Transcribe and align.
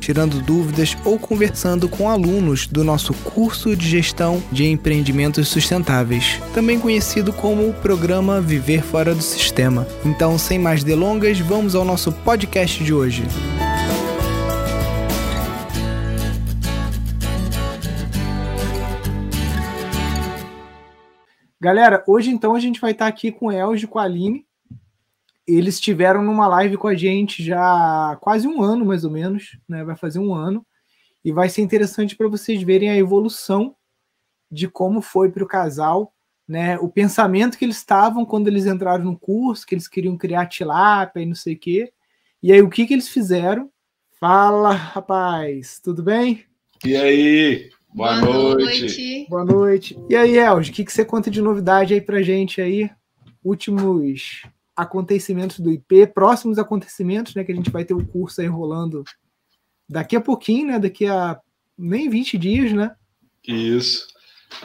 tirando 0.00 0.40
dúvidas 0.40 0.96
ou 1.04 1.18
conversando 1.18 1.88
com 1.88 2.08
alunos 2.08 2.66
do 2.66 2.82
nosso 2.82 3.12
curso 3.14 3.76
de 3.76 3.86
gestão 3.88 4.42
de 4.50 4.66
empreendimentos 4.66 5.46
sustentáveis, 5.48 6.40
também 6.54 6.80
conhecido 6.80 7.32
como 7.32 7.68
o 7.68 7.74
programa 7.74 8.40
Viver 8.40 8.82
Fora 8.82 9.14
do 9.14 9.22
Sistema. 9.22 9.86
Então, 10.04 10.38
sem 10.38 10.58
mais 10.58 10.82
delongas, 10.82 11.38
vamos 11.38 11.74
ao 11.74 11.84
nosso 11.84 12.10
podcast 12.10 12.82
de 12.82 12.92
hoje. 12.92 13.22
Galera, 21.62 22.02
hoje 22.06 22.30
então 22.30 22.54
a 22.54 22.58
gente 22.58 22.80
vai 22.80 22.92
estar 22.92 23.06
aqui 23.06 23.30
com 23.30 23.46
o 23.46 23.52
Elge 23.52 23.86
com 23.86 23.98
a 23.98 24.04
Aline 24.04 24.46
eles 25.56 25.74
estiveram 25.74 26.22
numa 26.22 26.46
live 26.46 26.76
com 26.76 26.88
a 26.88 26.94
gente 26.94 27.42
já 27.42 27.60
há 27.60 28.16
quase 28.16 28.46
um 28.46 28.62
ano, 28.62 28.84
mais 28.84 29.04
ou 29.04 29.10
menos, 29.10 29.58
né? 29.68 29.84
Vai 29.84 29.96
fazer 29.96 30.18
um 30.18 30.34
ano. 30.34 30.64
E 31.24 31.32
vai 31.32 31.48
ser 31.48 31.62
interessante 31.62 32.16
para 32.16 32.28
vocês 32.28 32.62
verem 32.62 32.90
a 32.90 32.96
evolução 32.96 33.74
de 34.50 34.68
como 34.68 35.00
foi 35.00 35.30
para 35.30 35.44
o 35.44 35.48
casal, 35.48 36.12
né? 36.46 36.78
O 36.78 36.88
pensamento 36.88 37.56
que 37.56 37.64
eles 37.64 37.76
estavam 37.76 38.24
quando 38.24 38.48
eles 38.48 38.66
entraram 38.66 39.04
no 39.04 39.18
curso, 39.18 39.66
que 39.66 39.74
eles 39.74 39.86
queriam 39.86 40.16
criar 40.16 40.46
tilápia 40.46 41.20
e 41.20 41.26
não 41.26 41.34
sei 41.34 41.54
o 41.54 41.58
quê. 41.58 41.92
E 42.42 42.52
aí, 42.52 42.62
o 42.62 42.70
que, 42.70 42.86
que 42.86 42.94
eles 42.94 43.08
fizeram? 43.08 43.70
Fala, 44.18 44.72
rapaz, 44.72 45.80
tudo 45.82 46.02
bem? 46.02 46.44
E 46.84 46.96
aí? 46.96 47.70
Boa, 47.92 48.20
Boa 48.20 48.54
noite. 48.54 48.80
noite. 48.80 49.26
Boa 49.28 49.44
noite. 49.44 49.98
E 50.08 50.16
aí, 50.16 50.38
Elge, 50.38 50.70
o 50.70 50.74
que, 50.74 50.84
que 50.84 50.92
você 50.92 51.04
conta 51.04 51.30
de 51.30 51.42
novidade 51.42 51.92
aí 51.92 52.00
pra 52.00 52.22
gente 52.22 52.60
aí? 52.60 52.90
Últimos 53.42 54.42
acontecimentos 54.82 55.60
do 55.60 55.70
IP, 55.70 56.06
próximos 56.08 56.58
acontecimentos, 56.58 57.34
né? 57.34 57.44
Que 57.44 57.52
a 57.52 57.54
gente 57.54 57.70
vai 57.70 57.84
ter 57.84 57.94
o 57.94 58.06
curso 58.06 58.40
aí 58.40 58.46
rolando 58.46 59.04
daqui 59.88 60.16
a 60.16 60.20
pouquinho, 60.20 60.68
né? 60.68 60.78
Daqui 60.78 61.06
a 61.06 61.38
nem 61.76 62.08
20 62.08 62.38
dias, 62.38 62.72
né? 62.72 62.94
Isso. 63.46 64.08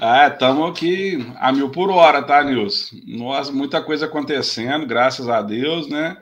É, 0.01 0.27
estamos 0.27 0.69
aqui 0.69 1.25
a 1.37 1.51
mil 1.51 1.69
por 1.69 1.89
hora, 1.89 2.21
tá, 2.21 2.43
Nilson? 2.43 2.97
Nossa, 3.07 3.51
muita 3.51 3.81
coisa 3.81 4.07
acontecendo, 4.07 4.85
graças 4.85 5.29
a 5.29 5.41
Deus, 5.41 5.87
né? 5.87 6.21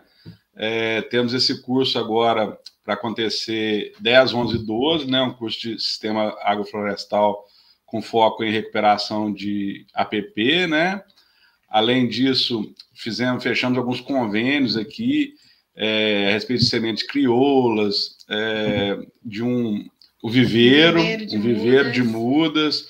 É, 0.56 1.02
temos 1.04 1.34
esse 1.34 1.62
curso 1.62 1.98
agora 1.98 2.58
para 2.84 2.94
acontecer 2.94 3.94
10, 4.00 4.34
11 4.34 4.56
e 4.56 4.66
12, 4.66 5.08
né? 5.10 5.22
Um 5.22 5.34
curso 5.34 5.60
de 5.62 5.80
sistema 5.80 6.36
agroflorestal 6.42 7.44
com 7.86 8.02
foco 8.02 8.44
em 8.44 8.52
recuperação 8.52 9.34
de 9.34 9.86
APP, 9.94 10.68
né? 10.68 11.04
Além 11.70 12.08
disso, 12.08 12.72
fizemos, 13.04 13.44
fechamos 13.44 13.78
alguns 13.78 14.02
convênios 14.02 14.78
aqui 14.78 15.34
é, 15.76 16.30
a 16.30 16.34
respeito 16.34 16.62
de 16.62 16.70
sementes 16.70 17.04
crioulas, 17.04 18.18
é, 18.30 19.00
de 19.24 19.44
um 19.44 19.88
o 20.22 20.30
viveiro, 20.30 21.00
viveiro 21.02 21.26
de 21.26 21.38
um 21.38 21.42
viveiro 21.42 21.84
mudas. 21.84 21.94
de 21.94 22.04
mudas, 22.04 22.88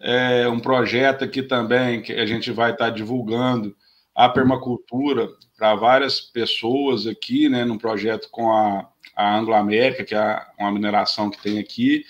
é, 0.00 0.48
um 0.48 0.60
projeto 0.60 1.24
aqui 1.24 1.42
também 1.42 2.02
que 2.02 2.12
a 2.12 2.26
gente 2.26 2.50
vai 2.50 2.72
estar 2.72 2.90
divulgando 2.90 3.74
a 4.14 4.28
permacultura 4.28 5.30
para 5.56 5.74
várias 5.74 6.20
pessoas 6.20 7.06
aqui, 7.06 7.48
né, 7.48 7.64
num 7.64 7.78
projeto 7.78 8.28
com 8.30 8.52
a, 8.52 8.86
a 9.16 9.38
Anglo 9.38 9.54
América, 9.54 10.04
que 10.04 10.14
é 10.14 10.42
uma 10.58 10.70
mineração 10.70 11.30
que 11.30 11.42
tem 11.42 11.58
aqui, 11.58 12.04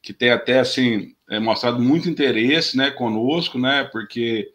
que 0.00 0.14
tem 0.14 0.30
até 0.30 0.60
assim 0.60 1.14
é, 1.30 1.38
mostrado 1.38 1.80
muito 1.80 2.08
interesse, 2.08 2.76
né, 2.76 2.90
conosco, 2.90 3.58
né, 3.58 3.84
porque 3.92 4.50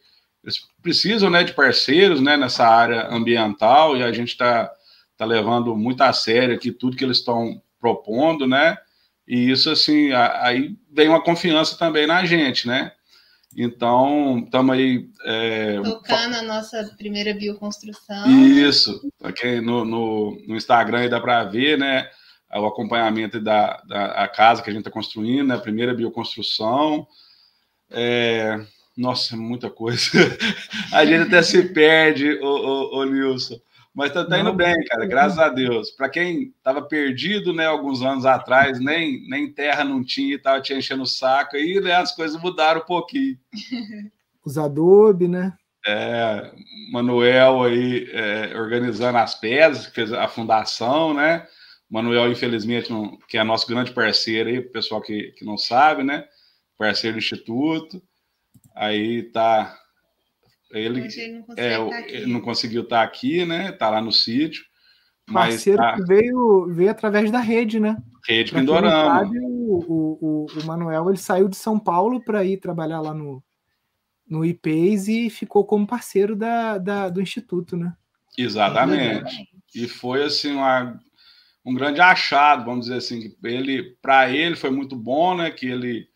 precisam 0.81 1.29
né, 1.29 1.43
de 1.43 1.53
parceiros 1.53 2.21
né, 2.21 2.37
nessa 2.37 2.67
área 2.67 3.07
ambiental 3.07 3.97
e 3.97 4.03
a 4.03 4.11
gente 4.11 4.29
está 4.29 4.71
tá 5.17 5.25
levando 5.25 5.75
muito 5.75 6.01
a 6.01 6.13
sério 6.13 6.55
aqui 6.55 6.71
tudo 6.71 6.95
que 6.95 7.03
eles 7.03 7.17
estão 7.17 7.61
propondo, 7.79 8.47
né? 8.47 8.77
E 9.27 9.51
isso, 9.51 9.69
assim, 9.69 10.11
aí 10.13 10.75
vem 10.91 11.07
uma 11.07 11.23
confiança 11.23 11.77
também 11.77 12.07
na 12.07 12.25
gente, 12.25 12.67
né? 12.67 12.91
Então, 13.55 14.39
estamos 14.43 14.75
aí. 14.75 15.09
É, 15.23 15.79
Tocando 15.81 16.35
a 16.35 16.41
nossa 16.41 16.95
primeira 16.97 17.33
bioconstrução. 17.33 18.27
Isso. 18.27 18.99
Aqui 19.23 19.59
no, 19.61 19.85
no, 19.85 20.41
no 20.47 20.55
Instagram 20.55 20.99
aí 20.99 21.09
dá 21.09 21.19
para 21.19 21.43
ver, 21.43 21.77
né? 21.77 22.09
O 22.55 22.65
acompanhamento 22.65 23.39
da, 23.39 23.81
da 23.87 24.27
casa 24.27 24.63
que 24.63 24.69
a 24.69 24.73
gente 24.73 24.81
está 24.81 24.91
construindo, 24.91 25.47
né? 25.47 25.55
A 25.55 25.59
primeira 25.59 25.93
bioconstrução. 25.93 27.07
É, 27.91 28.59
nossa, 28.99 29.37
muita 29.37 29.69
coisa. 29.69 30.11
A 30.91 31.05
gente 31.05 31.27
até 31.27 31.41
se 31.41 31.63
perde, 31.69 32.37
ô, 32.41 32.47
ô, 32.47 32.99
ô 32.99 33.05
Nilson. 33.05 33.55
Mas 33.95 34.11
tá, 34.11 34.25
tá 34.25 34.37
indo 34.37 34.53
bem, 34.53 34.75
cara, 34.85 35.05
graças 35.05 35.39
a 35.39 35.49
Deus. 35.49 35.89
Para 35.91 36.09
quem 36.09 36.53
estava 36.57 36.81
perdido, 36.81 37.53
né, 37.53 37.65
alguns 37.65 38.01
anos 38.01 38.25
atrás, 38.25 38.79
nem, 38.79 39.27
nem 39.27 39.51
terra 39.51 39.83
não 39.83 40.03
tinha, 40.03 40.35
estava 40.35 40.61
te 40.61 40.73
enchendo 40.73 41.03
o 41.03 41.07
saco, 41.07 41.55
aí 41.55 41.79
né, 41.81 41.93
as 41.93 42.13
coisas 42.15 42.39
mudaram 42.41 42.81
um 42.81 42.85
pouquinho. 42.85 43.37
Os 44.45 44.57
adobe, 44.57 45.27
né? 45.27 45.53
É, 45.85 46.51
Manuel 46.91 47.63
aí 47.63 48.09
é, 48.11 48.57
organizando 48.57 49.17
as 49.17 49.35
pedras, 49.35 49.87
que 49.87 49.93
fez 49.93 50.13
a 50.13 50.27
fundação, 50.27 51.13
né? 51.13 51.45
Manuel, 51.89 52.31
infelizmente, 52.31 52.91
não, 52.91 53.17
que 53.27 53.37
é 53.37 53.43
nosso 53.43 53.67
grande 53.67 53.91
parceiro 53.91 54.49
aí, 54.49 54.59
o 54.59 54.71
pessoal 54.71 55.01
que, 55.01 55.31
que 55.33 55.43
não 55.43 55.57
sabe, 55.57 56.03
né? 56.03 56.25
Parceiro 56.77 57.17
do 57.17 57.19
Instituto. 57.19 58.01
Aí 58.79 59.23
tá. 59.23 59.77
Ele, 60.71 61.01
ele, 61.01 61.31
não, 61.33 61.55
é, 61.57 61.89
tá 61.89 62.01
ele 62.07 62.31
não 62.31 62.39
conseguiu 62.39 62.83
estar 62.83 62.99
tá 62.99 63.03
aqui, 63.03 63.45
né? 63.45 63.73
Tá 63.73 63.89
lá 63.89 63.99
no 63.99 64.11
sítio. 64.11 64.63
Mas 65.29 65.55
Parceiro 65.55 65.81
tá... 65.81 65.95
que 65.95 66.03
veio, 66.05 66.67
veio 66.73 66.89
através 66.89 67.29
da 67.29 67.41
rede, 67.41 67.77
né? 67.77 67.97
Rede 68.25 68.51
pra 68.51 68.61
Pindorama. 68.61 69.19
Sabe, 69.19 69.37
o, 69.41 70.15
o, 70.21 70.45
o, 70.45 70.65
Manuel 70.65 71.09
ele 71.09 71.17
saiu 71.17 71.49
de 71.49 71.57
São 71.57 71.77
Paulo 71.77 72.23
para 72.23 72.45
ir 72.45 72.57
trabalhar 72.57 73.01
lá 73.01 73.13
no, 73.13 73.43
no 74.25 74.45
IPES 74.45 75.09
e 75.09 75.29
ficou 75.29 75.65
como 75.65 75.85
parceiro 75.85 76.33
da, 76.33 76.77
da 76.77 77.09
do 77.09 77.21
Instituto, 77.21 77.75
né? 77.75 77.93
Exatamente. 78.37 79.49
E 79.75 79.89
foi 79.89 80.23
assim 80.23 80.53
uma, 80.53 80.97
um 81.65 81.73
grande 81.73 81.99
achado, 81.99 82.63
vamos 82.63 82.85
dizer 82.85 82.97
assim, 82.97 83.35
ele 83.43 83.97
para 84.01 84.31
ele 84.31 84.55
foi 84.55 84.69
muito 84.69 84.95
bom, 84.95 85.35
né? 85.35 85.51
Que 85.51 85.65
ele 85.67 86.08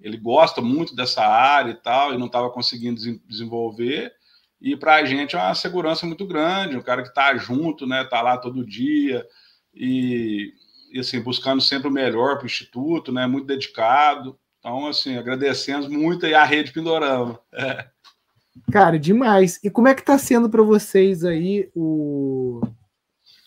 ele 0.00 0.16
gosta 0.16 0.60
muito 0.60 0.94
dessa 0.94 1.22
área 1.22 1.70
e 1.70 1.74
tal, 1.74 2.12
e 2.12 2.18
não 2.18 2.26
estava 2.26 2.50
conseguindo 2.50 3.00
desenvolver. 3.26 4.12
E 4.60 4.76
para 4.76 4.96
a 4.96 5.04
gente 5.04 5.36
é 5.36 5.38
uma 5.38 5.54
segurança 5.54 6.06
muito 6.06 6.26
grande, 6.26 6.76
um 6.76 6.82
cara 6.82 7.02
que 7.02 7.08
está 7.08 7.36
junto, 7.36 7.86
né, 7.86 8.02
está 8.02 8.22
lá 8.22 8.38
todo 8.38 8.66
dia 8.66 9.26
e, 9.74 10.52
e, 10.92 11.00
assim 11.00 11.20
buscando 11.20 11.60
sempre 11.60 11.88
o 11.88 11.92
melhor 11.92 12.36
para 12.36 12.44
o 12.44 12.46
instituto, 12.46 13.12
né, 13.12 13.26
muito 13.26 13.46
dedicado. 13.46 14.38
Então, 14.58 14.86
assim, 14.86 15.16
agradecemos 15.16 15.88
muito 15.88 16.26
aí 16.26 16.34
a 16.34 16.44
rede 16.44 16.72
Pindorama. 16.72 17.38
É. 17.52 17.86
Cara, 18.72 18.98
demais. 18.98 19.60
E 19.62 19.70
como 19.70 19.88
é 19.88 19.94
que 19.94 20.00
está 20.00 20.16
sendo 20.18 20.48
para 20.48 20.62
vocês 20.62 21.24
aí 21.24 21.70
o 21.74 22.60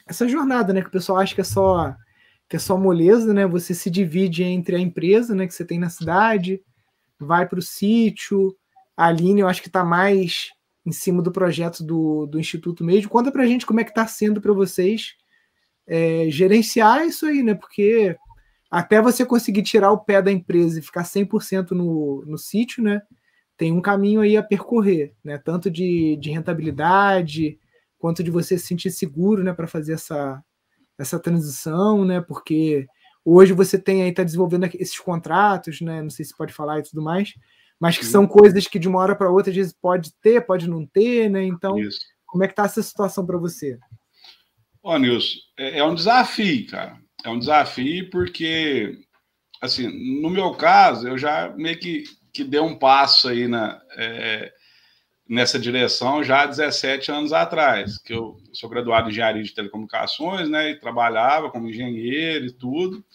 essa 0.05 0.27
jornada, 0.27 0.73
né, 0.73 0.81
que 0.81 0.87
o 0.87 0.91
pessoal 0.91 1.19
acha 1.19 1.35
que 1.35 1.41
é 1.41 1.43
só 1.43 1.95
que 2.49 2.55
é 2.55 2.59
só 2.59 2.75
moleza, 2.77 3.31
né? 3.31 3.45
Você 3.45 3.75
se 3.75 3.91
divide 3.91 4.43
entre 4.43 4.75
a 4.75 4.79
empresa, 4.79 5.35
né, 5.35 5.45
que 5.45 5.53
você 5.53 5.63
tem 5.63 5.77
na 5.77 5.89
cidade, 5.89 6.59
vai 7.19 7.47
para 7.47 7.59
o 7.59 7.61
sítio. 7.61 8.55
A 8.97 9.05
Aline, 9.05 9.41
eu 9.41 9.47
acho 9.47 9.61
que 9.61 9.67
está 9.67 9.85
mais 9.85 10.49
em 10.83 10.91
cima 10.91 11.21
do 11.21 11.31
projeto 11.31 11.83
do, 11.83 12.25
do 12.25 12.39
Instituto 12.39 12.83
mesmo. 12.83 13.09
Conta 13.09 13.31
para 13.31 13.43
a 13.43 13.45
gente 13.45 13.67
como 13.67 13.79
é 13.79 13.83
que 13.83 13.91
está 13.91 14.07
sendo 14.07 14.41
para 14.41 14.51
vocês 14.51 15.13
é, 15.85 16.25
gerenciar 16.29 17.05
isso 17.05 17.27
aí, 17.27 17.43
né? 17.43 17.53
Porque 17.53 18.17
até 18.71 18.99
você 18.99 19.23
conseguir 19.23 19.61
tirar 19.61 19.91
o 19.91 19.99
pé 19.99 20.19
da 20.19 20.31
empresa 20.31 20.79
e 20.79 20.83
ficar 20.83 21.03
100% 21.03 21.71
no, 21.71 22.23
no 22.25 22.37
sítio, 22.37 22.83
né? 22.83 23.01
Tem 23.55 23.71
um 23.71 23.81
caminho 23.81 24.21
aí 24.21 24.35
a 24.35 24.43
percorrer, 24.43 25.13
né? 25.23 25.37
Tanto 25.37 25.69
de, 25.69 26.17
de 26.19 26.31
rentabilidade, 26.31 27.59
quanto 27.99 28.23
de 28.23 28.31
você 28.31 28.57
se 28.57 28.65
sentir 28.65 28.89
seguro, 28.89 29.43
né? 29.43 29.53
Para 29.53 29.67
fazer 29.67 29.93
essa, 29.93 30.43
essa 30.99 31.17
transição, 31.17 32.03
né? 32.03 32.21
Porque 32.21 32.85
hoje 33.23 33.53
você 33.53 33.79
tem 33.79 34.03
aí, 34.03 34.09
está 34.09 34.23
desenvolvendo 34.23 34.65
esses 34.75 34.99
contratos, 34.99 35.79
né? 35.81 36.01
Não 36.01 36.09
sei 36.09 36.25
se 36.25 36.35
pode 36.35 36.53
falar 36.53 36.79
e 36.79 36.83
tudo 36.83 37.01
mais, 37.01 37.33
mas 37.79 37.97
que 37.97 38.05
Sim. 38.05 38.11
são 38.11 38.27
coisas 38.27 38.67
que 38.67 38.77
de 38.77 38.87
uma 38.87 38.99
hora 38.99 39.15
para 39.15 39.31
outra, 39.31 39.49
às 39.49 39.55
vezes 39.55 39.73
pode 39.73 40.13
ter, 40.21 40.45
pode 40.45 40.69
não 40.69 40.85
ter, 40.85 41.29
né? 41.29 41.43
Então, 41.43 41.79
Isso. 41.79 41.99
como 42.25 42.43
é 42.43 42.47
que 42.47 42.51
está 42.51 42.65
essa 42.65 42.83
situação 42.83 43.25
para 43.25 43.37
você? 43.37 43.79
Ó, 44.83 44.97
Nilson, 44.97 45.37
é, 45.57 45.79
é 45.79 45.83
um 45.83 45.95
desafio, 45.95 46.67
cara. 46.67 46.99
É 47.23 47.29
um 47.29 47.39
desafio 47.39 48.09
porque, 48.09 48.97
assim, 49.61 50.21
no 50.21 50.29
meu 50.29 50.51
caso, 50.53 51.07
eu 51.07 51.17
já 51.17 51.53
meio 51.55 51.79
que, 51.79 52.03
que 52.33 52.43
dei 52.43 52.59
um 52.59 52.77
passo 52.77 53.29
aí 53.29 53.47
na. 53.47 53.81
É, 53.95 54.53
nessa 55.29 55.59
direção 55.59 56.23
já 56.23 56.41
há 56.41 56.47
17 56.47 57.11
anos 57.11 57.31
atrás, 57.31 57.99
que 57.99 58.11
eu 58.11 58.41
sou 58.51 58.67
graduado 58.67 59.07
em 59.07 59.11
engenharia 59.11 59.43
de 59.43 59.53
telecomunicações, 59.53 60.49
né, 60.49 60.71
e 60.71 60.79
trabalhava 60.79 61.51
como 61.51 61.69
engenheiro 61.69 62.47
e 62.47 62.51
tudo, 62.51 63.05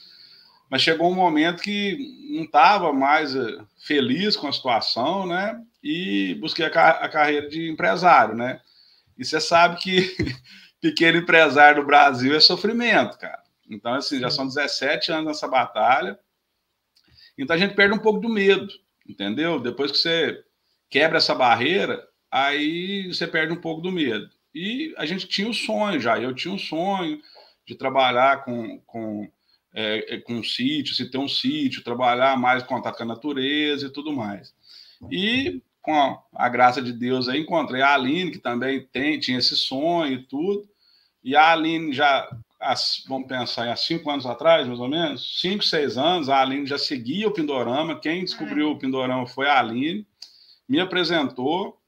mas 0.70 0.81
chegou 0.81 1.11
um 1.11 1.14
momento 1.14 1.61
que 1.61 1.99
não 2.31 2.44
estava 2.44 2.93
mais 2.93 3.34
eh, 3.34 3.58
feliz 3.84 4.37
com 4.37 4.46
a 4.46 4.52
situação, 4.52 5.26
né, 5.26 5.61
e 5.82 6.37
busquei 6.40 6.66
a, 6.66 6.69
a 6.69 7.08
carreira 7.08 7.49
de 7.49 7.69
empresário, 7.69 8.37
né, 8.37 8.60
e 9.19 9.25
você 9.25 9.40
sabe 9.40 9.81
que 9.81 10.14
pequeno 10.81 11.19
empresário 11.19 11.82
do 11.82 11.87
Brasil 11.87 12.34
é 12.34 12.40
sofrimento, 12.40 13.19
cara. 13.19 13.43
Então, 13.69 13.94
assim, 13.94 14.20
já 14.20 14.31
são 14.31 14.46
17 14.46 15.10
anos 15.10 15.26
nessa 15.26 15.49
batalha, 15.49 16.17
então 17.37 17.56
a 17.56 17.58
gente 17.58 17.75
perde 17.75 17.94
um 17.94 17.99
pouco 17.99 18.20
do 18.20 18.28
medo, 18.28 18.72
entendeu? 19.08 19.58
Depois 19.58 19.90
que 19.90 19.99
você 19.99 20.44
quebra 20.90 21.19
essa 21.19 21.34
barreira, 21.34 22.06
aí 22.31 23.08
você 23.08 23.26
perde 23.26 23.52
um 23.52 23.60
pouco 23.60 23.81
do 23.81 23.92
medo. 23.92 24.28
E 24.54 24.94
a 24.96 25.04
gente 25.04 25.26
tinha 25.26 25.48
o 25.48 25.54
sonho 25.54 26.00
já, 26.00 26.19
eu 26.19 26.34
tinha 26.34 26.54
um 26.54 26.58
sonho 26.58 27.20
de 27.66 27.75
trabalhar 27.75 28.44
com, 28.44 28.78
com, 28.86 29.28
é, 29.75 30.14
é 30.14 30.20
com 30.20 30.34
um 30.34 30.44
sítio, 30.44 30.94
se 30.94 31.10
ter 31.10 31.19
um 31.19 31.28
sítio, 31.28 31.82
trabalhar 31.82 32.38
mais 32.38 32.62
contato 32.62 32.96
com 32.96 33.02
a 33.02 33.06
natureza 33.06 33.86
e 33.86 33.92
tudo 33.92 34.12
mais. 34.12 34.54
E 35.10 35.62
com 35.82 35.94
a, 35.94 36.22
a, 36.34 36.48
graça 36.48 36.81
de 36.81 36.92
Deus 36.92 37.28
aí 37.28 37.40
encontrei 37.40 37.82
a 37.82 37.94
Aline, 37.94 38.31
que 38.31 38.38
também 38.38 38.86
tem, 38.92 39.19
tinha 39.19 39.38
esse 39.38 39.56
sonho 39.56 40.14
e 40.14 40.22
tudo. 40.22 40.69
E 41.22 41.34
a 41.34 41.52
Aline 41.52 41.92
já, 41.92 42.28
vamos 43.08 43.26
pensar, 43.26 43.70
há 43.70 43.76
cinco 43.76 44.10
anos 44.10 44.26
atrás, 44.26 44.66
mais 44.66 44.78
ou 44.78 44.88
menos, 44.88 45.40
cinco, 45.40 45.64
seis 45.64 45.98
anos, 45.98 46.28
a 46.28 46.40
Aline 46.40 46.66
já 46.66 46.78
seguia 46.78 47.28
o 47.28 47.32
Pindorama. 47.32 47.98
Quem 47.98 48.25
descobriu 48.25 48.70
o 48.70 48.78
Pindorama 48.78 49.26
foi 49.26 49.48
a 49.48 49.58
Aline 49.58 50.06
me 50.69 50.81
apresentou, 50.81 51.78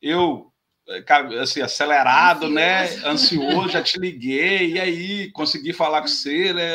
eu 0.00 0.52
eh, 0.88 1.04
assim, 1.40 1.60
acelerado, 1.60 2.48
né? 2.48 2.84
Ansioso. 2.84 3.02
né? 3.02 3.10
Ansioso, 3.10 3.68
já 3.68 3.82
te 3.82 3.98
liguei, 3.98 4.72
e 4.72 4.80
aí 4.80 5.30
consegui 5.32 5.72
falar 5.72 6.00
com 6.00 6.08
você, 6.08 6.52
né? 6.52 6.70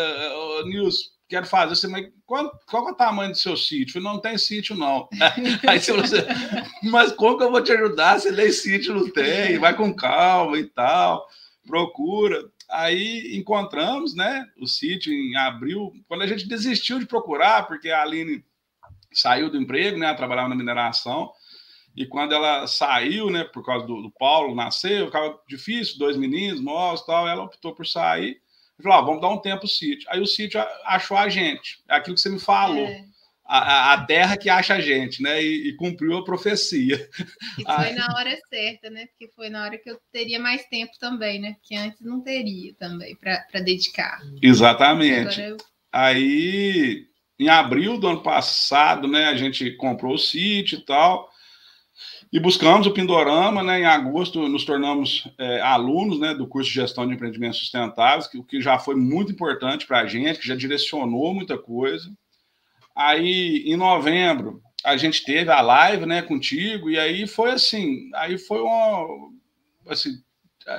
Nilson, 0.66 1.10
quero 1.32 1.46
fazer, 1.46 1.76
você, 1.76 1.88
mas 1.88 2.08
qual, 2.26 2.52
qual 2.68 2.90
é 2.90 2.92
o 2.92 2.96
tamanho 2.96 3.32
do 3.32 3.38
seu 3.38 3.56
sítio? 3.56 4.02
Não 4.02 4.20
tem 4.20 4.38
sítio, 4.38 4.76
não. 4.76 5.08
aí 5.66 5.80
você 5.80 5.92
falou 5.92 6.04
assim, 6.04 6.18
mas 6.84 7.14
como 7.14 7.38
que 7.38 7.44
eu 7.44 7.52
vou 7.52 7.64
te 7.64 7.72
ajudar? 7.72 8.20
Você 8.20 8.32
nem 8.32 8.52
sítio 8.52 8.94
não 8.94 9.10
tem, 9.10 9.58
vai 9.58 9.76
com 9.76 9.96
calma 9.96 10.58
e 10.58 10.66
tal, 10.66 11.26
procura. 11.66 12.44
Aí 12.70 13.36
encontramos, 13.38 14.14
né, 14.14 14.46
o 14.60 14.68
sítio 14.68 15.12
em 15.14 15.36
abril, 15.38 15.94
quando 16.08 16.24
a 16.24 16.28
gente 16.28 16.48
desistiu 16.48 17.00
de 17.00 17.06
procurar, 17.06 17.66
porque 17.66 17.90
a 17.90 18.02
Aline 18.02 18.44
saiu 19.14 19.50
do 19.50 19.58
emprego, 19.58 19.98
né? 19.98 20.08
Ela 20.08 20.16
trabalhava 20.16 20.50
na 20.50 20.56
mineração. 20.56 21.32
E 21.96 22.06
quando 22.06 22.34
ela 22.34 22.68
saiu, 22.68 23.30
né, 23.30 23.44
por 23.44 23.66
causa 23.66 23.86
do, 23.86 24.02
do 24.02 24.12
Paulo 24.12 24.56
nascer, 24.56 25.06
ficava 25.06 25.38
difícil, 25.48 25.98
dois 25.98 26.16
meninos 26.16 26.62
novos 26.62 27.06
tal, 27.06 27.28
ela 27.28 27.44
optou 27.44 27.76
por 27.76 27.86
sair. 27.86 28.42
E 28.80 28.84
falou: 28.84 28.98
ah, 28.98 29.02
vamos 29.02 29.22
dar 29.22 29.30
um 29.30 29.38
tempo 29.38 29.66
o 29.66 29.70
sítio. 29.70 30.08
Aí 30.10 30.20
o 30.20 30.26
sítio 30.26 30.64
achou 30.86 31.18
a 31.18 31.28
gente. 31.28 31.82
É 31.90 31.96
aquilo 31.96 32.16
que 32.16 32.22
você 32.22 32.30
me 32.30 32.40
falou. 32.40 32.88
É. 32.88 33.06
A, 33.44 33.94
a, 33.94 34.06
terra 34.06 34.38
que 34.38 34.50
acha 34.50 34.76
a 34.76 34.80
gente, 34.80 35.22
né? 35.22 35.44
E, 35.44 35.70
e 35.70 35.76
cumpriu 35.76 36.18
a 36.18 36.24
profecia. 36.24 36.96
E 37.60 37.64
foi 37.64 37.88
Aí... 37.88 37.96
na 37.96 38.08
hora 38.16 38.38
certa, 38.50 38.90
né? 38.90 39.08
Porque 39.08 39.28
foi 39.36 39.50
na 39.50 39.66
hora 39.66 39.78
que 39.78 39.92
eu 39.92 40.00
teria 40.10 40.40
mais 40.40 40.66
tempo 40.68 40.94
também, 40.98 41.42
né? 41.42 41.56
Porque 41.56 41.76
antes 41.76 42.00
não 42.00 42.22
teria 42.22 42.74
também 42.76 43.14
para 43.18 43.60
dedicar. 43.60 44.22
Exatamente. 44.42 45.42
Eu... 45.42 45.58
Aí 45.92 47.11
em 47.42 47.50
abril 47.50 47.98
do 47.98 48.08
ano 48.08 48.22
passado, 48.22 49.08
né, 49.08 49.26
a 49.26 49.36
gente 49.36 49.72
comprou 49.72 50.14
o 50.14 50.20
sítio 50.20 50.78
e 50.78 50.82
tal, 50.82 51.28
e 52.32 52.40
buscamos 52.40 52.86
o 52.86 52.92
Pindorama, 52.92 53.64
né, 53.64 53.80
em 53.80 53.86
agosto 53.86 54.48
nos 54.48 54.64
tornamos 54.64 55.28
é, 55.40 55.60
alunos, 55.60 56.20
né, 56.20 56.36
do 56.36 56.48
curso 56.48 56.70
de 56.70 56.76
Gestão 56.76 57.08
de 57.08 57.16
Empreendimentos 57.16 57.58
Sustentáveis, 57.58 58.30
o 58.36 58.44
que 58.44 58.62
já 58.62 58.78
foi 58.78 58.94
muito 58.96 59.32
importante 59.32 59.88
para 59.88 60.02
a 60.02 60.06
gente, 60.06 60.40
que 60.40 60.48
já 60.48 60.56
direcionou 60.56 61.34
muita 61.34 61.58
coisa. 61.58 62.12
Aí, 62.96 63.64
em 63.66 63.76
novembro, 63.76 64.62
a 64.86 64.96
gente 64.96 65.24
teve 65.24 65.50
a 65.52 65.62
live, 65.62 66.06
né, 66.06 66.22
contigo, 66.22 66.92
e 66.92 67.00
aí 67.00 67.26
foi 67.26 67.50
assim, 67.50 68.12
aí 68.14 68.38
foi 68.38 68.62
uma, 68.62 69.08
assim, 69.90 70.12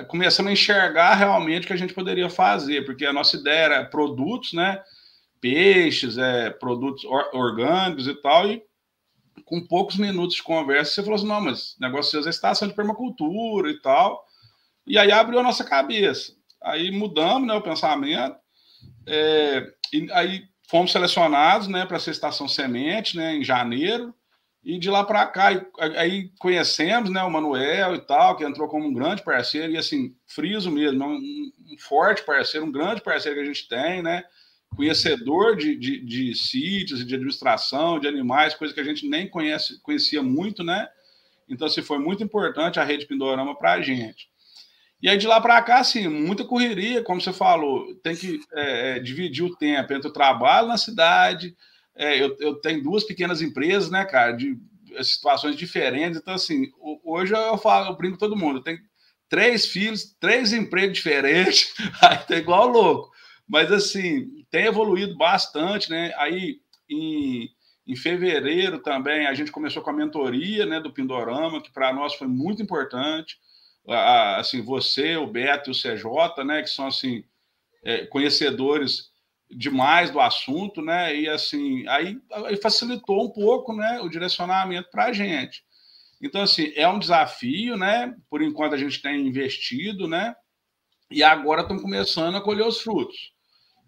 começamos 0.06 0.48
a 0.48 0.52
enxergar 0.52 1.14
realmente 1.14 1.64
o 1.64 1.66
que 1.66 1.72
a 1.72 1.76
gente 1.76 1.92
poderia 1.92 2.30
fazer, 2.30 2.84
porque 2.84 3.04
a 3.04 3.12
nossa 3.12 3.36
ideia 3.36 3.64
era 3.64 3.84
produtos, 3.84 4.52
né, 4.52 4.80
peixes, 5.42 6.16
é, 6.16 6.50
produtos 6.50 7.04
orgânicos 7.04 8.06
e 8.06 8.14
tal, 8.14 8.48
e 8.48 8.62
com 9.44 9.60
poucos 9.66 9.96
minutos 9.96 10.36
de 10.36 10.42
conversa, 10.42 10.92
você 10.92 11.02
falou 11.02 11.16
assim: 11.16 11.26
não, 11.26 11.40
mas 11.40 11.76
negócio 11.80 12.22
de 12.22 12.28
estação 12.28 12.68
de 12.68 12.74
permacultura 12.74 13.70
e 13.70 13.80
tal. 13.80 14.24
E 14.86 14.96
aí 14.96 15.10
abriu 15.10 15.40
a 15.40 15.42
nossa 15.42 15.64
cabeça. 15.64 16.32
Aí 16.62 16.90
mudamos 16.90 17.46
né, 17.46 17.54
o 17.54 17.60
pensamento, 17.62 18.36
é, 19.06 19.66
e 19.92 20.10
aí 20.12 20.44
fomos 20.70 20.92
selecionados 20.92 21.66
né, 21.66 21.84
para 21.84 21.98
ser 21.98 22.12
estação 22.12 22.48
semente 22.48 23.16
né, 23.16 23.34
em 23.34 23.44
janeiro. 23.44 24.14
E 24.64 24.78
de 24.78 24.88
lá 24.88 25.02
para 25.02 25.26
cá, 25.26 25.48
aí 25.96 26.30
conhecemos 26.38 27.10
né, 27.10 27.20
o 27.24 27.30
Manuel 27.30 27.96
e 27.96 28.00
tal, 28.00 28.36
que 28.36 28.44
entrou 28.44 28.68
como 28.68 28.86
um 28.86 28.94
grande 28.94 29.20
parceiro, 29.20 29.72
e 29.72 29.76
assim, 29.76 30.14
friso 30.24 30.70
mesmo, 30.70 31.04
um, 31.04 31.52
um 31.72 31.76
forte 31.80 32.24
parceiro, 32.24 32.64
um 32.64 32.70
grande 32.70 33.00
parceiro 33.00 33.38
que 33.38 33.42
a 33.42 33.46
gente 33.46 33.66
tem, 33.66 34.02
né? 34.02 34.22
Conhecedor 34.76 35.56
de, 35.56 35.76
de, 35.76 36.00
de 36.04 36.34
sítios, 36.34 37.04
de 37.04 37.14
administração, 37.14 37.98
de 37.98 38.08
animais, 38.08 38.54
coisa 38.54 38.72
que 38.72 38.80
a 38.80 38.84
gente 38.84 39.08
nem 39.08 39.28
conhece, 39.28 39.80
conhecia 39.82 40.22
muito, 40.22 40.64
né? 40.64 40.88
Então, 41.48 41.66
assim, 41.66 41.82
foi 41.82 41.98
muito 41.98 42.22
importante 42.22 42.80
a 42.80 42.84
rede 42.84 43.06
Pindorama 43.06 43.56
para 43.56 43.72
a 43.72 43.82
gente. 43.82 44.32
E 45.02 45.08
aí, 45.08 45.18
de 45.18 45.26
lá 45.26 45.40
para 45.40 45.60
cá, 45.62 45.80
assim, 45.80 46.06
muita 46.06 46.44
correria, 46.44 47.02
como 47.02 47.20
você 47.20 47.32
falou, 47.32 47.92
tem 47.96 48.14
que 48.14 48.40
é, 48.52 48.96
é, 48.96 48.98
dividir 49.00 49.44
o 49.44 49.56
tempo 49.56 49.92
entre 49.92 50.08
o 50.08 50.12
trabalho 50.12 50.68
na 50.68 50.78
cidade. 50.78 51.56
É, 51.94 52.22
eu, 52.22 52.36
eu 52.38 52.54
tenho 52.54 52.82
duas 52.82 53.04
pequenas 53.04 53.42
empresas, 53.42 53.90
né, 53.90 54.04
cara, 54.04 54.32
de 54.32 54.56
situações 55.02 55.56
diferentes. 55.56 56.20
Então, 56.20 56.34
assim, 56.34 56.70
hoje 57.04 57.34
eu 57.34 57.58
falo, 57.58 57.88
eu 57.90 57.96
brinco 57.96 58.16
todo 58.16 58.36
mundo, 58.36 58.62
tenho 58.62 58.78
três 59.28 59.66
filhos, 59.66 60.14
três 60.20 60.52
empregos 60.52 60.98
diferentes, 60.98 61.74
aí 62.00 62.18
tá 62.18 62.36
igual 62.36 62.68
louco. 62.68 63.10
Mas, 63.48 63.72
assim, 63.72 64.41
tem 64.52 64.66
evoluído 64.66 65.16
bastante, 65.16 65.90
né? 65.90 66.12
Aí, 66.16 66.60
em, 66.88 67.48
em 67.86 67.96
fevereiro 67.96 68.80
também, 68.80 69.26
a 69.26 69.32
gente 69.32 69.50
começou 69.50 69.82
com 69.82 69.88
a 69.88 69.94
mentoria 69.94 70.66
né, 70.66 70.78
do 70.78 70.92
Pindorama, 70.92 71.62
que 71.62 71.72
para 71.72 71.90
nós 71.92 72.14
foi 72.14 72.28
muito 72.28 72.62
importante. 72.62 73.38
Assim, 74.36 74.60
você, 74.60 75.16
o 75.16 75.26
Beto 75.26 75.70
e 75.70 75.72
o 75.72 75.74
CJ, 75.74 76.44
né, 76.44 76.62
que 76.62 76.68
são, 76.68 76.86
assim, 76.86 77.24
é, 77.82 78.04
conhecedores 78.06 79.10
demais 79.50 80.10
do 80.10 80.20
assunto, 80.20 80.82
né? 80.82 81.16
E 81.16 81.28
assim, 81.28 81.88
aí, 81.88 82.18
aí, 82.44 82.56
facilitou 82.56 83.24
um 83.24 83.30
pouco, 83.30 83.74
né, 83.74 84.00
o 84.00 84.08
direcionamento 84.08 84.90
para 84.90 85.06
a 85.06 85.12
gente. 85.12 85.64
Então, 86.20 86.42
assim, 86.42 86.72
é 86.76 86.86
um 86.86 86.98
desafio, 86.98 87.76
né? 87.76 88.14
Por 88.30 88.42
enquanto 88.42 88.74
a 88.74 88.78
gente 88.78 89.00
tem 89.00 89.26
investido, 89.26 90.06
né? 90.06 90.34
E 91.10 91.22
agora 91.22 91.62
estão 91.62 91.78
começando 91.78 92.36
a 92.36 92.40
colher 92.40 92.66
os 92.66 92.80
frutos. 92.80 93.31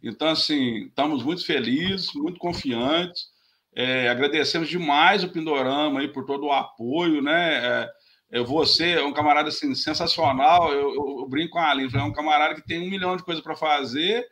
Então, 0.09 0.29
assim, 0.29 0.87
estamos 0.87 1.23
muito 1.23 1.45
felizes, 1.45 2.13
muito 2.15 2.39
confiantes. 2.39 3.27
É, 3.75 4.09
agradecemos 4.09 4.69
demais 4.69 5.25
o 5.25 5.29
Pindorama 5.29 6.01
aí 6.01 6.09
por 6.09 6.25
todo 6.25 6.47
o 6.47 6.53
apoio, 6.53 7.23
né? 7.23 7.89
É, 8.31 8.43
você 8.43 8.93
é 8.93 9.05
um 9.05 9.13
camarada 9.13 9.49
assim, 9.49 9.75
sensacional. 9.75 10.73
Eu, 10.73 10.95
eu, 10.95 11.19
eu 11.21 11.29
brinco 11.29 11.53
com 11.53 11.59
a 11.59 11.71
Aline, 11.71 11.91
é 11.95 12.03
um 12.03 12.13
camarada 12.13 12.55
que 12.55 12.67
tem 12.67 12.81
um 12.81 12.91
milhão 12.91 13.17
de 13.17 13.23
coisas 13.23 13.43
para 13.43 13.57
fazer 13.57 14.27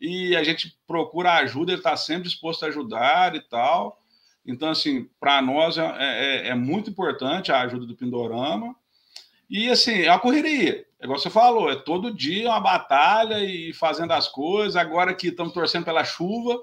e 0.00 0.36
a 0.36 0.42
gente 0.44 0.76
procura 0.86 1.34
ajuda, 1.34 1.72
ele 1.72 1.80
está 1.80 1.96
sempre 1.96 2.24
disposto 2.24 2.64
a 2.64 2.68
ajudar 2.68 3.34
e 3.34 3.40
tal. 3.40 3.98
Então, 4.46 4.68
assim, 4.68 5.08
para 5.18 5.40
nós 5.40 5.78
é, 5.78 5.82
é, 5.82 6.48
é, 6.48 6.54
muito 6.54 6.90
importante 6.90 7.50
a 7.50 7.62
ajuda 7.62 7.86
do 7.86 7.96
Pindorama. 7.96 8.76
E, 9.48 9.70
assim, 9.70 10.02
é 10.02 10.10
uma 10.10 10.18
correria. 10.18 10.84
É 11.00 11.04
igual 11.04 11.18
você 11.18 11.28
falou, 11.28 11.70
é 11.70 11.76
todo 11.76 12.14
dia 12.14 12.48
uma 12.48 12.60
batalha 12.60 13.38
e 13.44 13.72
fazendo 13.74 14.12
as 14.12 14.26
coisas. 14.26 14.76
Agora 14.76 15.14
que 15.14 15.28
estamos 15.28 15.52
torcendo 15.52 15.84
pela 15.84 16.02
chuva, 16.02 16.62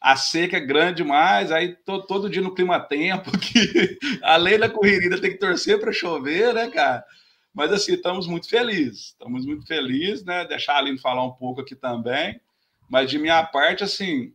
a 0.00 0.16
seca 0.16 0.56
é 0.56 0.60
grande 0.60 1.02
demais, 1.02 1.50
aí 1.50 1.76
tô, 1.84 2.00
todo 2.00 2.30
dia 2.30 2.40
no 2.40 2.54
clima-tempo, 2.54 3.30
que 3.38 3.98
além 4.22 4.58
da 4.58 4.70
corrida 4.70 5.20
tem 5.20 5.32
que 5.32 5.38
torcer 5.38 5.78
para 5.78 5.92
chover, 5.92 6.54
né, 6.54 6.70
cara? 6.70 7.04
Mas 7.52 7.72
assim, 7.72 7.94
estamos 7.94 8.26
muito 8.26 8.48
felizes, 8.48 9.06
estamos 9.08 9.44
muito 9.44 9.66
felizes, 9.66 10.24
né? 10.24 10.44
Deixar 10.46 10.74
a 10.74 10.78
Aline 10.78 10.98
falar 10.98 11.24
um 11.24 11.32
pouco 11.32 11.60
aqui 11.60 11.74
também. 11.74 12.40
Mas 12.88 13.10
de 13.10 13.18
minha 13.18 13.42
parte, 13.42 13.82
assim, 13.84 14.32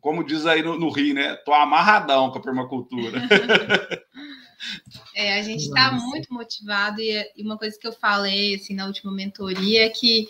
como 0.00 0.24
diz 0.24 0.44
aí 0.44 0.62
no, 0.62 0.78
no 0.78 0.90
Rio, 0.90 1.14
né? 1.14 1.36
Tô 1.36 1.52
amarradão 1.52 2.30
com 2.30 2.38
a 2.38 2.42
permacultura. 2.42 3.22
É, 5.14 5.38
a 5.38 5.42
gente 5.42 5.64
está 5.64 5.92
muito 5.92 6.32
motivado 6.32 7.00
e, 7.00 7.30
e, 7.36 7.42
uma 7.42 7.56
coisa 7.56 7.78
que 7.78 7.86
eu 7.86 7.92
falei 7.92 8.54
assim 8.54 8.74
na 8.74 8.86
última 8.86 9.12
mentoria 9.12 9.86
é 9.86 9.88
que 9.88 10.28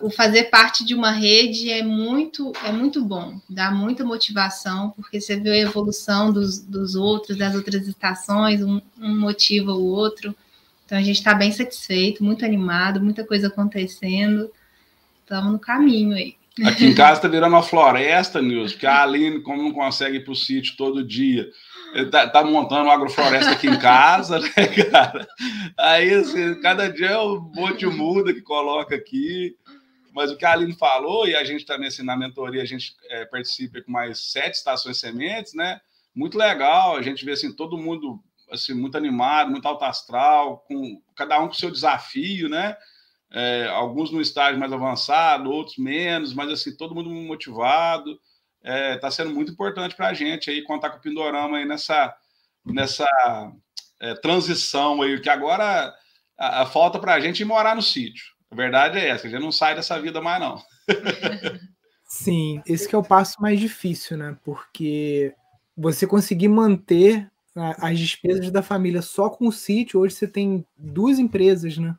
o 0.00 0.10
fazer 0.10 0.44
parte 0.44 0.84
de 0.84 0.94
uma 0.94 1.10
rede 1.10 1.70
é 1.70 1.82
muito 1.82 2.52
é 2.64 2.72
muito 2.72 3.04
bom, 3.04 3.40
dá 3.48 3.70
muita 3.70 4.04
motivação, 4.04 4.90
porque 4.90 5.20
você 5.20 5.36
vê 5.36 5.50
a 5.50 5.58
evolução 5.58 6.32
dos, 6.32 6.60
dos 6.60 6.94
outros, 6.94 7.36
das 7.36 7.54
outras 7.54 7.86
estações, 7.86 8.62
um, 8.62 8.80
um 8.98 9.18
motiva 9.18 9.72
o 9.72 9.84
outro. 9.84 10.34
Então 10.84 10.98
a 10.98 11.02
gente 11.02 11.16
está 11.16 11.34
bem 11.34 11.52
satisfeito, 11.52 12.24
muito 12.24 12.44
animado, 12.44 13.00
muita 13.00 13.24
coisa 13.24 13.48
acontecendo. 13.48 14.50
Estamos 15.22 15.52
no 15.52 15.58
caminho 15.58 16.14
aí. 16.14 16.36
Aqui 16.64 16.84
em 16.84 16.94
casa 16.94 17.14
está 17.14 17.28
virando 17.28 17.54
uma 17.54 17.62
floresta, 17.62 18.42
Nilson, 18.42 18.74
porque 18.74 18.86
a 18.86 19.02
Aline, 19.02 19.40
como 19.40 19.62
não 19.62 19.72
consegue 19.72 20.18
ir 20.18 20.24
para 20.24 20.32
o 20.32 20.36
sítio 20.36 20.76
todo 20.76 21.06
dia, 21.06 21.48
tá, 22.10 22.28
tá, 22.28 22.44
montando 22.44 22.84
uma 22.84 22.92
agrofloresta 22.92 23.52
aqui 23.52 23.68
em 23.68 23.78
casa, 23.78 24.38
né, 24.38 24.66
cara? 24.90 25.26
Aí, 25.78 26.12
assim, 26.12 26.60
cada 26.60 26.88
dia 26.88 27.08
é 27.08 27.18
um 27.18 27.40
monte 27.40 27.80
de 27.80 27.86
muda 27.86 28.34
que 28.34 28.42
coloca 28.42 28.94
aqui. 28.94 29.56
Mas 30.14 30.30
o 30.30 30.36
que 30.36 30.44
a 30.44 30.52
Aline 30.52 30.74
falou, 30.74 31.26
e 31.26 31.34
a 31.34 31.42
gente 31.42 31.64
também, 31.64 31.88
assim, 31.88 32.02
na 32.02 32.14
mentoria, 32.14 32.62
a 32.62 32.66
gente 32.66 32.94
é, 33.08 33.24
participa 33.24 33.80
com 33.80 33.90
mais 33.90 34.18
sete 34.30 34.56
estações 34.56 35.00
sementes, 35.00 35.54
né? 35.54 35.80
Muito 36.14 36.36
legal, 36.36 36.96
a 36.96 37.02
gente 37.02 37.24
vê, 37.24 37.32
assim, 37.32 37.50
todo 37.50 37.78
mundo, 37.78 38.22
assim, 38.50 38.74
muito 38.74 38.98
animado, 38.98 39.50
muito 39.50 39.66
alto 39.66 39.86
astral, 39.86 40.66
com 40.68 41.00
cada 41.16 41.40
um 41.40 41.48
com 41.48 41.54
seu 41.54 41.70
desafio, 41.70 42.50
né? 42.50 42.76
É, 43.32 43.66
alguns 43.68 44.10
no 44.10 44.20
estágio 44.20 44.60
mais 44.60 44.72
avançado, 44.72 45.50
outros 45.50 45.78
menos, 45.78 46.34
mas, 46.34 46.50
assim, 46.50 46.76
todo 46.76 46.94
mundo 46.94 47.10
motivado. 47.10 48.18
Está 48.62 48.72
é, 48.72 48.96
tá 48.96 49.10
sendo 49.10 49.30
muito 49.30 49.50
importante 49.50 49.96
para 49.96 50.08
a 50.08 50.14
gente 50.14 50.50
aí 50.50 50.62
contar 50.62 50.90
com 50.90 50.98
o 50.98 51.00
Pindorama 51.00 51.58
aí 51.58 51.64
nessa, 51.64 52.14
nessa 52.64 53.06
é, 54.00 54.14
transição 54.14 55.02
aí, 55.02 55.20
que 55.20 55.28
agora 55.28 55.92
a, 56.38 56.62
a 56.62 56.66
falta 56.66 56.98
para 56.98 57.14
a 57.14 57.20
gente 57.20 57.40
ir 57.40 57.44
morar 57.44 57.74
no 57.74 57.82
sítio. 57.82 58.32
A 58.50 58.54
verdade 58.54 58.98
é 58.98 59.08
essa, 59.08 59.26
a 59.26 59.30
gente 59.30 59.40
não 59.40 59.50
sai 59.50 59.74
dessa 59.74 60.00
vida 60.00 60.20
mais, 60.20 60.40
não. 60.40 60.62
Sim, 62.04 62.62
esse 62.66 62.86
que 62.86 62.94
é 62.94 62.98
o 62.98 63.02
passo 63.02 63.40
mais 63.40 63.58
difícil, 63.58 64.18
né? 64.18 64.36
Porque 64.44 65.34
você 65.74 66.06
conseguir 66.06 66.48
manter 66.48 67.30
as 67.78 67.98
despesas 67.98 68.50
da 68.50 68.62
família 68.62 69.00
só 69.00 69.30
com 69.30 69.48
o 69.48 69.52
sítio, 69.52 70.00
hoje 70.00 70.14
você 70.14 70.28
tem 70.28 70.66
duas 70.76 71.18
empresas, 71.18 71.78
né? 71.78 71.96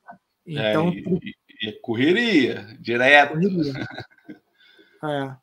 É, 0.48 0.70
então, 0.70 0.90
é, 0.90 0.94
e, 0.94 1.36
e 1.70 1.72
correria, 1.82 2.78
direto. 2.80 3.34
Correria. 3.34 3.74
É. 5.06 5.36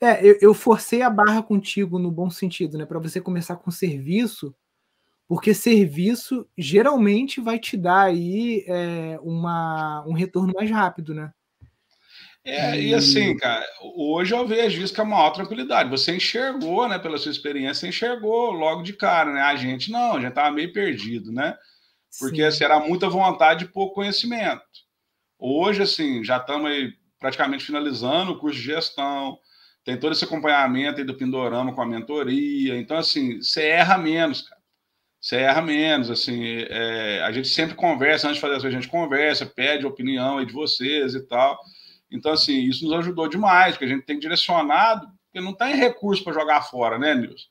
É, 0.00 0.26
eu, 0.26 0.36
eu, 0.42 0.52
forcei 0.52 1.00
a 1.00 1.08
barra 1.08 1.40
contigo 1.40 1.96
no 1.96 2.10
bom 2.10 2.28
sentido, 2.28 2.76
né? 2.76 2.84
Para 2.84 2.98
você 2.98 3.20
começar 3.20 3.54
com 3.54 3.70
serviço, 3.70 4.52
porque 5.26 5.54
serviço 5.54 6.46
geralmente 6.58 7.40
vai 7.40 7.58
te 7.58 7.76
dar 7.76 8.02
aí 8.02 8.64
é, 8.66 9.18
uma, 9.22 10.04
um 10.06 10.12
retorno 10.12 10.52
mais 10.54 10.70
rápido, 10.70 11.14
né? 11.14 11.32
É, 12.44 12.78
e... 12.78 12.90
e 12.90 12.94
assim, 12.94 13.36
cara, 13.36 13.66
hoje 13.96 14.34
eu 14.34 14.46
vejo 14.46 14.82
isso 14.82 14.94
com 14.94 15.02
a 15.02 15.06
maior 15.06 15.30
tranquilidade. 15.30 15.90
Você 15.90 16.14
enxergou, 16.14 16.86
né, 16.88 16.98
pela 16.98 17.16
sua 17.16 17.32
experiência, 17.32 17.88
enxergou 17.88 18.52
logo 18.52 18.82
de 18.82 18.92
cara, 18.92 19.32
né? 19.32 19.40
A 19.40 19.56
gente 19.56 19.90
não, 19.90 20.16
a 20.16 20.20
gente 20.20 20.34
tava 20.34 20.54
meio 20.54 20.72
perdido, 20.72 21.32
né? 21.32 21.56
Porque 22.18 22.42
assim, 22.42 22.64
era 22.64 22.80
muita 22.80 23.08
vontade 23.08 23.64
e 23.64 23.68
pouco 23.68 23.94
conhecimento. 23.94 24.62
Hoje, 25.38 25.82
assim, 25.82 26.24
já 26.24 26.38
estamos 26.38 26.70
aí 26.70 26.92
praticamente 27.18 27.64
finalizando 27.64 28.32
o 28.32 28.38
curso 28.38 28.58
de 28.58 28.64
gestão, 28.64 29.38
tem 29.84 29.98
todo 29.98 30.12
esse 30.12 30.24
acompanhamento 30.24 30.98
aí 30.98 31.04
do 31.04 31.16
Pindorama 31.16 31.74
com 31.74 31.82
a 31.82 31.86
mentoria. 31.86 32.78
Então, 32.78 32.96
assim, 32.96 33.40
você 33.40 33.62
erra 33.62 33.98
menos, 33.98 34.42
cara 34.42 34.56
você 35.26 35.38
erra 35.38 35.60
menos, 35.60 36.08
assim, 36.08 36.40
é, 36.68 37.20
a 37.22 37.32
gente 37.32 37.48
sempre 37.48 37.74
conversa, 37.74 38.28
antes 38.28 38.36
de 38.36 38.40
fazer 38.40 38.54
as 38.54 38.62
coisas, 38.62 38.78
a 38.78 38.80
gente 38.80 38.90
conversa, 38.90 39.44
pede 39.44 39.84
opinião 39.84 40.38
aí 40.38 40.46
de 40.46 40.52
vocês 40.52 41.16
e 41.16 41.26
tal. 41.26 41.58
Então, 42.08 42.32
assim, 42.32 42.60
isso 42.60 42.84
nos 42.84 42.92
ajudou 43.00 43.28
demais, 43.28 43.74
porque 43.74 43.86
a 43.86 43.88
gente 43.88 44.06
tem 44.06 44.20
direcionado, 44.20 45.08
porque 45.24 45.44
não 45.44 45.52
tem 45.52 45.74
recurso 45.74 46.22
para 46.22 46.32
jogar 46.32 46.62
fora, 46.62 46.96
né, 46.96 47.12
Nilson? 47.16 47.44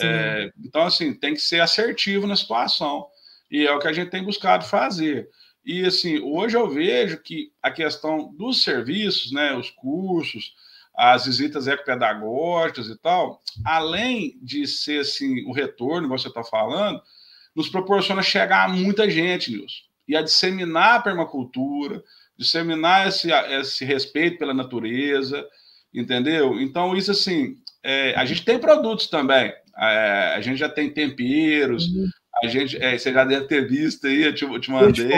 É, 0.00 0.52
então, 0.62 0.82
assim, 0.82 1.14
tem 1.14 1.32
que 1.32 1.40
ser 1.40 1.60
assertivo 1.60 2.26
na 2.26 2.36
situação. 2.36 3.06
E 3.54 3.68
é 3.68 3.72
o 3.72 3.78
que 3.78 3.86
a 3.86 3.92
gente 3.92 4.10
tem 4.10 4.24
buscado 4.24 4.64
fazer. 4.64 5.28
E, 5.64 5.86
assim, 5.86 6.18
hoje 6.18 6.56
eu 6.56 6.68
vejo 6.68 7.22
que 7.22 7.52
a 7.62 7.70
questão 7.70 8.34
dos 8.34 8.64
serviços, 8.64 9.30
né, 9.30 9.56
os 9.56 9.70
cursos, 9.70 10.56
as 10.92 11.26
visitas 11.26 11.68
ecopedagógicas 11.68 12.88
e 12.88 12.98
tal, 12.98 13.40
além 13.64 14.36
de 14.42 14.66
ser, 14.66 15.02
assim, 15.02 15.44
o 15.46 15.52
retorno 15.52 16.08
você 16.08 16.26
está 16.26 16.42
falando, 16.42 17.00
nos 17.54 17.68
proporciona 17.68 18.24
chegar 18.24 18.64
a 18.64 18.68
muita 18.68 19.08
gente, 19.08 19.52
Nilson, 19.52 19.84
e 20.08 20.16
a 20.16 20.22
disseminar 20.22 20.96
a 20.96 21.02
permacultura, 21.02 22.02
disseminar 22.36 23.06
esse, 23.06 23.30
esse 23.30 23.84
respeito 23.84 24.36
pela 24.36 24.52
natureza, 24.52 25.46
entendeu? 25.94 26.60
Então, 26.60 26.96
isso 26.96 27.12
assim, 27.12 27.54
é, 27.84 28.16
a 28.16 28.24
gente 28.24 28.44
tem 28.44 28.58
produtos 28.58 29.06
também, 29.06 29.54
é, 29.78 30.34
a 30.34 30.40
gente 30.40 30.58
já 30.58 30.68
tem 30.68 30.92
temperos, 30.92 31.86
uhum. 31.86 32.08
A 32.42 32.46
gente, 32.46 32.76
é, 32.82 32.96
você 32.96 33.12
já 33.12 33.24
deve 33.24 33.46
ter 33.46 33.68
visto 33.68 34.06
aí, 34.06 34.22
eu 34.22 34.34
te, 34.34 34.44
eu 34.44 34.60
te 34.60 34.70
mandei. 34.70 35.10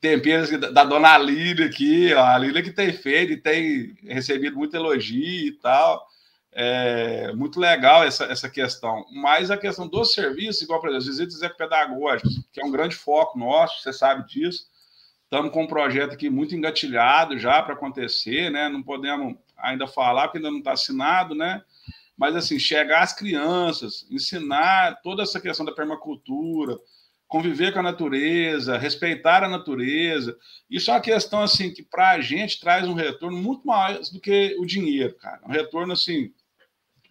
Temperos 0.00 0.50
da 0.72 0.82
dona 0.82 1.16
Lília 1.16 1.66
aqui, 1.66 2.12
ó, 2.12 2.24
a 2.24 2.36
Lília 2.36 2.62
que 2.62 2.72
tem 2.72 2.92
feito 2.92 3.32
e 3.32 3.36
tem 3.36 3.94
recebido 4.02 4.56
muito 4.56 4.74
elogio 4.74 5.46
e 5.46 5.52
tal. 5.52 6.08
É 6.54 7.32
muito 7.32 7.58
legal 7.58 8.04
essa, 8.04 8.24
essa 8.24 8.50
questão. 8.50 9.06
Mas 9.12 9.50
a 9.50 9.56
questão 9.56 9.86
do 9.86 10.04
serviço, 10.04 10.64
igual, 10.64 10.80
exemplo, 10.80 10.96
as 10.96 11.06
visitas 11.06 11.40
ecopedagógicas, 11.40 12.32
que 12.52 12.60
é 12.60 12.64
um 12.64 12.70
grande 12.70 12.96
foco 12.96 13.38
nosso, 13.38 13.80
você 13.80 13.92
sabe 13.92 14.26
disso. 14.26 14.66
Estamos 15.24 15.50
com 15.50 15.62
um 15.62 15.68
projeto 15.68 16.12
aqui 16.12 16.28
muito 16.28 16.54
engatilhado 16.54 17.38
já 17.38 17.62
para 17.62 17.72
acontecer, 17.72 18.50
né? 18.50 18.68
Não 18.68 18.82
podemos 18.82 19.34
ainda 19.56 19.86
falar, 19.86 20.24
porque 20.24 20.38
ainda 20.38 20.50
não 20.50 20.58
está 20.58 20.72
assinado, 20.72 21.34
né? 21.34 21.62
Mas, 22.16 22.36
assim, 22.36 22.58
chegar 22.58 23.02
às 23.02 23.12
crianças, 23.12 24.06
ensinar 24.10 25.00
toda 25.02 25.22
essa 25.22 25.40
questão 25.40 25.64
da 25.64 25.72
permacultura, 25.72 26.78
conviver 27.26 27.72
com 27.72 27.78
a 27.78 27.82
natureza, 27.82 28.76
respeitar 28.76 29.42
a 29.42 29.48
natureza. 29.48 30.36
Isso 30.68 30.90
é 30.90 30.94
uma 30.94 31.00
questão, 31.00 31.42
assim, 31.42 31.72
que 31.72 31.82
para 31.82 32.10
a 32.10 32.20
gente 32.20 32.60
traz 32.60 32.86
um 32.86 32.92
retorno 32.92 33.38
muito 33.38 33.66
mais 33.66 34.10
do 34.10 34.20
que 34.20 34.54
o 34.58 34.66
dinheiro, 34.66 35.14
cara. 35.16 35.40
Um 35.46 35.50
retorno, 35.50 35.94
assim, 35.94 36.30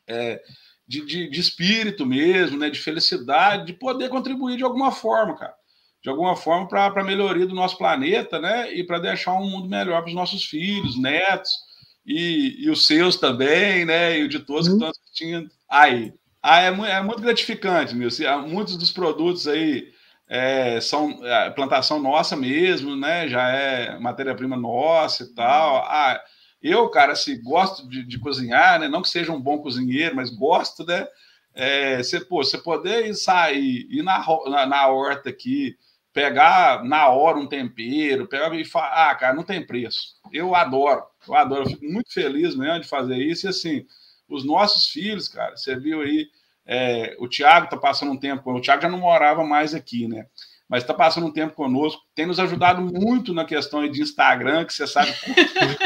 é, 0.08 0.39
de, 0.88 1.03
de, 1.05 1.27
de, 1.27 1.39
espírito 1.39 2.05
mesmo, 2.05 2.58
né, 2.58 2.70
de 2.70 2.79
felicidade, 2.79 3.65
de 3.65 3.74
poder 3.74 4.10
contribuir 4.10 4.58
de 4.58 4.63
alguma 4.63 4.91
forma, 4.91 5.36
cara. 5.36 5.55
De 6.03 6.10
alguma 6.10 6.36
forma 6.36 6.67
para 6.67 7.01
a 7.01 7.03
melhoria 7.03 7.48
do 7.48 7.55
nosso 7.55 7.77
planeta, 7.77 8.39
né? 8.39 8.74
E 8.74 8.84
para 8.84 9.00
deixar 9.00 9.34
um 9.34 9.50
mundo 9.50 9.67
melhor 9.67 10.01
para 10.01 10.10
os 10.10 10.15
nossos 10.15 10.46
filhos, 10.46 11.00
netos 11.00 11.70
e, 12.05 12.65
e, 12.65 12.70
os 12.70 12.88
seus 12.88 13.15
também, 13.17 13.86
né? 13.86 14.20
E 14.20 14.24
o 14.24 14.29
de 14.29 14.39
todos 14.39 14.67
uhum. 14.67 14.79
que 14.79 14.86
estão 14.86 14.89
assistindo. 14.89 15.51
Aí. 15.70 16.13
Ah, 16.41 16.62
é, 16.62 16.67
é 16.67 17.01
muito 17.01 17.22
gratificante, 17.22 17.96
meu. 17.96 18.10
Muitos 18.48 18.75
dos 18.75 18.91
produtos 18.91 19.48
aí 19.48 19.93
é, 20.27 20.79
são 20.81 21.20
é, 21.25 21.50
plantação 21.51 22.00
nossa 22.00 22.36
mesmo, 22.36 22.96
né? 22.96 23.27
Já 23.27 23.50
é 23.50 24.00
matéria-prima 24.00 24.58
nossa 24.58 25.24
e 25.24 25.36
tal. 25.36 25.84
Ah, 25.86 26.20
eu, 26.62 26.88
cara, 26.89 27.13
assim, 27.13 27.41
gosto 27.43 27.88
de, 27.89 28.03
de, 28.03 28.17
cozinhar, 28.17 28.79
né? 28.79 28.88
Não 28.88 29.01
que 29.01 29.10
seja 29.10 29.31
um 29.31 29.41
bom 29.41 29.60
cozinheiro, 29.60 30.15
mas 30.15 30.29
gosto, 30.29 30.86
né? 30.86 31.05
É, 31.53 31.98
você, 32.01 32.22
pô, 32.22 32.43
você 32.43 32.58
poder 32.58 33.13
sair, 33.13 33.88
ir 33.89 34.03
na, 34.03 34.25
na, 34.48 34.65
na, 34.65 34.88
horta 34.88 35.29
aqui, 35.29 35.75
pegar 36.13 36.84
na 36.84 37.10
hora 37.10 37.38
um 37.38 37.48
tempero, 37.48 38.27
pegar 38.27 38.53
e 38.55 38.63
falar, 38.63 39.10
ah, 39.10 39.15
cara, 39.15 39.34
não 39.34 39.43
tem 39.43 39.65
preço. 39.65 40.15
Eu 40.31 40.55
adoro, 40.55 41.03
eu 41.27 41.35
adoro, 41.35 41.63
eu 41.63 41.69
fico 41.69 41.85
muito 41.85 42.13
feliz 42.13 42.55
mesmo 42.55 42.81
de 42.81 42.87
fazer 42.87 43.17
isso. 43.17 43.45
E 43.45 43.49
assim, 43.49 43.85
os 44.27 44.43
nossos 44.43 44.87
filhos, 44.87 45.27
cara, 45.27 45.55
você 45.55 45.75
viu 45.75 46.01
aí, 46.01 46.27
é, 46.65 47.15
o 47.19 47.27
Thiago 47.27 47.69
tá 47.69 47.77
passando 47.77 48.11
um 48.11 48.17
tempo, 48.17 48.51
o 48.51 48.61
Thiago 48.61 48.81
já 48.81 48.89
não 48.89 48.99
morava 48.99 49.43
mais 49.43 49.73
aqui, 49.73 50.07
né? 50.07 50.25
mas 50.71 50.83
está 50.83 50.93
passando 50.93 51.27
um 51.27 51.33
tempo 51.33 51.53
conosco, 51.53 52.01
tem 52.15 52.25
nos 52.25 52.39
ajudado 52.39 52.81
muito 52.81 53.33
na 53.33 53.43
questão 53.43 53.85
de 53.85 54.01
Instagram, 54.01 54.63
que 54.63 54.73
você 54.73 54.87
sabe 54.87 55.13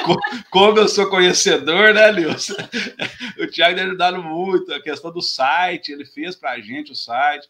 como, 0.06 0.20
como 0.52 0.78
eu 0.78 0.88
sou 0.88 1.10
conhecedor, 1.10 1.92
né, 1.92 2.12
Nilson? 2.12 2.54
O 3.42 3.48
Thiago 3.48 3.76
tem 3.76 3.84
ajudado 3.84 4.22
muito, 4.22 4.72
a 4.72 4.80
questão 4.80 5.12
do 5.12 5.24
site, 5.24 5.92
ele 5.92 6.06
fez 6.06 6.36
para 6.36 6.52
a 6.52 6.60
gente 6.60 6.92
o 6.92 6.96
site. 6.96 7.50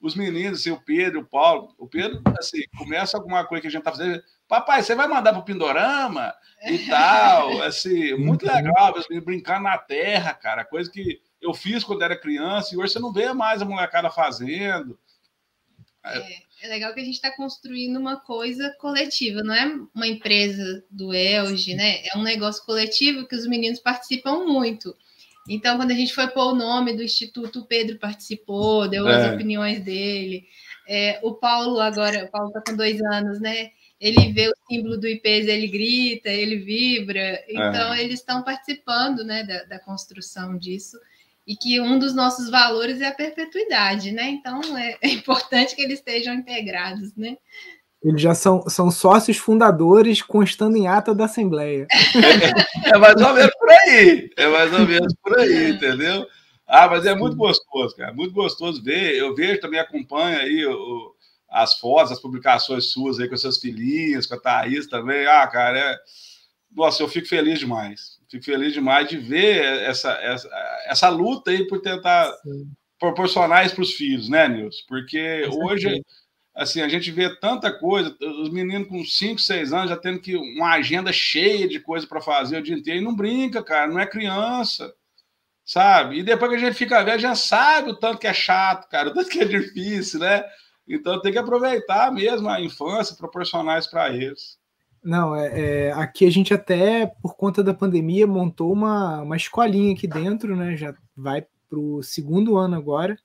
Os 0.00 0.16
meninos, 0.16 0.58
assim, 0.58 0.72
o 0.72 0.80
Pedro, 0.80 1.20
o 1.20 1.24
Paulo, 1.24 1.72
o 1.78 1.86
Pedro, 1.86 2.20
assim, 2.36 2.62
começa 2.76 3.16
alguma 3.16 3.44
coisa 3.44 3.62
que 3.62 3.68
a 3.68 3.70
gente 3.70 3.78
está 3.78 3.92
fazendo, 3.92 4.20
papai, 4.52 4.82
você 4.82 4.94
vai 4.94 5.08
mandar 5.08 5.32
para 5.32 5.40
o 5.40 5.44
Pindorama 5.44 6.34
e 6.68 6.80
tal, 6.80 7.62
assim, 7.64 8.12
muito 8.12 8.44
legal, 8.46 8.92
brincando 9.24 9.62
na 9.62 9.78
terra, 9.78 10.34
cara, 10.34 10.62
coisa 10.62 10.90
que 10.90 11.22
eu 11.40 11.54
fiz 11.54 11.82
quando 11.82 12.02
era 12.02 12.20
criança 12.20 12.74
e 12.74 12.76
hoje 12.76 12.92
você 12.92 12.98
não 12.98 13.10
vê 13.10 13.32
mais 13.32 13.62
a 13.62 13.64
molecada 13.64 14.10
fazendo. 14.10 14.98
É. 16.04 16.52
É 16.64 16.68
legal 16.68 16.92
que 16.92 17.00
a 17.00 17.04
gente 17.04 17.14
está 17.14 17.34
construindo 17.34 17.98
uma 17.98 18.20
coisa 18.20 18.70
coletiva, 18.78 19.42
não 19.42 19.54
é 19.54 19.74
uma 19.94 20.06
empresa 20.06 20.84
do 20.90 21.14
Elge, 21.14 21.74
né? 21.74 22.06
É 22.06 22.16
um 22.16 22.22
negócio 22.22 22.64
coletivo 22.64 23.26
que 23.26 23.34
os 23.34 23.46
meninos 23.46 23.80
participam 23.80 24.44
muito. 24.44 24.94
Então, 25.48 25.76
quando 25.76 25.90
a 25.90 25.94
gente 25.94 26.14
foi 26.14 26.28
pôr 26.28 26.52
o 26.52 26.54
nome 26.54 26.92
do 26.92 27.02
Instituto, 27.02 27.60
o 27.60 27.66
Pedro 27.66 27.98
participou, 27.98 28.86
deu 28.86 29.08
é. 29.08 29.16
as 29.16 29.34
opiniões 29.34 29.80
dele. 29.82 30.46
É, 30.86 31.18
o 31.22 31.34
Paulo 31.34 31.80
agora, 31.80 32.26
o 32.26 32.30
Paulo 32.30 32.48
está 32.48 32.62
com 32.64 32.76
dois 32.76 33.00
anos, 33.02 33.40
né? 33.40 33.70
Ele 34.02 34.32
vê 34.32 34.48
o 34.48 34.54
símbolo 34.68 34.98
do 34.98 35.06
IPES, 35.06 35.46
ele 35.46 35.68
grita, 35.68 36.28
ele 36.28 36.56
vibra. 36.56 37.40
Então, 37.48 37.94
é. 37.94 38.02
eles 38.02 38.18
estão 38.18 38.42
participando 38.42 39.22
né, 39.24 39.44
da, 39.44 39.62
da, 39.62 39.78
construção 39.78 40.58
disso. 40.58 40.98
E 41.46 41.54
que 41.54 41.80
um 41.80 42.00
dos 42.00 42.12
nossos 42.12 42.50
valores 42.50 43.00
é 43.00 43.06
a 43.06 43.14
perpetuidade, 43.14 44.10
né? 44.10 44.28
Então, 44.28 44.60
é, 44.76 44.98
é 45.00 45.08
importante 45.08 45.76
que 45.76 45.82
eles 45.82 46.00
estejam 46.00 46.34
integrados, 46.34 47.14
né? 47.14 47.36
Eles 48.02 48.20
já 48.20 48.34
são, 48.34 48.68
são 48.68 48.90
sócios 48.90 49.36
fundadores, 49.36 50.20
constando 50.20 50.76
em 50.76 50.88
ata 50.88 51.14
da 51.14 51.26
Assembleia. 51.26 51.86
É, 52.84 52.90
é 52.90 52.98
mais 52.98 53.14
ou 53.14 53.32
menos 53.34 53.54
por 53.56 53.70
aí. 53.70 54.30
É 54.36 54.48
mais 54.48 54.72
ou 54.72 54.80
menos 54.80 55.14
por 55.22 55.38
aí, 55.38 55.70
entendeu? 55.70 56.26
Ah, 56.66 56.88
mas 56.88 57.06
é 57.06 57.14
muito 57.14 57.36
gostoso, 57.36 57.94
cara. 57.94 58.12
Muito 58.12 58.34
gostoso 58.34 58.82
ver. 58.82 59.14
Eu 59.14 59.32
vejo, 59.36 59.60
também 59.60 59.78
acompanho 59.78 60.40
aí 60.40 60.66
o, 60.66 61.11
as 61.52 61.78
fotos, 61.78 62.12
as 62.12 62.20
publicações 62.20 62.86
suas 62.86 63.20
aí 63.20 63.28
com 63.28 63.36
seus 63.36 63.58
filhinhos, 63.58 64.26
com 64.26 64.34
a 64.34 64.40
Thaís 64.40 64.86
também. 64.86 65.26
Ah, 65.26 65.46
cara, 65.46 65.78
é... 65.78 65.98
Nossa, 66.74 67.02
eu 67.02 67.08
fico 67.08 67.28
feliz 67.28 67.58
demais. 67.58 68.18
Fico 68.30 68.44
feliz 68.44 68.72
demais 68.72 69.06
de 69.06 69.18
ver 69.18 69.62
essa, 69.82 70.12
essa, 70.12 70.48
essa 70.86 71.08
luta 71.10 71.50
aí 71.50 71.66
por 71.66 71.82
tentar 71.82 72.32
Sim. 72.42 72.70
proporcionar 72.98 73.66
isso 73.66 73.74
para 73.74 73.82
os 73.82 73.92
filhos, 73.92 74.30
né, 74.30 74.48
Nilson? 74.48 74.82
Porque 74.88 75.46
hoje, 75.52 76.02
assim, 76.54 76.80
a 76.80 76.88
gente 76.88 77.10
vê 77.10 77.28
tanta 77.38 77.70
coisa, 77.70 78.16
os 78.40 78.48
meninos 78.48 78.88
com 78.88 79.04
5, 79.04 79.38
6 79.38 79.72
anos 79.74 79.90
já 79.90 79.96
tendo 79.98 80.18
que 80.18 80.34
uma 80.34 80.72
agenda 80.72 81.12
cheia 81.12 81.68
de 81.68 81.78
coisa 81.78 82.06
para 82.06 82.22
fazer 82.22 82.56
o 82.56 82.62
dia 82.62 82.74
inteiro, 82.74 83.00
e 83.00 83.04
não 83.04 83.14
brinca, 83.14 83.62
cara, 83.62 83.92
não 83.92 84.00
é 84.00 84.06
criança 84.06 84.90
sabe? 85.64 86.18
E 86.18 86.22
depois 86.22 86.50
que 86.50 86.56
a 86.56 86.60
gente 86.60 86.76
fica 86.76 87.04
velho, 87.04 87.20
já 87.20 87.34
sabe 87.34 87.90
o 87.90 87.96
tanto 87.96 88.18
que 88.18 88.26
é 88.26 88.34
chato, 88.34 88.88
cara, 88.88 89.10
o 89.10 89.14
tanto 89.14 89.30
que 89.30 89.40
é 89.40 89.44
difícil, 89.46 90.20
né? 90.20 90.44
Então 90.88 91.20
tem 91.20 91.32
que 91.32 91.38
aproveitar 91.38 92.12
mesmo 92.12 92.48
a 92.48 92.60
infância, 92.60 93.16
proporcionar 93.16 93.78
isso 93.78 93.90
para 93.90 94.10
eles. 94.10 94.58
Não, 95.02 95.34
é, 95.34 95.88
é, 95.88 95.92
aqui 95.92 96.24
a 96.24 96.30
gente 96.30 96.54
até, 96.54 97.06
por 97.20 97.36
conta 97.36 97.62
da 97.62 97.74
pandemia, 97.74 98.26
montou 98.26 98.72
uma, 98.72 99.22
uma 99.22 99.36
escolinha 99.36 99.92
aqui 99.94 100.06
dentro, 100.06 100.54
né? 100.54 100.76
Já 100.76 100.94
vai 101.16 101.44
para 101.68 101.78
o 101.78 102.02
segundo 102.02 102.56
ano 102.56 102.76
agora, 102.76 103.18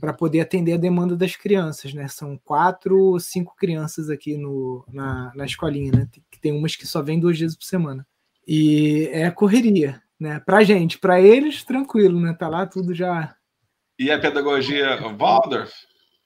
para 0.00 0.12
poder 0.12 0.40
atender 0.40 0.72
a 0.72 0.78
demanda 0.78 1.16
das 1.16 1.36
crianças, 1.36 1.94
né? 1.94 2.08
São 2.08 2.36
quatro, 2.44 3.18
cinco 3.20 3.54
crianças 3.56 4.10
aqui 4.10 4.36
no, 4.36 4.84
na, 4.92 5.32
na 5.34 5.44
escolinha, 5.44 5.92
né? 5.92 6.08
Tem, 6.10 6.24
tem 6.40 6.52
umas 6.52 6.74
que 6.74 6.86
só 6.86 7.00
vêm 7.02 7.20
duas 7.20 7.38
vezes 7.38 7.56
por 7.56 7.64
semana. 7.64 8.04
E 8.46 9.08
é 9.12 9.30
correria, 9.30 10.02
né? 10.18 10.40
Para 10.40 10.64
gente, 10.64 10.98
para 10.98 11.20
eles, 11.20 11.62
tranquilo, 11.62 12.20
né? 12.20 12.34
Tá 12.34 12.48
lá 12.48 12.66
tudo 12.66 12.92
já. 12.92 13.36
E 13.96 14.10
a 14.10 14.18
pedagogia 14.18 14.96
Waldorf? 15.16 15.72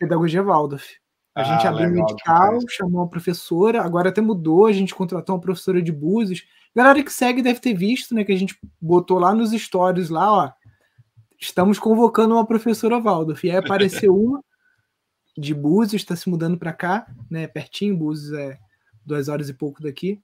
Pedagogia 0.00 0.42
Waldorf. 0.42 0.98
A 1.34 1.42
ah, 1.42 1.44
gente 1.44 1.66
abriu 1.66 1.90
o 1.92 1.98
edital, 1.98 2.58
chamou 2.68 3.02
a 3.02 3.08
professora, 3.08 3.82
agora 3.82 4.08
até 4.08 4.20
mudou, 4.20 4.66
a 4.66 4.72
gente 4.72 4.94
contratou 4.94 5.36
uma 5.36 5.40
professora 5.40 5.80
de 5.80 5.92
Búzios. 5.92 6.44
Galera 6.74 7.04
que 7.04 7.12
segue 7.12 7.42
deve 7.42 7.60
ter 7.60 7.74
visto, 7.74 8.14
né? 8.14 8.24
Que 8.24 8.32
a 8.32 8.36
gente 8.36 8.58
botou 8.80 9.18
lá 9.18 9.34
nos 9.34 9.52
stories 9.52 10.08
lá, 10.08 10.32
ó. 10.32 10.52
Estamos 11.38 11.78
convocando 11.78 12.34
uma 12.34 12.46
professora 12.46 12.98
Waldorf. 12.98 13.46
E 13.46 13.50
aí 13.50 13.56
apareceu 13.58 14.16
uma 14.16 14.42
de 15.36 15.54
Búzios, 15.54 16.02
está 16.02 16.16
se 16.16 16.28
mudando 16.28 16.58
para 16.58 16.72
cá, 16.72 17.06
né? 17.30 17.46
Pertinho, 17.46 17.96
Búzios 17.96 18.32
é 18.32 18.58
duas 19.04 19.28
horas 19.28 19.48
e 19.48 19.54
pouco 19.54 19.82
daqui. 19.82 20.20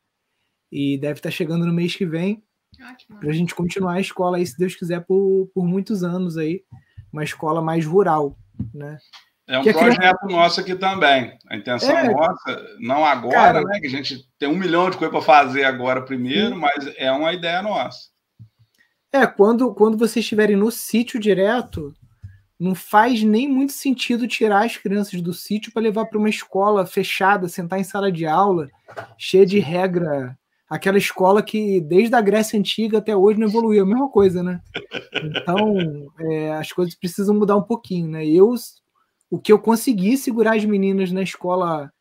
E 0.72 0.98
deve 0.98 1.20
estar 1.20 1.28
tá 1.28 1.34
chegando 1.34 1.66
no 1.66 1.72
mês 1.72 1.94
que 1.94 2.06
vem. 2.06 2.42
Ah, 2.80 2.96
para 3.20 3.30
a 3.30 3.32
gente 3.32 3.54
continuar 3.54 3.94
a 3.94 4.00
escola 4.00 4.38
aí, 4.38 4.46
se 4.46 4.58
Deus 4.58 4.74
quiser, 4.74 5.04
por, 5.04 5.48
por 5.54 5.64
muitos 5.64 6.02
anos 6.02 6.36
aí. 6.36 6.64
Uma 7.12 7.24
escola 7.24 7.62
mais 7.62 7.86
rural, 7.86 8.36
né? 8.74 8.98
É 9.48 9.58
um 9.58 9.62
que 9.62 9.72
projeto 9.72 9.98
criança... 9.98 10.26
nosso 10.28 10.60
aqui 10.60 10.74
também. 10.74 11.38
A 11.48 11.56
intenção 11.56 11.96
é, 11.96 12.12
nossa, 12.12 12.66
não 12.80 13.04
agora, 13.04 13.34
cara, 13.34 13.62
né? 13.62 13.78
Que 13.80 13.86
a 13.86 13.90
gente 13.90 14.28
tem 14.38 14.48
um 14.48 14.56
milhão 14.56 14.90
de 14.90 14.96
coisas 14.96 15.14
para 15.14 15.24
fazer 15.24 15.64
agora 15.64 16.02
primeiro, 16.02 16.54
sim. 16.54 16.60
mas 16.60 16.92
é 16.96 17.12
uma 17.12 17.32
ideia 17.32 17.62
nossa. 17.62 18.08
É, 19.12 19.24
quando, 19.26 19.72
quando 19.72 19.96
vocês 19.96 20.24
estiverem 20.24 20.56
no 20.56 20.70
sítio 20.70 21.20
direto, 21.20 21.94
não 22.58 22.74
faz 22.74 23.22
nem 23.22 23.48
muito 23.48 23.72
sentido 23.72 24.26
tirar 24.26 24.64
as 24.64 24.76
crianças 24.76 25.20
do 25.20 25.32
sítio 25.32 25.72
para 25.72 25.82
levar 25.82 26.06
para 26.06 26.18
uma 26.18 26.28
escola 26.28 26.84
fechada, 26.84 27.48
sentar 27.48 27.78
em 27.78 27.84
sala 27.84 28.10
de 28.10 28.26
aula, 28.26 28.68
cheia 29.16 29.46
de 29.46 29.58
regra. 29.58 30.36
Aquela 30.68 30.98
escola 30.98 31.42
que 31.42 31.80
desde 31.80 32.16
a 32.16 32.20
Grécia 32.20 32.58
Antiga 32.58 32.98
até 32.98 33.14
hoje 33.14 33.38
não 33.38 33.46
evoluiu, 33.46 33.84
a 33.84 33.86
mesma 33.86 34.08
coisa, 34.08 34.42
né? 34.42 34.60
Então, 35.22 36.12
é, 36.20 36.52
as 36.54 36.72
coisas 36.72 36.94
precisam 36.94 37.34
mudar 37.34 37.56
um 37.56 37.62
pouquinho, 37.62 38.10
né? 38.10 38.26
Eu 38.26 38.54
o 39.30 39.38
que 39.38 39.52
eu 39.52 39.58
consegui 39.58 40.16
segurar 40.16 40.56
as 40.56 40.64
meninas 40.64 41.10
na 41.10 41.22
escola 41.22 41.92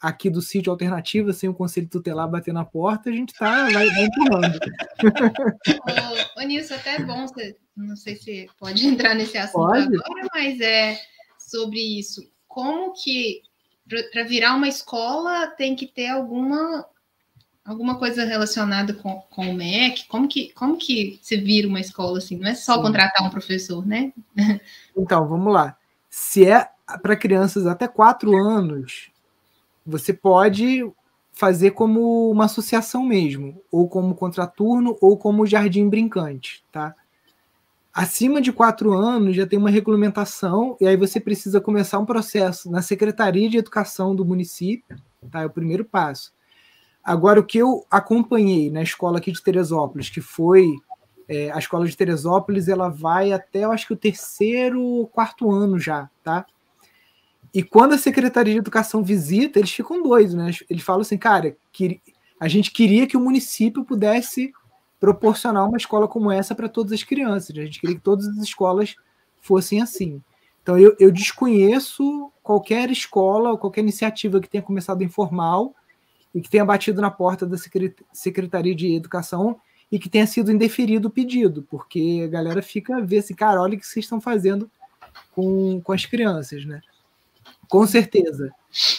aqui 0.00 0.28
do 0.28 0.42
sítio 0.42 0.70
alternativa, 0.70 1.32
sem 1.32 1.48
o 1.48 1.54
conselho 1.54 1.88
tutelar 1.88 2.28
bater 2.28 2.52
na 2.52 2.64
porta, 2.64 3.08
a 3.08 3.12
gente 3.12 3.32
tá 3.32 3.70
vai, 3.70 3.86
vai 3.86 4.04
empurrando. 4.04 4.58
ô, 6.36 6.40
ô 6.40 6.42
Nilson, 6.42 6.74
até 6.74 6.96
é 6.96 7.02
bom, 7.02 7.26
você, 7.26 7.56
não 7.74 7.96
sei 7.96 8.16
se 8.16 8.50
pode 8.58 8.86
entrar 8.86 9.14
nesse 9.14 9.38
assunto 9.38 9.66
pode. 9.66 9.96
agora, 9.96 10.28
mas 10.34 10.60
é 10.60 11.00
sobre 11.38 11.78
isso. 11.78 12.22
Como 12.46 12.92
que 12.92 13.42
para 14.12 14.24
virar 14.24 14.54
uma 14.54 14.68
escola 14.68 15.46
tem 15.48 15.74
que 15.74 15.86
ter 15.86 16.08
alguma 16.08 16.86
alguma 17.64 17.98
coisa 17.98 18.24
relacionada 18.24 18.92
com, 18.92 19.20
com 19.30 19.50
o 19.50 19.54
MEC? 19.54 20.06
Como 20.06 20.28
que, 20.28 20.52
como 20.52 20.76
que 20.76 21.18
se 21.22 21.36
vira 21.38 21.66
uma 21.66 21.80
escola 21.80 22.18
assim? 22.18 22.36
Não 22.36 22.48
é 22.48 22.54
só 22.54 22.80
contratar 22.80 23.26
um 23.26 23.30
professor, 23.30 23.86
né? 23.86 24.12
Então, 24.96 25.26
vamos 25.26 25.52
lá. 25.52 25.76
Se 26.16 26.46
é 26.46 26.68
para 27.02 27.16
crianças 27.16 27.66
até 27.66 27.88
4 27.88 28.36
anos, 28.36 29.10
você 29.84 30.12
pode 30.12 30.88
fazer 31.32 31.72
como 31.72 32.30
uma 32.30 32.44
associação 32.44 33.04
mesmo, 33.04 33.60
ou 33.68 33.88
como 33.88 34.14
contraturno, 34.14 34.96
ou 35.00 35.18
como 35.18 35.44
jardim 35.44 35.88
brincante, 35.88 36.64
tá? 36.70 36.94
Acima 37.92 38.40
de 38.40 38.52
quatro 38.52 38.92
anos 38.92 39.34
já 39.34 39.44
tem 39.44 39.58
uma 39.58 39.70
regulamentação, 39.70 40.76
e 40.80 40.86
aí 40.86 40.96
você 40.96 41.18
precisa 41.18 41.60
começar 41.60 41.98
um 41.98 42.06
processo 42.06 42.70
na 42.70 42.80
Secretaria 42.80 43.50
de 43.50 43.58
Educação 43.58 44.14
do 44.14 44.24
município, 44.24 44.96
tá? 45.32 45.40
É 45.40 45.46
o 45.46 45.50
primeiro 45.50 45.84
passo. 45.84 46.32
Agora, 47.02 47.40
o 47.40 47.44
que 47.44 47.58
eu 47.58 47.84
acompanhei 47.90 48.70
na 48.70 48.84
escola 48.84 49.18
aqui 49.18 49.32
de 49.32 49.42
Teresópolis, 49.42 50.10
que 50.10 50.20
foi 50.20 50.76
é, 51.28 51.50
a 51.50 51.58
escola 51.58 51.86
de 51.86 51.96
Teresópolis 51.96 52.68
ela 52.68 52.88
vai 52.88 53.32
até, 53.32 53.64
eu 53.64 53.72
acho 53.72 53.86
que 53.86 53.92
o 53.92 53.96
terceiro, 53.96 55.08
quarto 55.12 55.50
ano 55.50 55.78
já, 55.78 56.08
tá? 56.22 56.46
E 57.52 57.62
quando 57.62 57.94
a 57.94 57.98
Secretaria 57.98 58.52
de 58.52 58.58
Educação 58.58 59.02
visita, 59.02 59.58
eles 59.58 59.70
ficam 59.70 60.02
doidos, 60.02 60.34
né? 60.34 60.50
Eles 60.68 60.82
falam 60.82 61.02
assim, 61.02 61.16
cara, 61.16 61.56
que 61.72 62.00
a 62.38 62.48
gente 62.48 62.72
queria 62.72 63.06
que 63.06 63.16
o 63.16 63.20
município 63.20 63.84
pudesse 63.84 64.52
proporcionar 64.98 65.68
uma 65.68 65.76
escola 65.76 66.08
como 66.08 66.32
essa 66.32 66.54
para 66.54 66.68
todas 66.68 66.92
as 66.92 67.04
crianças. 67.04 67.56
A 67.56 67.64
gente 67.64 67.80
queria 67.80 67.96
que 67.96 68.02
todas 68.02 68.26
as 68.26 68.38
escolas 68.38 68.96
fossem 69.40 69.80
assim. 69.80 70.20
Então 70.62 70.78
eu, 70.78 70.96
eu 70.98 71.12
desconheço 71.12 72.32
qualquer 72.42 72.90
escola, 72.90 73.56
qualquer 73.56 73.82
iniciativa 73.82 74.40
que 74.40 74.48
tenha 74.48 74.62
começado 74.62 75.04
informal 75.04 75.74
e 76.34 76.40
que 76.40 76.50
tenha 76.50 76.64
batido 76.64 77.00
na 77.00 77.10
porta 77.10 77.46
da 77.46 77.56
Secretaria 78.12 78.74
de 78.74 78.96
Educação 78.96 79.60
e 79.90 79.98
que 79.98 80.08
tenha 80.08 80.26
sido 80.26 80.50
indeferido 80.50 81.08
o 81.08 81.10
pedido, 81.10 81.66
porque 81.70 82.22
a 82.24 82.28
galera 82.28 82.62
fica 82.62 82.96
a 82.96 83.00
ver 83.00 83.18
assim, 83.18 83.34
cara, 83.34 83.60
olha 83.60 83.76
o 83.76 83.78
que 83.78 83.86
vocês 83.86 84.04
estão 84.04 84.20
fazendo 84.20 84.70
com, 85.32 85.80
com 85.80 85.92
as 85.92 86.06
crianças, 86.06 86.64
né? 86.64 86.80
Com 87.68 87.86
certeza. 87.86 88.52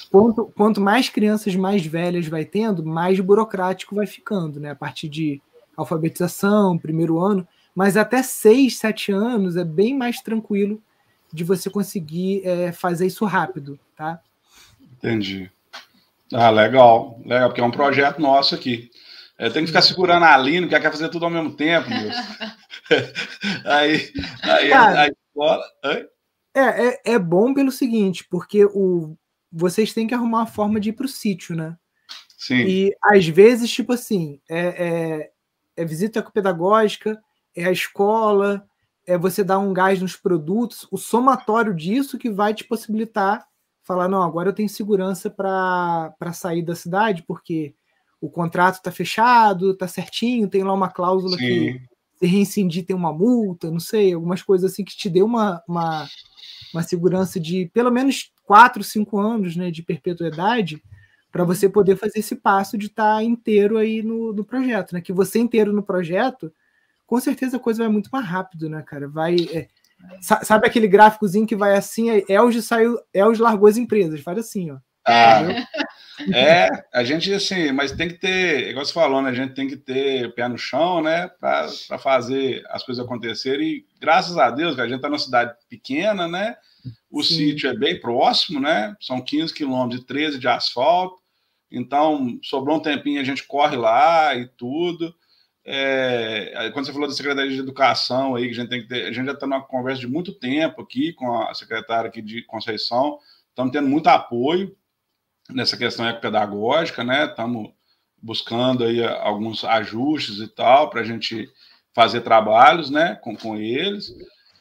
Quanto, 0.09 0.45
quanto 0.55 0.81
mais 0.81 1.09
crianças 1.09 1.55
mais 1.55 1.85
velhas 1.85 2.27
vai 2.27 2.45
tendo, 2.45 2.85
mais 2.85 3.19
burocrático 3.19 3.95
vai 3.95 4.07
ficando, 4.07 4.59
né? 4.59 4.71
A 4.71 4.75
partir 4.75 5.09
de 5.09 5.41
alfabetização, 5.75 6.77
primeiro 6.77 7.19
ano, 7.19 7.45
mas 7.75 7.97
até 7.97 8.23
seis, 8.23 8.77
sete 8.77 9.11
anos 9.11 9.57
é 9.57 9.65
bem 9.65 9.97
mais 9.97 10.21
tranquilo 10.21 10.81
de 11.31 11.43
você 11.43 11.69
conseguir 11.69 12.41
é, 12.45 12.71
fazer 12.71 13.07
isso 13.07 13.25
rápido, 13.25 13.77
tá? 13.95 14.21
Entendi. 14.97 15.51
Ah, 16.33 16.49
legal, 16.49 17.19
legal, 17.25 17.49
porque 17.49 17.61
é 17.61 17.63
um 17.63 17.71
projeto 17.71 18.21
nosso 18.21 18.55
aqui. 18.55 18.89
É, 19.37 19.49
tem 19.49 19.63
que 19.63 19.67
ficar 19.67 19.81
segurando 19.81 20.23
a 20.23 20.33
Aline, 20.33 20.67
que 20.67 20.79
quer 20.79 20.91
fazer 20.91 21.09
tudo 21.09 21.25
ao 21.25 21.31
mesmo 21.31 21.55
tempo, 21.55 21.89
aí, 23.65 24.11
aí 24.43 24.69
Cara, 24.69 25.01
a 25.01 25.07
escola. 25.07 25.63
É, 26.53 26.87
é, 26.87 27.01
é 27.13 27.19
bom 27.19 27.53
pelo 27.53 27.71
seguinte, 27.71 28.25
porque 28.29 28.63
o, 28.65 29.17
vocês 29.51 29.93
têm 29.93 30.07
que 30.07 30.13
arrumar 30.13 30.39
uma 30.39 30.47
forma 30.47 30.79
de 30.79 30.89
ir 30.89 30.93
para 30.93 31.05
o 31.05 31.09
sítio, 31.09 31.55
né? 31.55 31.75
Sim. 32.37 32.65
E 32.65 32.95
às 33.03 33.27
vezes, 33.27 33.69
tipo 33.71 33.91
assim, 33.91 34.39
é, 34.49 34.59
é, 34.59 35.31
é 35.75 35.85
visita 35.85 36.23
pedagógica, 36.23 37.21
é 37.55 37.65
a 37.65 37.71
escola, 37.71 38.65
é 39.05 39.17
você 39.17 39.43
dar 39.43 39.59
um 39.59 39.73
gás 39.73 40.01
nos 40.01 40.15
produtos, 40.15 40.87
o 40.91 40.97
somatório 40.97 41.73
disso 41.73 42.17
que 42.17 42.29
vai 42.29 42.53
te 42.53 42.63
possibilitar 42.63 43.45
falar, 43.85 44.07
não, 44.07 44.23
agora 44.23 44.49
eu 44.49 44.53
tenho 44.53 44.67
segurança 44.67 45.29
para 45.29 46.33
sair 46.33 46.63
da 46.63 46.75
cidade, 46.75 47.23
porque 47.23 47.75
o 48.25 48.29
contrato 48.29 48.75
está 48.75 48.91
fechado, 48.91 49.71
está 49.71 49.87
certinho, 49.87 50.47
tem 50.47 50.63
lá 50.63 50.73
uma 50.73 50.89
cláusula 50.89 51.37
Sim. 51.37 51.45
que 51.45 51.81
se 52.19 52.25
reincindir 52.25 52.85
tem 52.85 52.95
uma 52.95 53.13
multa, 53.13 53.69
não 53.69 53.79
sei, 53.79 54.13
algumas 54.13 54.41
coisas 54.41 54.71
assim 54.71 54.83
que 54.83 54.95
te 54.95 55.09
dê 55.09 55.21
uma, 55.21 55.61
uma, 55.67 56.07
uma 56.73 56.81
segurança 56.81 57.39
de 57.39 57.69
pelo 57.73 57.91
menos 57.91 58.31
quatro, 58.43 58.83
cinco 58.83 59.19
anos 59.19 59.55
né, 59.55 59.69
de 59.69 59.83
perpetuidade, 59.83 60.81
para 61.31 61.43
você 61.43 61.67
poder 61.67 61.97
fazer 61.97 62.19
esse 62.19 62.35
passo 62.35 62.77
de 62.77 62.87
estar 62.87 63.17
tá 63.17 63.23
inteiro 63.23 63.77
aí 63.77 64.01
no, 64.01 64.31
no 64.31 64.45
projeto, 64.45 64.93
né? 64.93 65.01
Que 65.01 65.11
você 65.11 65.37
inteiro 65.37 65.73
no 65.73 65.83
projeto, 65.83 66.49
com 67.05 67.19
certeza 67.19 67.57
a 67.57 67.59
coisa 67.59 67.83
vai 67.83 67.91
muito 67.91 68.09
mais 68.09 68.25
rápido, 68.25 68.69
né, 68.69 68.81
cara? 68.81 69.09
Vai. 69.09 69.35
É, 69.51 69.67
sabe 70.21 70.65
aquele 70.65 70.87
gráficozinho 70.87 71.45
que 71.45 71.55
vai 71.55 71.75
assim, 71.75 72.09
é, 72.09 72.23
Elge 72.29 72.61
saiu, 72.61 72.97
Elge 73.13 73.41
largou 73.41 73.67
as 73.67 73.75
empresas, 73.75 74.21
faz 74.21 74.37
assim, 74.37 74.71
ó. 74.71 74.77
Ah, 75.05 75.41
é, 76.33 76.69
a 76.93 77.03
gente 77.03 77.33
assim, 77.33 77.71
mas 77.71 77.91
tem 77.91 78.07
que 78.07 78.15
ter, 78.15 78.69
igual 78.69 78.85
você 78.85 78.93
falou, 78.93 79.21
né? 79.21 79.29
A 79.29 79.33
gente 79.33 79.53
tem 79.53 79.67
que 79.67 79.77
ter 79.77 80.33
pé 80.33 80.47
no 80.47 80.57
chão, 80.57 81.01
né? 81.01 81.29
Para 81.39 81.67
fazer 81.99 82.63
as 82.69 82.83
coisas 82.83 83.03
acontecerem. 83.03 83.67
E 83.67 83.85
graças 83.99 84.37
a 84.37 84.49
Deus, 84.49 84.77
a 84.79 84.87
gente 84.87 84.97
está 84.97 85.09
numa 85.09 85.19
cidade 85.19 85.55
pequena, 85.69 86.27
né? 86.27 86.55
O 87.09 87.23
Sim. 87.23 87.35
sítio 87.35 87.69
é 87.69 87.75
bem 87.75 87.99
próximo, 87.99 88.59
né? 88.59 88.95
São 89.01 89.21
15 89.21 89.53
quilômetros 89.53 90.01
e 90.01 90.05
13 90.05 90.39
de 90.39 90.47
asfalto. 90.47 91.17
Então, 91.71 92.39
sobrou 92.43 92.77
um 92.77 92.81
tempinho, 92.81 93.19
a 93.19 93.23
gente 93.23 93.43
corre 93.43 93.75
lá 93.75 94.35
e 94.35 94.47
tudo. 94.47 95.13
É, 95.67 96.69
quando 96.73 96.85
você 96.85 96.93
falou 96.93 97.07
da 97.07 97.15
Secretaria 97.15 97.51
de 97.51 97.59
Educação 97.59 98.35
aí, 98.35 98.45
que 98.45 98.51
a 98.51 98.53
gente 98.53 98.69
tem 98.69 98.81
que 98.83 98.87
ter, 98.87 99.07
a 99.07 99.11
gente 99.11 99.25
já 99.25 99.31
está 99.31 99.47
numa 99.47 99.65
conversa 99.65 100.01
de 100.01 100.07
muito 100.07 100.31
tempo 100.31 100.81
aqui 100.81 101.11
com 101.13 101.41
a 101.41 101.53
secretária 101.55 102.07
aqui 102.07 102.21
de 102.21 102.43
Conceição, 102.43 103.17
estamos 103.49 103.71
tendo 103.71 103.87
muito 103.87 104.07
apoio 104.07 104.77
nessa 105.49 105.77
questão 105.77 106.11
pedagógica, 106.19 107.03
né? 107.03 107.25
Estamos 107.25 107.71
buscando 108.21 108.83
aí 108.83 109.03
alguns 109.03 109.63
ajustes 109.63 110.39
e 110.39 110.47
tal 110.47 110.89
para 110.89 111.01
a 111.01 111.03
gente 111.03 111.49
fazer 111.93 112.21
trabalhos, 112.21 112.89
né, 112.89 113.15
com, 113.21 113.35
com 113.35 113.55
eles. 113.55 114.13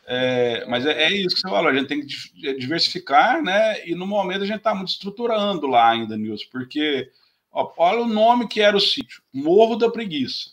É, 0.07 0.67
mas 0.69 0.85
é, 0.85 1.05
é, 1.05 1.13
isso 1.13 1.35
que 1.35 1.41
você 1.41 1.49
falou, 1.49 1.71
a 1.71 1.75
gente 1.75 1.89
tem 1.89 2.07
que 2.07 2.15
é, 2.47 2.53
diversificar, 2.53 3.43
né? 3.43 3.87
E 3.89 3.95
no 3.95 4.07
momento 4.07 4.43
a 4.43 4.47
gente 4.47 4.59
está 4.59 4.75
muito 4.75 4.91
estruturando 4.91 5.67
lá 5.67 5.91
ainda, 5.91 6.17
Nilson, 6.17 6.45
porque 6.53 7.11
ó, 7.51 7.73
olha 7.79 8.03
o 8.03 8.07
nome 8.07 8.47
que 8.47 8.61
era 8.61 8.77
o 8.77 8.81
sítio: 8.81 9.23
Morro 9.33 9.77
da 9.77 9.91
Preguiça. 9.91 10.51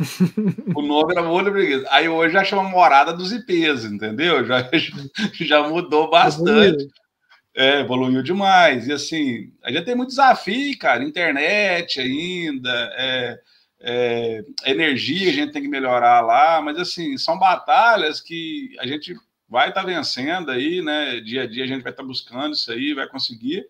o 0.74 0.82
nome 0.82 1.12
era 1.12 1.22
Morro 1.22 1.44
da 1.44 1.50
Preguiça. 1.52 1.86
Aí 1.90 2.08
hoje 2.08 2.34
já 2.34 2.42
chama 2.42 2.64
Morada 2.64 3.12
dos 3.12 3.30
IPs, 3.30 3.84
entendeu? 3.84 4.44
Já, 4.44 4.68
já 5.40 5.68
mudou 5.68 6.10
bastante. 6.10 6.88
É, 7.54 7.80
evoluiu 7.80 8.22
demais. 8.22 8.86
E 8.86 8.92
assim, 8.92 9.52
a 9.62 9.72
gente 9.72 9.84
tem 9.84 9.94
muito 9.94 10.10
desafio, 10.10 10.78
cara. 10.78 11.02
Internet 11.02 12.00
ainda, 12.00 12.70
é, 12.96 13.40
é, 13.80 14.44
energia 14.66 15.30
a 15.30 15.32
gente 15.32 15.52
tem 15.52 15.62
que 15.62 15.68
melhorar 15.68 16.20
lá, 16.20 16.60
mas 16.60 16.78
assim, 16.78 17.16
são 17.18 17.38
batalhas 17.38 18.20
que 18.20 18.76
a 18.78 18.86
gente 18.86 19.14
vai 19.48 19.70
estar 19.70 19.80
tá 19.80 19.86
vencendo 19.86 20.50
aí, 20.50 20.80
né? 20.80 21.20
Dia 21.20 21.42
a 21.42 21.46
dia 21.46 21.64
a 21.64 21.66
gente 21.66 21.82
vai 21.82 21.92
estar 21.92 22.02
tá 22.02 22.06
buscando 22.06 22.54
isso 22.54 22.70
aí, 22.70 22.94
vai 22.94 23.08
conseguir. 23.08 23.66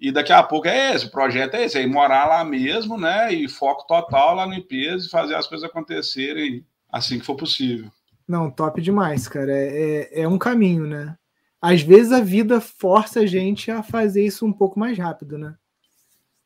E 0.00 0.10
daqui 0.10 0.32
a 0.32 0.42
pouco 0.42 0.66
é 0.66 0.94
esse, 0.94 1.04
o 1.04 1.10
projeto 1.10 1.54
é 1.54 1.64
esse, 1.64 1.78
é 1.78 1.86
morar 1.86 2.26
lá 2.26 2.42
mesmo, 2.42 2.96
né? 2.96 3.30
E 3.34 3.46
foco 3.48 3.86
total 3.86 4.34
lá 4.34 4.46
no 4.46 4.54
IPES 4.54 5.04
e 5.04 5.10
fazer 5.10 5.34
as 5.34 5.46
coisas 5.46 5.68
acontecerem 5.68 6.64
assim 6.90 7.18
que 7.18 7.26
for 7.26 7.36
possível. 7.36 7.90
Não, 8.26 8.50
top 8.50 8.80
demais, 8.80 9.28
cara. 9.28 9.52
É, 9.52 10.08
é, 10.12 10.22
é 10.22 10.28
um 10.28 10.38
caminho, 10.38 10.86
né? 10.86 11.16
Às 11.60 11.82
vezes 11.82 12.12
a 12.12 12.20
vida 12.20 12.60
força 12.60 13.20
a 13.20 13.26
gente 13.26 13.70
a 13.70 13.82
fazer 13.82 14.24
isso 14.24 14.46
um 14.46 14.52
pouco 14.52 14.78
mais 14.78 14.96
rápido, 14.96 15.36
né? 15.36 15.54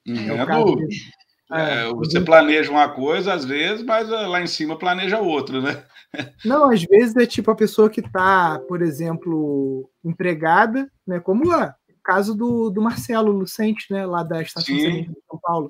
Hum, 0.07 0.15
é, 0.17 1.59
é, 1.59 1.87
é, 1.87 1.95
você 1.95 2.21
planeja 2.21 2.71
uma 2.71 2.89
coisa 2.89 3.33
às 3.33 3.45
vezes, 3.45 3.85
mas 3.85 4.13
ah, 4.13 4.27
lá 4.27 4.43
em 4.43 4.47
cima 4.47 4.79
planeja 4.79 5.21
outra, 5.21 5.61
né? 5.61 5.85
Não, 6.45 6.71
às 6.71 6.83
vezes 6.83 7.17
é 7.17 7.27
tipo 7.27 7.51
a 7.51 7.57
pessoa 7.57 7.89
que 7.89 8.01
está, 8.01 8.59
por 8.69 8.83
exemplo, 8.83 9.89
empregada, 10.05 10.91
né? 11.07 11.21
Como 11.21 11.45
o 11.51 11.73
caso 12.03 12.35
do, 12.35 12.71
do 12.71 12.83
Marcelo 12.83 13.31
Lucente, 13.31 13.87
né? 13.91 14.05
Lá 14.05 14.23
da 14.23 14.43
Estação 14.43 14.75
de 14.75 15.11
São 15.31 15.39
Paulo. 15.41 15.69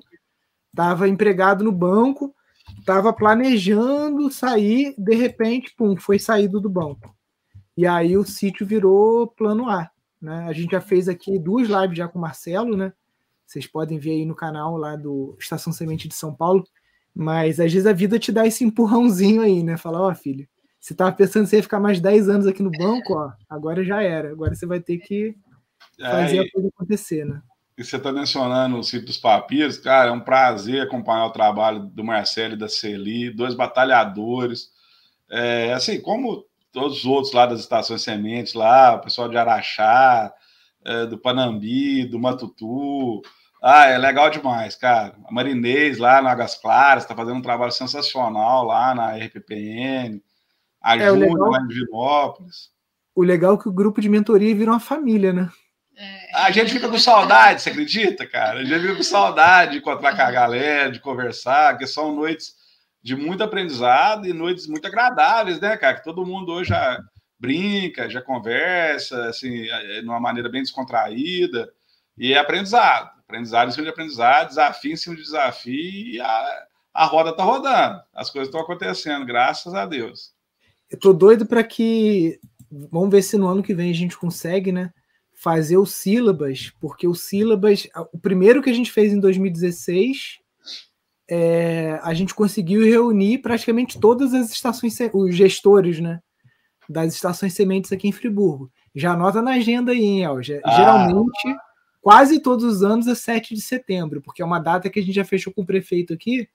Estava 0.71 1.07
empregado 1.07 1.63
no 1.63 1.71
banco, 1.71 2.35
estava 2.79 3.13
planejando 3.13 4.29
sair, 4.29 4.93
de 4.97 5.15
repente, 5.15 5.73
pum, 5.77 5.95
foi 5.95 6.19
saído 6.19 6.59
do 6.59 6.69
banco. 6.69 7.15
E 7.77 7.85
aí 7.85 8.17
o 8.17 8.23
sítio 8.23 8.65
virou 8.65 9.27
plano 9.27 9.69
A. 9.69 9.89
Né? 10.21 10.45
A 10.47 10.53
gente 10.53 10.71
já 10.71 10.81
fez 10.81 11.07
aqui 11.07 11.37
duas 11.37 11.67
lives 11.67 11.97
já 11.97 12.07
com 12.07 12.17
o 12.17 12.21
Marcelo, 12.21 12.75
né? 12.75 12.93
Vocês 13.45 13.67
podem 13.67 13.99
ver 13.99 14.11
aí 14.11 14.25
no 14.25 14.35
canal 14.35 14.75
lá 14.77 14.95
do 14.95 15.35
Estação 15.39 15.71
Semente 15.71 16.07
de 16.07 16.15
São 16.15 16.33
Paulo. 16.33 16.63
Mas 17.13 17.59
às 17.59 17.71
vezes 17.71 17.85
a 17.85 17.93
vida 17.93 18.19
te 18.19 18.31
dá 18.31 18.45
esse 18.45 18.63
empurrãozinho 18.63 19.41
aí, 19.41 19.63
né? 19.63 19.77
Falar, 19.77 20.01
ó, 20.01 20.11
oh, 20.11 20.15
filho, 20.15 20.47
você 20.79 20.93
tava 20.93 21.11
pensando 21.13 21.43
que 21.43 21.49
você 21.49 21.57
ia 21.57 21.63
ficar 21.63 21.79
mais 21.79 21.99
10 21.99 22.29
anos 22.29 22.45
aqui 22.45 22.61
no 22.61 22.71
banco, 22.71 23.13
ó, 23.13 23.31
agora 23.49 23.83
já 23.83 24.03
era. 24.03 24.31
Agora 24.31 24.53
você 24.53 24.65
vai 24.65 24.79
ter 24.79 24.97
que 24.97 25.35
fazer 25.99 26.37
é, 26.37 26.43
e, 26.43 26.47
a 26.47 26.51
coisa 26.51 26.67
acontecer, 26.67 27.25
né? 27.25 27.41
E 27.77 27.83
você 27.83 27.97
está 27.97 28.11
mencionando 28.11 28.77
o 28.77 28.83
sítio 28.83 29.07
dos 29.07 29.17
papiros, 29.17 29.77
cara, 29.77 30.09
é 30.09 30.13
um 30.13 30.19
prazer 30.19 30.81
acompanhar 30.81 31.25
o 31.25 31.31
trabalho 31.31 31.85
do 31.87 32.03
Marcelo 32.03 32.53
e 32.53 32.57
da 32.57 32.69
Celi, 32.69 33.31
dois 33.31 33.53
batalhadores. 33.53 34.69
É, 35.29 35.73
assim, 35.73 35.99
como 36.01 36.45
todos 36.75 36.99
os 36.99 37.05
outros 37.05 37.33
lá 37.33 37.45
das 37.45 37.61
estações 37.61 38.03
sementes, 38.03 38.53
lá, 38.53 38.95
o 38.95 38.99
pessoal 38.99 39.29
de 39.29 39.37
Araxá, 39.37 40.31
é, 40.83 41.05
do 41.05 41.17
Panambi, 41.17 42.05
do 42.05 42.19
Matutu. 42.19 43.21
Ah, 43.63 43.85
é 43.85 43.97
legal 43.97 44.29
demais, 44.29 44.75
cara. 44.75 45.15
A 45.25 45.31
Marinês 45.31 45.97
lá 45.97 46.21
no 46.21 46.27
Águas 46.27 46.55
Claras 46.55 47.03
está 47.03 47.15
fazendo 47.15 47.37
um 47.37 47.41
trabalho 47.41 47.71
sensacional 47.71 48.65
lá 48.65 48.93
na 48.93 49.15
RPPN. 49.15 50.21
A 50.81 50.97
é, 50.97 51.07
Júnior 51.07 51.49
lá 51.49 51.61
em 51.61 51.67
Vinópolis. 51.67 52.69
O 53.15 53.23
legal 53.23 53.55
é 53.55 53.57
que 53.57 53.69
o 53.69 53.73
grupo 53.73 54.01
de 54.01 54.09
mentoria 54.09 54.53
virou 54.53 54.73
uma 54.73 54.79
família, 54.79 55.31
né? 55.31 55.49
É. 55.97 56.35
A 56.35 56.51
gente 56.51 56.73
fica 56.73 56.89
com 56.89 56.99
saudade, 56.99 57.61
você 57.61 57.69
acredita, 57.69 58.27
cara? 58.27 58.59
A 58.59 58.65
gente 58.65 58.81
fica 58.81 58.97
com 58.97 59.03
saudade 59.03 59.71
de 59.71 59.77
encontrar 59.77 60.13
com 60.13 60.21
a 60.21 60.31
galera, 60.31 60.91
de 60.91 60.99
conversar, 60.99 61.77
que 61.77 61.87
são 61.87 62.13
noites 62.13 62.53
de 63.05 63.15
muito 63.15 63.43
aprendizado 63.43 64.27
e 64.27 64.33
noites 64.33 64.65
muito 64.65 64.87
agradáveis, 64.87 65.59
né, 65.59 65.77
cara? 65.77 65.97
Que 65.97 66.03
todo 66.03 66.25
mundo 66.25 66.51
hoje 66.51 66.69
já 66.69 66.99
brinca, 67.39 68.09
já 68.09 68.19
conversa, 68.19 69.27
assim, 69.27 69.51
de 69.51 70.01
uma 70.05 70.19
maneira 70.19 70.49
bem 70.49 70.63
descontraída. 70.63 71.71
E 72.17 72.33
é 72.33 72.39
aprendizado, 72.39 73.11
aprendizado 73.19 73.67
em 73.67 73.71
cima 73.71 73.83
de 73.83 73.91
aprendizado, 73.91 74.47
desafio 74.47 74.93
em 74.93 74.95
cima 74.95 75.15
de 75.15 75.21
desafio, 75.21 75.75
e 75.75 76.19
a, 76.19 76.65
a 76.95 77.05
roda 77.05 77.31
tá 77.31 77.43
rodando, 77.43 78.01
as 78.11 78.31
coisas 78.31 78.47
estão 78.47 78.61
acontecendo, 78.61 79.23
graças 79.23 79.75
a 79.75 79.85
Deus. 79.85 80.33
Eu 80.89 80.99
tô 80.99 81.13
doido 81.13 81.45
para 81.45 81.63
que, 81.63 82.39
vamos 82.89 83.11
ver 83.11 83.21
se 83.21 83.37
no 83.37 83.47
ano 83.47 83.61
que 83.61 83.75
vem 83.75 83.91
a 83.91 83.95
gente 83.95 84.17
consegue, 84.17 84.71
né, 84.71 84.91
fazer 85.31 85.77
o 85.77 85.85
sílabas, 85.85 86.73
porque 86.81 87.07
o 87.07 87.13
sílabas, 87.13 87.87
o 88.11 88.17
primeiro 88.17 88.63
que 88.63 88.69
a 88.71 88.73
gente 88.73 88.91
fez 88.91 89.13
em 89.13 89.19
2016 89.19 90.43
é, 91.29 91.99
a 92.03 92.13
gente 92.13 92.33
conseguiu 92.33 92.83
reunir 92.83 93.39
praticamente 93.39 93.99
todas 93.99 94.33
as 94.33 94.51
estações, 94.51 94.97
os 95.13 95.35
gestores, 95.35 95.99
né? 95.99 96.21
Das 96.87 97.13
estações 97.13 97.53
sementes 97.53 97.91
aqui 97.91 98.07
em 98.07 98.11
Friburgo. 98.11 98.71
Já 98.93 99.13
anota 99.13 99.41
na 99.41 99.51
agenda 99.53 99.91
aí, 99.91 100.03
hein, 100.03 100.23
El? 100.23 100.37
Ah. 100.63 100.75
Geralmente, 100.75 101.57
quase 102.01 102.39
todos 102.39 102.63
os 102.63 102.83
anos 102.83 103.07
é 103.07 103.15
7 103.15 103.55
de 103.55 103.61
setembro, 103.61 104.21
porque 104.21 104.41
é 104.41 104.45
uma 104.45 104.59
data 104.59 104.89
que 104.89 104.99
a 104.99 105.01
gente 105.01 105.15
já 105.15 105.25
fechou 105.25 105.51
com 105.51 105.63
o 105.63 105.65
prefeito 105.65 106.13
aqui, 106.13 106.47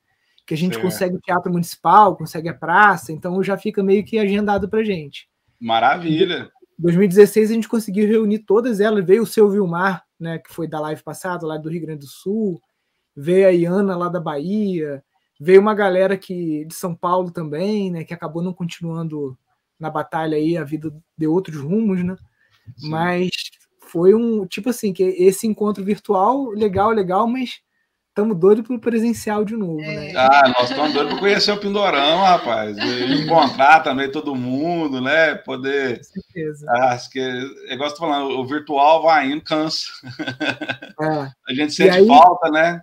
que 0.47 0.55
a 0.55 0.57
gente 0.57 0.79
consegue 0.79 1.17
o 1.17 1.21
teatro 1.21 1.53
municipal, 1.53 2.17
consegue 2.17 2.49
a 2.49 2.55
praça, 2.55 3.13
então 3.13 3.43
já 3.43 3.59
fica 3.59 3.83
meio 3.83 4.05
que 4.05 4.19
agendado 4.19 4.69
pra 4.69 4.83
gente. 4.83 5.29
Maravilha! 5.61 6.51
Em 6.79 6.83
2016 6.83 7.51
a 7.51 7.55
gente 7.55 7.69
conseguiu 7.69 8.09
reunir 8.09 8.41
todas 8.41 8.81
elas, 8.81 9.05
veio 9.05 9.23
o 9.23 9.27
seu 9.27 9.51
Vilmar, 9.51 10.05
né, 10.19 10.39
que 10.39 10.53
foi 10.53 10.67
da 10.67 10.81
live 10.81 11.03
passada, 11.03 11.47
lá 11.47 11.59
do 11.59 11.69
Rio 11.69 11.83
Grande 11.83 12.01
do 12.01 12.07
Sul, 12.07 12.61
veio 13.17 13.49
a 13.49 13.51
Iana 13.51 13.97
lá 13.97 14.09
da 14.09 14.21
Bahia, 14.21 15.03
veio 15.41 15.61
uma 15.61 15.75
galera 15.75 16.17
que 16.17 16.65
de 16.65 16.75
São 16.75 16.95
Paulo 16.95 17.31
também, 17.31 17.91
né, 17.91 18.05
que 18.05 18.15
acabou 18.15 18.43
não 18.43 18.53
continuando 18.53 19.37
na 19.79 19.89
batalha 19.89 20.37
aí, 20.37 20.57
a 20.57 20.65
vida 20.65 20.93
de 21.17 21.27
outros 21.27 21.57
rumos, 21.57 22.05
né? 22.05 22.17
Sim. 22.77 22.91
Mas 22.91 23.31
foi 23.81 24.15
um 24.15 24.47
tipo 24.47 24.69
assim, 24.69 24.93
que 24.93 25.03
esse 25.03 25.47
encontro 25.47 25.83
virtual, 25.83 26.51
legal, 26.51 26.91
legal, 26.91 27.27
mas 27.27 27.61
estamos 28.11 28.37
doidos 28.39 28.67
para 28.67 28.77
o 28.77 28.81
presencial 28.81 29.45
de 29.45 29.57
novo, 29.57 29.81
né? 29.81 30.13
Ah, 30.15 30.53
nós 30.57 30.71
estamos 30.71 30.93
doidos 30.93 31.13
para 31.13 31.21
conhecer 31.21 31.53
o 31.53 31.57
Pindorama, 31.57 32.29
rapaz. 32.29 32.77
E 32.77 33.15
encontrar 33.25 33.81
também 33.81 34.11
todo 34.11 34.35
mundo, 34.35 35.01
né? 35.01 35.35
Poder. 35.37 35.99
Com 35.99 36.05
certeza. 36.05 36.67
Ah, 36.69 36.93
acho 36.93 37.11
que, 37.11 37.19
é 37.19 37.75
igual 37.75 37.89
você 37.89 37.97
tá 37.97 38.01
falando, 38.01 38.39
o 38.39 38.47
virtual 38.47 39.03
vai 39.03 39.31
indo, 39.31 39.43
cansa. 39.43 39.87
É. 41.01 41.31
A 41.49 41.55
gente 41.55 41.73
sente 41.73 41.97
aí, 41.97 42.07
falta, 42.07 42.51
né? 42.51 42.83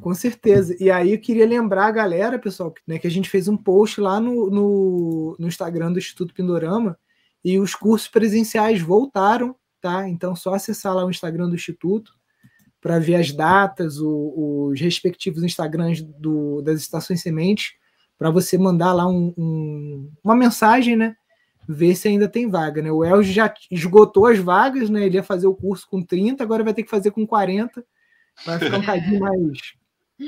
Com 0.00 0.14
certeza. 0.14 0.76
E 0.80 0.90
aí 0.90 1.12
eu 1.12 1.20
queria 1.20 1.46
lembrar 1.46 1.86
a 1.86 1.90
galera, 1.90 2.38
pessoal, 2.38 2.74
né, 2.86 2.98
que 2.98 3.06
a 3.06 3.10
gente 3.10 3.28
fez 3.28 3.48
um 3.48 3.56
post 3.56 4.00
lá 4.00 4.20
no, 4.20 4.50
no, 4.50 5.36
no 5.38 5.48
Instagram 5.48 5.92
do 5.92 5.98
Instituto 5.98 6.34
Pindorama 6.34 6.98
e 7.44 7.58
os 7.58 7.74
cursos 7.74 8.08
presenciais 8.08 8.80
voltaram, 8.80 9.54
tá? 9.80 10.08
Então 10.08 10.34
só 10.34 10.54
acessar 10.54 10.94
lá 10.94 11.04
o 11.04 11.10
Instagram 11.10 11.48
do 11.48 11.54
Instituto 11.54 12.12
para 12.80 12.98
ver 12.98 13.16
as 13.16 13.30
datas, 13.30 13.98
o, 14.00 14.70
os 14.70 14.80
respectivos 14.80 15.42
Instagrams 15.42 16.02
do, 16.02 16.62
das 16.62 16.80
estações 16.80 17.20
sementes, 17.20 17.74
para 18.18 18.30
você 18.30 18.56
mandar 18.56 18.92
lá 18.92 19.06
um, 19.06 19.34
um, 19.36 20.10
uma 20.24 20.34
mensagem, 20.34 20.96
né? 20.96 21.14
Ver 21.68 21.94
se 21.94 22.08
ainda 22.08 22.26
tem 22.26 22.48
vaga, 22.48 22.82
né? 22.82 22.90
O 22.90 23.04
Elge 23.04 23.32
já 23.32 23.52
esgotou 23.70 24.26
as 24.26 24.38
vagas, 24.38 24.88
né? 24.88 25.04
Ele 25.04 25.16
ia 25.16 25.22
fazer 25.22 25.46
o 25.46 25.54
curso 25.54 25.86
com 25.88 26.02
30, 26.02 26.42
agora 26.42 26.64
vai 26.64 26.74
ter 26.74 26.82
que 26.82 26.90
fazer 26.90 27.10
com 27.10 27.26
40 27.26 27.84
Vai 28.44 28.58
ficar 28.58 28.78
um 28.78 28.82
cadinho 28.84 29.20
mais, 29.20 29.58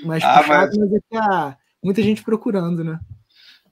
mais 0.05 0.22
ah, 0.22 0.38
puxado, 0.38 0.78
mas, 0.78 0.90
mas 0.90 0.92
é 0.92 0.98
que 1.00 1.16
há 1.16 1.57
muita 1.83 2.02
gente 2.02 2.22
procurando, 2.22 2.83
né? 2.85 2.98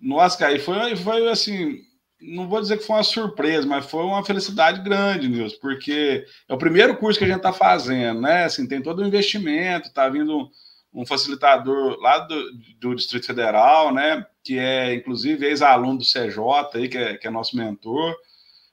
Nossa, 0.00 0.38
cara, 0.38 0.54
e 0.54 0.58
foi, 0.58 0.96
foi 0.96 1.28
assim, 1.28 1.80
não 2.20 2.48
vou 2.48 2.60
dizer 2.60 2.78
que 2.78 2.86
foi 2.86 2.96
uma 2.96 3.02
surpresa, 3.02 3.66
mas 3.66 3.86
foi 3.86 4.04
uma 4.04 4.24
felicidade 4.24 4.82
grande, 4.82 5.28
Nilson, 5.28 5.56
porque 5.60 6.24
é 6.48 6.54
o 6.54 6.58
primeiro 6.58 6.96
curso 6.96 7.18
que 7.18 7.24
a 7.24 7.28
gente 7.28 7.38
está 7.38 7.52
fazendo, 7.52 8.20
né? 8.20 8.44
Assim, 8.44 8.66
tem 8.66 8.82
todo 8.82 9.00
o 9.00 9.06
investimento, 9.06 9.88
está 9.88 10.08
vindo 10.08 10.50
um 10.92 11.06
facilitador 11.06 11.98
lá 12.00 12.18
do, 12.18 12.52
do 12.80 12.94
Distrito 12.94 13.26
Federal, 13.26 13.94
né? 13.94 14.26
Que 14.42 14.58
é, 14.58 14.94
inclusive, 14.94 15.46
ex-aluno 15.46 15.98
do 15.98 16.04
CJ 16.04 16.38
aí, 16.74 16.88
que 16.88 16.98
é, 16.98 17.16
que 17.16 17.26
é 17.26 17.30
nosso 17.30 17.56
mentor. 17.56 18.14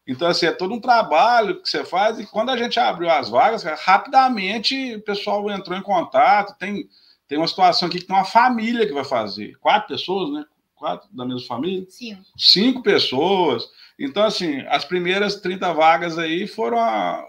Então, 0.06 0.28
assim, 0.28 0.46
é 0.46 0.52
todo 0.52 0.74
um 0.74 0.80
trabalho 0.80 1.62
que 1.62 1.70
você 1.70 1.84
faz, 1.84 2.20
e 2.20 2.26
quando 2.26 2.50
a 2.50 2.58
gente 2.58 2.80
abriu 2.80 3.10
as 3.10 3.30
vagas, 3.30 3.64
rapidamente 3.64 4.96
o 4.96 5.02
pessoal 5.02 5.50
entrou 5.52 5.78
em 5.78 5.84
contato. 5.84 6.58
Tem, 6.58 6.88
tem 7.28 7.38
uma 7.38 7.48
situação 7.48 7.88
aqui 7.88 8.00
que 8.00 8.06
tem 8.06 8.16
uma 8.16 8.26
família 8.26 8.86
que 8.86 8.94
vai 8.94 9.04
fazer, 9.04 9.58
quatro 9.60 9.88
pessoas, 9.88 10.32
né? 10.32 10.46
Quatro 10.76 11.10
da 11.12 11.26
mesma 11.26 11.48
família? 11.48 11.86
Cinco. 11.90 12.24
Cinco 12.38 12.84
pessoas. 12.84 13.68
Então, 14.00 14.24
assim, 14.24 14.62
as 14.68 14.86
primeiras 14.86 15.38
30 15.38 15.74
vagas 15.74 16.20
aí 16.20 16.46
foram, 16.46 16.78
a, 16.78 17.26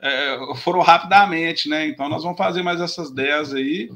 é, 0.00 0.38
foram 0.56 0.80
rapidamente, 0.80 1.68
né? 1.68 1.86
Então, 1.86 2.08
nós 2.08 2.22
vamos 2.22 2.38
fazer 2.38 2.62
mais 2.62 2.80
essas 2.80 3.10
10 3.10 3.54
aí. 3.54 3.90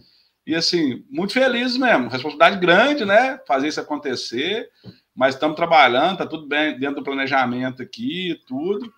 E, 0.45 0.55
assim, 0.55 1.05
muito 1.09 1.33
feliz 1.33 1.77
mesmo. 1.77 2.09
Responsabilidade 2.09 2.59
grande, 2.59 3.05
né? 3.05 3.41
Fazer 3.47 3.69
isso 3.69 3.81
acontecer 3.81 4.69
mas 5.17 5.35
estamos 5.35 5.57
trabalhando, 5.57 6.13
está 6.13 6.27
tudo 6.27 6.47
bem 6.47 6.79
dentro 6.79 6.97
do 6.97 7.05
planejamento 7.05 7.83
aqui, 7.83 8.39
tudo, 8.47 8.93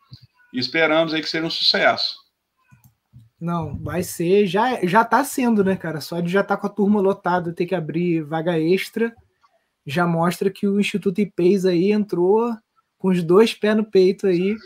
e 0.52 0.58
esperamos 0.58 1.14
aí 1.14 1.22
que 1.22 1.28
seja 1.28 1.46
um 1.46 1.50
sucesso. 1.50 2.18
Não, 3.40 3.79
vai 3.79 4.03
ser, 4.03 4.46
já 4.46 4.85
já 4.85 5.03
está 5.03 5.22
sendo, 5.22 5.62
né, 5.62 5.77
cara? 5.77 6.01
Só 6.01 6.20
de 6.20 6.29
já 6.29 6.40
estar 6.40 6.57
tá 6.57 6.61
com 6.61 6.66
a 6.66 6.70
turma 6.70 7.01
lotada, 7.01 7.53
ter 7.53 7.66
que 7.66 7.74
abrir 7.74 8.22
vaga 8.22 8.59
extra, 8.59 9.14
já 9.87 10.07
mostra 10.07 10.51
que 10.51 10.66
o 10.66 10.81
Instituto 10.81 11.20
IPES 11.20 11.64
aí 11.64 11.92
entrou 11.92 12.53
com 12.98 13.09
os 13.09 13.22
dois 13.22 13.55
pés 13.55 13.77
no 13.77 13.85
peito 13.85 14.27
aí 14.27 14.57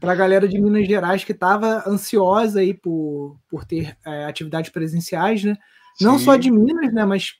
para 0.00 0.12
a 0.12 0.16
galera 0.16 0.48
de 0.48 0.60
Minas 0.60 0.86
Gerais 0.86 1.22
que 1.22 1.32
estava 1.32 1.88
ansiosa 1.88 2.60
aí 2.60 2.74
por, 2.74 3.38
por 3.48 3.64
ter 3.64 3.96
é, 4.04 4.24
atividades 4.24 4.70
presenciais, 4.70 5.44
né? 5.44 5.56
Sim. 5.96 6.04
Não 6.04 6.18
só 6.18 6.36
de 6.36 6.50
Minas, 6.50 6.92
né, 6.92 7.04
mas 7.04 7.34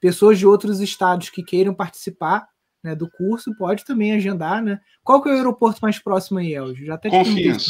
pessoas 0.00 0.38
de 0.38 0.46
outros 0.46 0.80
estados 0.80 1.30
que 1.30 1.44
queiram 1.44 1.74
participar 1.74 2.48
né, 2.82 2.96
do 2.96 3.08
curso, 3.08 3.54
pode 3.56 3.84
também 3.84 4.12
agendar, 4.12 4.60
né? 4.60 4.80
Qual 5.04 5.22
que 5.22 5.28
é 5.28 5.32
o 5.32 5.36
aeroporto 5.36 5.78
mais 5.80 5.98
próximo 5.98 6.40
aí, 6.40 6.52
Elgio? 6.52 6.84
Já 6.84 6.94
até 6.94 7.08
Confins. 7.08 7.66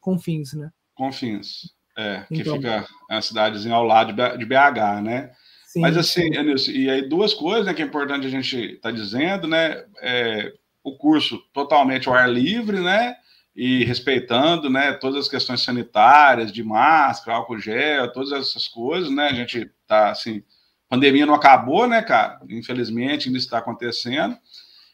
Confins, 0.00 0.52
né? 0.54 0.70
Confins. 0.94 1.77
É, 1.98 2.24
que 2.28 2.42
então, 2.42 2.56
fica 2.56 2.86
a 3.10 3.20
cidadezinha 3.20 3.74
ao 3.74 3.84
lado 3.84 4.12
de 4.12 4.44
BH, 4.44 5.02
né? 5.02 5.32
Sim, 5.66 5.80
Mas 5.80 5.96
assim, 5.96 6.30
sim. 6.56 6.72
e 6.72 6.88
aí 6.88 7.08
duas 7.08 7.34
coisas 7.34 7.66
né, 7.66 7.74
que 7.74 7.82
é 7.82 7.84
importante 7.84 8.26
a 8.26 8.30
gente 8.30 8.56
estar 8.56 8.90
tá 8.90 8.94
dizendo, 8.94 9.48
né? 9.48 9.84
É, 10.00 10.52
o 10.84 10.96
curso 10.96 11.38
totalmente 11.52 12.08
ao 12.08 12.14
ar 12.14 12.30
livre, 12.30 12.80
né? 12.80 13.16
E 13.54 13.84
respeitando, 13.84 14.70
né? 14.70 14.92
Todas 14.92 15.24
as 15.24 15.28
questões 15.28 15.62
sanitárias, 15.62 16.52
de 16.52 16.62
máscara, 16.62 17.36
álcool 17.36 17.58
gel, 17.58 18.12
todas 18.12 18.30
essas 18.30 18.68
coisas, 18.68 19.10
né? 19.10 19.24
A 19.24 19.34
gente 19.34 19.68
tá 19.86 20.10
assim 20.10 20.42
pandemia 20.88 21.26
não 21.26 21.34
acabou, 21.34 21.86
né, 21.86 22.02
cara? 22.02 22.40
Infelizmente, 22.48 23.28
ainda 23.28 23.38
está 23.38 23.58
acontecendo. 23.58 24.36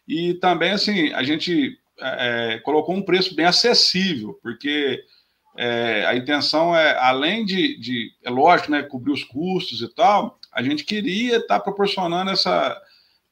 E 0.07 0.35
também, 0.35 0.73
assim, 0.73 1.13
a 1.13 1.23
gente 1.23 1.79
é, 2.01 2.55
é, 2.55 2.59
colocou 2.59 2.95
um 2.95 3.03
preço 3.03 3.35
bem 3.35 3.47
acessível, 3.47 4.39
porque 4.43 5.03
é, 5.57 6.05
a 6.07 6.17
intenção 6.17 6.75
é, 6.75 6.97
além 6.99 7.45
de, 7.45 7.79
de, 7.79 8.13
é 8.25 8.31
lógico, 8.31 8.71
né, 8.71 8.83
cobrir 8.83 9.13
os 9.13 9.23
custos 9.23 9.81
e 9.83 9.89
tal, 9.89 10.39
a 10.53 10.63
gente 10.63 10.85
queria 10.85 11.37
estar 11.37 11.59
tá 11.59 11.61
proporcionando 11.61 12.31
essa, 12.31 12.81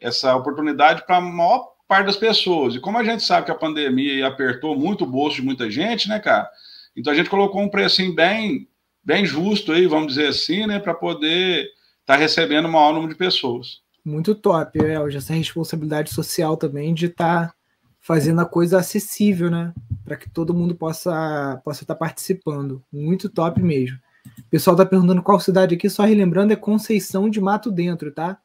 essa 0.01 0.37
oportunidade 0.37 1.05
para 1.07 1.17
a 1.17 1.21
maior 1.21 1.73
parte 1.89 2.07
das 2.07 2.17
pessoas. 2.17 2.75
E 2.75 2.81
como 2.81 2.99
a 2.99 3.05
gente 3.05 3.23
sabe 3.23 3.47
que 3.47 3.53
a 3.53 3.57
pandemia 3.57 4.27
apertou 4.27 4.79
muito 4.79 5.05
o 5.05 5.07
bolso 5.07 5.37
de 5.37 5.43
muita 5.43 5.71
gente, 5.71 6.09
né, 6.09 6.19
cara? 6.21 6.49
Então 6.97 7.13
a 7.13 7.17
gente 7.17 7.31
colocou 7.31 7.61
um 7.61 7.69
preço 7.69 8.15
bem, 8.15 8.69
bem 9.03 9.27
justo 9.27 9.73
aí, 9.73 9.87
vamos 9.87 10.15
dizer 10.15 10.29
assim, 10.29 10.67
né, 10.67 10.79
para 10.79 10.95
poder 10.95 11.69
está 12.01 12.17
recebendo 12.17 12.67
o 12.67 12.73
maior 12.73 12.93
número 12.93 13.13
de 13.13 13.19
pessoas. 13.19 13.81
Muito 14.05 14.35
top, 14.35 14.79
Elja, 14.79 15.19
essa 15.19 15.33
responsabilidade 15.33 16.13
social 16.13 16.57
também 16.57 16.93
de 16.93 17.07
estar 17.07 17.49
tá 17.49 17.55
fazendo 18.03 18.41
a 18.41 18.45
coisa 18.45 18.79
acessível, 18.79 19.51
né? 19.51 19.73
Para 20.05 20.17
que 20.17 20.29
todo 20.29 20.53
mundo 20.53 20.75
possa 20.75 21.61
possa 21.65 21.85
estar 21.85 21.95
tá 21.95 21.99
participando. 21.99 22.85
Muito 22.93 23.31
top 23.31 23.63
mesmo. 23.63 23.97
O 24.39 24.51
pessoal 24.51 24.75
está 24.75 24.85
perguntando 24.85 25.23
qual 25.23 25.41
cidade 25.41 25.75
aqui, 25.75 25.89
só 25.89 26.05
relembrando, 26.05 26.53
é 26.53 26.57
Conceição 26.57 27.31
de 27.31 27.41
Mato 27.41 27.71
Dentro, 27.71 28.13
tá? 28.13 28.39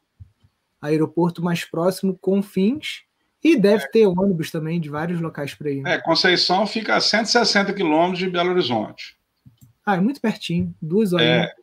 Aeroporto 0.81 1.43
mais 1.43 1.65
próximo, 1.65 2.17
Confins. 2.17 3.03
E 3.43 3.55
deve 3.55 3.83
é. 3.83 3.87
ter 3.89 4.07
ônibus 4.07 4.49
também 4.49 4.79
de 4.79 4.89
vários 4.89 5.21
locais 5.21 5.53
para 5.53 5.69
ir. 5.69 5.81
Né? 5.81 5.95
É, 5.95 6.01
Conceição 6.01 6.65
fica 6.65 6.95
a 6.95 7.01
160 7.01 7.73
quilômetros 7.73 8.19
de 8.19 8.29
Belo 8.29 8.51
Horizonte. 8.51 9.15
Ah, 9.85 9.95
é 9.95 9.99
muito 9.99 10.19
pertinho, 10.19 10.73
duas 10.81 11.13
horas. 11.13 11.25
É, 11.25 11.53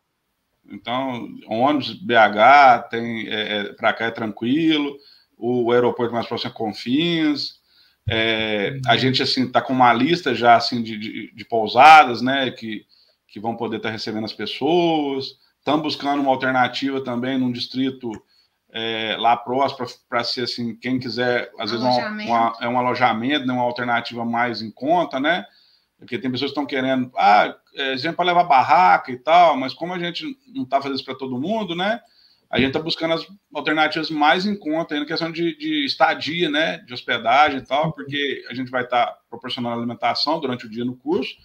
então, 0.71 1.27
ônibus 1.47 1.93
BH, 1.93 2.89
tem 2.89 3.27
é, 3.27 3.57
é 3.57 3.73
para 3.73 3.93
cá 3.93 4.05
é 4.05 4.11
tranquilo, 4.11 4.97
o, 5.37 5.71
aeroporto 5.71 6.13
mais 6.13 6.25
próximo 6.25 6.51
é 6.51 6.53
Confins. 6.53 7.59
É, 8.07 8.79
a 8.85 8.95
gente 8.97 9.23
assim 9.23 9.45
está 9.45 9.61
com 9.61 9.73
uma 9.73 9.91
lista 9.91 10.35
já 10.35 10.55
assim 10.55 10.81
de, 10.81 10.97
de, 10.97 11.33
de, 11.33 11.45
pousadas, 11.45 12.21
né, 12.21 12.51
que, 12.51 12.85
que 13.27 13.39
vão 13.39 13.55
poder 13.55 13.77
estar 13.77 13.89
tá 13.89 13.93
recebendo 13.93 14.25
as 14.25 14.33
pessoas. 14.33 15.37
Estamos 15.57 15.81
buscando 15.81 16.21
uma 16.21 16.31
alternativa 16.31 17.03
também 17.03 17.39
num 17.39 17.51
distrito 17.51 18.11
é, 18.71 19.15
lá 19.17 19.35
próximo 19.35 19.87
para 20.07 20.23
ser 20.23 20.43
assim, 20.43 20.75
quem 20.75 20.99
quiser, 20.99 21.51
às 21.57 21.71
vezes 21.71 21.85
uma, 21.85 22.09
uma, 22.09 22.57
é 22.59 22.67
um 22.67 22.77
alojamento, 22.77 23.47
né, 23.47 23.53
uma 23.53 23.63
alternativa 23.63 24.23
mais 24.23 24.61
em 24.61 24.69
conta, 24.69 25.19
né? 25.19 25.45
Porque 25.97 26.19
tem 26.19 26.29
pessoas 26.29 26.51
que 26.51 26.59
estão 26.59 26.65
querendo, 26.65 27.09
ah, 27.17 27.55
é, 27.73 27.93
a 27.93 27.95
gente 27.95 28.15
pode 28.15 28.27
levar 28.27 28.43
barraca 28.43 29.11
e 29.11 29.17
tal, 29.17 29.55
mas 29.55 29.73
como 29.73 29.93
a 29.93 29.99
gente 29.99 30.37
não 30.53 30.63
está 30.63 30.77
fazendo 30.77 30.95
isso 30.95 31.05
para 31.05 31.15
todo 31.15 31.39
mundo, 31.39 31.73
né? 31.73 32.01
A 32.55 32.57
gente 32.57 32.67
está 32.67 32.79
buscando 32.79 33.15
as 33.15 33.27
alternativas 33.53 34.09
mais 34.09 34.45
em 34.45 34.55
conta, 34.55 34.97
na 34.97 35.05
questão 35.05 35.29
de, 35.29 35.57
de, 35.57 35.85
estadia, 35.85 36.49
né? 36.49 36.77
De 36.77 36.93
hospedagem 36.93 37.59
e 37.59 37.61
tal, 37.61 37.91
porque 37.91 38.45
a 38.49 38.53
gente 38.53 38.71
vai 38.71 38.85
estar 38.85 39.07
tá 39.07 39.19
proporcionando 39.29 39.75
alimentação 39.75 40.39
durante 40.39 40.65
o 40.65 40.69
dia 40.69 40.85
no 40.85 40.95
curso, 40.95 41.35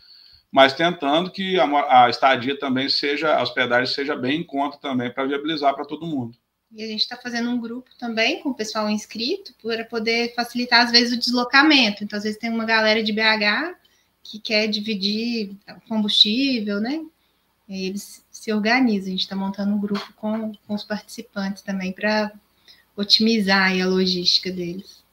mas 0.52 0.72
tentando 0.72 1.28
que 1.32 1.58
a, 1.58 2.04
a 2.04 2.08
estadia 2.08 2.56
também 2.56 2.88
seja, 2.88 3.34
a 3.34 3.42
hospedagem 3.42 3.92
seja 3.92 4.14
bem 4.14 4.42
em 4.42 4.44
conta 4.44 4.78
também, 4.78 5.12
para 5.12 5.26
viabilizar 5.26 5.74
para 5.74 5.84
todo 5.84 6.06
mundo. 6.06 6.38
E 6.70 6.80
a 6.80 6.86
gente 6.86 7.00
está 7.00 7.16
fazendo 7.16 7.50
um 7.50 7.58
grupo 7.58 7.90
também 7.98 8.40
com 8.40 8.50
o 8.50 8.54
pessoal 8.54 8.88
inscrito 8.88 9.52
para 9.60 9.84
poder 9.84 10.32
facilitar, 10.36 10.84
às 10.84 10.92
vezes, 10.92 11.12
o 11.12 11.18
deslocamento. 11.18 12.04
Então, 12.04 12.16
às 12.16 12.22
vezes, 12.22 12.38
tem 12.38 12.50
uma 12.50 12.64
galera 12.64 13.02
de 13.02 13.12
BH 13.12 13.74
que 14.22 14.38
quer 14.38 14.68
dividir 14.68 15.56
combustível, 15.88 16.80
né? 16.80 17.04
Eles 17.68 18.24
se 18.40 18.50
organizam. 18.50 19.08
A 19.08 19.10
gente 19.10 19.20
está 19.20 19.36
montando 19.36 19.74
um 19.74 19.78
grupo 19.78 20.14
com, 20.16 20.52
com 20.66 20.74
os 20.74 20.82
participantes 20.82 21.62
também 21.62 21.92
para 21.92 22.32
otimizar 22.96 23.70
a 23.70 23.86
logística 23.86 24.50
deles. 24.50 25.04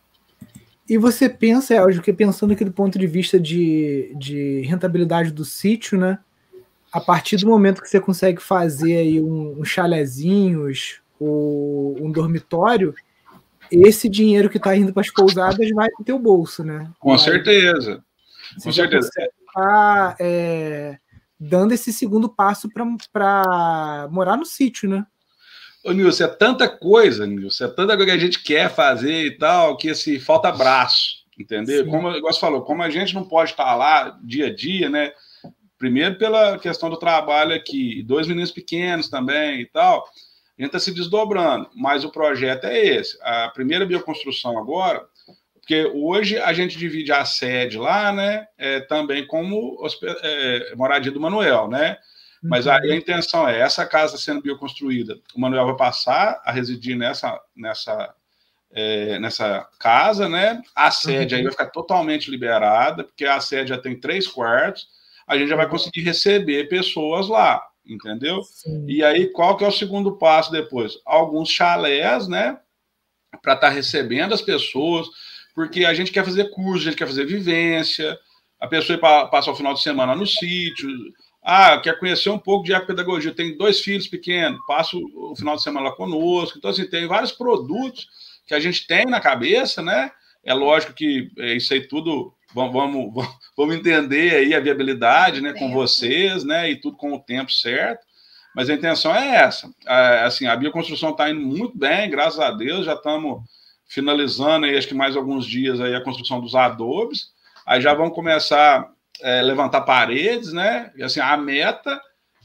E 0.89 0.97
você 0.97 1.27
pensa, 1.27 1.75
Elgio, 1.75 2.01
que 2.01 2.13
pensando 2.13 2.53
aqui 2.53 2.63
do 2.63 2.71
ponto 2.71 2.97
de 2.97 3.05
vista 3.05 3.37
de, 3.37 4.15
de 4.17 4.61
rentabilidade 4.61 5.31
do 5.31 5.43
sítio, 5.43 5.99
né? 5.99 6.17
A 6.89 7.01
partir 7.01 7.35
do 7.35 7.47
momento 7.47 7.81
que 7.81 7.89
você 7.89 7.99
consegue 7.99 8.41
fazer 8.41 8.95
aí 8.95 9.19
um, 9.19 9.59
um 9.59 9.65
chalezinhos 9.65 11.01
ou 11.19 12.01
um 12.01 12.09
dormitório, 12.09 12.95
esse 13.69 14.07
dinheiro 14.07 14.49
que 14.49 14.55
está 14.55 14.73
indo 14.73 14.93
para 14.93 15.01
as 15.01 15.11
pousadas 15.11 15.69
vai 15.71 15.89
para 15.89 16.01
o 16.01 16.05
teu 16.05 16.17
bolso, 16.17 16.63
né? 16.63 16.89
Com 16.97 17.09
vai, 17.09 17.19
certeza. 17.19 18.01
Com 18.63 18.71
certeza. 18.71 19.09
Tá, 19.53 20.15
é, 20.17 20.97
dando 21.39 21.73
esse 21.73 21.93
segundo 21.93 22.27
passo 22.27 22.69
para 22.71 24.07
morar 24.11 24.37
no 24.37 24.45
sítio, 24.45 24.89
né? 24.89 25.05
Ô, 25.83 25.91
Nilson, 25.91 26.23
é 26.23 26.27
tanta 26.27 26.67
coisa, 26.67 27.25
Nilson, 27.25 27.65
é 27.65 27.67
tanta 27.67 27.95
coisa 27.95 28.05
que 28.05 28.17
a 28.17 28.17
gente 28.17 28.43
quer 28.43 28.69
fazer 28.73 29.25
e 29.25 29.37
tal, 29.37 29.77
que 29.77 29.89
assim, 29.89 30.19
falta 30.19 30.51
braço, 30.51 31.25
entendeu? 31.39 31.85
Sim. 31.85 31.89
Como 31.89 32.11
você 32.19 32.39
falou, 32.39 32.61
como 32.63 32.83
a 32.83 32.89
gente 32.89 33.13
não 33.13 33.23
pode 33.23 33.51
estar 33.51 33.75
lá 33.75 34.17
dia 34.23 34.47
a 34.47 34.53
dia, 34.53 34.89
né? 34.89 35.13
Primeiro 35.77 36.17
pela 36.17 36.57
questão 36.57 36.89
do 36.89 36.97
trabalho 36.97 37.53
aqui, 37.53 38.01
dois 38.03 38.27
meninos 38.27 38.51
pequenos 38.51 39.09
também 39.09 39.61
e 39.61 39.65
tal, 39.67 40.03
a 40.57 40.61
gente 40.61 40.69
está 40.69 40.79
se 40.79 40.91
desdobrando, 40.91 41.69
mas 41.75 42.03
o 42.03 42.11
projeto 42.11 42.65
é 42.65 42.83
esse. 42.83 43.17
A 43.21 43.49
primeira 43.49 43.85
bioconstrução 43.85 44.57
agora, 44.57 45.05
porque 45.67 45.83
hoje 45.93 46.39
a 46.39 46.53
gente 46.53 46.77
divide 46.77 47.11
a 47.11 47.25
sede 47.25 47.77
lá, 47.77 48.13
né, 48.13 48.47
é, 48.57 48.79
também 48.79 49.27
como 49.27 49.77
é, 50.23 50.73
moradia 50.77 51.11
do 51.11 51.19
Manuel, 51.19 51.67
né? 51.67 51.97
Mas 52.41 52.65
uhum. 52.65 52.71
aí 52.71 52.93
a 52.93 52.95
intenção 52.95 53.45
é 53.45 53.59
essa 53.59 53.85
casa 53.85 54.17
sendo 54.17 54.41
bioconstruída, 54.41 55.19
o 55.35 55.41
Manuel 55.41 55.65
vai 55.65 55.75
passar 55.75 56.41
a 56.45 56.53
residir 56.53 56.95
nessa 56.95 57.37
nessa 57.53 58.15
é, 58.71 59.19
nessa 59.19 59.67
casa, 59.77 60.29
né? 60.29 60.61
A 60.73 60.89
sede 60.89 61.33
uhum. 61.33 61.39
aí 61.39 61.43
vai 61.43 61.51
ficar 61.51 61.65
totalmente 61.65 62.31
liberada, 62.31 63.03
porque 63.03 63.25
a 63.25 63.41
sede 63.41 63.69
já 63.69 63.77
tem 63.77 63.99
três 63.99 64.25
quartos, 64.25 64.87
a 65.27 65.37
gente 65.37 65.49
já 65.49 65.57
vai 65.57 65.67
conseguir 65.67 66.01
receber 66.01 66.69
pessoas 66.69 67.27
lá. 67.27 67.61
entendeu? 67.85 68.41
Sim. 68.43 68.85
E 68.87 69.03
aí, 69.03 69.27
qual 69.27 69.57
que 69.57 69.65
é 69.65 69.67
o 69.67 69.71
segundo 69.71 70.17
passo 70.17 70.49
depois? 70.49 70.97
Alguns 71.05 71.49
chalés, 71.49 72.29
né? 72.29 72.57
Para 73.41 73.53
estar 73.53 73.67
tá 73.67 73.69
recebendo 73.69 74.33
as 74.33 74.41
pessoas, 74.41 75.07
porque 75.57 75.85
a 75.85 75.93
gente 75.95 76.11
quer 76.11 76.23
fazer 76.23 76.51
curso, 76.51 76.83
a 76.83 76.91
gente 76.91 76.99
quer 76.99 77.07
fazer 77.07 77.25
vivência, 77.25 78.15
a 78.61 78.67
pessoa 78.67 78.99
passa 78.99 79.49
o 79.49 79.55
final 79.55 79.73
de 79.73 79.81
semana 79.81 80.15
no 80.15 80.27
sítio, 80.27 80.87
ah, 81.43 81.79
quer 81.79 81.97
conhecer 81.97 82.29
um 82.29 82.37
pouco 82.37 82.63
de 82.63 82.73
ecopedagogia, 82.73 83.33
tem 83.33 83.57
dois 83.57 83.81
filhos 83.81 84.07
pequenos, 84.07 84.59
passa 84.67 84.95
o 84.95 85.33
final 85.35 85.55
de 85.55 85.63
semana 85.63 85.89
lá 85.89 85.95
conosco. 85.95 86.59
Então, 86.59 86.69
assim, 86.69 86.87
tem 86.87 87.07
vários 87.07 87.31
produtos 87.31 88.07
que 88.45 88.53
a 88.53 88.59
gente 88.59 88.85
tem 88.85 89.05
na 89.05 89.19
cabeça, 89.19 89.81
né? 89.81 90.11
É 90.43 90.53
lógico 90.53 90.93
que 90.93 91.31
é 91.39 91.55
isso 91.55 91.73
aí 91.73 91.87
tudo 91.87 92.31
vamos, 92.53 92.71
vamos, 92.71 93.27
vamos 93.57 93.75
entender 93.77 94.35
aí 94.35 94.53
a 94.53 94.59
viabilidade 94.59 95.41
né, 95.41 95.53
com 95.53 95.73
vocês, 95.73 96.43
né? 96.43 96.69
E 96.69 96.79
tudo 96.79 96.97
com 96.97 97.13
o 97.13 97.19
tempo 97.19 97.51
certo. 97.51 98.05
Mas 98.55 98.69
a 98.69 98.75
intenção 98.75 99.11
é 99.15 99.37
essa. 99.37 99.67
Assim, 100.23 100.45
a 100.45 100.55
bioconstrução 100.55 101.09
está 101.09 101.31
indo 101.31 101.41
muito 101.41 101.75
bem, 101.75 102.11
graças 102.11 102.39
a 102.39 102.51
Deus, 102.51 102.85
já 102.85 102.93
estamos 102.93 103.41
finalizando 103.87 104.65
aí, 104.65 104.77
acho 104.77 104.87
que 104.87 104.93
mais 104.93 105.15
alguns 105.15 105.45
dias 105.45 105.79
aí 105.79 105.95
a 105.95 106.03
construção 106.03 106.39
dos 106.41 106.55
adobes. 106.55 107.31
Aí 107.65 107.81
já 107.81 107.93
vamos 107.93 108.13
começar 108.13 108.91
é, 109.21 109.41
levantar 109.41 109.81
paredes, 109.81 110.53
né? 110.53 110.91
E 110.95 111.03
assim, 111.03 111.19
a 111.19 111.35
meta 111.37 111.99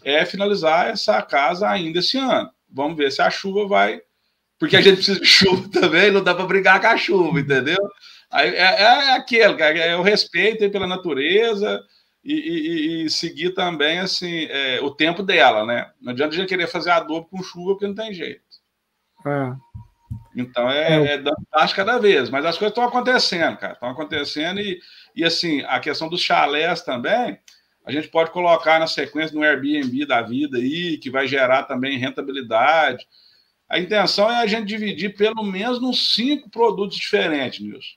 é 0.04 0.24
finalizar 0.24 0.88
essa 0.88 1.20
casa 1.22 1.68
ainda 1.68 1.98
esse 1.98 2.18
ano. 2.18 2.50
Vamos 2.70 2.96
ver 2.96 3.12
se 3.12 3.20
a 3.20 3.30
chuva 3.30 3.66
vai 3.66 4.00
porque 4.62 4.76
a 4.76 4.80
gente 4.80 4.94
precisa 4.94 5.18
de 5.18 5.26
chuva 5.26 5.68
também, 5.70 6.12
não 6.12 6.22
dá 6.22 6.36
para 6.36 6.46
brigar 6.46 6.80
com 6.80 6.86
a 6.86 6.96
chuva, 6.96 7.40
entendeu? 7.40 7.78
Aí, 8.30 8.48
é, 8.50 8.60
é, 8.60 8.82
é 8.82 9.12
aquele, 9.16 9.56
cara, 9.56 9.76
é 9.76 9.96
o 9.96 10.02
respeito 10.02 10.70
pela 10.70 10.86
natureza 10.86 11.82
e, 12.22 12.34
e, 12.34 13.04
e 13.04 13.10
seguir 13.10 13.54
também 13.54 13.98
assim 13.98 14.44
é, 14.44 14.80
o 14.80 14.92
tempo 14.92 15.20
dela, 15.20 15.66
né? 15.66 15.90
Não 16.00 16.12
adianta 16.12 16.36
a 16.36 16.38
gente 16.38 16.48
querer 16.48 16.68
fazer 16.68 16.90
adobo 16.90 17.26
com 17.28 17.42
chuva, 17.42 17.72
porque 17.72 17.88
não 17.88 17.94
tem 17.96 18.14
jeito. 18.14 18.40
É. 19.26 19.52
Então 20.34 20.70
é, 20.70 20.92
é. 20.92 21.14
é 21.14 21.18
dando 21.18 21.46
cada 21.74 21.98
vez, 21.98 22.30
mas 22.30 22.44
as 22.44 22.56
coisas 22.56 22.72
estão 22.72 22.84
acontecendo, 22.84 23.56
cara, 23.56 23.74
estão 23.74 23.90
acontecendo 23.90 24.60
e, 24.60 24.80
e 25.14 25.24
assim, 25.24 25.62
a 25.62 25.78
questão 25.78 26.08
dos 26.08 26.20
chalés 26.20 26.82
também, 26.82 27.38
a 27.84 27.90
gente 27.90 28.08
pode 28.08 28.30
colocar 28.30 28.78
na 28.78 28.86
sequência 28.86 29.36
no 29.36 29.42
Airbnb 29.42 30.06
da 30.06 30.22
vida 30.22 30.56
aí, 30.56 30.98
que 30.98 31.10
vai 31.10 31.26
gerar 31.26 31.64
também 31.64 31.98
rentabilidade. 31.98 33.06
A 33.68 33.78
intenção 33.78 34.30
é 34.30 34.36
a 34.36 34.46
gente 34.46 34.66
dividir 34.66 35.16
pelo 35.16 35.42
menos 35.42 35.80
nos 35.80 36.14
cinco 36.14 36.48
produtos 36.48 36.96
diferentes, 36.96 37.60
Nilson. 37.60 37.96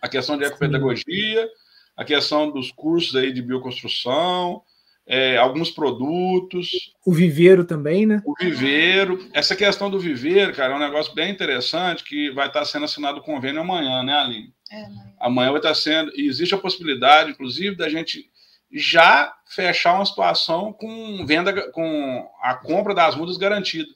A 0.00 0.08
questão 0.08 0.38
de 0.38 0.44
ecopedagogia, 0.44 1.48
a 1.96 2.04
questão 2.04 2.50
dos 2.50 2.70
cursos 2.70 3.14
aí 3.14 3.32
de 3.32 3.42
bioconstrução, 3.42 4.62
é, 5.06 5.36
alguns 5.36 5.70
produtos. 5.70 6.94
O 7.04 7.12
viveiro 7.12 7.64
também, 7.64 8.06
né? 8.06 8.22
O 8.24 8.34
viveiro. 8.34 9.28
Essa 9.32 9.54
questão 9.54 9.90
do 9.90 9.98
viveiro, 9.98 10.54
cara, 10.54 10.72
é 10.72 10.76
um 10.76 10.80
negócio 10.80 11.14
bem 11.14 11.30
interessante 11.30 12.04
que 12.04 12.30
vai 12.30 12.46
estar 12.46 12.64
sendo 12.64 12.84
assinado 12.84 13.18
o 13.18 13.22
convênio 13.22 13.60
amanhã, 13.60 14.02
né, 14.02 14.14
Aline? 14.14 14.54
É, 14.72 14.86
amanhã 15.20 15.50
vai 15.50 15.60
estar 15.60 15.74
sendo. 15.74 16.10
E 16.14 16.26
existe 16.26 16.54
a 16.54 16.58
possibilidade, 16.58 17.30
inclusive, 17.30 17.76
da 17.76 17.88
gente 17.88 18.30
já 18.72 19.32
fechar 19.46 19.94
uma 19.94 20.06
situação 20.06 20.72
com 20.72 21.24
venda, 21.26 21.70
com 21.70 22.28
a 22.42 22.54
compra 22.54 22.94
das 22.94 23.14
mudas 23.14 23.36
garantida. 23.36 23.88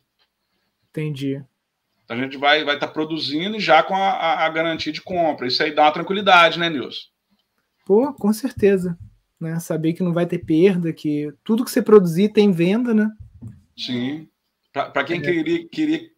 Entendi. 0.91 1.43
Então 2.05 2.17
a 2.17 2.21
gente 2.21 2.37
vai 2.37 2.61
estar 2.61 2.67
vai 2.67 2.79
tá 2.79 2.87
produzindo 2.87 3.59
já 3.59 3.83
com 3.83 3.95
a, 3.95 4.11
a, 4.11 4.47
a, 4.47 4.49
garantia 4.49 4.93
de 4.93 5.03
compra. 5.03 5.47
Isso 5.47 5.63
aí 5.63 5.75
dá 5.75 5.83
uma 5.83 5.93
tranquilidade, 5.93 6.59
né, 6.59 6.71
Nilson? 6.71 7.09
Pô, 7.85 8.13
com 8.15 8.33
certeza. 8.33 8.97
Né? 9.41 9.59
Saber 9.61 9.93
que 9.93 10.03
não 10.03 10.13
vai 10.13 10.27
ter 10.27 10.39
perda, 10.39 10.93
que 10.93 11.33
tudo 11.45 11.65
que 11.65 11.71
você 11.71 11.81
produzir 11.81 12.31
tem 12.31 12.51
venda, 12.51 12.93
né? 12.93 13.11
Sim. 13.77 14.29
Para 14.73 15.05
quem 15.05 15.19
é. 15.19 15.23
queria, 15.23 15.69
queria 15.69 16.11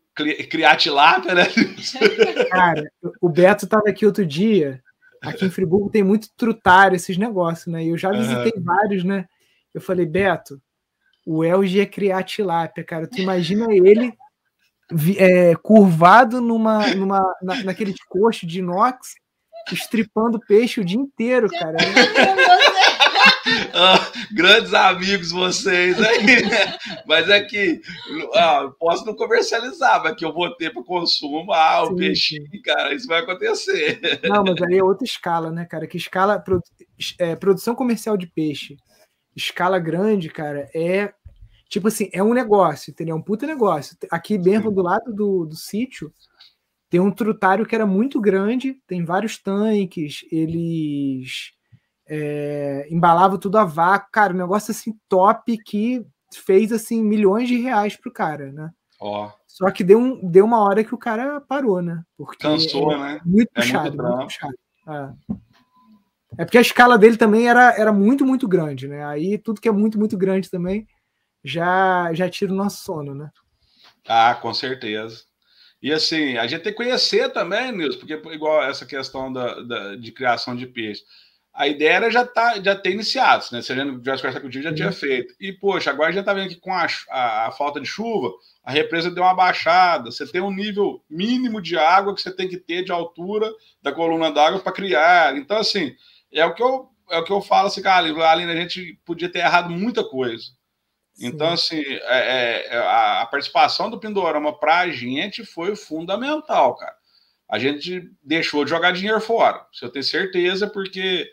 criar 0.48 0.76
tilápia, 0.76 1.34
né? 1.34 1.44
Cara, 2.50 2.90
o 3.20 3.28
Beto 3.28 3.64
estava 3.64 3.88
aqui 3.88 4.06
outro 4.06 4.24
dia. 4.24 4.82
Aqui 5.22 5.44
em 5.44 5.50
Friburgo 5.50 5.90
tem 5.90 6.02
muito 6.02 6.28
trutário, 6.36 6.96
esses 6.96 7.18
negócios, 7.18 7.66
né? 7.66 7.84
E 7.84 7.88
eu 7.88 7.98
já 7.98 8.10
visitei 8.10 8.52
uhum. 8.56 8.64
vários, 8.64 9.04
né? 9.04 9.26
Eu 9.74 9.80
falei, 9.80 10.06
Beto, 10.06 10.60
o 11.26 11.44
Elge 11.44 11.78
ia 11.78 11.86
criar 11.86 12.22
tilápia, 12.22 12.82
cara. 12.82 13.06
Tu 13.06 13.20
imagina 13.20 13.66
ele 13.72 14.12
é, 15.18 15.54
curvado 15.56 16.40
numa, 16.40 16.86
numa, 16.94 17.34
na, 17.42 17.64
naquele 17.64 17.94
coxo 18.08 18.46
de 18.46 18.60
inox, 18.60 19.14
estripando 19.70 20.40
peixe 20.40 20.80
o 20.80 20.84
dia 20.84 20.98
inteiro, 20.98 21.48
cara. 21.50 21.76
Ah, 23.74 24.12
grandes 24.32 24.72
amigos 24.74 25.30
vocês 25.30 26.00
aí, 26.00 26.24
né? 26.46 26.78
Mas 27.06 27.28
é 27.28 27.40
que 27.42 27.80
ah, 28.34 28.70
posso 28.78 29.04
não 29.04 29.14
comercializar, 29.14 30.02
mas 30.02 30.14
que 30.14 30.24
eu 30.24 30.32
vou 30.32 30.54
ter 30.56 30.72
para 30.72 30.82
consumo, 30.82 31.52
ah, 31.52 31.84
o 31.84 31.96
peixe, 31.96 32.36
cara, 32.64 32.94
isso 32.94 33.06
vai 33.06 33.20
acontecer. 33.20 34.20
Não, 34.24 34.42
mas 34.44 34.60
aí 34.62 34.78
é 34.78 34.84
outra 34.84 35.04
escala, 35.04 35.50
né, 35.50 35.64
cara? 35.64 35.86
Que 35.86 35.96
escala, 35.96 36.42
é, 37.18 37.36
produção 37.36 37.74
comercial 37.74 38.16
de 38.16 38.26
peixe, 38.26 38.76
escala 39.34 39.78
grande, 39.78 40.28
cara, 40.28 40.68
é 40.74 41.12
Tipo 41.70 41.86
assim, 41.86 42.10
é 42.12 42.20
um 42.20 42.34
negócio, 42.34 42.90
entendeu? 42.90 43.14
É 43.14 43.18
um 43.18 43.22
puta 43.22 43.46
negócio. 43.46 43.96
Aqui 44.10 44.36
mesmo 44.36 44.72
do 44.72 44.82
lado 44.82 45.14
do, 45.14 45.46
do 45.46 45.54
sítio, 45.54 46.12
tem 46.90 46.98
um 46.98 47.12
trutário 47.12 47.64
que 47.64 47.76
era 47.76 47.86
muito 47.86 48.20
grande, 48.20 48.74
tem 48.88 49.04
vários 49.04 49.38
tanques, 49.38 50.24
eles 50.32 51.52
é, 52.12 52.88
embalavam 52.90 53.38
tudo 53.38 53.56
a 53.56 53.64
vácuo. 53.64 54.10
Cara, 54.10 54.34
um 54.34 54.38
negócio 54.38 54.72
assim 54.72 54.98
top 55.08 55.56
que 55.64 56.04
fez 56.34 56.72
assim 56.72 57.02
milhões 57.02 57.48
de 57.48 57.56
reais 57.56 57.96
pro 57.96 58.12
cara, 58.12 58.50
né? 58.50 58.70
Oh. 59.00 59.30
Só 59.46 59.70
que 59.70 59.84
deu, 59.84 59.98
um, 59.98 60.28
deu 60.28 60.44
uma 60.44 60.60
hora 60.60 60.82
que 60.82 60.94
o 60.94 60.98
cara 60.98 61.40
parou, 61.40 61.80
né? 61.80 62.02
Porque 62.16 62.42
Cansou, 62.42 62.92
é 62.92 62.98
né? 62.98 63.20
Muito 63.24 63.50
é 63.54 63.60
puxado, 63.60 63.96
muito, 63.96 64.02
muito 64.02 64.24
puxado. 64.24 64.54
É. 64.88 66.42
é. 66.42 66.44
porque 66.44 66.58
a 66.58 66.62
escala 66.62 66.98
dele 66.98 67.16
também 67.16 67.48
era, 67.48 67.74
era 67.78 67.92
muito, 67.92 68.26
muito 68.26 68.48
grande, 68.48 68.88
né? 68.88 69.04
Aí 69.04 69.38
tudo 69.38 69.60
que 69.60 69.68
é 69.68 69.72
muito, 69.72 69.98
muito 69.98 70.18
grande 70.18 70.50
também 70.50 70.86
já, 71.44 72.12
já 72.12 72.28
tira 72.28 72.52
o 72.52 72.56
nosso 72.56 72.82
sono, 72.82 73.14
né? 73.14 73.30
Ah, 74.06 74.34
com 74.34 74.52
certeza. 74.52 75.22
E 75.82 75.92
assim, 75.92 76.36
a 76.36 76.46
gente 76.46 76.62
tem 76.62 76.72
que 76.72 76.76
conhecer 76.76 77.32
também, 77.32 77.72
Nilson, 77.72 78.00
porque 78.00 78.14
igual 78.34 78.62
essa 78.62 78.84
questão 78.84 79.32
da, 79.32 79.60
da, 79.62 79.96
de 79.96 80.12
criação 80.12 80.54
de 80.54 80.66
peixe. 80.66 81.02
A 81.52 81.66
ideia 81.66 81.94
era 81.94 82.10
já, 82.10 82.24
tá, 82.24 82.60
já 82.62 82.76
ter 82.76 82.92
iniciado, 82.92 83.44
né? 83.52 83.60
Se 83.60 83.72
a 83.72 83.74
gente 83.74 83.98
tivesse 83.98 84.22
conversado 84.22 84.44
contigo, 84.44 84.62
já 84.62 84.70
uhum. 84.70 84.76
tinha 84.76 84.92
feito. 84.92 85.34
E, 85.40 85.52
poxa, 85.52 85.90
agora 85.90 86.10
a 86.10 86.12
gente 86.12 86.24
tá 86.24 86.32
vendo 86.32 86.48
que 86.48 86.60
com 86.60 86.72
a, 86.72 86.86
a, 87.10 87.48
a, 87.48 87.52
falta 87.52 87.80
de 87.80 87.86
chuva, 87.86 88.32
a 88.64 88.70
represa 88.70 89.10
deu 89.10 89.24
uma 89.24 89.34
baixada. 89.34 90.10
Você 90.10 90.26
tem 90.26 90.40
um 90.40 90.52
nível 90.52 91.02
mínimo 91.10 91.60
de 91.60 91.76
água 91.76 92.14
que 92.14 92.22
você 92.22 92.30
tem 92.34 92.48
que 92.48 92.56
ter 92.56 92.84
de 92.84 92.92
altura 92.92 93.52
da 93.82 93.92
coluna 93.92 94.30
d'água 94.30 94.60
para 94.60 94.72
criar. 94.72 95.36
Então, 95.36 95.58
assim, 95.58 95.94
é 96.32 96.46
o 96.46 96.54
que 96.54 96.62
eu, 96.62 96.88
é 97.10 97.18
o 97.18 97.24
que 97.24 97.32
eu 97.32 97.40
falo 97.40 97.66
assim, 97.66 97.82
cara, 97.82 98.06
Aline, 98.06 98.52
a 98.52 98.56
gente 98.56 98.98
podia 99.04 99.28
ter 99.28 99.40
errado 99.40 99.70
muita 99.70 100.04
coisa. 100.04 100.44
Então, 101.20 101.52
assim, 101.52 101.82
é, 101.84 102.18
é, 102.18 102.66
é, 102.68 102.78
a, 102.78 103.22
a, 103.22 103.26
participação 103.26 103.90
do 103.90 104.00
Pindorama 104.00 104.58
para 104.58 104.78
a 104.78 104.90
gente 104.90 105.44
foi 105.44 105.76
fundamental, 105.76 106.76
cara. 106.76 106.94
A 107.48 107.58
gente 107.58 108.08
deixou 108.22 108.64
de 108.64 108.70
jogar 108.70 108.92
dinheiro 108.92 109.20
fora, 109.20 109.66
se 109.72 109.84
eu 109.84 109.90
tenho 109.90 110.04
certeza, 110.04 110.66
porque 110.68 111.28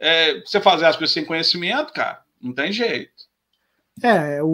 é, 0.00 0.40
você 0.40 0.60
fazer 0.60 0.86
as 0.86 0.96
coisas 0.96 1.12
sem 1.12 1.24
conhecimento, 1.24 1.92
cara, 1.92 2.22
não 2.40 2.52
tem 2.52 2.72
jeito. 2.72 3.28
É, 4.02 4.42
o, 4.42 4.46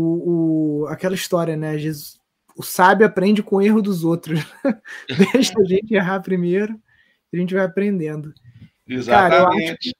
o 0.83 0.87
aquela 0.89 1.15
história, 1.15 1.57
né? 1.57 1.79
Jesus, 1.79 2.19
o 2.57 2.63
sábio 2.63 3.07
aprende 3.07 3.43
com 3.43 3.57
o 3.57 3.63
erro 3.63 3.81
dos 3.81 4.03
outros. 4.03 4.41
Deixa 5.33 5.55
a 5.57 5.65
gente 5.65 5.95
errar 5.95 6.21
primeiro 6.21 6.81
e 7.33 7.37
a 7.37 7.41
gente 7.41 7.55
vai 7.55 7.65
aprendendo. 7.65 8.35
Exatamente. 8.89 9.93
Cara, 9.93 9.97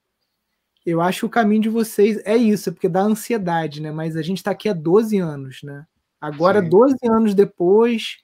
eu 0.85 1.01
acho 1.01 1.21
que 1.21 1.27
o 1.27 1.31
caminho 1.31 1.63
de 1.63 1.69
vocês 1.69 2.21
é 2.25 2.37
isso, 2.37 2.69
é 2.69 2.73
porque 2.73 2.89
dá 2.89 3.03
ansiedade, 3.03 3.83
né? 3.83 3.91
Mas 3.91 4.17
a 4.17 4.23
gente 4.23 4.39
está 4.39 4.53
aqui 4.53 4.69
há 4.69 4.73
12 4.73 5.19
anos, 5.19 5.63
né? 5.63 5.85
Agora, 6.21 6.63
Sim. 6.63 6.69
12 6.69 6.97
anos 7.05 7.35
depois, 7.35 8.17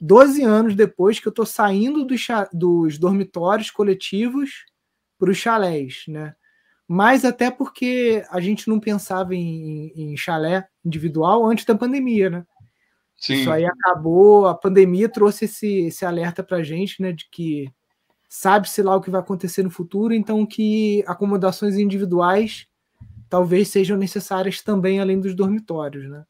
12 0.00 0.42
anos 0.42 0.74
depois 0.74 1.20
que 1.20 1.28
eu 1.28 1.30
estou 1.30 1.44
saindo 1.44 2.04
dos, 2.04 2.26
dos 2.52 2.98
dormitórios 2.98 3.70
coletivos 3.70 4.64
para 5.18 5.30
os 5.30 5.36
chalés, 5.36 6.04
né? 6.08 6.34
Mas 6.88 7.22
até 7.22 7.50
porque 7.50 8.24
a 8.30 8.40
gente 8.40 8.66
não 8.66 8.80
pensava 8.80 9.34
em, 9.34 9.92
em 9.94 10.16
chalé 10.16 10.66
individual 10.82 11.44
antes 11.44 11.66
da 11.66 11.74
pandemia, 11.74 12.30
né? 12.30 12.46
Sim. 13.14 13.34
Isso 13.34 13.50
aí 13.50 13.66
acabou, 13.66 14.46
a 14.46 14.54
pandemia 14.54 15.08
trouxe 15.08 15.44
esse, 15.44 15.86
esse 15.86 16.06
alerta 16.06 16.42
para 16.42 16.58
a 16.58 16.62
gente, 16.62 17.02
né? 17.02 17.12
De 17.12 17.28
que 17.30 17.70
sabe-se 18.28 18.82
lá 18.82 18.96
o 18.96 19.00
que 19.02 19.10
vai 19.10 19.20
acontecer 19.20 19.62
no 19.62 19.70
futuro, 19.70 20.14
então 20.14 20.46
que 20.46 21.04
acomodações 21.06 21.76
individuais 21.76 22.66
talvez 23.28 23.68
sejam 23.68 23.98
necessárias 23.98 24.62
também 24.62 25.00
além 25.00 25.20
dos 25.20 25.34
dormitórios, 25.34 26.08
né? 26.08 26.24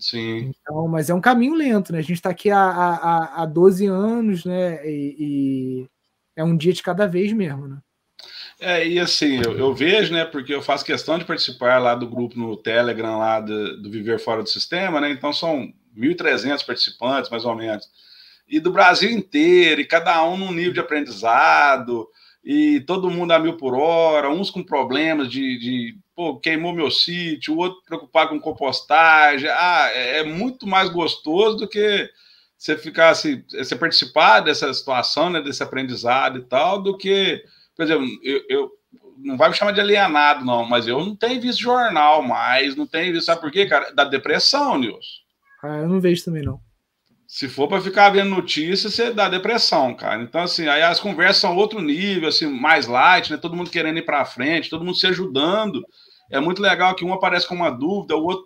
Sim. 0.00 0.52
Então, 0.62 0.88
mas 0.88 1.10
é 1.10 1.14
um 1.14 1.20
caminho 1.20 1.54
lento, 1.54 1.92
né? 1.92 1.98
A 1.98 2.02
gente 2.02 2.14
está 2.14 2.30
aqui 2.30 2.50
há, 2.50 2.60
há, 2.60 3.42
há 3.42 3.46
12 3.46 3.86
anos, 3.86 4.44
né? 4.44 4.84
E, 4.84 5.16
e, 5.18 5.90
é 6.34 6.42
um 6.42 6.56
dia 6.56 6.72
de 6.72 6.82
cada 6.82 7.06
vez 7.06 7.32
mesmo, 7.32 7.68
né? 7.68 7.78
É, 8.60 8.86
e 8.86 9.00
assim, 9.00 9.40
eu, 9.42 9.58
eu, 9.58 9.74
vejo, 9.74 10.12
né, 10.12 10.26
porque 10.26 10.54
eu 10.54 10.60
faço 10.60 10.84
questão 10.84 11.18
de 11.18 11.24
participar 11.24 11.78
lá 11.78 11.94
do 11.94 12.06
grupo 12.06 12.38
no 12.38 12.54
Telegram, 12.58 13.18
lá 13.18 13.40
do, 13.40 13.80
do 13.80 13.90
Viver 13.90 14.20
Fora 14.20 14.42
do 14.42 14.48
Sistema, 14.50 15.00
né, 15.00 15.10
então 15.10 15.32
são 15.32 15.72
1.300 15.96 16.66
participantes, 16.66 17.30
mais 17.30 17.46
ou 17.46 17.56
menos, 17.56 17.88
e 18.46 18.60
do 18.60 18.70
Brasil 18.70 19.10
inteiro, 19.10 19.80
e 19.80 19.86
cada 19.86 20.22
um 20.24 20.36
num 20.36 20.52
nível 20.52 20.74
de 20.74 20.80
aprendizado, 20.80 22.06
e 22.44 22.80
todo 22.80 23.10
mundo 23.10 23.32
a 23.32 23.38
mil 23.38 23.56
por 23.56 23.74
hora, 23.74 24.28
uns 24.28 24.50
com 24.50 24.62
problemas 24.62 25.30
de, 25.30 25.58
de 25.58 25.98
pô, 26.14 26.38
queimou 26.38 26.74
meu 26.74 26.90
sítio, 26.90 27.54
o 27.54 27.58
outro 27.58 27.82
preocupado 27.86 28.28
com 28.28 28.40
compostagem, 28.40 29.48
ah, 29.48 29.90
é, 29.94 30.18
é 30.18 30.22
muito 30.22 30.66
mais 30.66 30.90
gostoso 30.90 31.56
do 31.56 31.68
que 31.68 32.10
você 32.58 32.76
ficar 32.76 33.08
assim, 33.08 33.42
você 33.50 33.74
participar 33.74 34.40
dessa 34.40 34.72
situação, 34.74 35.30
né, 35.30 35.40
desse 35.40 35.62
aprendizado 35.62 36.38
e 36.38 36.42
tal, 36.42 36.82
do 36.82 36.94
que 36.94 37.42
por 37.80 37.84
exemplo, 37.84 38.06
eu, 38.22 38.42
eu, 38.50 38.70
não 39.16 39.38
vai 39.38 39.48
me 39.48 39.56
chamar 39.56 39.72
de 39.72 39.80
alienado, 39.80 40.44
não, 40.44 40.66
mas 40.66 40.86
eu 40.86 40.98
não 40.98 41.16
tenho 41.16 41.40
visto 41.40 41.62
jornal 41.62 42.22
mais, 42.22 42.76
não 42.76 42.86
tenho 42.86 43.10
visto, 43.14 43.24
sabe 43.24 43.40
por 43.40 43.50
quê, 43.50 43.64
cara? 43.64 43.90
Da 43.92 44.04
depressão, 44.04 44.76
Nilson. 44.78 45.00
Ah, 45.62 45.78
eu 45.78 45.88
não 45.88 45.98
vejo 45.98 46.22
também, 46.22 46.42
não. 46.42 46.60
Se 47.26 47.48
for 47.48 47.68
para 47.68 47.80
ficar 47.80 48.10
vendo 48.10 48.28
notícias, 48.28 48.92
você 48.92 49.14
dá 49.14 49.30
depressão, 49.30 49.94
cara. 49.94 50.22
Então, 50.22 50.42
assim, 50.42 50.68
aí 50.68 50.82
as 50.82 51.00
conversas 51.00 51.38
são 51.38 51.56
outro 51.56 51.80
nível, 51.80 52.28
assim, 52.28 52.46
mais 52.46 52.86
light, 52.86 53.30
né? 53.30 53.38
Todo 53.38 53.56
mundo 53.56 53.70
querendo 53.70 53.98
ir 53.98 54.04
para 54.04 54.26
frente, 54.26 54.68
todo 54.68 54.84
mundo 54.84 54.98
se 54.98 55.06
ajudando. 55.06 55.82
É 56.30 56.38
muito 56.38 56.60
legal 56.60 56.94
que 56.94 57.04
um 57.04 57.14
aparece 57.14 57.48
com 57.48 57.54
uma 57.54 57.70
dúvida, 57.70 58.14
o 58.14 58.24
outro 58.24 58.44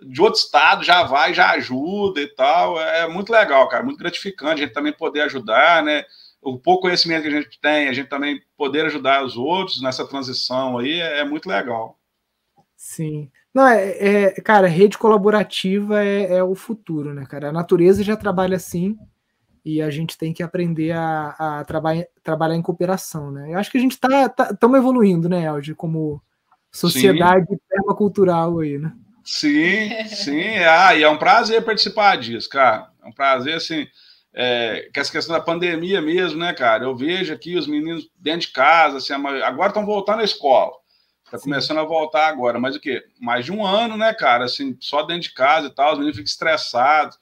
de 0.00 0.22
outro 0.22 0.38
estado 0.38 0.84
já 0.84 1.02
vai, 1.02 1.34
já 1.34 1.50
ajuda 1.50 2.20
e 2.20 2.28
tal. 2.28 2.80
É 2.80 3.08
muito 3.08 3.32
legal, 3.32 3.68
cara, 3.68 3.82
muito 3.82 3.98
gratificante 3.98 4.62
a 4.62 4.64
gente 4.66 4.72
também 4.72 4.92
poder 4.92 5.22
ajudar, 5.22 5.82
né? 5.82 6.04
O 6.42 6.58
pouco 6.58 6.82
conhecimento 6.82 7.22
que 7.22 7.28
a 7.28 7.42
gente 7.42 7.60
tem, 7.60 7.88
a 7.88 7.92
gente 7.92 8.08
também 8.08 8.40
poder 8.56 8.86
ajudar 8.86 9.24
os 9.24 9.36
outros 9.36 9.82
nessa 9.82 10.06
transição 10.06 10.78
aí 10.78 11.00
é, 11.00 11.20
é 11.20 11.24
muito 11.24 11.48
legal. 11.48 11.98
Sim. 12.76 13.30
Não, 13.52 13.66
é, 13.66 13.88
é, 13.98 14.30
cara, 14.40 14.68
rede 14.68 14.96
colaborativa 14.96 16.04
é, 16.04 16.36
é, 16.36 16.42
o 16.42 16.54
futuro, 16.54 17.12
né, 17.12 17.26
cara? 17.26 17.48
A 17.48 17.52
natureza 17.52 18.04
já 18.04 18.16
trabalha 18.16 18.56
assim 18.56 18.96
e 19.64 19.82
a 19.82 19.90
gente 19.90 20.16
tem 20.16 20.32
que 20.32 20.42
aprender 20.42 20.92
a, 20.92 21.34
a 21.38 21.64
traba 21.64 21.90
trabalhar 22.22 22.54
em 22.54 22.62
cooperação, 22.62 23.32
né? 23.32 23.52
Eu 23.52 23.58
acho 23.58 23.70
que 23.70 23.78
a 23.78 23.80
gente 23.80 23.92
está 23.92 24.28
tá, 24.28 24.54
tá 24.54 24.66
evoluindo, 24.76 25.28
né, 25.28 25.44
Elge, 25.44 25.74
como 25.74 26.22
sociedade 26.70 27.46
sim. 27.48 27.58
permacultural 27.68 28.60
aí, 28.60 28.78
né? 28.78 28.92
Sim, 29.24 29.90
sim. 30.06 30.56
Ah, 30.58 30.94
e 30.94 31.02
é 31.02 31.10
um 31.10 31.18
prazer 31.18 31.62
participar 31.64 32.16
disso, 32.16 32.48
cara. 32.48 32.88
É 33.02 33.08
um 33.08 33.12
prazer, 33.12 33.54
assim, 33.54 33.86
é, 34.34 34.88
que 34.92 35.00
essa 35.00 35.12
questão 35.12 35.36
da 35.36 35.42
pandemia 35.42 36.00
mesmo, 36.00 36.38
né, 36.38 36.52
cara? 36.52 36.84
Eu 36.84 36.96
vejo 36.96 37.32
aqui 37.32 37.56
os 37.56 37.66
meninos 37.66 38.08
dentro 38.16 38.42
de 38.42 38.52
casa, 38.52 38.98
assim, 38.98 39.12
agora 39.12 39.68
estão 39.68 39.86
voltando 39.86 40.20
à 40.20 40.24
escola. 40.24 40.72
Está 41.24 41.38
começando 41.38 41.78
a 41.78 41.84
voltar 41.84 42.26
agora, 42.28 42.58
mas 42.58 42.74
o 42.74 42.80
quê? 42.80 43.04
Mais 43.20 43.44
de 43.44 43.52
um 43.52 43.64
ano, 43.64 43.96
né, 43.96 44.14
cara? 44.14 44.44
Assim, 44.44 44.76
só 44.80 45.02
dentro 45.02 45.24
de 45.24 45.34
casa 45.34 45.66
e 45.66 45.74
tal, 45.74 45.92
os 45.92 45.98
meninos 45.98 46.16
ficam 46.16 46.26
estressados. 46.26 47.18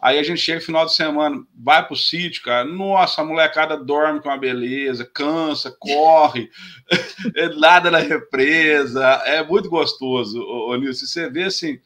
Aí 0.00 0.18
a 0.18 0.22
gente 0.22 0.40
chega 0.40 0.60
no 0.60 0.64
final 0.64 0.86
de 0.86 0.94
semana, 0.94 1.36
vai 1.54 1.86
pro 1.86 1.94
sítio, 1.94 2.42
cara. 2.42 2.64
Nossa, 2.64 3.20
a 3.20 3.24
molecada 3.24 3.76
dorme 3.76 4.20
com 4.20 4.30
uma 4.30 4.38
beleza, 4.38 5.04
cansa, 5.04 5.76
corre, 5.78 6.48
nada 7.58 7.90
na 7.90 7.98
represa. 7.98 9.04
É 9.26 9.44
muito 9.44 9.68
gostoso, 9.68 10.40
ô, 10.40 10.70
ô 10.70 10.76
Nilson. 10.76 11.04
Você 11.04 11.28
vê 11.28 11.42
assim 11.42 11.78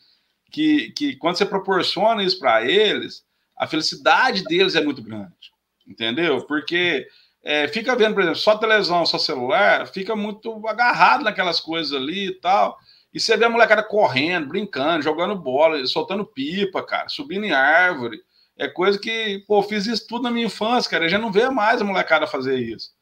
que, 0.52 0.92
que 0.92 1.16
quando 1.16 1.36
você 1.36 1.44
proporciona 1.44 2.22
isso 2.22 2.38
para 2.38 2.64
eles, 2.64 3.23
a 3.56 3.66
felicidade 3.66 4.44
deles 4.44 4.74
é 4.74 4.82
muito 4.82 5.02
grande, 5.02 5.52
entendeu? 5.86 6.44
Porque 6.46 7.06
é, 7.42 7.68
fica 7.68 7.94
vendo, 7.94 8.14
por 8.14 8.22
exemplo, 8.22 8.38
só 8.38 8.56
televisão, 8.56 9.04
só 9.04 9.18
celular, 9.18 9.86
fica 9.86 10.16
muito 10.16 10.66
agarrado 10.66 11.24
naquelas 11.24 11.60
coisas 11.60 11.92
ali 11.92 12.28
e 12.28 12.34
tal. 12.34 12.78
E 13.12 13.20
você 13.20 13.36
vê 13.36 13.44
a 13.44 13.50
molecada 13.50 13.82
correndo, 13.82 14.48
brincando, 14.48 15.04
jogando 15.04 15.36
bola, 15.36 15.86
soltando 15.86 16.24
pipa, 16.24 16.82
cara, 16.82 17.08
subindo 17.08 17.44
em 17.44 17.52
árvore. 17.52 18.20
É 18.56 18.66
coisa 18.66 18.98
que, 18.98 19.44
pô, 19.46 19.62
fiz 19.62 19.86
isso 19.86 20.06
tudo 20.06 20.22
na 20.22 20.30
minha 20.30 20.46
infância, 20.46 20.90
cara. 20.90 21.04
A 21.04 21.08
gente 21.08 21.20
não 21.20 21.30
vê 21.30 21.48
mais 21.50 21.80
a 21.80 21.84
molecada 21.84 22.26
fazer 22.26 22.58
isso. 22.58 22.92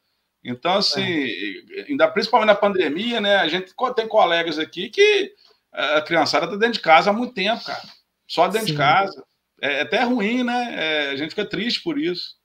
Então, 0.43 0.75
assim, 0.75 1.01
é. 1.01 1.85
ainda 1.89 2.07
principalmente 2.09 2.47
na 2.47 2.55
pandemia, 2.55 3.21
né? 3.21 3.37
A 3.37 3.47
gente 3.47 3.73
tem 3.95 4.07
colegas 4.07 4.59
aqui 4.59 4.89
que 4.89 5.33
a 5.71 6.01
criançada 6.01 6.47
tá 6.47 6.55
dentro 6.55 6.73
de 6.73 6.81
casa 6.81 7.09
há 7.09 7.13
muito 7.13 7.33
tempo, 7.33 7.63
cara. 7.63 7.81
Só 8.27 8.47
dentro 8.47 8.67
Sim. 8.67 8.73
de 8.73 8.77
casa 8.77 9.25
é, 9.63 9.75
é 9.75 9.81
até 9.81 10.03
ruim, 10.03 10.43
né? 10.43 10.75
É, 10.75 11.09
a 11.11 11.15
gente 11.15 11.29
fica 11.29 11.45
triste 11.45 11.81
por 11.81 11.97
isso. 11.97 12.35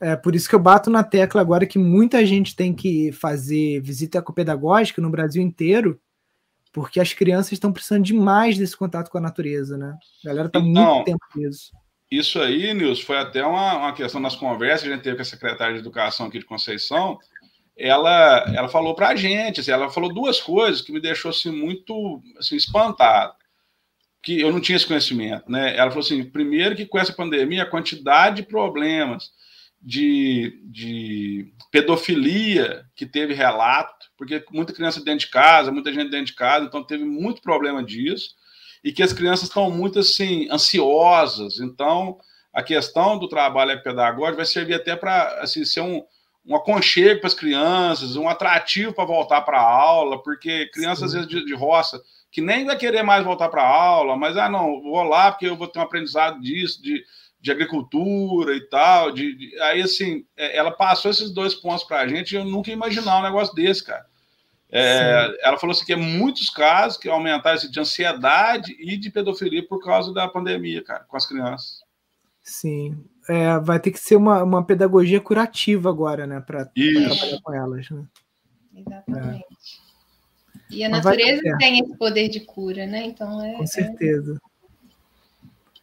É 0.00 0.14
por 0.14 0.36
isso 0.36 0.48
que 0.48 0.54
eu 0.54 0.60
bato 0.60 0.90
na 0.90 1.02
tecla 1.02 1.40
agora 1.40 1.66
que 1.66 1.78
muita 1.78 2.24
gente 2.24 2.54
tem 2.54 2.74
que 2.74 3.10
fazer 3.10 3.80
visita 3.80 4.18
ecopedagógica 4.18 5.00
no 5.00 5.10
Brasil 5.10 5.42
inteiro, 5.42 5.98
porque 6.72 7.00
as 7.00 7.12
crianças 7.12 7.52
estão 7.52 7.72
precisando 7.72 8.04
demais 8.04 8.56
desse 8.56 8.76
contato 8.76 9.10
com 9.10 9.18
a 9.18 9.22
natureza, 9.22 9.76
né? 9.76 9.96
A 10.24 10.28
galera 10.28 10.46
está 10.46 10.60
então, 10.60 10.94
muito 10.94 11.04
tempo 11.06 11.26
preso. 11.32 11.72
Isso 12.10 12.38
aí, 12.40 12.72
Nilson, 12.72 13.02
foi 13.02 13.18
até 13.18 13.44
uma, 13.44 13.76
uma 13.76 13.92
questão 13.92 14.20
nas 14.20 14.36
conversas 14.36 14.82
que 14.82 14.88
a 14.88 14.92
gente 14.92 15.02
teve 15.02 15.16
com 15.16 15.22
a 15.22 15.24
secretária 15.24 15.74
de 15.74 15.80
Educação 15.80 16.26
aqui 16.26 16.38
de 16.38 16.44
Conceição. 16.44 17.18
Ela, 17.76 18.44
ela 18.54 18.68
falou 18.68 18.94
para 18.94 19.08
a 19.08 19.16
gente, 19.16 19.60
assim, 19.60 19.70
ela 19.70 19.90
falou 19.90 20.12
duas 20.12 20.40
coisas 20.40 20.80
que 20.80 20.92
me 20.92 21.00
deixou 21.00 21.30
assim, 21.30 21.50
muito 21.50 22.22
assim, 22.38 22.56
espantado 22.56 23.34
que 24.22 24.40
eu 24.40 24.52
não 24.52 24.60
tinha 24.60 24.76
esse 24.76 24.86
conhecimento, 24.86 25.50
né? 25.50 25.76
Ela 25.76 25.90
falou 25.90 26.04
assim, 26.04 26.24
primeiro 26.24 26.76
que 26.76 26.86
com 26.86 26.98
essa 26.98 27.12
pandemia 27.12 27.62
a 27.62 27.70
quantidade 27.70 28.36
de 28.36 28.48
problemas 28.48 29.30
de, 29.80 30.60
de 30.64 31.52
pedofilia 31.70 32.84
que 32.96 33.06
teve 33.06 33.32
relato, 33.32 34.06
porque 34.16 34.44
muita 34.50 34.72
criança 34.72 35.02
dentro 35.02 35.20
de 35.20 35.28
casa, 35.28 35.70
muita 35.70 35.92
gente 35.92 36.10
dentro 36.10 36.26
de 36.26 36.34
casa, 36.34 36.66
então 36.66 36.82
teve 36.82 37.04
muito 37.04 37.40
problema 37.40 37.82
disso, 37.82 38.34
e 38.82 38.92
que 38.92 39.02
as 39.02 39.12
crianças 39.12 39.48
estão 39.48 39.70
muito 39.70 40.00
assim 40.00 40.48
ansiosas, 40.50 41.60
então 41.60 42.18
a 42.52 42.62
questão 42.62 43.18
do 43.18 43.28
trabalho 43.28 43.80
pedagógico 43.82 44.36
vai 44.36 44.46
servir 44.46 44.74
até 44.74 44.96
para 44.96 45.40
assim, 45.40 45.64
ser 45.64 45.80
um, 45.80 46.02
um 46.44 46.56
aconchego 46.56 47.20
para 47.20 47.28
as 47.28 47.34
crianças, 47.34 48.16
um 48.16 48.28
atrativo 48.28 48.92
para 48.92 49.04
voltar 49.04 49.42
para 49.42 49.58
a 49.58 49.70
aula, 49.70 50.22
porque 50.22 50.66
crianças, 50.72 50.98
Sim. 50.98 51.04
às 51.04 51.12
vezes, 51.12 51.28
de, 51.28 51.44
de 51.46 51.54
roça, 51.54 52.00
que 52.30 52.40
nem 52.40 52.64
vai 52.64 52.76
querer 52.76 53.02
mais 53.02 53.24
voltar 53.24 53.48
para 53.48 53.62
a 53.62 53.68
aula, 53.68 54.16
mas, 54.16 54.36
ah, 54.36 54.48
não, 54.48 54.82
vou 54.82 55.02
lá 55.02 55.32
porque 55.32 55.46
eu 55.46 55.56
vou 55.56 55.66
ter 55.66 55.78
um 55.78 55.82
aprendizado 55.82 56.40
disso, 56.40 56.82
de, 56.82 57.02
de 57.40 57.50
agricultura 57.50 58.54
e 58.54 58.60
tal. 58.68 59.10
De, 59.12 59.34
de 59.34 59.60
aí, 59.62 59.80
assim, 59.80 60.24
é, 60.36 60.56
ela 60.56 60.70
passou 60.70 61.10
esses 61.10 61.30
dois 61.30 61.54
pontos 61.54 61.84
para 61.84 62.00
a 62.00 62.08
gente 62.08 62.32
e 62.32 62.36
eu 62.36 62.44
nunca 62.44 62.70
ia 62.70 62.76
imaginar 62.76 63.18
um 63.18 63.22
negócio 63.22 63.54
desse, 63.54 63.84
cara. 63.84 64.06
É, 64.70 65.34
ela 65.42 65.58
falou 65.58 65.72
assim 65.72 65.86
que 65.86 65.94
é 65.94 65.96
muitos 65.96 66.50
casos 66.50 66.98
que 66.98 67.08
aumentaram 67.08 67.56
esse 67.56 67.70
de 67.70 67.80
ansiedade 67.80 68.76
e 68.78 68.98
de 68.98 69.10
pedofilia 69.10 69.66
por 69.66 69.82
causa 69.82 70.12
da 70.12 70.28
pandemia, 70.28 70.84
cara, 70.84 71.04
com 71.04 71.16
as 71.16 71.26
crianças. 71.26 71.80
Sim. 72.42 73.02
É, 73.28 73.58
vai 73.58 73.80
ter 73.80 73.90
que 73.90 73.98
ser 73.98 74.16
uma, 74.16 74.42
uma 74.42 74.64
pedagogia 74.64 75.20
curativa 75.20 75.88
agora, 75.88 76.26
né, 76.26 76.40
para 76.40 76.66
trabalhar 76.66 77.40
com 77.42 77.54
elas. 77.54 77.90
Né? 77.90 78.04
Exatamente. 78.74 79.44
É. 79.84 79.87
E 80.70 80.84
a 80.84 80.88
natureza 80.88 81.42
tem 81.58 81.80
esse 81.80 81.96
poder 81.96 82.28
de 82.28 82.40
cura, 82.40 82.86
né? 82.86 83.06
Então 83.06 83.44
é. 83.44 83.54
Com 83.54 83.66
certeza. 83.66 84.38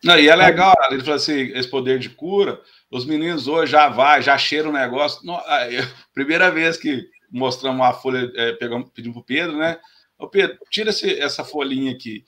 Não, 0.04 0.20
e 0.20 0.30
é 0.30 0.36
legal, 0.36 0.76
ele 0.92 1.02
falou 1.02 1.16
assim: 1.16 1.52
esse 1.56 1.68
poder 1.68 1.98
de 1.98 2.10
cura, 2.10 2.62
os 2.92 3.06
meninos 3.06 3.48
hoje 3.48 3.72
já 3.72 3.90
vai, 3.90 4.22
já 4.22 4.38
cheiram 4.38 4.70
o 4.70 4.74
negócio. 4.74 5.26
Não, 5.26 5.42
primeira 6.14 6.52
vez 6.52 6.78
que 6.78 7.08
mostramos 7.32 7.80
uma 7.80 7.94
folha, 7.94 8.32
é, 8.36 8.54
pegamos, 8.54 8.90
pedimos 8.92 9.16
para 9.16 9.22
o 9.22 9.26
Pedro, 9.26 9.58
né? 9.58 9.80
Ô 10.18 10.28
Pedro, 10.28 10.58
tira 10.70 10.92
esse, 10.92 11.20
essa 11.20 11.44
folhinha 11.44 11.92
aqui. 11.92 12.24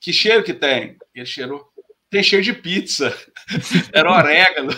Que 0.00 0.12
cheiro 0.12 0.44
que 0.44 0.54
tem? 0.54 0.96
Ele 1.14 1.26
cheirou. 1.26 1.66
Tem 2.08 2.22
cheiro 2.22 2.44
de 2.44 2.52
pizza. 2.52 3.14
Era 3.92 4.12
orégano. 4.12 4.72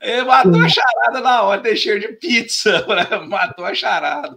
Ele 0.00 0.24
matou 0.24 0.60
a 0.60 0.68
charada 0.68 1.20
na 1.20 1.42
hora, 1.42 1.62
tem 1.62 1.76
cheiro 1.76 2.00
de 2.00 2.08
pizza. 2.16 2.84
Matou 3.28 3.64
a 3.64 3.74
charada 3.74 4.36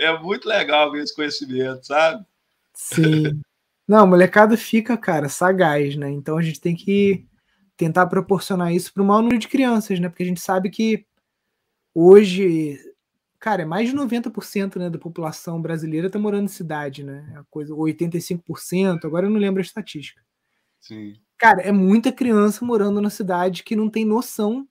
é 0.00 0.18
muito 0.18 0.48
legal 0.48 0.90
ver 0.90 1.02
esse 1.02 1.14
conhecimento, 1.14 1.86
sabe? 1.86 2.24
Sim. 2.74 3.40
Não, 3.86 4.04
o 4.04 4.06
molecada 4.06 4.56
fica, 4.56 4.96
cara, 4.96 5.28
sagaz, 5.28 5.94
né? 5.94 6.10
Então 6.10 6.38
a 6.38 6.42
gente 6.42 6.60
tem 6.60 6.74
que 6.74 7.26
tentar 7.76 8.06
proporcionar 8.06 8.72
isso 8.72 8.92
para 8.92 9.02
o 9.02 9.06
maior 9.06 9.20
número 9.20 9.38
de 9.38 9.48
crianças, 9.48 10.00
né? 10.00 10.08
Porque 10.08 10.22
a 10.22 10.26
gente 10.26 10.40
sabe 10.40 10.70
que 10.70 11.04
hoje, 11.94 12.78
cara, 13.38 13.62
é 13.62 13.64
mais 13.66 13.90
de 13.90 13.96
90% 13.96 14.76
né, 14.76 14.88
da 14.88 14.98
população 14.98 15.60
brasileira 15.60 16.06
está 16.06 16.18
morando 16.18 16.44
em 16.44 16.48
cidade, 16.48 17.04
né? 17.04 17.30
É 17.36 17.42
coisa 17.50 17.74
85%, 17.74 19.04
agora 19.04 19.26
eu 19.26 19.30
não 19.30 19.38
lembro 19.38 19.60
a 19.60 19.64
estatística. 19.64 20.22
Sim. 20.80 21.20
Cara, 21.36 21.60
é 21.60 21.72
muita 21.72 22.10
criança 22.10 22.64
morando 22.64 23.02
na 23.02 23.10
cidade 23.10 23.62
que 23.62 23.76
não 23.76 23.90
tem 23.90 24.04
noção 24.04 24.66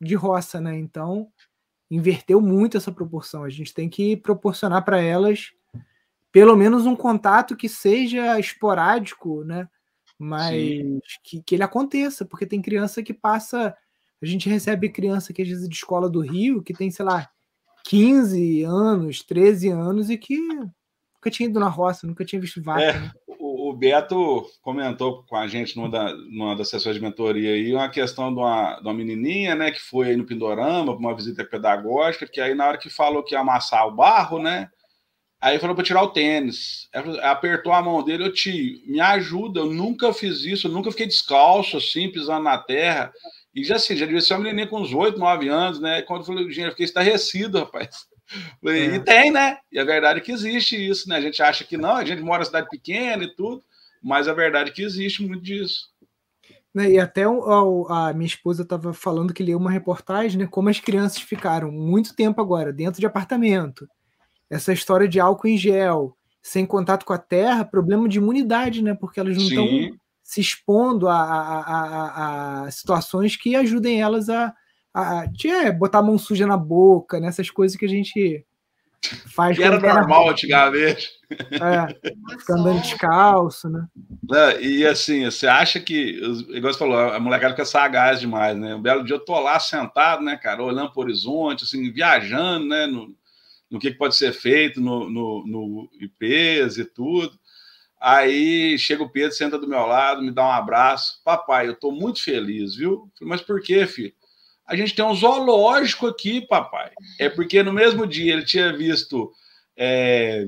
de 0.00 0.16
roça, 0.16 0.60
né? 0.60 0.76
Então, 0.76 1.28
inverteu 1.94 2.40
muito 2.40 2.76
essa 2.76 2.90
proporção. 2.90 3.44
A 3.44 3.50
gente 3.50 3.74
tem 3.74 3.88
que 3.88 4.16
proporcionar 4.16 4.82
para 4.84 5.00
elas 5.00 5.52
pelo 6.32 6.56
menos 6.56 6.86
um 6.86 6.96
contato 6.96 7.54
que 7.54 7.68
seja 7.68 8.40
esporádico, 8.40 9.44
né? 9.44 9.68
Mas 10.18 11.18
que, 11.22 11.42
que 11.42 11.54
ele 11.54 11.62
aconteça, 11.62 12.24
porque 12.24 12.46
tem 12.46 12.62
criança 12.62 13.02
que 13.02 13.12
passa. 13.12 13.76
A 14.20 14.26
gente 14.26 14.48
recebe 14.48 14.88
criança 14.88 15.32
que 15.32 15.42
às 15.42 15.48
vezes 15.48 15.68
de 15.68 15.74
escola 15.74 16.08
do 16.08 16.20
Rio, 16.20 16.62
que 16.62 16.72
tem, 16.72 16.90
sei 16.90 17.04
lá, 17.04 17.28
15 17.84 18.62
anos, 18.62 19.22
13 19.22 19.68
anos 19.68 20.08
e 20.08 20.16
que 20.16 20.38
nunca 20.38 21.30
tinha 21.30 21.48
ido 21.48 21.60
na 21.60 21.68
roça, 21.68 22.06
nunca 22.06 22.24
tinha 22.24 22.40
visto 22.40 22.62
vaca. 22.62 22.82
É, 22.82 22.98
né? 22.98 23.12
O, 23.72 23.76
Beto 23.76 24.46
comentou 24.60 25.24
com 25.24 25.36
a 25.36 25.46
gente 25.46 25.76
numa, 25.76 25.90
da, 25.90 26.14
numa 26.14 26.56
das 26.56 26.68
sessões 26.68 26.96
de 26.96 27.02
mentoria 27.02 27.52
aí 27.54 27.72
uma 27.72 27.88
questão 27.88 28.32
de 28.32 28.38
uma, 28.38 28.76
de 28.76 28.82
uma 28.82 28.94
menininha, 28.94 29.54
né, 29.54 29.70
que 29.70 29.80
foi 29.80 30.08
aí 30.08 30.16
no 30.16 30.26
Pindorama 30.26 30.92
para 30.92 31.00
uma 31.00 31.16
visita 31.16 31.44
pedagógica, 31.44 32.26
que 32.26 32.40
aí 32.40 32.54
na 32.54 32.66
hora 32.66 32.78
que 32.78 32.90
falou 32.90 33.22
que 33.22 33.34
ia 33.34 33.40
amassar 33.40 33.86
o 33.86 33.92
barro, 33.92 34.38
né, 34.38 34.68
Aí 35.42 35.58
falou 35.58 35.74
para 35.74 35.84
tirar 35.84 36.04
o 36.04 36.12
tênis. 36.12 36.88
Apertou 37.20 37.72
a 37.72 37.82
mão 37.82 38.00
dele, 38.04 38.24
eu 38.24 38.32
tio, 38.32 38.80
me 38.86 39.00
ajuda, 39.00 39.58
eu 39.58 39.66
nunca 39.66 40.12
fiz 40.12 40.44
isso, 40.44 40.68
eu 40.68 40.70
nunca 40.70 40.92
fiquei 40.92 41.04
descalço 41.04 41.76
assim, 41.78 42.08
pisando 42.08 42.44
na 42.44 42.56
terra. 42.56 43.12
E 43.52 43.64
já 43.64 43.74
assim, 43.74 43.96
já 43.96 44.06
devia 44.06 44.20
ser 44.20 44.34
uma 44.34 44.44
menininha 44.44 44.68
com 44.68 44.80
uns 44.80 44.94
8, 44.94 45.18
9 45.18 45.48
anos, 45.48 45.80
né? 45.80 45.98
E 45.98 46.02
quando 46.02 46.20
eu 46.20 46.26
falei, 46.26 46.48
gente, 46.48 46.66
eu 46.66 46.70
fiquei 46.70 46.84
estarrecido, 46.84 47.58
rapaz. 47.58 48.06
Falei, 48.62 48.90
é. 48.90 48.94
E 48.96 49.00
tem, 49.00 49.30
né? 49.30 49.58
E 49.70 49.78
a 49.78 49.84
verdade 49.84 50.20
é 50.20 50.22
que 50.22 50.32
existe 50.32 50.76
isso, 50.76 51.08
né? 51.08 51.16
A 51.16 51.20
gente 51.20 51.42
acha 51.42 51.64
que 51.64 51.76
não, 51.76 51.96
a 51.96 52.04
gente 52.04 52.22
mora 52.22 52.42
em 52.42 52.46
cidade 52.46 52.68
pequena 52.70 53.24
e 53.24 53.34
tudo, 53.34 53.62
mas 54.02 54.28
a 54.28 54.32
verdade 54.32 54.70
é 54.70 54.72
que 54.72 54.82
existe 54.82 55.26
muito 55.26 55.42
disso. 55.42 55.90
Né, 56.74 56.92
e 56.92 56.98
até 56.98 57.24
a 57.24 58.12
minha 58.14 58.26
esposa 58.26 58.62
estava 58.62 58.94
falando 58.94 59.34
que 59.34 59.42
leu 59.42 59.58
uma 59.58 59.70
reportagem, 59.70 60.38
né? 60.38 60.48
Como 60.50 60.70
as 60.70 60.80
crianças 60.80 61.20
ficaram 61.20 61.70
muito 61.70 62.16
tempo 62.16 62.40
agora 62.40 62.72
dentro 62.72 62.98
de 62.98 63.06
apartamento 63.06 63.86
essa 64.52 64.70
história 64.70 65.08
de 65.08 65.18
álcool 65.18 65.48
em 65.48 65.56
gel, 65.56 66.14
sem 66.42 66.66
contato 66.66 67.06
com 67.06 67.14
a 67.14 67.18
terra, 67.18 67.64
problema 67.64 68.06
de 68.06 68.18
imunidade, 68.18 68.82
né? 68.82 68.94
Porque 68.94 69.18
elas 69.18 69.34
não 69.34 69.44
estão 69.44 69.98
se 70.22 70.42
expondo 70.42 71.08
a, 71.08 71.22
a, 71.22 71.60
a, 71.60 72.64
a, 72.64 72.70
situações 72.70 73.34
que 73.34 73.56
ajudem 73.56 74.02
elas 74.02 74.28
a, 74.28 74.54
a, 74.94 75.24
é, 75.44 75.72
botar 75.72 75.98
a 75.98 76.02
mão 76.02 76.18
suja 76.18 76.46
na 76.46 76.56
boca, 76.56 77.18
nessas 77.18 77.46
né? 77.46 77.52
coisas 77.54 77.76
que 77.76 77.84
a 77.84 77.88
gente 77.88 78.44
faz. 79.34 79.56
Que 79.56 79.64
era 79.64 79.80
normal 79.80 80.28
antigamente. 80.28 81.10
É, 81.30 82.36
ficar 82.38 82.54
andando 82.54 82.82
descalço, 82.82 83.68
né? 83.68 83.86
e 84.60 84.86
assim, 84.86 85.24
você 85.24 85.46
acha 85.46 85.80
que, 85.80 86.20
igual 86.50 86.72
você 86.72 86.78
falou, 86.78 86.98
a 86.98 87.18
molecada 87.18 87.54
fica 87.54 87.64
sagaz 87.64 88.20
demais, 88.20 88.56
né? 88.56 88.74
Um 88.74 88.82
belo 88.82 89.04
dia 89.04 89.16
eu 89.16 89.24
tô 89.24 89.38
lá 89.40 89.58
sentado, 89.58 90.22
né, 90.22 90.36
cara, 90.36 90.62
olhando 90.62 90.90
para 90.90 91.00
o 91.00 91.02
horizonte, 91.04 91.64
assim, 91.64 91.90
viajando, 91.90 92.66
né, 92.66 92.86
no, 92.86 93.14
no 93.70 93.78
que 93.78 93.90
pode 93.90 94.14
ser 94.14 94.32
feito 94.32 94.80
no, 94.80 95.08
no, 95.08 95.46
no 95.46 95.88
IPs 96.00 96.76
e 96.76 96.84
tudo. 96.84 97.32
Aí 97.98 98.76
chega 98.78 99.02
o 99.02 99.08
Pedro, 99.08 99.32
senta 99.32 99.58
do 99.58 99.68
meu 99.68 99.86
lado, 99.86 100.22
me 100.22 100.30
dá 100.30 100.44
um 100.44 100.50
abraço. 100.50 101.22
Papai, 101.24 101.68
eu 101.68 101.72
estou 101.72 101.92
muito 101.92 102.22
feliz, 102.22 102.74
viu? 102.74 103.08
Falei, 103.18 103.30
mas 103.30 103.40
por 103.40 103.62
quê, 103.62 103.86
filho? 103.86 104.12
A 104.66 104.76
gente 104.76 104.94
tem 104.94 105.04
um 105.04 105.14
zoológico 105.14 106.06
aqui, 106.06 106.40
papai. 106.40 106.90
É 107.18 107.28
porque 107.28 107.62
no 107.62 107.72
mesmo 107.72 108.06
dia 108.06 108.32
ele 108.32 108.44
tinha 108.44 108.76
visto 108.76 109.32
é, 109.76 110.46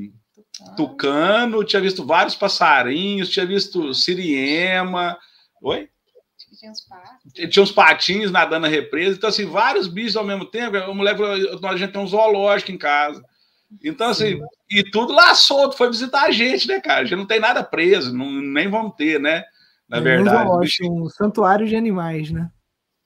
tucano, 0.76 1.64
tinha 1.64 1.82
visto 1.82 2.06
vários 2.06 2.34
passarinhos, 2.34 3.28
tinha 3.28 3.44
visto 3.44 3.92
siriema. 3.92 5.18
Oi? 5.62 5.88
Tinha 6.58 6.70
uns 6.70 6.80
patos. 6.80 7.32
Tinha 7.50 7.62
uns 7.62 7.72
patinhos 7.72 8.30
nadando 8.30 8.62
na 8.62 8.68
represa. 8.68 9.16
Então, 9.16 9.28
assim, 9.28 9.44
vários 9.44 9.88
bichos 9.88 10.16
ao 10.16 10.24
mesmo 10.24 10.46
tempo. 10.46 10.76
A 10.76 10.94
mulher 10.94 11.16
falou: 11.16 11.68
a 11.68 11.76
gente 11.76 11.92
tem 11.92 12.00
um 12.00 12.06
zoológico 12.06 12.70
em 12.70 12.78
casa. 12.78 13.22
Então, 13.82 14.10
assim, 14.10 14.36
Sim. 14.36 14.42
e 14.70 14.82
tudo 14.90 15.12
lá 15.12 15.34
solto, 15.34 15.76
foi 15.76 15.90
visitar 15.90 16.22
a 16.22 16.30
gente, 16.30 16.68
né, 16.68 16.80
cara? 16.80 17.00
A 17.00 17.04
gente 17.04 17.18
não 17.18 17.26
tem 17.26 17.40
nada 17.40 17.62
preso, 17.64 18.16
não, 18.16 18.30
nem 18.30 18.68
vamos 18.68 18.94
ter, 18.94 19.18
né? 19.18 19.42
Na 19.88 19.98
é 19.98 20.00
verdade. 20.00 20.48
Um, 20.82 21.04
um 21.04 21.08
santuário 21.08 21.66
de 21.66 21.74
animais, 21.74 22.30
né? 22.30 22.48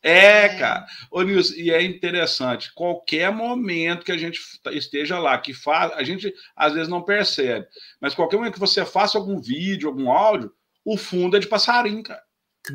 É, 0.03 0.49
cara. 0.51 0.87
Ô, 1.11 1.23
Nilson, 1.23 1.55
e 1.55 1.71
é 1.71 1.83
interessante, 1.83 2.73
qualquer 2.73 3.33
momento 3.33 4.05
que 4.05 4.13
a 4.13 4.17
gente 4.17 4.41
esteja 4.71 5.19
lá, 5.19 5.37
que 5.39 5.53
faz, 5.53 5.93
a 5.93 6.05
gente 6.05 6.33
às 6.55 6.73
vezes 6.73 6.89
não 6.89 7.03
percebe, 7.03 7.67
mas 8.01 8.15
qualquer 8.15 8.37
momento 8.37 8.55
que 8.55 8.61
você 8.61 8.85
faça 8.85 9.19
algum 9.19 9.41
vídeo, 9.41 9.89
algum 9.89 10.11
áudio, 10.11 10.53
o 10.85 10.97
fundo 10.97 11.37
é 11.37 11.41
de 11.41 11.49
passarinho, 11.49 12.03
cara. 12.03 12.23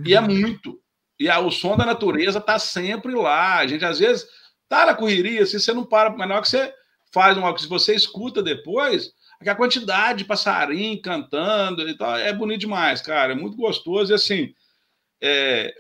E 0.06 0.14
é 0.14 0.20
muito. 0.20 0.80
E 1.20 1.30
a, 1.30 1.40
o 1.40 1.52
som 1.52 1.78
da 1.78 1.86
natureza 1.86 2.42
tá 2.42 2.60
sempre 2.60 3.14
lá. 3.14 3.58
A 3.58 3.68
gente, 3.68 3.86
às 3.86 4.00
vezes, 4.00 4.28
tá 4.68 4.86
na 4.86 4.96
correria, 4.96 5.46
se 5.46 5.60
você 5.60 5.74
não 5.74 5.86
para, 5.86 6.10
mas 6.10 6.28
na 6.28 6.36
hora 6.36 6.44
que 6.44 6.50
você 6.50 6.74
faz 7.12 7.38
um 7.38 7.58
se 7.58 7.68
você 7.68 7.96
escuta 7.96 8.42
depois, 8.42 9.14
a 9.40 9.56
quantidade 9.56 10.20
de 10.20 10.26
passarinho 10.26 11.02
cantando 11.02 11.88
e 11.88 11.96
tal, 11.96 12.18
é 12.18 12.34
bonito 12.34 12.62
demais, 12.62 13.02
cara. 13.02 13.34
É 13.34 13.36
muito 13.36 13.56
gostoso. 13.56 14.12
E 14.12 14.16
assim, 14.16 14.54
é, 15.22 15.74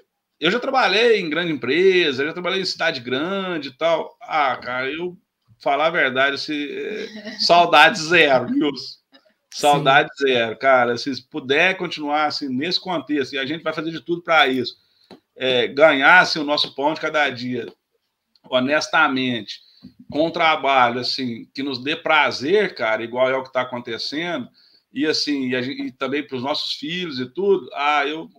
eu 0.43 0.51
já 0.51 0.59
trabalhei 0.59 1.21
em 1.21 1.29
grande 1.29 1.53
empresa, 1.53 2.25
já 2.25 2.33
trabalhei 2.33 2.61
em 2.61 2.65
cidade 2.65 2.99
grande 2.99 3.69
e 3.69 3.71
tal. 3.71 4.17
Ah, 4.19 4.57
cara, 4.57 4.91
eu 4.91 5.17
falar 5.57 5.87
a 5.87 5.89
verdade, 5.89 6.35
assim, 6.35 6.67
é, 6.69 7.37
saudade 7.39 7.97
zero, 8.01 8.49
Wilson. 8.51 8.97
Saudade 9.49 10.09
Sim. 10.17 10.27
zero, 10.27 10.57
cara. 10.57 10.97
Se 10.97 11.25
puder 11.29 11.77
continuar 11.77 12.25
assim, 12.25 12.49
nesse 12.49 12.77
contexto, 12.77 13.31
e 13.31 13.37
a 13.37 13.45
gente 13.45 13.63
vai 13.63 13.71
fazer 13.71 13.89
de 13.89 14.01
tudo 14.01 14.21
para 14.21 14.45
isso, 14.47 14.75
é, 15.33 15.65
ganhar 15.65 16.19
assim, 16.19 16.39
o 16.39 16.43
nosso 16.43 16.75
pão 16.75 16.93
de 16.93 16.99
cada 16.99 17.29
dia, 17.29 17.65
honestamente, 18.49 19.61
com 20.11 20.29
trabalho 20.29 20.99
assim, 20.99 21.45
que 21.53 21.63
nos 21.63 21.81
dê 21.81 21.95
prazer, 21.95 22.75
cara, 22.75 23.01
igual 23.01 23.29
é 23.29 23.37
o 23.37 23.43
que 23.43 23.47
está 23.47 23.61
acontecendo, 23.61 24.49
e 24.91 25.05
assim, 25.05 25.53
e, 25.55 25.63
gente, 25.63 25.83
e 25.83 25.91
também 25.93 26.27
para 26.27 26.35
os 26.35 26.43
nossos 26.43 26.73
filhos 26.73 27.17
e 27.17 27.27
tudo, 27.27 27.69
ah, 27.73 28.05
eu, 28.05 28.29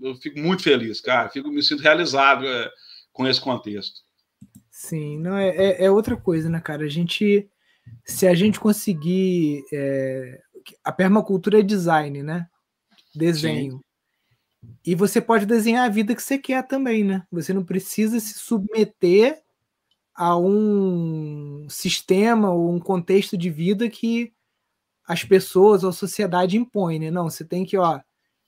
eu 0.00 0.14
fico 0.16 0.38
muito 0.38 0.62
feliz, 0.62 1.00
cara, 1.00 1.28
fico, 1.28 1.48
me 1.50 1.62
sinto 1.62 1.82
realizado 1.82 2.46
é, 2.46 2.70
com 3.12 3.26
esse 3.26 3.40
contexto. 3.40 4.00
Sim, 4.70 5.18
não 5.18 5.36
é, 5.36 5.48
é, 5.50 5.84
é 5.84 5.90
outra 5.90 6.16
coisa, 6.16 6.48
né, 6.48 6.60
cara? 6.60 6.84
A 6.84 6.88
gente 6.88 7.48
se 8.04 8.26
a 8.26 8.34
gente 8.34 8.60
conseguir. 8.60 9.64
É, 9.72 10.40
a 10.82 10.92
permacultura 10.92 11.60
é 11.60 11.62
design, 11.62 12.22
né? 12.22 12.46
Desenho. 13.14 13.72
Sim. 13.72 13.80
E 14.84 14.94
você 14.94 15.20
pode 15.20 15.46
desenhar 15.46 15.84
a 15.84 15.92
vida 15.92 16.14
que 16.14 16.22
você 16.22 16.38
quer 16.38 16.66
também, 16.66 17.04
né? 17.04 17.26
Você 17.30 17.52
não 17.52 17.64
precisa 17.64 18.18
se 18.18 18.34
submeter 18.34 19.42
a 20.14 20.36
um 20.38 21.66
sistema 21.68 22.50
ou 22.50 22.72
um 22.72 22.78
contexto 22.78 23.36
de 23.36 23.50
vida 23.50 23.88
que 23.90 24.32
as 25.06 25.22
pessoas 25.22 25.84
ou 25.84 25.90
a 25.90 25.92
sociedade 25.92 26.56
impõem, 26.56 26.98
né? 26.98 27.10
Não, 27.10 27.28
você 27.28 27.44
tem 27.44 27.64
que, 27.64 27.76
ó, 27.76 28.00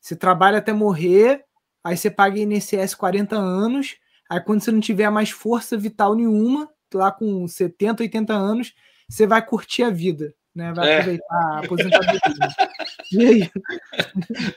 você 0.06 0.14
trabalha 0.14 0.58
até 0.58 0.72
morrer, 0.72 1.44
aí 1.82 1.96
você 1.96 2.08
paga 2.08 2.38
INSS 2.38 2.94
40 2.94 3.34
anos, 3.34 3.96
aí 4.30 4.40
quando 4.40 4.60
você 4.60 4.70
não 4.70 4.78
tiver 4.78 5.10
mais 5.10 5.30
força 5.30 5.76
vital 5.76 6.14
nenhuma, 6.14 6.70
lá 6.94 7.10
com 7.10 7.48
70, 7.48 8.04
80 8.04 8.32
anos, 8.32 8.72
você 9.08 9.26
vai 9.26 9.44
curtir 9.44 9.82
a 9.82 9.90
vida, 9.90 10.32
né? 10.54 10.72
Vai 10.72 10.90
é. 10.90 10.98
aproveitar 11.00 11.34
a 11.34 11.58
aposentadoria. 11.58 12.20
e 13.12 13.26
aí? 13.26 13.50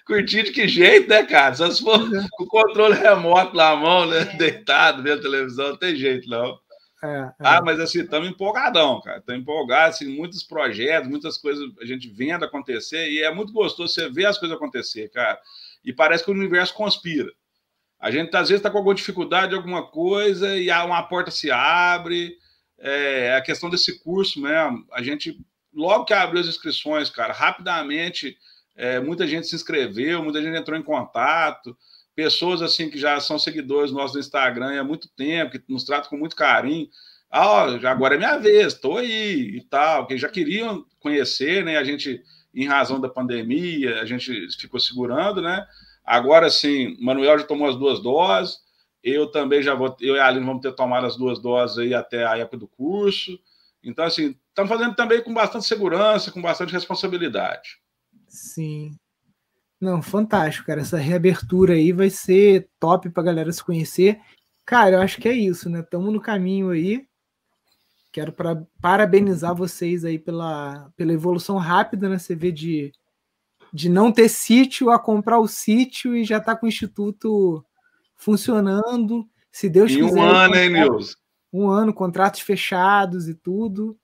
Curtir 0.05 0.43
de 0.43 0.51
que 0.51 0.67
jeito, 0.67 1.09
né, 1.09 1.23
cara? 1.23 1.55
Só 1.55 1.71
se 1.71 1.81
for 1.81 1.95
é. 1.95 2.27
com 2.29 2.43
o 2.43 2.47
controle 2.47 2.93
remoto 2.93 3.55
na 3.55 3.75
mão, 3.75 4.05
né? 4.05 4.19
É. 4.19 4.37
Deitado 4.37 5.01
vendo 5.01 5.23
televisão, 5.23 5.69
não 5.69 5.77
tem 5.77 5.95
jeito, 5.95 6.29
não. 6.29 6.59
É, 7.01 7.07
é. 7.07 7.33
Ah, 7.39 7.61
mas 7.61 7.79
assim, 7.79 8.01
estamos 8.01 8.29
empolgadão, 8.29 9.01
cara. 9.01 9.19
Estamos 9.19 9.41
empolgados, 9.41 9.95
assim, 9.95 10.07
muitos 10.15 10.43
projetos, 10.43 11.09
muitas 11.09 11.37
coisas 11.37 11.63
a 11.81 11.85
gente 11.85 12.09
vendo 12.09 12.43
acontecer, 12.43 13.09
e 13.09 13.23
é 13.23 13.33
muito 13.33 13.53
gostoso 13.53 13.93
você 13.93 14.09
ver 14.09 14.25
as 14.25 14.37
coisas 14.37 14.55
acontecer, 14.55 15.09
cara. 15.09 15.39
E 15.83 15.93
parece 15.93 16.23
que 16.23 16.31
o 16.31 16.33
universo 16.33 16.73
conspira. 16.73 17.31
A 17.99 18.11
gente 18.11 18.35
às 18.35 18.49
vezes 18.49 18.59
está 18.59 18.69
com 18.69 18.77
alguma 18.77 18.95
dificuldade, 18.95 19.55
alguma 19.55 19.85
coisa, 19.85 20.57
e 20.57 20.69
uma 20.69 21.03
porta 21.03 21.31
se 21.31 21.51
abre, 21.51 22.37
é 22.77 23.35
a 23.35 23.41
questão 23.41 23.69
desse 23.69 23.99
curso 23.99 24.41
mesmo. 24.41 24.85
A 24.91 25.01
gente, 25.01 25.37
logo 25.73 26.05
que 26.05 26.13
abriu 26.13 26.41
as 26.41 26.47
inscrições, 26.47 27.09
cara, 27.09 27.33
rapidamente, 27.33 28.37
é, 28.75 28.99
muita 28.99 29.27
gente 29.27 29.47
se 29.47 29.55
inscreveu, 29.55 30.23
muita 30.23 30.41
gente 30.41 30.57
entrou 30.57 30.77
em 30.77 30.83
contato, 30.83 31.77
pessoas 32.19 32.61
assim 32.61 32.89
que 32.89 32.97
já 32.97 33.17
são 33.21 33.39
seguidores 33.39 33.93
nossos 33.93 34.13
no 34.13 34.19
Instagram 34.19 34.77
há 34.77 34.83
muito 34.83 35.07
tempo, 35.07 35.51
que 35.51 35.63
nos 35.69 35.85
tratam 35.85 36.09
com 36.09 36.17
muito 36.17 36.35
carinho. 36.35 36.89
Ah, 37.31 37.63
agora 37.89 38.15
é 38.15 38.17
minha 38.17 38.37
vez, 38.37 38.73
estou 38.73 38.97
aí 38.97 39.55
e 39.55 39.61
tal, 39.69 40.05
que 40.05 40.17
já 40.17 40.27
queriam 40.27 40.85
conhecer, 40.99 41.63
né? 41.63 41.77
A 41.77 41.83
gente, 41.85 42.21
em 42.53 42.67
razão 42.67 42.99
da 42.99 43.07
pandemia, 43.07 44.01
a 44.01 44.05
gente 44.05 44.49
ficou 44.59 44.81
segurando, 44.81 45.41
né? 45.41 45.65
Agora 46.03 46.49
sim, 46.49 46.97
Manuel 46.99 47.39
já 47.39 47.45
tomou 47.45 47.69
as 47.69 47.77
duas 47.77 48.01
doses, 48.01 48.57
eu 49.01 49.31
também 49.31 49.63
já 49.63 49.73
vou, 49.73 49.95
eu 50.01 50.17
e 50.17 50.19
a 50.19 50.27
Aline 50.27 50.45
vamos 50.45 50.61
ter 50.61 50.73
tomado 50.73 51.07
as 51.07 51.15
duas 51.15 51.39
doses 51.39 51.77
aí 51.77 51.93
até 51.93 52.25
a 52.25 52.37
época 52.37 52.57
do 52.57 52.67
curso. 52.67 53.39
Então, 53.81 54.03
assim, 54.03 54.35
estamos 54.49 54.69
fazendo 54.69 54.93
também 54.93 55.23
com 55.23 55.33
bastante 55.33 55.65
segurança, 55.65 56.33
com 56.33 56.41
bastante 56.41 56.73
responsabilidade. 56.73 57.77
Sim. 58.27 58.97
Não, 59.79 60.01
fantástico, 60.01 60.67
cara. 60.67 60.81
Essa 60.81 60.97
reabertura 60.97 61.73
aí 61.73 61.91
vai 61.91 62.09
ser 62.09 62.69
top 62.79 63.09
para 63.09 63.23
a 63.23 63.25
galera 63.25 63.51
se 63.51 63.63
conhecer. 63.63 64.19
Cara, 64.65 64.97
eu 64.97 65.01
acho 65.01 65.19
que 65.19 65.27
é 65.27 65.33
isso, 65.33 65.69
né? 65.69 65.79
Estamos 65.79 66.13
no 66.13 66.19
caminho 66.19 66.69
aí. 66.69 67.05
Quero 68.11 68.33
pra, 68.33 68.61
parabenizar 68.81 69.55
vocês 69.55 70.03
aí 70.03 70.19
pela, 70.19 70.91
pela 70.97 71.13
evolução 71.13 71.57
rápida, 71.57 72.09
né? 72.09 72.17
Você 72.17 72.35
vê 72.35 72.51
de, 72.51 72.91
de 73.71 73.87
não 73.87 74.11
ter 74.11 74.29
sítio 74.29 74.89
a 74.89 74.99
comprar 74.99 75.39
o 75.39 75.47
sítio 75.47 76.15
e 76.15 76.23
já 76.23 76.39
tá 76.39 76.55
com 76.55 76.65
o 76.65 76.69
instituto 76.69 77.63
funcionando. 78.15 79.27
Se 79.51 79.69
Deus 79.69 79.91
em 79.91 80.03
quiser. 80.03 80.19
um 80.19 80.21
ano, 80.21 80.55
hein, 80.55 80.69
Nilson? 80.69 81.13
um 81.51 81.67
ano, 81.69 81.93
contratos 81.93 82.41
fechados 82.41 83.27
e 83.27 83.33
tudo. 83.33 83.97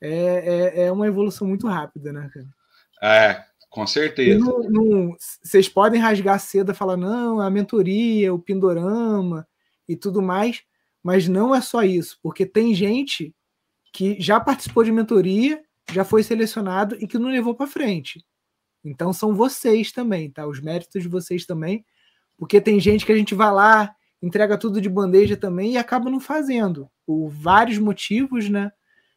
É, 0.00 0.80
é, 0.82 0.86
é 0.86 0.92
uma 0.92 1.06
evolução 1.06 1.46
muito 1.46 1.66
rápida, 1.66 2.12
né, 2.12 2.30
cara? 2.32 2.48
É, 3.02 3.44
com 3.70 3.86
certeza. 3.86 4.40
Não, 4.40 4.58
não, 4.68 5.16
vocês 5.42 5.68
podem 5.68 6.00
rasgar 6.00 6.38
cedo 6.40 6.72
e 6.72 6.74
falar, 6.74 6.96
não, 6.96 7.40
a 7.40 7.48
mentoria, 7.48 8.34
o 8.34 8.38
Pindorama 8.38 9.46
e 9.88 9.94
tudo 9.96 10.20
mais, 10.20 10.62
mas 11.02 11.28
não 11.28 11.54
é 11.54 11.60
só 11.60 11.82
isso, 11.84 12.18
porque 12.20 12.44
tem 12.44 12.74
gente 12.74 13.34
que 13.92 14.20
já 14.20 14.40
participou 14.40 14.82
de 14.82 14.92
mentoria, 14.92 15.62
já 15.92 16.04
foi 16.04 16.22
selecionado 16.22 16.96
e 17.00 17.06
que 17.06 17.18
não 17.18 17.30
levou 17.30 17.54
para 17.54 17.66
frente. 17.66 18.24
Então 18.84 19.12
são 19.12 19.34
vocês 19.34 19.92
também, 19.92 20.30
tá? 20.30 20.46
Os 20.46 20.60
méritos 20.60 21.02
de 21.02 21.08
vocês 21.08 21.46
também, 21.46 21.84
porque 22.36 22.60
tem 22.60 22.80
gente 22.80 23.06
que 23.06 23.12
a 23.12 23.16
gente 23.16 23.34
vai 23.34 23.52
lá, 23.52 23.94
entrega 24.20 24.58
tudo 24.58 24.80
de 24.80 24.88
bandeja 24.88 25.36
também 25.36 25.72
e 25.72 25.78
acaba 25.78 26.10
não 26.10 26.20
fazendo, 26.20 26.90
por 27.06 27.28
vários 27.28 27.78
motivos, 27.78 28.48
né? 28.48 28.72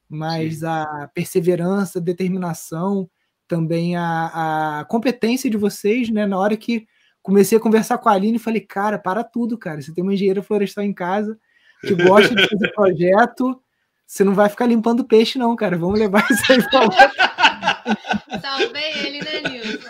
Mas 0.08 0.60
Sim. 0.60 0.66
a 0.68 1.10
perseverança, 1.14 2.00
a 2.00 2.02
determinação, 2.02 3.10
também 3.54 3.96
a, 3.96 4.80
a 4.80 4.86
competência 4.86 5.48
de 5.48 5.58
vocês, 5.58 6.10
né? 6.10 6.26
Na 6.26 6.40
hora 6.40 6.58
que 6.58 6.88
comecei 7.22 7.56
a 7.56 7.62
conversar 7.62 8.00
com 8.00 8.10
a 8.10 8.14
Aline, 8.14 8.40
falei, 8.40 8.62
cara, 8.62 8.98
para 8.98 9.24
tudo, 9.24 9.60
cara. 9.60 9.80
Você 9.80 9.94
tem 9.94 10.04
uma 10.04 10.16
engenheira 10.16 10.42
florestal 10.42 10.84
em 10.84 10.92
casa 10.92 11.38
que 11.82 11.94
gosta 11.94 12.34
de 12.34 12.48
fazer 12.48 12.72
projeto, 12.74 13.62
você 14.08 14.24
não 14.24 14.34
vai 14.34 14.50
ficar 14.50 14.66
limpando 14.66 15.06
peixe, 15.06 15.38
não, 15.38 15.56
cara. 15.56 15.78
Vamos 15.78 16.00
levar 16.00 16.26
isso 16.32 16.52
aí 16.52 16.68
pra 16.68 16.80
lá. 16.80 18.42
Salvei 18.42 18.92
ele, 19.06 19.20
né, 19.20 19.42
Nilson? 19.52 19.90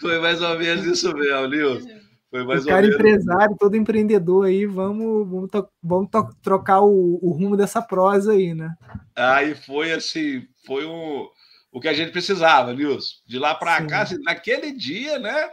Foi 0.00 0.18
mais 0.18 0.40
ou 0.40 0.58
menos 0.58 0.86
isso 0.86 1.14
mesmo, 1.14 1.48
Nilson. 1.48 2.06
Foi 2.30 2.44
mais 2.44 2.64
o 2.64 2.68
cara 2.68 2.86
empresário, 2.86 3.56
todo 3.58 3.76
empreendedor 3.76 4.46
aí, 4.46 4.64
vamos, 4.64 5.28
vamos, 5.28 5.50
vamos 5.82 6.08
trocar 6.42 6.80
o, 6.80 7.18
o, 7.22 7.30
rumo 7.30 7.56
dessa 7.56 7.82
prosa 7.82 8.32
aí, 8.32 8.54
né? 8.54 8.74
Aí 9.14 9.54
foi 9.54 9.92
assim, 9.92 10.42
foi 10.66 10.84
o, 10.84 11.30
o 11.76 11.80
que 11.80 11.88
a 11.88 11.92
gente 11.92 12.10
precisava, 12.10 12.72
Nilson. 12.72 13.16
De 13.26 13.38
lá 13.38 13.54
para 13.54 13.84
cá, 13.84 14.00
assim, 14.00 14.16
naquele 14.22 14.72
dia, 14.72 15.18
né? 15.18 15.50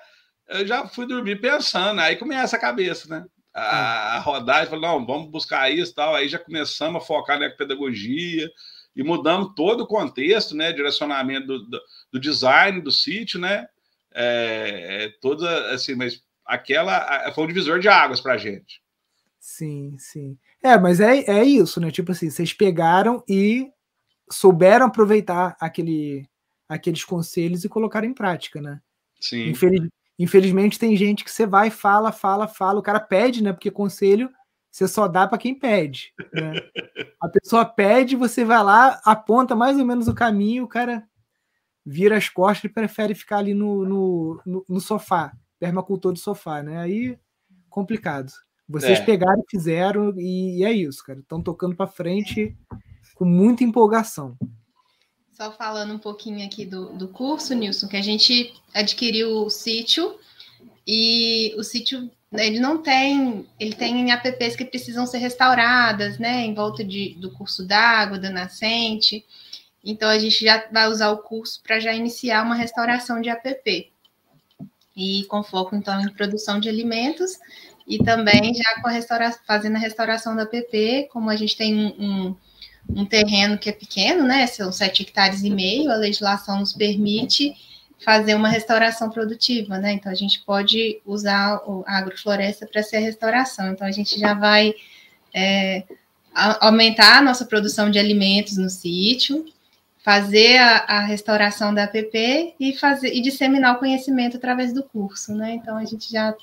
Eu 0.47 0.65
já 0.65 0.87
fui 0.87 1.05
dormir 1.05 1.41
pensando, 1.41 1.99
aí 1.99 2.15
começa 2.15 2.55
a 2.55 2.59
cabeça, 2.59 3.09
né? 3.09 3.25
A, 3.53 4.15
a 4.15 4.19
rodar 4.19 4.63
e 4.63 4.67
falou: 4.67 4.81
não, 4.81 5.05
vamos 5.05 5.29
buscar 5.29 5.69
isso 5.69 5.93
tal. 5.93 6.15
Aí 6.15 6.29
já 6.29 6.39
começamos 6.39 7.03
a 7.03 7.05
focar 7.05 7.37
na 7.37 7.49
pedagogia 7.49 8.49
e 8.95 9.03
mudamos 9.03 9.51
todo 9.53 9.81
o 9.81 9.87
contexto, 9.87 10.55
né? 10.55 10.71
Direcionamento 10.71 11.45
do, 11.45 11.65
do, 11.65 11.81
do 12.13 12.19
design 12.21 12.79
do 12.79 12.89
sítio, 12.89 13.37
né? 13.37 13.67
É, 14.13 15.03
é, 15.03 15.13
toda 15.19 15.73
assim, 15.73 15.93
mas 15.93 16.23
aquela 16.45 17.33
foi 17.33 17.43
um 17.43 17.47
divisor 17.47 17.81
de 17.81 17.89
águas 17.89 18.21
para 18.21 18.35
a 18.35 18.37
gente. 18.37 18.81
Sim, 19.41 19.97
sim. 19.97 20.37
É, 20.63 20.77
mas 20.77 21.01
é, 21.01 21.17
é 21.29 21.43
isso, 21.43 21.81
né? 21.81 21.91
Tipo 21.91 22.13
assim, 22.13 22.29
vocês 22.29 22.53
pegaram 22.53 23.21
e 23.27 23.72
souberam 24.33 24.87
aproveitar 24.87 25.55
aquele, 25.59 26.27
aqueles 26.67 27.03
conselhos 27.03 27.63
e 27.63 27.69
colocaram 27.69 28.07
em 28.07 28.13
prática, 28.13 28.61
né? 28.61 28.81
Sim. 29.19 29.49
Infeliz, 29.49 29.87
infelizmente 30.17 30.79
tem 30.79 30.95
gente 30.95 31.23
que 31.23 31.31
você 31.31 31.45
vai, 31.45 31.69
fala, 31.69 32.11
fala, 32.11 32.47
fala, 32.47 32.79
o 32.79 32.83
cara 32.83 32.99
pede, 32.99 33.43
né? 33.43 33.53
Porque 33.53 33.71
conselho 33.71 34.29
você 34.71 34.87
só 34.87 35.07
dá 35.07 35.27
para 35.27 35.37
quem 35.37 35.53
pede. 35.53 36.13
Né? 36.33 36.53
A 37.21 37.29
pessoa 37.29 37.63
pede, 37.63 38.15
você 38.15 38.43
vai 38.43 38.63
lá, 38.63 38.99
aponta 39.05 39.55
mais 39.55 39.77
ou 39.77 39.85
menos 39.85 40.07
o 40.07 40.15
caminho, 40.15 40.63
o 40.63 40.67
cara 40.67 41.07
vira 41.85 42.17
as 42.17 42.27
costas 42.27 42.71
e 42.71 42.73
prefere 42.73 43.13
ficar 43.13 43.37
ali 43.37 43.53
no, 43.53 43.85
no, 43.85 44.41
no, 44.45 44.65
no 44.67 44.81
sofá 44.81 45.31
permacultor 45.63 46.11
de 46.11 46.19
sofá, 46.19 46.61
né? 46.61 46.77
Aí 46.77 47.17
complicado. 47.69 48.29
Vocês 48.67 48.99
é. 48.99 49.05
pegaram, 49.05 49.41
fizeram 49.49 50.13
e, 50.17 50.59
e 50.59 50.65
é 50.65 50.73
isso, 50.73 51.01
cara. 51.05 51.19
Estão 51.19 51.41
tocando 51.41 51.73
para 51.73 51.87
frente 51.87 52.53
com 53.15 53.25
muita 53.25 53.63
empolgação. 53.63 54.37
Só 55.31 55.51
falando 55.51 55.93
um 55.93 55.99
pouquinho 55.99 56.45
aqui 56.45 56.65
do, 56.65 56.93
do 56.93 57.07
curso, 57.07 57.53
Nilson, 57.53 57.87
que 57.87 57.97
a 57.97 58.01
gente 58.01 58.53
adquiriu 58.73 59.45
o 59.45 59.49
sítio 59.49 60.15
e 60.87 61.53
o 61.57 61.63
sítio 61.63 62.09
ele 62.31 62.59
não 62.59 62.81
tem, 62.81 63.47
ele 63.59 63.75
tem 63.75 64.11
apps 64.11 64.55
que 64.55 64.65
precisam 64.65 65.05
ser 65.05 65.19
restauradas, 65.19 66.17
né, 66.17 66.45
em 66.45 66.53
volta 66.53 66.83
de, 66.83 67.15
do 67.19 67.31
curso 67.31 67.65
d'água, 67.65 68.17
da 68.17 68.29
nascente. 68.29 69.25
Então 69.83 70.09
a 70.09 70.17
gente 70.17 70.43
já 70.43 70.67
vai 70.71 70.87
usar 70.87 71.11
o 71.11 71.17
curso 71.17 71.61
para 71.61 71.79
já 71.79 71.93
iniciar 71.93 72.43
uma 72.43 72.55
restauração 72.55 73.21
de 73.21 73.29
app 73.29 73.91
e 74.95 75.25
com 75.25 75.43
foco 75.43 75.75
então 75.75 75.99
em 76.01 76.09
produção 76.09 76.59
de 76.59 76.69
alimentos 76.69 77.39
e 77.87 77.97
também 77.97 78.53
já 78.53 78.81
com 78.81 78.87
a 78.87 78.91
restaura 78.91 79.31
fazendo 79.45 79.75
a 79.75 79.79
restauração 79.79 80.35
da 80.35 80.45
PP, 80.45 81.09
como 81.11 81.29
a 81.29 81.35
gente 81.35 81.57
tem 81.57 81.75
um, 81.75 81.87
um, 81.99 82.35
um, 82.89 83.05
terreno 83.05 83.57
que 83.57 83.69
é 83.69 83.73
pequeno, 83.73 84.23
né? 84.23 84.45
São 84.47 84.71
sete 84.71 85.03
hectares 85.03 85.43
e 85.43 85.49
meio, 85.49 85.91
a 85.91 85.95
legislação 85.95 86.59
nos 86.59 86.73
permite 86.73 87.53
fazer 88.03 88.35
uma 88.35 88.49
restauração 88.49 89.09
produtiva, 89.09 89.77
né? 89.77 89.93
Então 89.93 90.11
a 90.11 90.15
gente 90.15 90.43
pode 90.45 91.01
usar 91.05 91.61
a 91.85 91.97
agrofloresta 91.97 92.67
para 92.67 92.83
ser 92.83 92.97
a 92.97 93.01
restauração. 93.01 93.71
Então 93.71 93.87
a 93.87 93.91
gente 93.91 94.19
já 94.19 94.33
vai 94.33 94.73
é, 95.33 95.83
aumentar 96.33 97.19
a 97.19 97.21
nossa 97.21 97.45
produção 97.45 97.89
de 97.89 97.97
alimentos 97.97 98.57
no 98.57 98.69
sítio, 98.69 99.45
fazer 100.03 100.57
a, 100.57 100.77
a, 100.79 100.99
restauração 101.05 101.73
da 101.73 101.83
app 101.83 102.55
e 102.59 102.77
fazer 102.77 103.13
e 103.13 103.21
disseminar 103.21 103.75
o 103.75 103.79
conhecimento 103.79 104.35
através 104.35 104.73
do 104.73 104.83
curso, 104.83 105.33
né? 105.33 105.53
Então 105.53 105.77
a 105.77 105.85
gente 105.85 106.11
já 106.11 106.35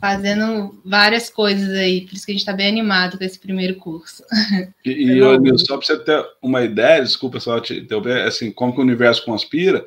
fazendo 0.00 0.80
várias 0.84 1.30
coisas 1.30 1.70
aí, 1.70 2.02
por 2.02 2.14
isso 2.14 2.24
que 2.24 2.32
a 2.32 2.34
gente 2.34 2.42
está 2.42 2.52
bem 2.52 2.68
animado 2.68 3.18
com 3.18 3.24
esse 3.24 3.38
primeiro 3.38 3.76
curso. 3.76 4.22
E, 4.84 4.90
e 4.90 5.18
eu, 5.18 5.58
só 5.58 5.76
para 5.76 5.86
você 5.86 5.98
ter 5.98 6.24
uma 6.40 6.62
ideia, 6.62 7.02
desculpa 7.02 7.38
só 7.38 7.60
te 7.60 7.80
interromper, 7.80 8.26
assim, 8.26 8.50
como 8.50 8.72
que 8.72 8.78
o 8.78 8.82
universo 8.82 9.24
conspira, 9.24 9.84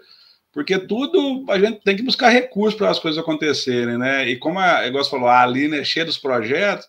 porque 0.51 0.77
tudo 0.77 1.45
a 1.49 1.57
gente 1.57 1.81
tem 1.81 1.95
que 1.95 2.03
buscar 2.03 2.29
recursos 2.29 2.77
para 2.77 2.91
as 2.91 2.99
coisas 2.99 3.19
acontecerem, 3.19 3.97
né? 3.97 4.29
E 4.29 4.37
como 4.37 4.59
a, 4.59 4.85
igual 4.87 5.03
você 5.03 5.09
falou, 5.09 5.27
a 5.27 5.41
Aline 5.41 5.79
é 5.79 5.83
cheia 5.83 6.05
dos 6.05 6.17
projetos, 6.17 6.87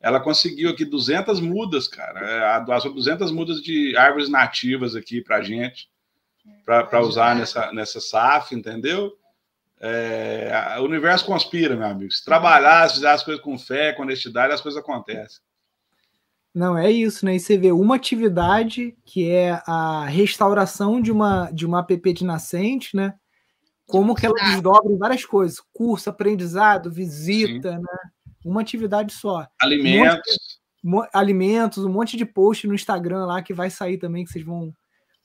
ela 0.00 0.20
conseguiu 0.20 0.70
aqui 0.70 0.84
200 0.84 1.40
mudas, 1.40 1.88
cara. 1.88 2.20
É, 2.20 2.64
doação 2.64 2.92
200 2.92 3.32
mudas 3.32 3.62
de 3.62 3.96
árvores 3.96 4.28
nativas 4.28 4.94
aqui 4.94 5.22
para 5.22 5.42
gente, 5.42 5.88
para 6.64 7.00
usar 7.00 7.34
nessa, 7.34 7.72
nessa 7.72 8.00
SAF, 8.00 8.54
entendeu? 8.54 9.16
É, 9.80 10.76
o 10.78 10.84
universo 10.84 11.26
conspira, 11.26 11.76
meu 11.76 11.86
amigo. 11.86 12.12
Se 12.12 12.24
trabalhar, 12.24 12.88
se 12.88 12.96
fizer 12.96 13.10
as 13.10 13.22
coisas 13.22 13.42
com 13.42 13.58
fé, 13.58 13.92
com 13.92 14.02
honestidade, 14.02 14.52
as 14.54 14.60
coisas 14.60 14.80
acontecem. 14.80 15.40
Não, 16.54 16.76
é 16.76 16.90
isso, 16.90 17.26
né? 17.26 17.36
E 17.36 17.40
você 17.40 17.58
vê 17.58 17.70
uma 17.70 17.96
atividade 17.96 18.96
que 19.04 19.30
é 19.30 19.60
a 19.66 20.06
restauração 20.06 21.00
de 21.00 21.12
uma, 21.12 21.50
de 21.50 21.66
uma 21.66 21.80
app 21.80 22.12
de 22.14 22.24
nascente, 22.24 22.96
né? 22.96 23.14
Como 23.86 24.14
que 24.14 24.24
ela 24.24 24.34
desdobra 24.34 24.90
em 24.90 24.96
várias 24.96 25.24
coisas. 25.24 25.58
Curso, 25.72 26.08
aprendizado, 26.08 26.90
visita, 26.90 27.72
Sim. 27.72 27.78
né? 27.78 28.10
uma 28.46 28.60
atividade 28.60 29.12
só. 29.12 29.46
Alimentos. 29.60 30.60
Um 30.84 31.00
de, 31.00 31.08
alimentos, 31.12 31.84
um 31.84 31.92
monte 31.92 32.16
de 32.16 32.24
post 32.24 32.66
no 32.66 32.74
Instagram 32.74 33.26
lá 33.26 33.42
que 33.42 33.52
vai 33.52 33.68
sair 33.68 33.98
também, 33.98 34.24
que 34.24 34.30
vocês 34.30 34.44
vão 34.44 34.72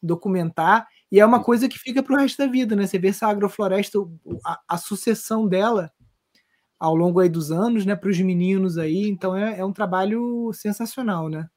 documentar. 0.02 0.88
E 1.12 1.20
é 1.20 1.26
uma 1.26 1.44
coisa 1.44 1.68
que 1.68 1.78
fica 1.78 2.02
para 2.02 2.16
o 2.16 2.18
resto 2.18 2.38
da 2.38 2.48
vida, 2.48 2.76
né? 2.76 2.88
Você 2.88 2.98
vê 2.98 3.10
essa 3.10 3.28
agrofloresta, 3.28 4.00
a, 4.46 4.60
a 4.68 4.78
sucessão 4.78 5.48
dela 5.48 5.92
ao 6.80 6.96
longo 6.96 7.20
aí 7.20 7.30
dos 7.30 7.52
anos, 7.52 7.86
né? 7.86 7.96
Para 7.96 8.10
os 8.10 8.20
meninos 8.20 8.78
aí. 8.78 9.10
Então 9.10 9.36
é, 9.36 9.60
é 9.60 9.66
um 9.66 9.74
trabalho 9.74 10.52
sensacional, 10.54 11.28
né? 11.30 11.48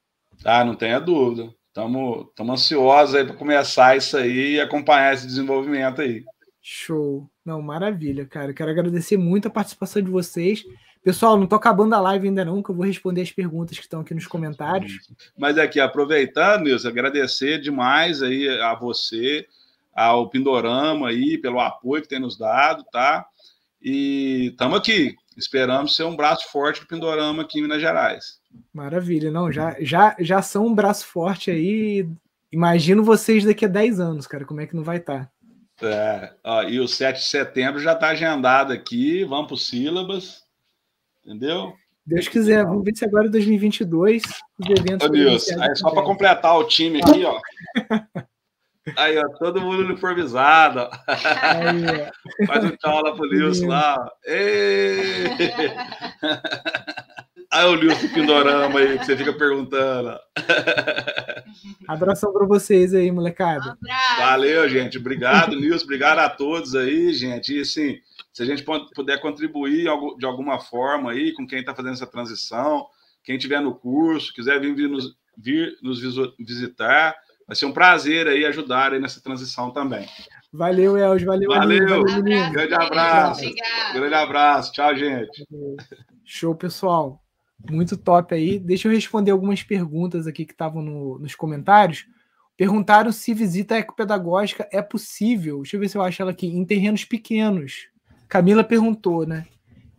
Ah, 0.45 0.65
não 0.65 0.75
tenha 0.75 0.99
dúvida. 0.99 1.55
Estamos 1.69 2.29
ansiosos 2.51 3.15
aí 3.15 3.25
para 3.25 3.35
começar 3.37 3.97
isso 3.97 4.17
aí 4.17 4.55
e 4.55 4.61
acompanhar 4.61 5.15
esse 5.15 5.27
desenvolvimento 5.27 6.01
aí. 6.01 6.25
Show. 6.61 7.29
Não, 7.45 7.61
maravilha, 7.61 8.27
cara. 8.27 8.55
Quero 8.55 8.71
agradecer 8.71 9.17
muito 9.17 9.49
a 9.49 9.51
participação 9.51 10.01
de 10.01 10.11
vocês. 10.11 10.65
Pessoal, 11.05 11.37
não 11.37 11.45
estou 11.45 11.59
acabando 11.59 11.95
a 11.95 12.01
live 12.01 12.29
ainda 12.29 12.47
não, 12.47 12.63
que 12.63 12.71
eu 12.71 12.75
vou 12.75 12.87
responder 12.87 13.21
as 13.21 13.31
perguntas 13.31 13.77
que 13.77 13.85
estão 13.85 14.01
aqui 14.01 14.15
nos 14.15 14.27
comentários. 14.27 15.07
Mas 15.37 15.59
aqui, 15.59 15.79
aproveitando, 15.79 16.63
Nilson, 16.63 16.89
agradecer 16.89 17.61
demais 17.61 18.23
aí 18.23 18.49
a 18.49 18.75
você, 18.75 19.47
ao 19.95 20.31
Pindorama 20.31 21.11
aí, 21.11 21.37
pelo 21.37 21.61
apoio 21.61 22.01
que 22.01 22.09
tem 22.09 22.19
nos 22.19 22.39
dado, 22.39 22.83
tá? 22.91 23.27
E 23.83 24.49
estamos 24.53 24.79
aqui, 24.79 25.15
esperamos 25.37 25.95
ser 25.95 26.05
um 26.05 26.17
braço 26.17 26.51
forte 26.51 26.81
do 26.81 26.87
Pindorama 26.87 27.43
aqui 27.43 27.59
em 27.59 27.63
Minas 27.63 27.83
Gerais. 27.83 28.41
Maravilha, 28.73 29.31
não, 29.31 29.53
já, 29.53 29.77
já, 29.81 30.17
já 30.19 30.41
são 30.41 30.69
um 30.69 30.75
braço 30.75 31.07
forte 31.07 31.51
aí. 31.51 32.09
Imagino 32.51 33.05
vocês 33.05 33.45
daqui 33.45 33.67
a 33.67 33.69
10 33.69 34.01
anos, 34.01 34.27
cara, 34.27 34.47
como 34.47 34.63
é 34.63 34.67
que 34.67 34.75
não 34.75 34.83
vai 34.83 34.97
estar. 34.97 35.31
Tá? 35.77 35.87
É, 35.87 36.33
ó, 36.43 36.63
e 36.63 36.81
o 36.81 36.89
7 36.89 37.19
de 37.19 37.27
setembro 37.27 37.79
já 37.79 37.93
está 37.93 38.09
agendado 38.09 38.73
aqui, 38.73 39.23
vamos 39.25 39.49
para 39.49 39.55
os 39.55 39.67
sílabas. 39.69 40.44
Entendeu? 41.25 41.73
Deus 42.07 42.29
quiser, 42.29 42.65
vamos 42.65 42.85
ver 42.85 42.95
se 42.95 43.05
agora 43.05 43.27
em 43.27 43.31
2022 43.31 44.23
os 44.59 44.67
eventos. 44.69 45.09
Ô, 45.09 45.11
Deus, 45.11 45.49
aí 45.51 45.75
só 45.75 45.91
para 45.91 46.03
completar 46.03 46.57
o 46.59 46.65
time 46.65 47.01
aqui, 47.03 47.25
ó. 47.25 47.41
Aí, 48.97 49.17
ó, 49.17 49.27
todo 49.39 49.63
mundo 49.63 49.83
uniformizado. 49.83 50.91
Aí, 51.07 52.11
Faz 52.47 52.65
um 52.65 52.77
tchau 52.77 53.03
lá 53.03 53.15
pro 53.15 53.27
Nilson 53.27 53.67
lá. 53.67 54.13
Ei! 54.27 55.25
Aí 57.51 57.67
o 57.67 57.77
Nilson 57.77 58.09
Pindorama 58.09 58.81
aí, 58.81 58.99
que 58.99 59.07
você 59.07 59.17
fica 59.17 59.33
perguntando. 59.33 60.19
Abração 61.87 62.33
para 62.33 62.45
vocês 62.47 62.93
aí, 62.93 63.13
molecada. 63.13 63.79
Um. 63.81 64.19
Valeu, 64.19 64.69
gente. 64.69 64.99
Obrigado, 64.99 65.55
Nilson. 65.55 65.85
Obrigado 65.85 66.19
a 66.19 66.29
todos 66.29 66.75
aí, 66.75 67.15
gente. 67.15 67.57
E 67.57 67.61
assim, 67.61 68.01
se 68.35 68.43
a 68.43 68.45
gente 68.45 68.65
puder 68.65 69.21
contribuir 69.21 69.87
de 70.19 70.27
alguma 70.27 70.59
forma 70.59 71.13
aí 71.13 71.33
com 71.33 71.47
quem 71.47 71.61
está 71.61 71.73
fazendo 71.73 71.93
essa 71.93 72.07
transição, 72.07 72.85
quem 73.23 73.39
tiver 73.39 73.61
no 73.61 73.77
curso, 73.77 74.35
quiser 74.35 74.61
vir, 74.61 74.75
vir, 74.75 74.89
nos, 74.89 75.17
vir 75.39 75.79
nos 75.81 76.01
visitar, 76.37 77.15
vai 77.47 77.55
ser 77.55 77.67
um 77.67 77.73
prazer 77.73 78.27
aí 78.27 78.45
ajudar 78.45 78.93
aí 78.93 78.99
nessa 78.99 79.23
transição 79.23 79.71
também. 79.71 80.09
Valeu, 80.53 80.97
Els. 80.97 81.23
Valeu, 81.23 81.49
Valeu. 81.49 81.87
valeu 81.87 82.03
abraço, 82.03 82.53
grande 82.53 82.75
abraço. 82.75 83.55
Grande 83.95 84.15
abraço. 84.15 84.73
Tchau, 84.73 84.97
gente. 84.97 85.47
Show, 86.25 86.57
pessoal. 86.57 87.23
Muito 87.71 87.97
top 87.97 88.35
aí. 88.35 88.59
Deixa 88.59 88.89
eu 88.89 88.93
responder 88.93 89.31
algumas 89.31 89.63
perguntas 89.63 90.27
aqui 90.27 90.45
que 90.45 90.53
estavam 90.53 90.83
no, 90.83 91.21
nos 91.21 91.37
comentários. 91.37 92.05
Perguntaram 92.57 93.13
se 93.13 93.33
visita 93.33 93.79
ecopedagógica 93.79 94.69
é 94.73 94.83
possível. 94.83 95.63
Deixa 95.63 95.77
eu 95.77 95.81
ver 95.81 95.89
se 95.89 95.97
eu 95.97 96.03
acho 96.03 96.21
ela 96.21 96.33
aqui. 96.33 96.49
Em 96.49 96.65
terrenos 96.65 97.05
pequenos. 97.05 97.94
Camila 98.29 98.65
perguntou, 98.65 99.27
né? 99.27 99.47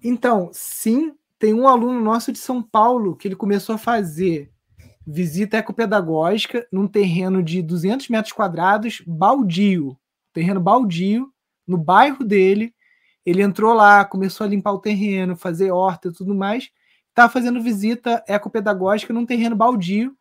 Então, 0.04 0.50
sim, 0.54 1.14
tem 1.40 1.54
um 1.54 1.68
aluno 1.68 2.00
nosso 2.00 2.32
de 2.32 2.38
São 2.38 2.62
Paulo 2.62 3.16
que 3.16 3.28
ele 3.28 3.36
começou 3.36 3.76
a 3.76 3.78
fazer 3.80 4.52
visita 5.06 5.58
ecopedagógica 5.58 6.68
num 6.72 6.88
terreno 6.88 7.44
de 7.44 7.62
200 7.62 8.10
metros 8.10 8.34
quadrados, 8.34 9.04
baldio, 9.06 9.98
terreno 10.34 10.60
baldio, 10.60 11.32
no 11.68 11.78
bairro 11.78 12.24
dele. 12.24 12.74
Ele 13.26 13.42
entrou 13.42 13.74
lá, 13.74 14.04
começou 14.06 14.46
a 14.46 14.50
limpar 14.50 14.74
o 14.74 14.80
terreno, 14.80 15.36
fazer 15.36 15.72
horta 15.72 16.10
e 16.10 16.14
tudo 16.14 16.34
mais. 16.34 16.70
Estava 17.10 17.32
fazendo 17.32 17.62
visita 17.62 18.24
ecopedagógica 18.28 19.14
num 19.14 19.26
terreno 19.26 19.56
baldio. 19.56 20.16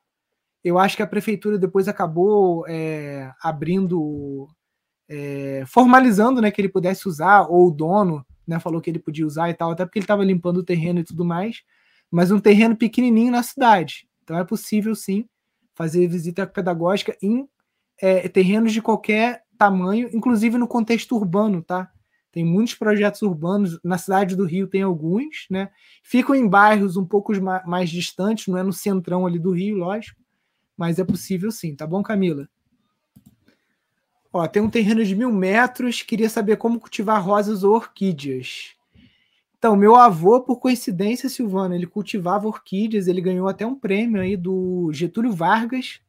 Eu 0.62 0.78
acho 0.78 0.96
que 0.96 1.02
a 1.02 1.06
prefeitura 1.06 1.58
depois 1.58 1.88
acabou 1.88 2.64
é, 2.66 3.30
abrindo 3.42 4.48
é, 5.08 5.64
formalizando 5.66 6.40
né, 6.40 6.50
que 6.50 6.60
ele 6.60 6.68
pudesse 6.68 7.08
usar, 7.08 7.42
ou 7.42 7.68
o 7.68 7.70
dono 7.70 8.24
né, 8.46 8.58
falou 8.58 8.80
que 8.80 8.90
ele 8.90 8.98
podia 8.98 9.26
usar 9.26 9.50
e 9.50 9.54
tal, 9.54 9.70
até 9.70 9.84
porque 9.84 9.98
ele 9.98 10.04
estava 10.04 10.24
limpando 10.24 10.58
o 10.58 10.64
terreno 10.64 11.00
e 11.00 11.04
tudo 11.04 11.24
mais, 11.24 11.62
mas 12.10 12.30
um 12.30 12.38
terreno 12.38 12.76
pequenininho 12.76 13.32
na 13.32 13.42
cidade. 13.42 14.06
Então 14.22 14.38
é 14.38 14.44
possível 14.44 14.94
sim 14.94 15.26
fazer 15.74 16.06
visita 16.06 16.46
pedagógica 16.46 17.16
em 17.22 17.48
é, 18.00 18.28
terrenos 18.28 18.72
de 18.72 18.80
qualquer 18.80 19.42
tamanho, 19.58 20.08
inclusive 20.12 20.58
no 20.58 20.68
contexto 20.68 21.16
urbano, 21.16 21.62
tá? 21.62 21.90
Tem 22.30 22.44
muitos 22.44 22.74
projetos 22.74 23.22
urbanos, 23.22 23.78
na 23.84 23.96
cidade 23.96 24.34
do 24.34 24.44
Rio 24.44 24.66
tem 24.66 24.82
alguns, 24.82 25.46
né? 25.48 25.70
Ficam 26.02 26.34
em 26.34 26.48
bairros 26.48 26.96
um 26.96 27.04
pouco 27.04 27.32
mais 27.64 27.88
distantes, 27.90 28.48
não 28.48 28.58
é 28.58 28.62
no 28.62 28.72
centrão 28.72 29.24
ali 29.26 29.38
do 29.38 29.52
Rio, 29.52 29.76
lógico, 29.76 30.20
mas 30.76 30.98
é 30.98 31.04
possível 31.04 31.52
sim, 31.52 31.76
tá 31.76 31.86
bom, 31.86 32.02
Camila? 32.02 32.48
Ó, 34.36 34.48
tem 34.48 34.60
um 34.60 34.68
terreno 34.68 35.04
de 35.04 35.14
mil 35.14 35.30
metros, 35.30 36.02
queria 36.02 36.28
saber 36.28 36.56
como 36.56 36.80
cultivar 36.80 37.22
rosas 37.24 37.62
ou 37.62 37.72
orquídeas. 37.72 38.74
Então, 39.56 39.76
meu 39.76 39.94
avô, 39.94 40.40
por 40.40 40.58
coincidência, 40.58 41.28
Silvano, 41.28 41.72
ele 41.72 41.86
cultivava 41.86 42.48
orquídeas, 42.48 43.06
ele 43.06 43.20
ganhou 43.20 43.46
até 43.46 43.64
um 43.64 43.78
prêmio 43.78 44.20
aí 44.20 44.36
do 44.36 44.90
Getúlio 44.92 45.32
Vargas 45.32 46.00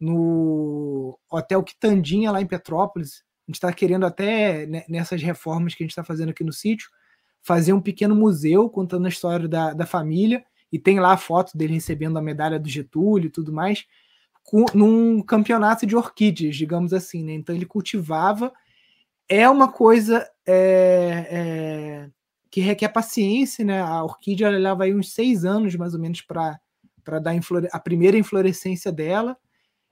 no 0.00 1.18
Hotel 1.30 1.62
Quitandinha, 1.62 2.32
lá 2.32 2.40
em 2.40 2.46
Petrópolis. 2.46 3.22
A 3.46 3.50
gente 3.50 3.56
está 3.56 3.70
querendo 3.70 4.06
até, 4.06 4.64
né, 4.64 4.86
nessas 4.88 5.20
reformas 5.20 5.74
que 5.74 5.82
a 5.82 5.84
gente 5.84 5.92
está 5.92 6.02
fazendo 6.02 6.30
aqui 6.30 6.42
no 6.42 6.54
sítio, 6.54 6.88
fazer 7.42 7.74
um 7.74 7.82
pequeno 7.82 8.14
museu 8.14 8.70
contando 8.70 9.04
a 9.04 9.10
história 9.10 9.46
da, 9.46 9.74
da 9.74 9.84
família, 9.84 10.42
e 10.72 10.78
tem 10.78 10.98
lá 10.98 11.12
a 11.12 11.18
foto 11.18 11.56
dele 11.56 11.74
recebendo 11.74 12.16
a 12.16 12.22
medalha 12.22 12.58
do 12.58 12.68
Getúlio 12.68 13.26
e 13.26 13.30
tudo 13.30 13.52
mais 13.52 13.84
num 14.74 15.22
campeonato 15.22 15.86
de 15.86 15.96
orquídeas, 15.96 16.56
digamos 16.56 16.92
assim, 16.92 17.22
né? 17.22 17.32
Então 17.32 17.54
ele 17.54 17.66
cultivava. 17.66 18.52
É 19.28 19.48
uma 19.48 19.70
coisa 19.70 20.28
é, 20.46 21.28
é, 21.30 22.10
que 22.50 22.60
requer 22.60 22.88
paciência, 22.88 23.64
né? 23.64 23.80
A 23.80 24.02
orquídea 24.02 24.48
leva 24.50 24.84
aí 24.84 24.94
uns 24.94 25.12
seis 25.12 25.44
anos, 25.44 25.74
mais 25.76 25.94
ou 25.94 26.00
menos, 26.00 26.22
para 26.22 26.58
dar 27.20 27.34
a 27.72 27.80
primeira 27.80 28.16
inflorescência 28.16 28.90
dela. 28.90 29.36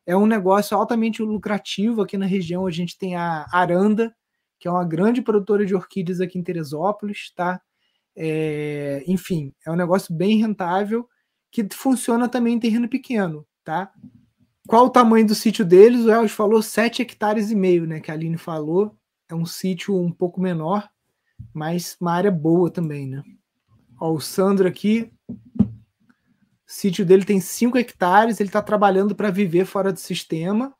É 0.07 0.16
um 0.16 0.26
negócio 0.26 0.76
altamente 0.76 1.22
lucrativo 1.22 2.02
aqui 2.02 2.16
na 2.16 2.26
região. 2.26 2.66
A 2.66 2.70
gente 2.70 2.96
tem 2.96 3.16
a 3.16 3.46
Aranda, 3.52 4.14
que 4.59 4.68
é 4.68 4.70
uma 4.70 4.84
grande 4.84 5.20
produtora 5.20 5.66
de 5.66 5.74
orquídeas 5.74 6.20
aqui 6.20 6.38
em 6.38 6.42
Teresópolis, 6.42 7.32
tá? 7.34 7.61
É, 8.16 9.04
enfim, 9.07 9.52
é 9.66 9.70
um 9.70 9.76
negócio 9.76 10.14
bem 10.14 10.38
rentável 10.38 11.07
que 11.50 11.66
funciona 11.72 12.28
também 12.28 12.54
em 12.54 12.61
terreno 12.61 12.88
pequeno, 12.88 13.46
tá? 13.62 13.92
Qual 14.67 14.87
o 14.87 14.91
tamanho 14.91 15.27
do 15.27 15.35
sítio 15.35 15.64
deles? 15.64 16.05
O 16.05 16.11
Elvis 16.11 16.33
falou 16.33 16.61
7 16.61 17.03
hectares 17.03 17.51
e 17.51 17.55
meio, 17.55 17.87
né? 17.87 18.01
Que 18.01 18.11
a 18.11 18.14
Aline 18.14 18.37
falou. 18.37 18.97
É 19.29 19.35
um 19.35 19.47
sítio 19.47 19.97
um 19.97 20.11
pouco 20.11 20.41
menor, 20.41 20.89
mas 21.53 21.97
uma 22.01 22.12
área 22.12 22.31
boa 22.31 22.71
também, 22.71 23.07
né? 23.09 23.23
Ó, 24.01 24.12
o 24.12 24.21
Sandro 24.21 24.67
aqui. 24.67 25.11
O 25.29 25.37
sítio 26.67 27.07
dele 27.07 27.25
tem 27.25 27.41
5 27.41 27.79
hectares, 27.79 28.41
ele 28.41 28.49
está 28.49 28.61
trabalhando 28.61 29.14
para 29.14 29.31
viver 29.31 29.67
fora 29.67 29.93
do 29.93 30.01
sistema. 30.01 30.75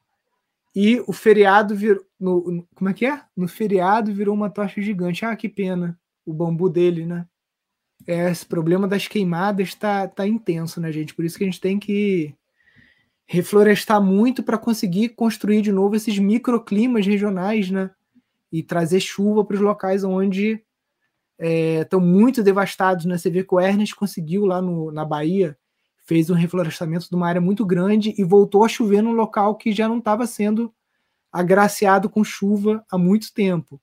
E 0.75 1.03
o 1.07 1.13
feriado 1.13 1.75
virou. 1.75 2.05
No, 2.19 2.67
como 2.75 2.91
é 2.91 2.93
que 2.93 3.07
é? 3.07 3.23
No 3.37 3.47
feriado 3.47 4.13
virou 4.13 4.35
uma 4.35 4.51
tocha 4.51 4.83
gigante. 4.83 5.25
Ah, 5.25 5.37
que 5.37 5.49
pena. 5.49 5.99
O 6.25 6.35
bambu 6.35 6.69
dele, 6.69 7.07
né? 7.07 7.27
É, 8.07 8.31
esse 8.31 8.45
problema 8.45 8.87
das 8.87 9.07
queimadas 9.07 9.69
está 9.69 10.09
tá 10.09 10.27
intenso, 10.27 10.81
né, 10.81 10.91
gente? 10.93 11.15
Por 11.15 11.25
isso 11.25 11.39
que 11.39 11.45
a 11.45 11.47
gente 11.47 11.61
tem 11.61 11.79
que 11.79 12.35
reflorestar 13.27 14.01
muito 14.01 14.43
para 14.43 14.57
conseguir 14.57 15.11
construir 15.11 15.61
de 15.61 15.73
novo 15.73 15.97
esses 15.97 16.19
microclimas 16.19 17.05
regionais, 17.05 17.71
né? 17.71 17.91
E 18.53 18.63
trazer 18.63 19.01
chuva 19.01 19.45
para 19.45 19.57
os 19.57 19.61
locais 19.61 20.05
onde 20.05 20.63
estão 21.39 22.01
é, 22.01 22.03
muito 22.03 22.43
devastados, 22.43 23.05
né? 23.05 23.19
Você 23.19 23.29
vê 23.29 23.43
que 23.43 23.55
o 23.55 23.61
Ernest 23.61 23.95
conseguiu 23.95 24.47
lá 24.47 24.63
no, 24.63 24.93
na 24.93 25.05
Bahia, 25.05 25.59
fez 26.07 26.31
um 26.31 26.35
reflorestamento 26.35 27.09
de 27.09 27.17
uma 27.17 27.27
área 27.27 27.41
muito 27.41 27.67
grande 27.67 28.15
e 28.17 28.23
voltou 28.23 28.65
a 28.65 28.69
chover 28.69 29.03
num 29.03 29.13
local 29.13 29.57
que 29.57 29.73
já 29.73 29.89
não 29.89 29.99
estava 29.99 30.25
sendo 30.27 30.73
agraciado 31.33 32.09
com 32.09 32.23
chuva 32.23 32.85
há 32.91 32.97
muito 32.97 33.35
tempo. 33.35 33.81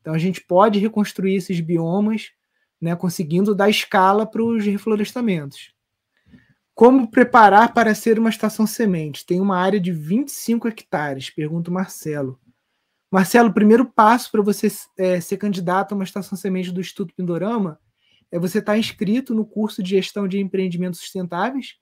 Então 0.00 0.12
a 0.12 0.18
gente 0.18 0.40
pode 0.40 0.80
reconstruir 0.80 1.36
esses 1.36 1.60
biomas, 1.60 2.32
né, 2.80 2.94
conseguindo 2.96 3.54
dar 3.54 3.70
escala 3.70 4.26
para 4.26 4.42
os 4.42 4.64
reflorestamentos. 4.66 5.73
Como 6.74 7.08
preparar 7.08 7.72
para 7.72 7.94
ser 7.94 8.18
uma 8.18 8.30
estação 8.30 8.66
semente? 8.66 9.24
Tem 9.24 9.40
uma 9.40 9.56
área 9.56 9.78
de 9.78 9.92
25 9.92 10.66
hectares, 10.66 11.30
pergunta 11.30 11.70
o 11.70 11.74
Marcelo. 11.74 12.40
Marcelo, 13.08 13.50
o 13.50 13.54
primeiro 13.54 13.84
passo 13.84 14.28
para 14.32 14.42
você 14.42 14.66
é, 14.98 15.20
ser 15.20 15.36
candidato 15.36 15.92
a 15.92 15.94
uma 15.94 16.02
estação 16.02 16.36
semente 16.36 16.72
do 16.72 16.80
Instituto 16.80 17.14
Pindorama 17.14 17.78
é 18.28 18.40
você 18.40 18.58
estar 18.58 18.72
tá 18.72 18.78
inscrito 18.78 19.32
no 19.32 19.46
curso 19.46 19.80
de 19.84 19.90
gestão 19.90 20.26
de 20.26 20.40
empreendimentos 20.40 20.98
sustentáveis, 20.98 21.76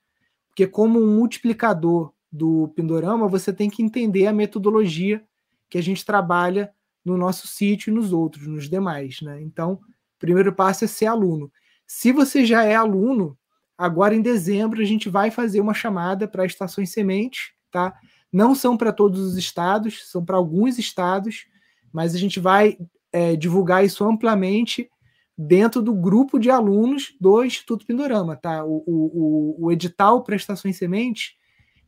porque 0.49 0.67
como 0.67 1.01
um 1.01 1.17
multiplicador 1.17 2.13
do 2.31 2.69
Pindorama, 2.77 3.27
você 3.27 3.51
tem 3.51 3.71
que 3.71 3.83
entender 3.83 4.27
a 4.27 4.33
metodologia 4.33 5.25
que 5.71 5.79
a 5.79 5.83
gente 5.83 6.05
trabalha 6.05 6.71
no 7.03 7.17
nosso 7.17 7.49
sítio 7.49 7.91
e 7.91 7.95
nos 7.95 8.13
outros, 8.13 8.47
nos 8.47 8.69
demais. 8.69 9.23
Né? 9.23 9.41
Então, 9.41 9.73
o 9.73 10.19
primeiro 10.19 10.53
passo 10.53 10.85
é 10.85 10.87
ser 10.87 11.07
aluno. 11.07 11.51
Se 11.87 12.13
você 12.13 12.45
já 12.45 12.63
é 12.63 12.75
aluno, 12.75 13.39
Agora, 13.83 14.15
em 14.15 14.23
dezembro, 14.23 14.81
a 14.81 14.85
gente 14.85 15.09
vai 15.09 15.29
fazer 15.29 15.61
uma 15.61 15.75
chamada 15.75 16.29
para 16.29 16.47
estações 16.47 16.93
sementes, 16.93 17.51
tá? 17.69 17.93
Não 18.33 18.55
são 18.55 18.77
para 18.77 18.93
todos 18.93 19.19
os 19.19 19.37
estados, 19.37 20.09
são 20.09 20.25
para 20.25 20.37
alguns 20.37 20.79
estados, 20.79 21.47
mas 21.93 22.15
a 22.15 22.19
gente 22.19 22.39
vai 22.39 22.79
é, 23.13 23.35
divulgar 23.35 23.85
isso 23.85 24.05
amplamente 24.05 24.89
dentro 25.37 25.83
do 25.83 25.93
grupo 25.93 26.39
de 26.39 26.49
alunos 26.49 27.13
do 27.21 27.43
Instituto 27.43 27.85
Pindorama, 27.85 28.37
tá? 28.37 28.65
O, 28.65 28.85
o, 28.87 29.67
o 29.67 29.73
edital 29.73 30.23
para 30.23 30.37
estações 30.37 30.77
sementes, 30.77 31.35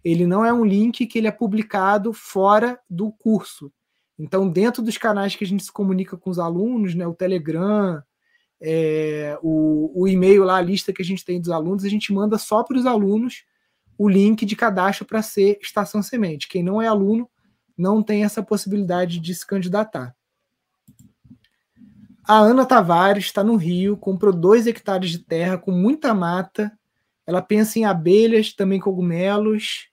ele 0.02 0.26
não 0.26 0.44
é 0.44 0.52
um 0.52 0.64
link 0.64 1.06
que 1.06 1.16
ele 1.16 1.28
é 1.28 1.30
publicado 1.30 2.12
fora 2.12 2.76
do 2.90 3.12
curso. 3.12 3.72
Então, 4.18 4.48
dentro 4.48 4.82
dos 4.82 4.98
canais 4.98 5.36
que 5.36 5.44
a 5.44 5.46
gente 5.46 5.62
se 5.62 5.70
comunica 5.70 6.16
com 6.16 6.28
os 6.28 6.40
alunos, 6.40 6.92
né, 6.92 7.06
o 7.06 7.14
Telegram, 7.14 8.02
é, 8.60 9.38
o, 9.42 9.92
o 9.94 10.08
e-mail 10.08 10.44
lá, 10.44 10.56
a 10.56 10.62
lista 10.62 10.92
que 10.92 11.02
a 11.02 11.04
gente 11.04 11.24
tem 11.24 11.40
dos 11.40 11.50
alunos, 11.50 11.84
a 11.84 11.88
gente 11.88 12.12
manda 12.12 12.38
só 12.38 12.62
para 12.62 12.78
os 12.78 12.86
alunos 12.86 13.44
o 13.96 14.08
link 14.08 14.44
de 14.44 14.56
cadastro 14.56 15.04
para 15.04 15.22
ser 15.22 15.58
estação 15.62 16.02
semente. 16.02 16.48
Quem 16.48 16.62
não 16.62 16.80
é 16.80 16.86
aluno 16.86 17.28
não 17.76 18.02
tem 18.02 18.24
essa 18.24 18.42
possibilidade 18.42 19.18
de 19.18 19.34
se 19.34 19.46
candidatar. 19.46 20.14
A 22.26 22.38
Ana 22.38 22.64
Tavares 22.64 23.24
está 23.24 23.44
no 23.44 23.56
Rio, 23.56 23.96
comprou 23.96 24.32
dois 24.32 24.66
hectares 24.66 25.10
de 25.10 25.18
terra 25.18 25.58
com 25.58 25.70
muita 25.70 26.14
mata. 26.14 26.72
Ela 27.26 27.42
pensa 27.42 27.78
em 27.78 27.84
abelhas, 27.84 28.54
também 28.54 28.80
cogumelos. 28.80 29.88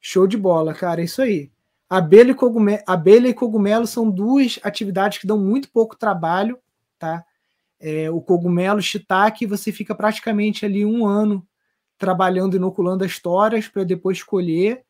Show 0.00 0.26
de 0.26 0.36
bola, 0.36 0.72
cara, 0.72 1.02
é 1.02 1.04
isso 1.04 1.20
aí. 1.20 1.52
Abelha 1.88 2.30
e, 2.30 2.34
cogumelo, 2.34 2.82
abelha 2.86 3.28
e 3.28 3.34
cogumelo 3.34 3.86
são 3.86 4.10
duas 4.10 4.58
atividades 4.62 5.18
que 5.18 5.26
dão 5.26 5.38
muito 5.38 5.70
pouco 5.70 5.96
trabalho, 5.96 6.58
tá? 6.98 7.24
É, 7.80 8.10
o 8.10 8.20
cogumelo 8.20 8.80
shiitake, 8.80 9.46
você 9.46 9.72
fica 9.72 9.94
praticamente 9.94 10.64
ali 10.64 10.84
um 10.84 11.06
ano 11.06 11.46
trabalhando, 11.98 12.56
inoculando 12.56 13.04
as 13.04 13.18
toras 13.18 13.68
para 13.68 13.84
depois 13.84 14.22
colher. 14.22 14.84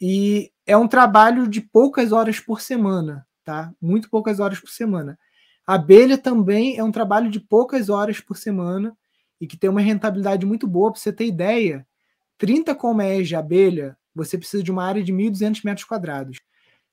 E 0.00 0.52
é 0.66 0.76
um 0.76 0.88
trabalho 0.88 1.48
de 1.48 1.60
poucas 1.60 2.12
horas 2.12 2.38
por 2.38 2.60
semana, 2.60 3.26
tá? 3.44 3.72
Muito 3.80 4.08
poucas 4.08 4.40
horas 4.40 4.60
por 4.60 4.70
semana. 4.70 5.18
A 5.66 5.74
abelha 5.74 6.16
também 6.16 6.78
é 6.78 6.84
um 6.84 6.92
trabalho 6.92 7.30
de 7.30 7.40
poucas 7.40 7.88
horas 7.88 8.20
por 8.20 8.36
semana 8.36 8.96
e 9.40 9.46
que 9.46 9.56
tem 9.56 9.68
uma 9.68 9.80
rentabilidade 9.80 10.46
muito 10.46 10.66
boa. 10.66 10.92
Para 10.92 11.00
você 11.00 11.12
ter 11.12 11.26
ideia, 11.26 11.86
30 12.38 12.74
colmeias 12.74 13.28
de 13.28 13.36
abelha, 13.36 13.96
você 14.14 14.38
precisa 14.38 14.62
de 14.62 14.70
uma 14.70 14.84
área 14.84 15.02
de 15.02 15.12
1.200 15.12 15.64
metros 15.64 15.84
quadrados. 15.84 16.40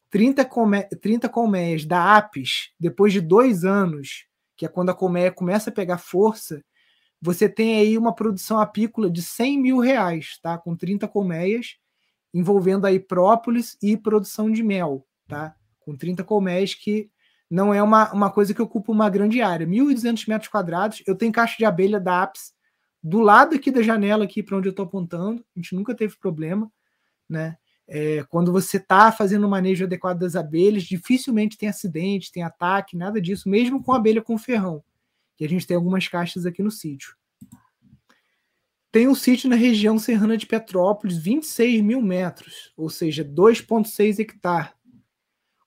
30, 0.10 0.46
colme 0.46 0.84
30 0.84 1.28
colmeias 1.30 1.86
da 1.86 2.18
Apis, 2.18 2.72
depois 2.80 3.12
de 3.12 3.22
dois 3.22 3.66
anos, 3.66 4.26
que 4.56 4.66
é 4.66 4.70
quando 4.70 4.90
a 4.90 4.94
colmeia 4.94 5.32
começa 5.32 5.70
a 5.70 5.74
pegar 5.74 5.98
força, 5.98 6.64
você 7.22 7.50
tem 7.50 7.80
aí 7.80 7.98
uma 7.98 8.14
produção 8.14 8.60
apícola 8.60 9.10
de 9.10 9.22
100 9.22 9.62
mil 9.62 9.80
reais, 9.80 10.38
tá? 10.42 10.58
Com 10.58 10.76
30 10.76 11.08
colmeias, 11.08 11.78
envolvendo 12.34 12.86
aí 12.86 13.00
própolis 13.00 13.78
e 13.82 13.98
produção 13.98 14.52
de 14.52 14.62
mel, 14.62 15.06
tá? 15.28 15.56
Com 15.80 15.96
30 15.96 16.24
colmeias 16.24 16.74
que 16.74 17.10
não 17.50 17.74
é 17.74 17.82
uma, 17.82 18.12
uma 18.12 18.32
coisa 18.32 18.54
que 18.54 18.62
ocupa 18.62 18.92
uma 18.92 19.10
grande 19.10 19.42
área. 19.42 19.68
1.200 19.68 20.28
metros 20.28 20.50
quadrados. 20.50 21.04
Eu 21.06 21.16
tenho 21.16 21.32
caixa 21.32 21.56
de 21.58 21.66
abelha 21.66 22.00
da 22.00 22.24
Apis 22.24 22.54
do 23.02 23.20
lado 23.20 23.56
aqui 23.56 23.70
da 23.70 23.84
janela, 23.84 24.24
aqui 24.24 24.42
para 24.42 24.58
onde 24.58 24.68
eu 24.68 24.72
estou 24.72 24.86
apontando. 24.86 25.46
A 25.56 25.60
gente 25.60 25.76
nunca 25.76 25.94
teve 25.96 26.18
problema. 26.18 26.72
Né? 27.30 27.58
É, 27.88 28.24
quando 28.30 28.52
você 28.52 28.78
está 28.78 29.12
fazendo 29.12 29.46
o 29.46 29.50
manejo 29.50 29.86
adequado 29.86 30.20
das 30.20 30.36
abelhas, 30.36 30.84
dificilmente 30.84 31.58
tem 31.58 31.70
acidente, 31.70 32.32
tem 32.32 32.44
ataque, 32.44 32.98
nada 32.98 33.22
disso, 33.22 33.48
mesmo 33.48 33.82
com 33.84 33.94
abelha 33.94 34.22
com 34.22 34.38
ferrão, 34.38 34.84
que 35.38 35.46
a 35.46 35.50
gente 35.50 35.68
tem 35.68 35.76
algumas 35.76 36.08
caixas 36.08 36.46
aqui 36.46 36.64
no 36.64 36.72
sítio. 36.72 37.16
Tem 38.92 39.08
um 39.08 39.14
sítio 39.14 39.50
na 39.50 39.58
região 39.58 40.00
serrana 40.00 40.38
de 40.38 40.46
Petrópolis, 40.46 41.18
26 41.18 41.82
mil 41.82 42.02
metros, 42.02 42.72
ou 42.78 42.90
seja, 42.90 43.26
2,6 43.26 44.20
hectares. 44.20 44.72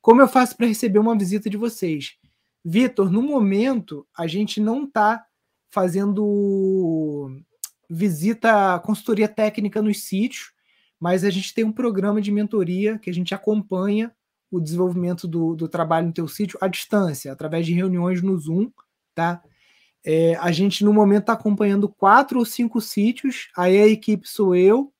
Como 0.01 0.23
eu 0.23 0.27
faço 0.27 0.57
para 0.57 0.67
receber 0.67 0.99
uma 0.99 1.17
visita 1.17 1.51
de 1.51 1.57
vocês? 1.59 2.17
Vitor, 2.65 3.11
no 3.11 3.21
momento 3.21 4.07
a 4.17 4.27
gente 4.27 4.61
não 4.61 4.85
está 4.85 5.25
fazendo 5.71 7.31
visita, 7.89 8.79
consultoria 8.81 9.29
técnica 9.29 9.83
nos 9.83 10.03
sítios, 10.05 10.53
mas 11.01 11.25
a 11.25 11.31
gente 11.31 11.55
tem 11.55 11.65
um 11.65 11.73
programa 11.73 12.21
de 12.21 12.31
mentoria 12.31 12.99
que 12.99 13.11
a 13.11 13.15
gente 13.15 13.35
acompanha 13.35 14.13
o 14.51 14.61
desenvolvimento 14.61 15.29
do, 15.29 15.55
do 15.55 15.69
trabalho 15.69 16.07
no 16.07 16.13
teu 16.13 16.27
sítio 16.27 16.59
à 16.61 16.69
distância, 16.69 17.31
através 17.33 17.67
de 17.67 17.75
reuniões 17.75 18.23
no 18.23 18.37
Zoom, 18.39 18.71
tá? 19.15 19.43
É, 20.05 20.37
a 20.37 20.51
gente 20.51 20.85
no 20.85 20.93
momento 20.93 21.23
está 21.23 21.33
acompanhando 21.35 21.89
quatro 21.89 22.39
ou 22.39 22.45
cinco 22.45 22.81
sítios, 22.81 23.51
aí 23.57 23.77
a 23.79 23.87
equipe 23.87 24.29
sou 24.29 24.55
eu, 24.55 24.93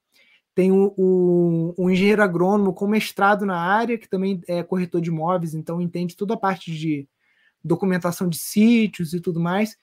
tem 0.55 0.73
um, 0.73 0.93
um, 0.99 1.75
um, 1.79 1.91
engenheiro 1.91 2.23
agrônomo 2.23 2.75
com 2.75 2.87
mestrado 2.87 3.47
na 3.47 3.57
área, 3.57 3.97
que 3.97 4.09
também 4.09 4.41
é 4.49 4.63
corretor 4.63 5.01
de 5.01 5.09
imóveis, 5.09 5.55
então 5.55 5.81
entende 5.81 6.17
toda 6.17 6.35
a 6.35 6.39
parte 6.39 6.77
de 6.77 7.09
documentação 7.63 8.29
de 8.29 8.39
sítios 8.39 9.15
e 9.15 9.21
tudo 9.21 9.39
mais. 9.39 9.77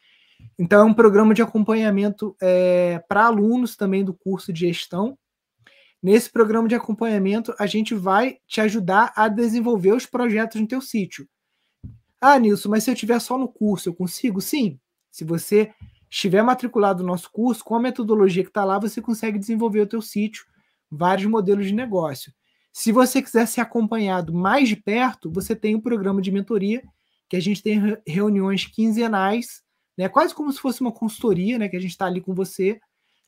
Então, 0.60 0.82
é 0.82 0.84
um 0.84 0.94
programa 0.94 1.34
de 1.34 1.42
acompanhamento 1.42 2.36
é, 2.42 3.02
para 3.08 3.26
alunos 3.26 3.76
também 3.76 4.04
do 4.04 4.14
curso 4.14 4.52
de 4.52 4.68
gestão. 4.68 5.18
Nesse 6.02 6.30
programa 6.30 6.68
de 6.68 6.76
acompanhamento, 6.76 7.54
a 7.58 7.66
gente 7.66 7.96
vai 7.96 8.38
te 8.48 8.62
ajudar 8.62 9.12
a 9.16 9.28
desenvolver 9.28 9.94
os 9.94 10.06
projetos 10.06 10.62
no 10.62 10.68
teu 10.68 10.82
sítio. 10.82 11.28
Ah, 12.22 12.38
Nilson, 12.38 12.70
mas 12.70 12.84
se 12.84 12.90
eu 12.90 12.94
estiver 12.94 13.20
só 13.20 13.38
no 13.38 13.48
curso, 13.48 13.90
eu 13.90 13.94
consigo? 13.94 14.42
Sim. 14.42 14.80
Se 15.12 15.24
você 15.24 15.72
estiver 16.10 16.44
matriculado 16.44 17.04
no 17.04 17.08
nosso 17.08 17.32
curso, 17.32 17.64
com 17.64 17.76
a 17.76 17.80
metodologia 17.80 18.44
que 18.44 18.50
está 18.50 18.64
lá, 18.64 18.80
você 18.80 19.02
consegue 19.02 19.40
desenvolver 19.40 19.82
o 19.82 19.88
teu 19.88 20.02
sítio 20.02 20.46
vários 20.90 21.28
modelos 21.28 21.66
de 21.66 21.74
negócio. 21.74 22.34
Se 22.72 22.92
você 22.92 23.22
quiser 23.22 23.48
ser 23.48 23.62
acompanhado 23.62 24.34
mais 24.34 24.68
de 24.70 24.76
perto, 24.76 25.32
você 25.32 25.56
tem 25.56 25.76
um 25.76 25.82
programa 25.82 26.22
de 26.22 26.32
mentoria, 26.32 26.84
que 27.30 27.36
a 27.36 27.40
gente 27.40 27.64
tem 27.64 27.98
reuniões 28.06 28.66
quinzenais, 28.66 29.62
né, 29.98 30.10
quase 30.10 30.34
como 30.34 30.52
se 30.52 30.60
fosse 30.60 30.82
uma 30.82 30.92
consultoria, 30.92 31.58
né, 31.58 31.70
que 31.70 31.76
a 31.78 31.80
gente 31.80 31.92
está 31.92 32.06
ali 32.06 32.22
com 32.22 32.34
você, 32.34 32.80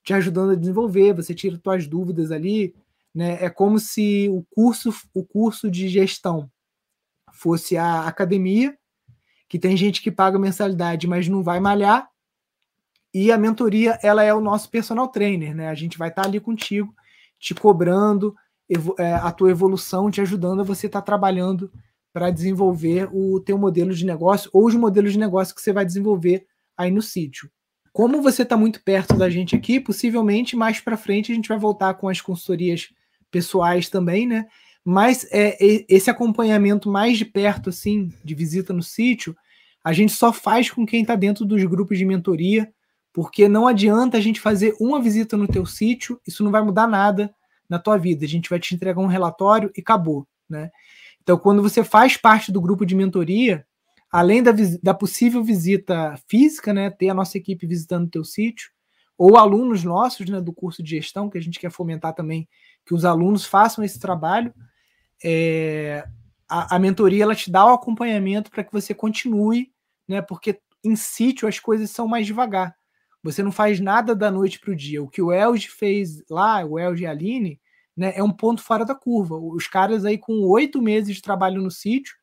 te 0.07 0.13
ajudando 0.13 0.51
a 0.51 0.55
desenvolver, 0.55 1.11
você 1.11 1.35
tira 1.35 1.59
suas 1.61 1.85
dúvidas 1.85 2.31
ali, 2.31 2.73
né, 3.13 3.43
é 3.43 3.49
como 3.49 3.77
se 3.77 4.29
o 4.29 4.41
curso, 4.55 4.93
o 5.13 5.21
curso 5.21 5.69
de 5.69 5.89
gestão 5.89 6.49
fosse 7.33 7.75
a 7.75 8.07
academia, 8.07 8.77
que 9.49 9.59
tem 9.59 9.75
gente 9.75 10.01
que 10.01 10.09
paga 10.09 10.39
mensalidade, 10.39 11.07
mas 11.07 11.27
não 11.27 11.43
vai 11.43 11.59
malhar, 11.59 12.09
e 13.13 13.33
a 13.33 13.37
mentoria, 13.37 13.99
ela 14.01 14.23
é 14.23 14.33
o 14.33 14.39
nosso 14.39 14.69
personal 14.69 15.09
trainer, 15.09 15.53
né? 15.53 15.67
A 15.67 15.75
gente 15.75 15.97
vai 15.97 16.07
estar 16.07 16.21
tá 16.21 16.27
ali 16.29 16.39
contigo 16.39 16.95
te 17.37 17.53
cobrando 17.53 18.33
é, 18.97 19.13
a 19.13 19.31
tua 19.33 19.51
evolução, 19.51 20.09
te 20.09 20.21
ajudando 20.21 20.61
a 20.61 20.63
você 20.63 20.87
estar 20.87 21.01
tá 21.01 21.05
trabalhando 21.05 21.69
para 22.13 22.31
desenvolver 22.31 23.09
o 23.11 23.41
teu 23.41 23.57
modelo 23.57 23.93
de 23.93 24.05
negócio 24.05 24.49
ou 24.53 24.67
os 24.67 24.75
modelos 24.75 25.11
de 25.11 25.19
negócio 25.19 25.53
que 25.53 25.61
você 25.61 25.73
vai 25.73 25.85
desenvolver 25.85 26.47
aí 26.77 26.91
no 26.91 27.01
sítio. 27.01 27.51
Como 27.97 28.21
você 28.21 28.43
está 28.43 28.55
muito 28.55 28.79
perto 28.83 29.15
da 29.17 29.27
gente 29.27 29.55
aqui, 29.55 29.79
possivelmente 29.79 30.55
mais 30.55 30.79
para 30.79 30.95
frente 30.95 31.31
a 31.31 31.35
gente 31.35 31.49
vai 31.49 31.57
voltar 31.57 31.95
com 31.95 32.07
as 32.07 32.21
consultorias 32.21 32.89
pessoais 33.31 33.89
também, 33.89 34.27
né? 34.27 34.45
Mas 34.85 35.27
é, 35.31 35.57
esse 35.89 36.07
acompanhamento 36.07 36.91
mais 36.91 37.17
de 37.17 37.25
perto, 37.25 37.71
assim, 37.71 38.13
de 38.23 38.35
visita 38.35 38.71
no 38.71 38.83
sítio, 38.83 39.35
a 39.83 39.93
gente 39.93 40.11
só 40.11 40.31
faz 40.31 40.69
com 40.69 40.85
quem 40.85 41.01
está 41.01 41.15
dentro 41.15 41.43
dos 41.43 41.63
grupos 41.63 41.97
de 41.97 42.05
mentoria, 42.05 42.71
porque 43.11 43.49
não 43.49 43.65
adianta 43.65 44.15
a 44.15 44.21
gente 44.21 44.39
fazer 44.39 44.75
uma 44.79 45.01
visita 45.01 45.35
no 45.35 45.47
teu 45.47 45.65
sítio, 45.65 46.21
isso 46.23 46.43
não 46.43 46.51
vai 46.51 46.61
mudar 46.61 46.85
nada 46.85 47.33
na 47.67 47.79
tua 47.79 47.97
vida. 47.97 48.25
A 48.25 48.29
gente 48.29 48.47
vai 48.47 48.59
te 48.59 48.75
entregar 48.75 49.01
um 49.01 49.07
relatório 49.07 49.71
e 49.75 49.81
acabou, 49.81 50.27
né? 50.47 50.69
Então, 51.23 51.35
quando 51.35 51.63
você 51.63 51.83
faz 51.83 52.15
parte 52.15 52.51
do 52.51 52.61
grupo 52.61 52.85
de 52.85 52.93
mentoria, 52.93 53.65
além 54.11 54.41
da, 54.41 54.51
da 54.81 54.93
possível 54.93 55.43
visita 55.43 56.15
física, 56.27 56.73
né, 56.73 56.89
ter 56.89 57.09
a 57.09 57.13
nossa 57.13 57.37
equipe 57.37 57.67
visitando 57.67 58.05
o 58.05 58.09
teu 58.09 58.23
sítio, 58.23 58.71
ou 59.17 59.35
alunos 59.35 59.83
nossos 59.83 60.29
né, 60.29 60.39
do 60.39 60.53
curso 60.53 60.83
de 60.83 60.91
gestão, 60.91 61.29
que 61.29 61.37
a 61.37 61.41
gente 61.41 61.59
quer 61.59 61.71
fomentar 61.71 62.13
também 62.13 62.47
que 62.85 62.93
os 62.93 63.03
alunos 63.03 63.45
façam 63.45 63.83
esse 63.83 63.99
trabalho, 63.99 64.53
é, 65.23 66.07
a, 66.47 66.75
a, 66.75 66.79
mentoria 66.79 67.23
ela 67.23 67.35
te 67.35 67.51
dá 67.51 67.65
o 67.65 67.73
acompanhamento 67.73 68.51
para 68.51 68.63
que 68.63 68.71
você 68.71 68.93
continue, 68.93 69.71
né, 70.07 70.21
porque 70.21 70.59
em 70.83 70.95
sítio 70.95 71.47
as 71.47 71.59
coisas 71.59 71.89
são 71.89 72.07
mais 72.07 72.25
devagar. 72.25 72.75
Você 73.23 73.43
não 73.43 73.51
faz 73.51 73.79
nada 73.79 74.15
da 74.15 74.31
noite 74.31 74.59
para 74.59 74.71
o 74.71 74.75
dia. 74.75 75.03
O 75.03 75.09
que 75.09 75.21
o 75.21 75.33
Elge 75.33 75.67
fez 75.67 76.23
lá, 76.29 76.63
o 76.63 76.79
Elge 76.79 77.03
e 77.03 77.07
a 77.07 77.11
Aline, 77.11 77.59
né, 77.95 78.13
é 78.15 78.23
um 78.23 78.31
ponto 78.31 78.61
fora 78.61 78.85
da 78.85 78.95
curva. 78.95 79.35
Os 79.35 79.67
caras 79.67 80.05
aí 80.05 80.17
com 80.17 80.47
oito 80.47 80.81
meses 80.81 81.15
de 81.15 81.21
trabalho 81.21 81.61
no 81.61 81.71
sítio 81.71 82.15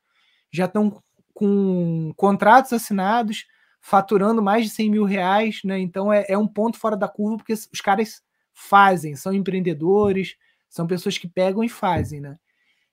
já 0.51 0.67
estão 0.67 1.03
com 1.35 2.13
contratos 2.17 2.73
assinados, 2.73 3.45
faturando 3.81 4.43
mais 4.43 4.65
de 4.65 4.71
100 4.71 4.91
mil 4.91 5.05
reais, 5.05 5.61
né? 5.65 5.79
Então 5.79 6.13
é, 6.13 6.25
é 6.29 6.39
um 6.39 6.49
ponto 6.49 6.79
fora 6.79 6.97
da 6.97 7.09
curva 7.09 7.37
porque 7.37 7.53
os 7.53 7.81
caras 7.83 8.23
fazem, 8.55 9.17
são 9.17 9.33
empreendedores, 9.33 10.37
são 10.71 10.87
pessoas 10.87 11.19
que 11.19 11.29
pegam 11.29 11.63
e 11.63 11.69
fazem, 11.69 12.21
né? 12.21 12.37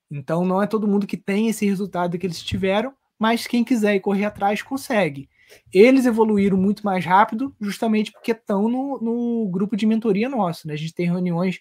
Então 0.10 0.44
não 0.44 0.62
é 0.62 0.68
todo 0.68 0.88
mundo 0.88 1.08
que 1.08 1.16
tem 1.16 1.48
esse 1.48 1.66
resultado 1.66 2.18
que 2.18 2.26
eles 2.26 2.44
tiveram, 2.44 2.94
mas 3.18 3.48
quem 3.48 3.64
quiser 3.64 3.96
ir 3.96 4.02
correr 4.02 4.26
atrás 4.26 4.62
consegue. 4.62 5.30
Eles 5.72 6.06
evoluíram 6.06 6.58
muito 6.58 6.84
mais 6.84 7.06
rápido, 7.06 7.56
justamente 7.62 8.12
porque 8.12 8.32
estão 8.32 8.68
no, 8.68 9.00
no 9.00 9.50
grupo 9.50 9.78
de 9.78 9.86
mentoria 9.86 10.28
nosso. 10.28 10.68
Né? 10.68 10.74
A 10.74 10.78
gente 10.78 10.94
tem 10.94 11.06
reuniões 11.06 11.60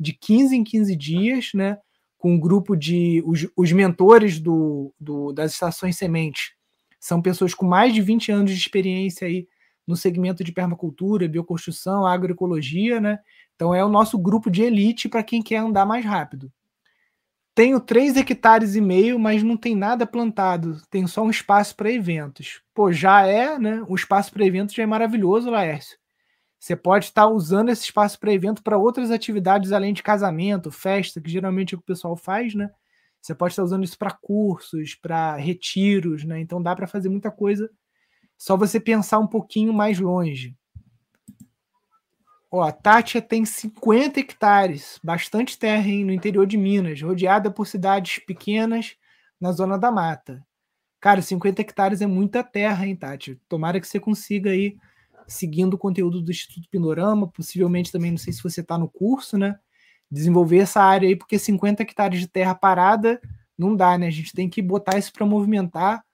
de 0.00 0.12
15 0.12 0.56
em 0.56 0.64
15 0.64 0.96
dias, 0.96 1.50
né? 1.54 1.78
Com 2.22 2.34
um 2.34 2.38
grupo 2.38 2.76
de. 2.76 3.20
Os, 3.26 3.48
os 3.56 3.72
mentores 3.72 4.38
do, 4.38 4.94
do, 5.00 5.32
das 5.32 5.54
estações 5.54 5.96
sementes 5.96 6.52
são 7.00 7.20
pessoas 7.20 7.52
com 7.52 7.66
mais 7.66 7.92
de 7.92 8.00
20 8.00 8.30
anos 8.30 8.52
de 8.52 8.56
experiência 8.56 9.26
aí 9.26 9.48
no 9.84 9.96
segmento 9.96 10.44
de 10.44 10.52
permacultura, 10.52 11.26
bioconstrução, 11.26 12.06
agroecologia, 12.06 13.00
né? 13.00 13.18
Então 13.56 13.74
é 13.74 13.84
o 13.84 13.88
nosso 13.88 14.16
grupo 14.16 14.52
de 14.52 14.62
elite 14.62 15.08
para 15.08 15.24
quem 15.24 15.42
quer 15.42 15.56
andar 15.56 15.84
mais 15.84 16.04
rápido. 16.04 16.48
Tenho 17.56 17.80
3 17.80 18.16
hectares 18.16 18.76
e 18.76 18.80
meio, 18.80 19.18
mas 19.18 19.42
não 19.42 19.56
tem 19.56 19.74
nada 19.74 20.06
plantado. 20.06 20.80
Tenho 20.88 21.08
só 21.08 21.24
um 21.24 21.30
espaço 21.30 21.74
para 21.74 21.90
eventos. 21.90 22.62
Pô, 22.72 22.92
já 22.92 23.26
é, 23.26 23.58
né? 23.58 23.84
O 23.88 23.96
espaço 23.96 24.32
para 24.32 24.46
eventos 24.46 24.76
já 24.76 24.84
é 24.84 24.86
maravilhoso, 24.86 25.50
Laércio. 25.50 25.98
Você 26.62 26.76
pode 26.76 27.06
estar 27.06 27.26
usando 27.26 27.70
esse 27.70 27.82
espaço 27.82 28.20
para 28.20 28.32
evento 28.32 28.62
para 28.62 28.78
outras 28.78 29.10
atividades 29.10 29.72
além 29.72 29.92
de 29.92 30.00
casamento, 30.00 30.70
festa, 30.70 31.20
que 31.20 31.28
geralmente 31.28 31.74
é 31.74 31.76
o 31.76 31.78
que 31.78 31.82
o 31.82 31.86
pessoal 31.86 32.16
faz, 32.16 32.54
né? 32.54 32.70
Você 33.20 33.34
pode 33.34 33.52
estar 33.52 33.64
usando 33.64 33.82
isso 33.82 33.98
para 33.98 34.12
cursos, 34.12 34.94
para 34.94 35.34
retiros, 35.34 36.22
né? 36.22 36.38
Então 36.38 36.62
dá 36.62 36.76
para 36.76 36.86
fazer 36.86 37.08
muita 37.08 37.32
coisa. 37.32 37.68
Só 38.38 38.56
você 38.56 38.78
pensar 38.78 39.18
um 39.18 39.26
pouquinho 39.26 39.72
mais 39.72 39.98
longe. 39.98 40.56
Ó, 42.48 42.62
a 42.62 42.70
Tátia 42.70 43.20
tem 43.20 43.44
50 43.44 44.20
hectares, 44.20 45.00
bastante 45.02 45.58
terra 45.58 45.88
hein, 45.88 46.04
no 46.04 46.12
interior 46.12 46.46
de 46.46 46.56
Minas, 46.56 47.02
rodeada 47.02 47.50
por 47.50 47.66
cidades 47.66 48.20
pequenas 48.24 48.94
na 49.40 49.50
zona 49.50 49.76
da 49.76 49.90
mata. 49.90 50.46
Cara, 51.00 51.20
50 51.22 51.60
hectares 51.60 52.00
é 52.00 52.06
muita 52.06 52.44
terra, 52.44 52.86
hein, 52.86 52.94
Tati? 52.94 53.34
Tomara 53.48 53.80
que 53.80 53.88
você 53.88 53.98
consiga 53.98 54.50
aí, 54.50 54.76
seguindo 55.26 55.74
o 55.74 55.78
conteúdo 55.78 56.20
do 56.20 56.30
Instituto 56.30 56.68
Pindorama, 56.70 57.28
possivelmente 57.28 57.90
também, 57.92 58.10
não 58.10 58.18
sei 58.18 58.32
se 58.32 58.42
você 58.42 58.60
está 58.60 58.78
no 58.78 58.88
curso, 58.88 59.38
né? 59.38 59.58
Desenvolver 60.10 60.58
essa 60.58 60.82
área 60.82 61.08
aí, 61.08 61.16
porque 61.16 61.38
50 61.38 61.82
hectares 61.82 62.20
de 62.20 62.28
terra 62.28 62.54
parada 62.54 63.20
não 63.58 63.74
dá, 63.74 63.96
né? 63.96 64.06
A 64.06 64.10
gente 64.10 64.32
tem 64.32 64.48
que 64.48 64.60
botar 64.60 64.98
isso 64.98 65.12
para 65.12 65.26
movimentar. 65.26 66.04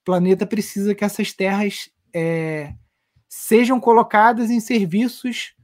O 0.00 0.04
planeta 0.04 0.46
precisa 0.46 0.94
que 0.94 1.04
essas 1.04 1.32
terras 1.32 1.90
é, 2.14 2.74
sejam 3.28 3.80
colocadas 3.80 4.50
em 4.50 4.60
serviços 4.60 5.54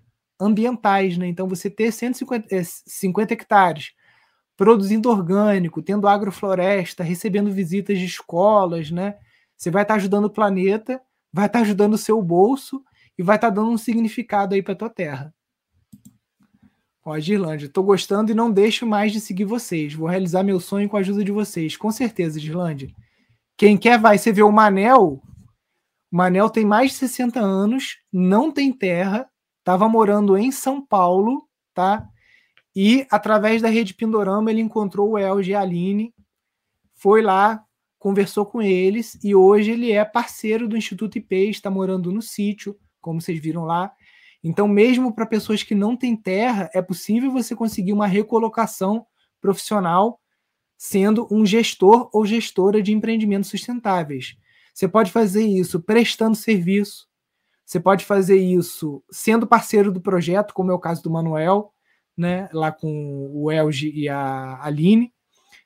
ambientais, 0.40 1.18
né? 1.18 1.26
Então, 1.26 1.48
você 1.48 1.68
ter 1.68 1.92
150 1.92 2.54
é, 2.54 2.62
50 2.64 3.34
hectares 3.34 3.92
produzindo 4.56 5.08
orgânico, 5.08 5.80
tendo 5.80 6.08
agrofloresta, 6.08 7.04
recebendo 7.04 7.52
visitas 7.52 7.98
de 7.98 8.04
escolas, 8.04 8.90
né? 8.90 9.14
Você 9.56 9.70
vai 9.70 9.82
estar 9.82 9.94
tá 9.94 9.98
ajudando 10.00 10.26
o 10.26 10.30
planeta, 10.30 11.00
vai 11.32 11.46
estar 11.46 11.60
tá 11.60 11.64
ajudando 11.64 11.94
o 11.94 11.98
seu 11.98 12.20
bolso 12.22 12.82
e 13.18 13.22
vai 13.22 13.36
estar 13.36 13.48
tá 13.48 13.54
dando 13.54 13.70
um 13.70 13.76
significado 13.76 14.54
aí 14.54 14.62
para 14.62 14.76
tua 14.76 14.88
terra. 14.88 15.34
Ó, 17.04 17.18
Girlândia, 17.18 17.66
estou 17.66 17.82
gostando 17.82 18.30
e 18.30 18.34
não 18.34 18.50
deixo 18.50 18.86
mais 18.86 19.12
de 19.12 19.20
seguir 19.20 19.44
vocês. 19.44 19.94
Vou 19.94 20.06
realizar 20.06 20.42
meu 20.42 20.60
sonho 20.60 20.88
com 20.88 20.96
a 20.96 21.00
ajuda 21.00 21.24
de 21.24 21.32
vocês. 21.32 21.76
Com 21.76 21.90
certeza, 21.90 22.38
Girlândia. 22.38 22.90
Quem 23.56 23.76
quer 23.76 23.98
vai. 23.98 24.18
Você 24.18 24.30
vê 24.30 24.42
o 24.42 24.52
Manel. 24.52 25.22
O 26.12 26.16
Manel 26.16 26.48
tem 26.48 26.64
mais 26.64 26.92
de 26.92 26.98
60 26.98 27.40
anos, 27.40 27.98
não 28.12 28.52
tem 28.52 28.72
terra, 28.72 29.28
estava 29.58 29.88
morando 29.88 30.36
em 30.36 30.50
São 30.50 30.84
Paulo, 30.84 31.46
tá? 31.74 32.08
E 32.74 33.06
através 33.10 33.60
da 33.60 33.68
rede 33.68 33.92
Pindorama 33.92 34.50
ele 34.50 34.60
encontrou 34.60 35.10
o 35.10 35.18
Elge 35.18 35.50
e 35.50 35.54
a 35.54 35.60
Aline, 35.60 36.14
foi 36.94 37.20
lá, 37.22 37.62
conversou 37.98 38.46
com 38.46 38.62
eles 38.62 39.18
e 39.22 39.34
hoje 39.34 39.72
ele 39.72 39.92
é 39.92 40.04
parceiro 40.04 40.68
do 40.68 40.76
Instituto 40.76 41.18
IP, 41.18 41.50
está 41.50 41.70
morando 41.70 42.12
no 42.12 42.22
sítio, 42.22 42.78
como 43.00 43.20
vocês 43.20 43.38
viram 43.40 43.64
lá. 43.64 43.92
Então, 44.42 44.68
mesmo 44.68 45.14
para 45.14 45.26
pessoas 45.26 45.62
que 45.62 45.74
não 45.74 45.96
têm 45.96 46.16
terra, 46.16 46.70
é 46.72 46.80
possível 46.80 47.30
você 47.30 47.54
conseguir 47.56 47.92
uma 47.92 48.06
recolocação 48.06 49.06
profissional 49.40 50.20
sendo 50.76 51.26
um 51.30 51.44
gestor 51.44 52.08
ou 52.12 52.24
gestora 52.24 52.80
de 52.80 52.92
empreendimentos 52.92 53.50
sustentáveis. 53.50 54.36
Você 54.72 54.86
pode 54.86 55.10
fazer 55.10 55.44
isso 55.44 55.82
prestando 55.82 56.36
serviço, 56.36 57.08
você 57.66 57.80
pode 57.80 58.04
fazer 58.04 58.38
isso 58.38 59.02
sendo 59.10 59.46
parceiro 59.46 59.90
do 59.92 60.00
projeto, 60.00 60.54
como 60.54 60.70
é 60.70 60.74
o 60.74 60.78
caso 60.78 61.02
do 61.02 61.10
Manuel, 61.10 61.74
né, 62.16 62.48
lá 62.52 62.70
com 62.70 63.28
o 63.32 63.50
Elge 63.50 63.90
e 63.90 64.08
a 64.08 64.62
Aline. 64.62 65.12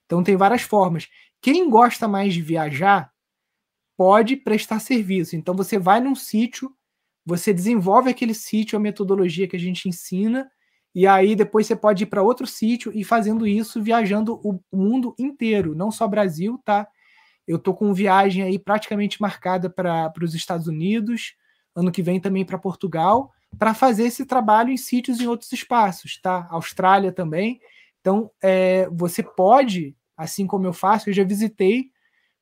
Então 0.07 0.23
tem 0.23 0.35
várias 0.35 0.63
formas. 0.63 1.09
Quem 1.41 1.69
gosta 1.69 2.09
mais 2.09 2.33
de 2.33 2.41
viajar 2.41 3.13
pode 3.97 4.37
prestar 4.37 4.81
serviço. 4.81 5.37
Então 5.37 5.55
você 5.55 5.79
vai 5.79 6.01
num 6.01 6.15
sítio, 6.15 6.75
você 7.25 7.53
desenvolve 7.53 8.11
aquele 8.11 8.35
sítio, 8.35 8.77
a 8.77 8.81
metodologia 8.81 9.49
que 9.49 9.57
a 9.57 9.61
gente 9.61 9.89
ensina, 9.89 10.51
e 10.95 11.07
aí 11.07 11.35
depois 11.35 11.67
você 11.67 11.77
pode 11.77 12.05
ir 12.05 12.07
para 12.07 12.23
outro 12.23 12.47
sítio 12.47 12.93
e 12.95 13.05
fazendo 13.05 13.47
isso, 13.47 13.83
viajando 13.83 14.41
o 14.45 14.61
mundo 14.73 15.15
inteiro, 15.19 15.75
não 15.75 15.91
só 15.91 16.07
Brasil, 16.07 16.61
tá? 16.65 16.87
Eu 17.47 17.59
tô 17.59 17.75
com 17.75 17.95
viagem 17.95 18.43
aí 18.43 18.59
praticamente 18.59 19.21
marcada 19.21 19.71
para 19.71 20.13
os 20.21 20.35
Estados 20.35 20.67
Unidos, 20.67 21.35
ano 21.75 21.91
que 21.91 22.03
vem 22.03 22.21
também 22.21 22.45
para 22.45 22.59
Portugal 22.59 23.33
para 23.59 23.75
fazer 23.75 24.05
esse 24.05 24.25
trabalho 24.25 24.71
em 24.71 24.77
sítios 24.77 25.21
em 25.21 25.27
outros 25.27 25.53
espaços, 25.53 26.19
tá? 26.21 26.47
Austrália 26.51 27.13
também. 27.13 27.61
Então, 28.01 28.31
é, 28.43 28.89
você 28.91 29.23
pode, 29.23 29.97
assim 30.17 30.47
como 30.47 30.67
eu 30.67 30.73
faço, 30.73 31.11
eu 31.11 31.15
já 31.15 31.25
visitei 31.25 31.91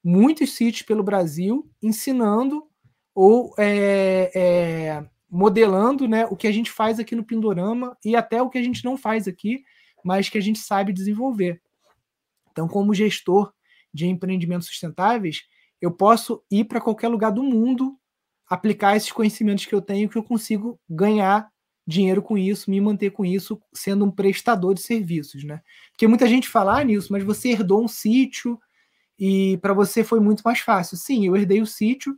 muitos 0.03 0.55
sítios 0.55 0.83
pelo 0.83 1.03
Brasil 1.03 1.69
ensinando 1.83 2.67
ou 3.15 3.55
é, 3.59 4.31
é, 4.35 5.07
modelando 5.29 6.09
né, 6.09 6.27
o 6.27 6.37
que 6.37 6.47
a 6.47 6.53
gente 6.53 6.71
faz 6.71 6.99
aqui 6.99 7.15
no 7.15 7.25
Pindorama 7.25 7.97
e 8.05 8.17
até 8.17 8.43
o 8.43 8.51
que 8.51 8.59
a 8.59 8.63
gente 8.63 8.85
não 8.85 8.97
faz 8.97 9.29
aqui, 9.29 9.63
mas 10.05 10.29
que 10.29 10.39
a 10.39 10.41
gente 10.41 10.59
sabe 10.59 10.93
desenvolver. 10.93 11.61
Então, 12.51 12.67
como 12.67 12.95
gestor 12.95 13.53
de 13.93 14.07
empreendimentos 14.07 14.69
sustentáveis, 14.69 15.43
eu 15.81 15.91
posso 15.91 16.43
ir 16.51 16.65
para 16.65 16.81
qualquer 16.81 17.09
lugar 17.09 17.31
do 17.31 17.43
mundo 17.43 17.97
aplicar 18.49 18.97
esses 18.97 19.13
conhecimentos 19.13 19.65
que 19.65 19.75
eu 19.75 19.81
tenho, 19.81 20.09
que 20.09 20.19
eu 20.19 20.25
consigo 20.25 20.79
ganhar 20.89 21.49
dinheiro 21.87 22.23
com 22.23 22.37
isso, 22.37 22.71
me 22.71 22.81
manter 22.81 23.11
com 23.11 23.25
isso, 23.25 23.61
sendo 23.73 24.05
um 24.05 24.11
prestador 24.11 24.75
de 24.75 24.83
serviços, 24.83 25.45
né? 25.45 25.61
Porque 25.93 26.07
muita 26.07 26.27
gente 26.27 26.49
fala, 26.49 26.79
ah, 26.79 26.85
Nilson, 26.85 27.13
mas 27.13 27.25
você 27.25 27.51
herdou 27.51 27.83
um 27.83 27.89
sítio 27.89 28.59
e 29.19 29.59
para 29.59 29.73
você 29.73 30.03
foi 30.03 30.21
muito 30.21 30.43
mais 30.43 30.61
fácil. 30.61 30.97
Sim, 30.97 31.27
eu 31.27 31.37
herdei 31.37 31.61
o 31.61 31.67
sítio 31.67 32.17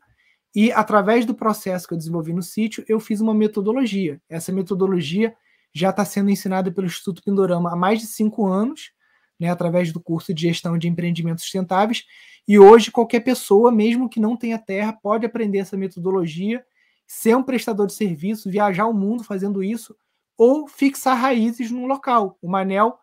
e 0.55 0.71
através 0.73 1.25
do 1.25 1.35
processo 1.35 1.87
que 1.89 1.95
eu 1.95 1.99
desenvolvi 1.99 2.33
no 2.33 2.43
sítio, 2.43 2.85
eu 2.89 3.01
fiz 3.01 3.21
uma 3.21 3.35
metodologia. 3.35 4.21
Essa 4.29 4.53
metodologia 4.53 5.35
já 5.75 5.91
está 5.91 6.05
sendo 6.05 6.31
ensinada 6.31 6.71
pelo 6.71 6.87
Instituto 6.87 7.23
Pindorama 7.23 7.73
há 7.73 7.77
mais 7.77 8.01
de 8.01 8.07
cinco 8.07 8.47
anos, 8.47 8.93
né, 9.41 9.49
através 9.49 9.93
do 9.93 10.01
curso 10.01 10.33
de 10.33 10.43
gestão 10.43 10.77
de 10.77 10.89
empreendimentos 10.89 11.45
sustentáveis, 11.45 12.05
e 12.47 12.59
hoje, 12.59 12.91
qualquer 12.91 13.21
pessoa, 13.21 13.73
mesmo 13.73 14.09
que 14.09 14.21
não 14.21 14.37
tenha 14.37 14.59
terra, 14.59 14.93
pode 14.93 15.25
aprender 15.25 15.59
essa 15.59 15.77
metodologia, 15.77 16.65
ser 17.07 17.37
um 17.37 17.43
prestador 17.43 17.87
de 17.87 17.95
serviço, 17.95 18.51
viajar 18.51 18.87
o 18.87 18.95
mundo 18.95 19.25
fazendo 19.25 19.63
isso, 19.63 19.97
ou 20.37 20.67
fixar 20.67 21.17
raízes 21.17 21.71
num 21.71 21.87
local. 21.87 22.37
O 22.43 22.49
Manel 22.49 22.99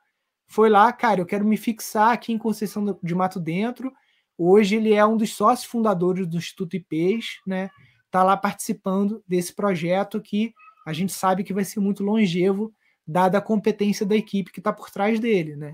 foi 0.47 0.70
lá, 0.70 0.91
cara, 0.91 1.22
eu 1.22 1.26
quero 1.26 1.45
me 1.45 1.58
fixar 1.58 2.12
aqui 2.12 2.34
em 2.34 2.38
Conceição 2.38 2.84
de 3.02 3.16
Mato 3.16 3.39
Dentro. 3.39 3.93
Hoje 4.42 4.78
ele 4.78 4.94
é 4.94 5.06
um 5.06 5.18
dos 5.18 5.34
sócios 5.34 5.70
fundadores 5.70 6.26
do 6.26 6.38
Instituto 6.38 6.74
IPs, 6.78 7.42
né? 7.46 7.70
Está 8.06 8.24
lá 8.24 8.38
participando 8.38 9.22
desse 9.28 9.54
projeto 9.54 10.22
que 10.22 10.54
a 10.88 10.94
gente 10.94 11.12
sabe 11.12 11.44
que 11.44 11.54
vai 11.54 11.66
ser 11.66 11.82
muito 11.82 12.06
longevo, 12.06 12.74
dada 13.06 13.40
a 13.40 13.42
competência 13.42 14.06
da 14.06 14.16
equipe 14.16 14.54
que 14.54 14.62
está 14.62 14.72
por 14.72 14.90
trás 14.90 15.20
dele, 15.20 15.58
né? 15.58 15.74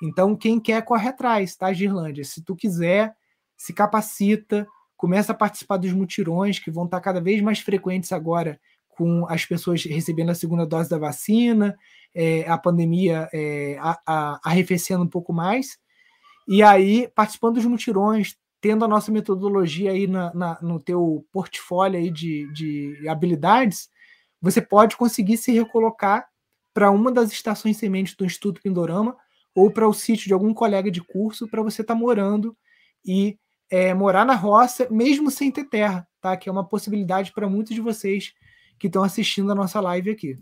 Então, 0.00 0.36
quem 0.36 0.60
quer, 0.60 0.80
corre 0.82 1.08
atrás, 1.08 1.56
tá, 1.56 1.72
Girlândia? 1.72 2.24
Se 2.24 2.40
tu 2.40 2.54
quiser, 2.54 3.16
se 3.56 3.72
capacita, 3.72 4.64
começa 4.96 5.32
a 5.32 5.34
participar 5.34 5.78
dos 5.78 5.92
mutirões, 5.92 6.60
que 6.60 6.70
vão 6.70 6.84
estar 6.84 7.00
cada 7.00 7.20
vez 7.20 7.42
mais 7.42 7.58
frequentes 7.58 8.12
agora, 8.12 8.60
com 8.90 9.26
as 9.28 9.44
pessoas 9.44 9.82
recebendo 9.82 10.30
a 10.30 10.36
segunda 10.36 10.64
dose 10.64 10.88
da 10.88 10.98
vacina, 10.98 11.76
é, 12.14 12.48
a 12.48 12.56
pandemia 12.56 13.28
é, 13.34 13.76
a, 13.80 13.98
a, 14.06 14.40
arrefecendo 14.44 15.02
um 15.02 15.08
pouco 15.08 15.32
mais. 15.32 15.82
E 16.46 16.62
aí, 16.62 17.08
participando 17.14 17.54
dos 17.54 17.64
mutirões, 17.64 18.36
tendo 18.60 18.84
a 18.84 18.88
nossa 18.88 19.12
metodologia 19.12 19.92
aí 19.92 20.06
na, 20.06 20.32
na, 20.34 20.58
no 20.62 20.80
teu 20.80 21.26
portfólio 21.32 21.98
aí 21.98 22.10
de, 22.10 22.50
de 22.52 23.08
habilidades, 23.08 23.88
você 24.40 24.60
pode 24.60 24.96
conseguir 24.96 25.36
se 25.36 25.52
recolocar 25.52 26.26
para 26.72 26.90
uma 26.90 27.10
das 27.10 27.30
estações 27.30 27.76
sementes 27.76 28.16
do 28.16 28.24
Instituto 28.24 28.60
Pindorama 28.60 29.16
ou 29.54 29.70
para 29.70 29.88
o 29.88 29.94
sítio 29.94 30.26
de 30.26 30.32
algum 30.32 30.52
colega 30.52 30.90
de 30.90 31.00
curso 31.00 31.48
para 31.48 31.62
você 31.62 31.82
estar 31.82 31.94
tá 31.94 32.00
morando 32.00 32.56
e 33.04 33.38
é, 33.70 33.94
morar 33.94 34.24
na 34.24 34.34
roça, 34.34 34.88
mesmo 34.90 35.30
sem 35.30 35.50
ter 35.50 35.64
terra, 35.64 36.06
tá? 36.20 36.36
Que 36.36 36.48
é 36.48 36.52
uma 36.52 36.66
possibilidade 36.66 37.32
para 37.32 37.48
muitos 37.48 37.74
de 37.74 37.80
vocês 37.80 38.32
que 38.78 38.86
estão 38.86 39.02
assistindo 39.02 39.50
a 39.52 39.54
nossa 39.54 39.80
live 39.80 40.10
aqui. 40.10 40.36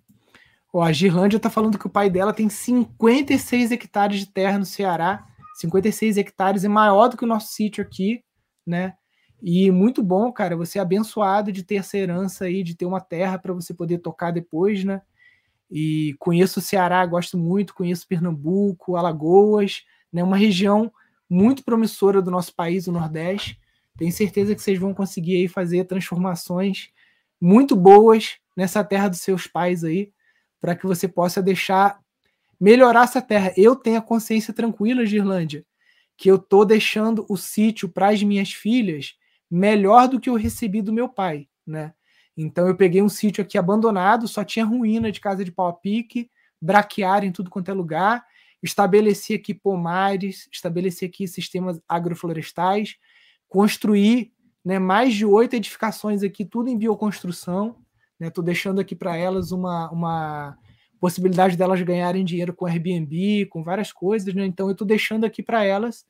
Ó, 0.73 0.83
a 0.83 0.93
Girlândia 0.93 1.37
está 1.37 1.51
falando 1.51 1.79
que 1.79 1.87
o 1.87 1.91
pai 1.91 2.09
dela 2.09 2.33
tem 2.33 2.49
56 2.49 3.73
hectares 3.73 4.21
de 4.21 4.27
terra 4.27 4.59
no 4.59 4.65
Ceará. 4.65 5.27
56 5.63 6.17
hectares 6.19 6.65
é 6.65 6.69
maior 6.69 7.09
do 7.09 7.17
que 7.17 7.25
o 7.25 7.29
nosso 7.29 7.53
sítio 7.53 7.83
aqui, 7.83 8.23
né? 8.67 8.95
E 9.43 9.71
muito 9.71 10.03
bom, 10.03 10.33
cara, 10.33 10.57
você 10.57 10.79
é 10.79 10.83
abençoado 10.83 11.51
de 11.51 11.65
ter 11.65 11.77
essa 11.77 11.97
herança 11.99 12.45
aí, 12.45 12.63
de 12.63 12.77
ter 12.77 12.87
uma 12.87 13.01
terra 13.01 13.39
para 13.39 13.53
você 13.53 13.75
poder 13.75 13.99
tocar 13.99 14.31
depois, 14.31 14.85
né? 14.85 15.03
E 15.71 16.15
conheço 16.19 16.61
o 16.61 16.63
Ceará, 16.63 17.05
gosto 17.07 17.39
muito, 17.39 17.75
conheço 17.75 18.07
Pernambuco, 18.07 18.95
Alagoas, 18.95 19.83
né, 20.13 20.23
uma 20.23 20.37
região 20.37 20.93
muito 21.29 21.65
promissora 21.65 22.21
do 22.21 22.31
nosso 22.31 22.55
país, 22.55 22.87
o 22.87 22.93
Nordeste. 22.93 23.59
Tenho 23.97 24.13
certeza 24.13 24.55
que 24.55 24.61
vocês 24.61 24.79
vão 24.79 24.93
conseguir 24.93 25.37
aí 25.37 25.49
fazer 25.49 25.85
transformações 25.85 26.91
muito 27.41 27.75
boas 27.75 28.37
nessa 28.55 28.85
terra 28.85 29.09
dos 29.09 29.21
seus 29.21 29.47
pais 29.47 29.83
aí, 29.83 30.13
para 30.61 30.77
que 30.77 30.87
você 30.87 31.09
possa 31.09 31.43
deixar 31.43 31.99
melhorar 32.63 33.03
essa 33.03 33.21
terra. 33.21 33.53
Eu 33.57 33.75
tenho 33.75 33.99
a 33.99 34.03
consciência 34.03 34.55
tranquila, 34.55 35.05
Girlândia, 35.05 35.67
que 36.17 36.31
eu 36.31 36.39
tô 36.39 36.65
deixando 36.65 37.27
o 37.29 37.37
sítio 37.37 37.89
para 37.89 38.11
as 38.11 38.23
minhas 38.23 38.53
filhas 38.53 39.17
melhor 39.51 40.07
do 40.07 40.21
que 40.21 40.31
eu 40.31 40.37
recebi 40.37 40.81
do 40.81 40.93
meu 40.93 41.09
pai, 41.09 41.49
né? 41.67 41.93
Então 42.37 42.69
eu 42.69 42.77
peguei 42.77 43.03
um 43.03 43.09
sítio 43.09 43.43
aqui 43.43 43.59
abandonado, 43.59 44.29
só 44.29 44.45
tinha 44.45 44.65
ruína 44.65 45.11
de 45.11 45.21
casa 45.21 45.45
de 45.45 45.51
pau 45.51 45.67
a 45.67 45.73
pique, 45.73 46.31
braquiária 46.61 47.27
em 47.27 47.33
tudo 47.33 47.51
quanto 47.51 47.69
é 47.69 47.75
lugar, 47.75 48.25
estabeleci 48.63 49.35
aqui 49.35 49.53
pomares, 49.53 50.49
estabeleci 50.53 51.05
aqui 51.05 51.27
sistemas 51.27 51.81
agroflorestais, 51.89 52.95
construí 53.49 54.33
né, 54.65 54.79
mais 54.79 55.15
de 55.15 55.27
oito 55.27 55.57
edificações 55.57 56.23
aqui, 56.23 56.45
tudo 56.45 56.69
em 56.69 56.79
bioconstrução. 56.79 57.77
Estou 58.21 58.45
né, 58.45 58.47
deixando 58.47 58.81
aqui 58.81 58.95
para 58.95 59.17
elas 59.17 59.51
uma, 59.51 59.91
uma 59.91 60.57
possibilidade 61.03 61.57
delas 61.57 61.83
ganharem 61.83 62.25
dinheiro 62.25 62.55
com 62.55 62.65
Airbnb, 62.65 63.47
com 63.47 63.65
várias 63.65 63.91
coisas. 63.91 64.33
Né? 64.33 64.47
Então 64.47 64.69
eu 64.69 64.73
estou 64.73 64.87
deixando 64.87 65.25
aqui 65.25 65.43
para 65.43 65.65
elas 65.65 66.05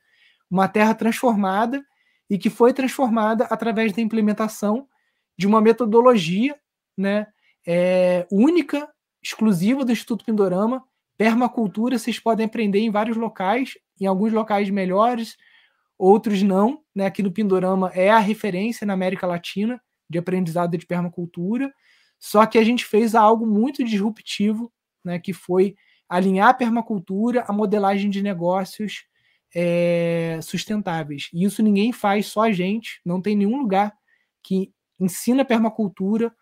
uma 0.51 0.69
terra 0.69 0.95
transformada 0.95 1.83
e 2.29 2.37
que 2.37 2.51
foi 2.51 2.75
transformada 2.75 3.45
através 3.45 3.95
da 3.95 4.03
implementação 4.03 4.87
de 5.35 5.47
uma 5.47 5.63
metodologia 5.63 6.55
né, 6.95 7.27
é, 7.67 8.27
única, 8.31 8.87
exclusiva 9.23 9.83
do 9.83 9.93
Instituto 9.93 10.27
Pindorama. 10.27 10.85
Permacultura 11.17 11.99
vocês 11.99 12.19
podem 12.19 12.45
aprender 12.45 12.81
em 12.81 12.91
vários 12.91 13.17
locais, 13.17 13.79
em 13.99 14.05
alguns 14.05 14.31
locais 14.31 14.69
melhores, 14.69 15.39
outros 15.97 16.43
não. 16.43 16.83
Né? 16.95 17.07
Aqui 17.07 17.23
no 17.23 17.33
Pindorama 17.33 17.91
é 17.95 18.11
a 18.11 18.19
referência 18.19 18.87
na 18.87 18.93
América 18.93 19.27
Latina 19.27 19.81
de 20.07 20.19
aprendizado 20.19 20.77
de 20.77 20.85
permacultura. 20.85 21.73
Só 22.19 22.45
que 22.45 22.59
a 22.59 22.63
gente 22.63 22.85
fez 22.85 23.15
algo 23.15 23.47
muito 23.47 23.83
disruptivo, 23.83 24.71
né, 25.05 25.19
que 25.19 25.33
foi 25.33 25.75
alinhar 26.09 26.49
a 26.49 26.55
permacultura 26.55 27.45
à 27.49 27.53
modelagem 27.53 28.11
de 28.11 28.23
negócios 28.23 29.05
é, 29.55 30.39
sustentáveis. 30.43 31.29
E 31.33 31.45
isso 31.45 31.63
ninguém 31.63 31.93
faz, 31.93 32.27
só 32.27 32.43
a 32.43 32.53
gente. 32.53 33.01
Não 33.05 33.21
tem 33.21 33.37
nenhum 33.37 33.59
lugar 33.59 33.93
que 34.43 34.73
ensina 34.99 35.45
permacultura 35.45 36.35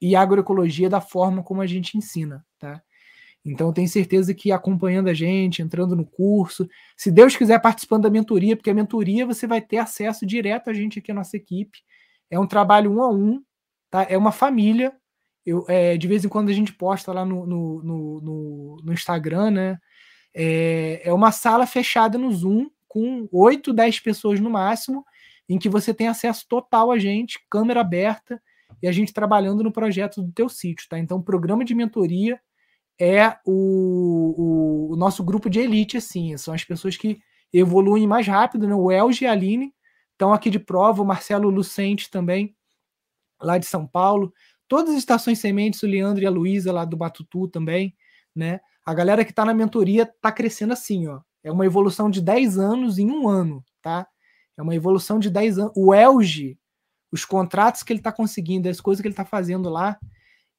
e 0.00 0.16
agroecologia 0.16 0.90
da 0.90 1.00
forma 1.00 1.42
como 1.42 1.60
a 1.60 1.66
gente 1.66 1.96
ensina, 1.96 2.44
tá? 2.58 2.82
Então 3.44 3.72
tenho 3.72 3.88
certeza 3.88 4.32
que 4.32 4.52
acompanhando 4.52 5.08
a 5.08 5.14
gente, 5.14 5.62
entrando 5.62 5.96
no 5.96 6.06
curso, 6.06 6.68
se 6.96 7.10
Deus 7.10 7.36
quiser 7.36 7.60
participando 7.60 8.02
da 8.02 8.10
mentoria, 8.10 8.56
porque 8.56 8.70
a 8.70 8.74
mentoria 8.74 9.26
você 9.26 9.46
vai 9.46 9.60
ter 9.60 9.78
acesso 9.78 10.24
direto 10.24 10.70
a 10.70 10.74
gente 10.74 10.98
aqui 10.98 11.10
a 11.10 11.14
nossa 11.14 11.36
equipe. 11.36 11.78
É 12.30 12.38
um 12.38 12.46
trabalho 12.46 12.92
um 12.92 13.02
a 13.02 13.10
um, 13.10 13.42
tá? 13.90 14.06
É 14.08 14.16
uma 14.16 14.32
família. 14.32 14.92
Eu, 15.44 15.64
é, 15.68 15.96
de 15.96 16.06
vez 16.06 16.24
em 16.24 16.28
quando 16.28 16.50
a 16.50 16.52
gente 16.52 16.72
posta 16.72 17.12
lá 17.12 17.24
no, 17.24 17.46
no, 17.46 17.82
no, 17.82 18.76
no 18.82 18.92
Instagram, 18.92 19.50
né? 19.50 19.78
É, 20.34 21.02
é 21.04 21.12
uma 21.12 21.32
sala 21.32 21.66
fechada 21.66 22.16
no 22.16 22.30
Zoom, 22.32 22.70
com 22.88 23.28
8, 23.32 23.72
10 23.72 24.00
pessoas 24.00 24.40
no 24.40 24.50
máximo, 24.50 25.04
em 25.48 25.58
que 25.58 25.68
você 25.68 25.92
tem 25.92 26.08
acesso 26.08 26.46
total 26.48 26.90
a 26.90 26.98
gente, 26.98 27.40
câmera 27.50 27.80
aberta, 27.80 28.40
e 28.82 28.88
a 28.88 28.92
gente 28.92 29.12
trabalhando 29.12 29.62
no 29.62 29.72
projeto 29.72 30.22
do 30.22 30.32
teu 30.32 30.48
sítio, 30.48 30.88
tá? 30.88 30.98
Então, 30.98 31.18
o 31.18 31.22
programa 31.22 31.64
de 31.64 31.74
mentoria 31.74 32.40
é 32.98 33.36
o, 33.44 34.34
o, 34.36 34.92
o, 34.92 34.96
nosso 34.96 35.24
grupo 35.24 35.50
de 35.50 35.60
elite, 35.60 35.96
assim, 35.96 36.36
são 36.36 36.54
as 36.54 36.64
pessoas 36.64 36.96
que 36.96 37.18
evoluem 37.52 38.06
mais 38.06 38.26
rápido, 38.26 38.66
né? 38.66 38.74
O 38.74 38.90
Elge 38.90 39.24
e 39.24 39.26
a 39.26 39.32
Aline 39.32 39.72
estão 40.12 40.32
aqui 40.32 40.50
de 40.50 40.58
prova, 40.58 41.02
o 41.02 41.06
Marcelo 41.06 41.50
Lucente 41.50 42.10
também, 42.10 42.54
lá 43.40 43.58
de 43.58 43.66
São 43.66 43.86
Paulo, 43.86 44.32
todas 44.72 44.92
as 44.92 44.96
estações 44.96 45.38
sementes, 45.38 45.82
o 45.82 45.86
Leandro 45.86 46.22
e 46.22 46.26
a 46.26 46.30
Luísa 46.30 46.72
lá 46.72 46.86
do 46.86 46.96
Batutu 46.96 47.46
também, 47.46 47.94
né? 48.34 48.58
A 48.86 48.94
galera 48.94 49.22
que 49.22 49.30
está 49.30 49.44
na 49.44 49.52
mentoria 49.52 50.04
está 50.04 50.32
crescendo 50.32 50.72
assim, 50.72 51.08
ó. 51.08 51.20
É 51.44 51.52
uma 51.52 51.66
evolução 51.66 52.08
de 52.08 52.22
10 52.22 52.58
anos 52.58 52.98
em 52.98 53.10
um 53.10 53.28
ano, 53.28 53.62
tá? 53.82 54.06
É 54.56 54.62
uma 54.62 54.74
evolução 54.74 55.18
de 55.18 55.28
10 55.28 55.58
anos. 55.58 55.72
O 55.76 55.92
Elge, 55.92 56.58
os 57.12 57.22
contratos 57.22 57.82
que 57.82 57.92
ele 57.92 58.00
está 58.00 58.10
conseguindo, 58.10 58.66
as 58.66 58.80
coisas 58.80 59.02
que 59.02 59.06
ele 59.06 59.12
está 59.12 59.26
fazendo 59.26 59.68
lá, 59.68 59.98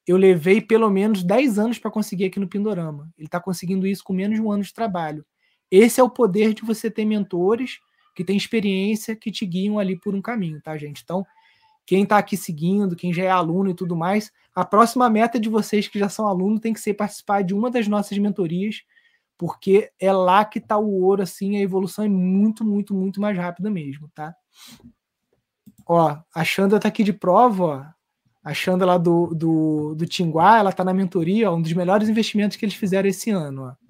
eu 0.05 0.16
levei 0.16 0.61
pelo 0.61 0.91
menos 0.91 1.24
10 1.24 1.57
anos 1.57 1.80
para 1.80 1.89
conseguir 1.89 2.26
aqui 2.26 2.39
no 2.39 2.47
Pindorama. 2.47 3.11
Ele 3.18 3.26
está 3.26 3.39
conseguindo 3.39 3.88
isso 3.88 4.03
com 4.03 4.14
menos 4.14 4.36
de 4.36 4.45
um 4.45 4.51
ano 4.51 4.61
de 4.61 4.76
trabalho. 4.76 5.26
Esse 5.72 5.99
é 5.99 6.03
o 6.03 6.09
poder 6.09 6.53
de 6.53 6.61
você 6.64 6.91
ter 6.91 7.03
mentores 7.03 7.80
que 8.16 8.24
têm 8.24 8.38
experiência, 8.38 9.16
que 9.16 9.32
te 9.32 9.43
guiam 9.43 9.80
ali 9.80 9.99
por 9.99 10.14
um 10.14 10.22
caminho, 10.22 10.61
tá, 10.61 10.78
gente? 10.78 11.01
Então, 11.03 11.26
quem 11.86 12.03
está 12.03 12.17
aqui 12.17 12.38
seguindo, 12.38 12.95
quem 12.95 13.13
já 13.13 13.23
é 13.23 13.29
aluno 13.29 13.69
e 13.69 13.73
tudo 13.73 13.95
mais, 13.95 14.31
a 14.55 14.63
próxima 14.63 15.09
meta 15.09 15.39
de 15.39 15.49
vocês 15.49 15.88
que 15.88 15.99
já 15.99 16.09
são 16.09 16.27
alunos 16.27 16.59
tem 16.59 16.73
que 16.73 16.79
ser 16.79 16.93
participar 16.93 17.43
de 17.43 17.53
uma 17.53 17.69
das 17.69 17.88
nossas 17.88 18.17
mentorias, 18.17 18.84
porque 19.38 19.91
é 19.99 20.11
lá 20.11 20.45
que 20.45 20.59
está 20.59 20.77
o 20.77 21.01
ouro, 21.01 21.23
assim, 21.23 21.57
a 21.57 21.61
evolução 21.61 22.05
é 22.05 22.09
muito, 22.09 22.63
muito, 22.63 22.93
muito 22.93 23.19
mais 23.19 23.38
rápida 23.38 23.69
mesmo, 23.69 24.09
tá? 24.13 24.34
Ó, 25.86 26.17
a 26.34 26.43
Xanda 26.43 26.79
tá 26.79 26.88
aqui 26.88 27.03
de 27.03 27.13
prova, 27.13 27.63
ó. 27.63 27.86
A 28.43 28.53
Xanda 28.53 28.86
lá 28.86 28.97
do, 28.97 29.34
do, 29.34 29.95
do 29.95 30.05
Tinguá, 30.05 30.59
ela 30.59 30.71
tá 30.71 30.84
na 30.84 30.93
mentoria, 30.93 31.49
ó, 31.49 31.55
um 31.55 31.61
dos 31.61 31.73
melhores 31.73 32.07
investimentos 32.07 32.57
que 32.57 32.65
eles 32.65 32.75
fizeram 32.75 33.09
esse 33.09 33.31
ano, 33.31 33.63
ó. 33.63 33.84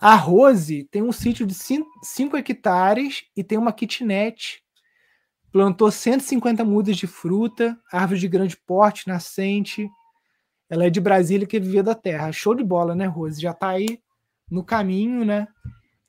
A 0.00 0.14
Rose 0.14 0.88
tem 0.90 1.02
um 1.02 1.12
sítio 1.12 1.46
de 1.46 1.54
5 1.54 2.36
hectares 2.38 3.24
e 3.36 3.44
tem 3.44 3.58
uma 3.58 3.70
kitnet 3.70 4.62
plantou 5.52 5.90
150 5.90 6.64
mudas 6.64 6.96
de 6.96 7.06
fruta, 7.06 7.78
árvore 7.92 8.20
de 8.20 8.28
grande 8.28 8.56
porte, 8.56 9.08
nascente. 9.08 9.88
Ela 10.68 10.86
é 10.86 10.90
de 10.90 11.00
Brasília 11.00 11.46
que 11.46 11.58
vivia 11.58 11.82
da 11.82 11.94
terra. 11.94 12.32
Show 12.32 12.54
de 12.54 12.62
bola, 12.62 12.94
né, 12.94 13.06
Rose? 13.06 13.40
Já 13.40 13.50
está 13.50 13.70
aí 13.70 13.98
no 14.50 14.64
caminho, 14.64 15.24
né? 15.24 15.48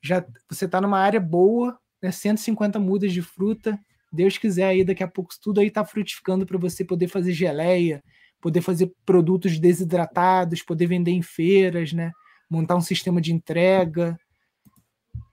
Já 0.01 0.25
você 0.49 0.65
está 0.65 0.79
numa 0.79 0.99
área 0.99 1.19
boa, 1.19 1.77
né? 2.01 2.11
150 2.11 2.79
mudas 2.79 3.11
de 3.11 3.21
fruta. 3.21 3.79
Deus 4.11 4.37
quiser 4.37 4.65
aí 4.65 4.83
daqui 4.83 5.03
a 5.03 5.07
pouco 5.07 5.33
tudo 5.41 5.59
aí 5.59 5.67
está 5.67 5.85
frutificando 5.85 6.45
para 6.45 6.57
você 6.57 6.83
poder 6.83 7.07
fazer 7.07 7.33
geleia, 7.33 8.03
poder 8.41 8.61
fazer 8.61 8.91
produtos 9.05 9.57
desidratados, 9.57 10.61
poder 10.61 10.85
vender 10.85 11.11
em 11.11 11.21
feiras, 11.21 11.93
né? 11.93 12.11
Montar 12.49 12.75
um 12.75 12.81
sistema 12.81 13.21
de 13.21 13.33
entrega. 13.33 14.19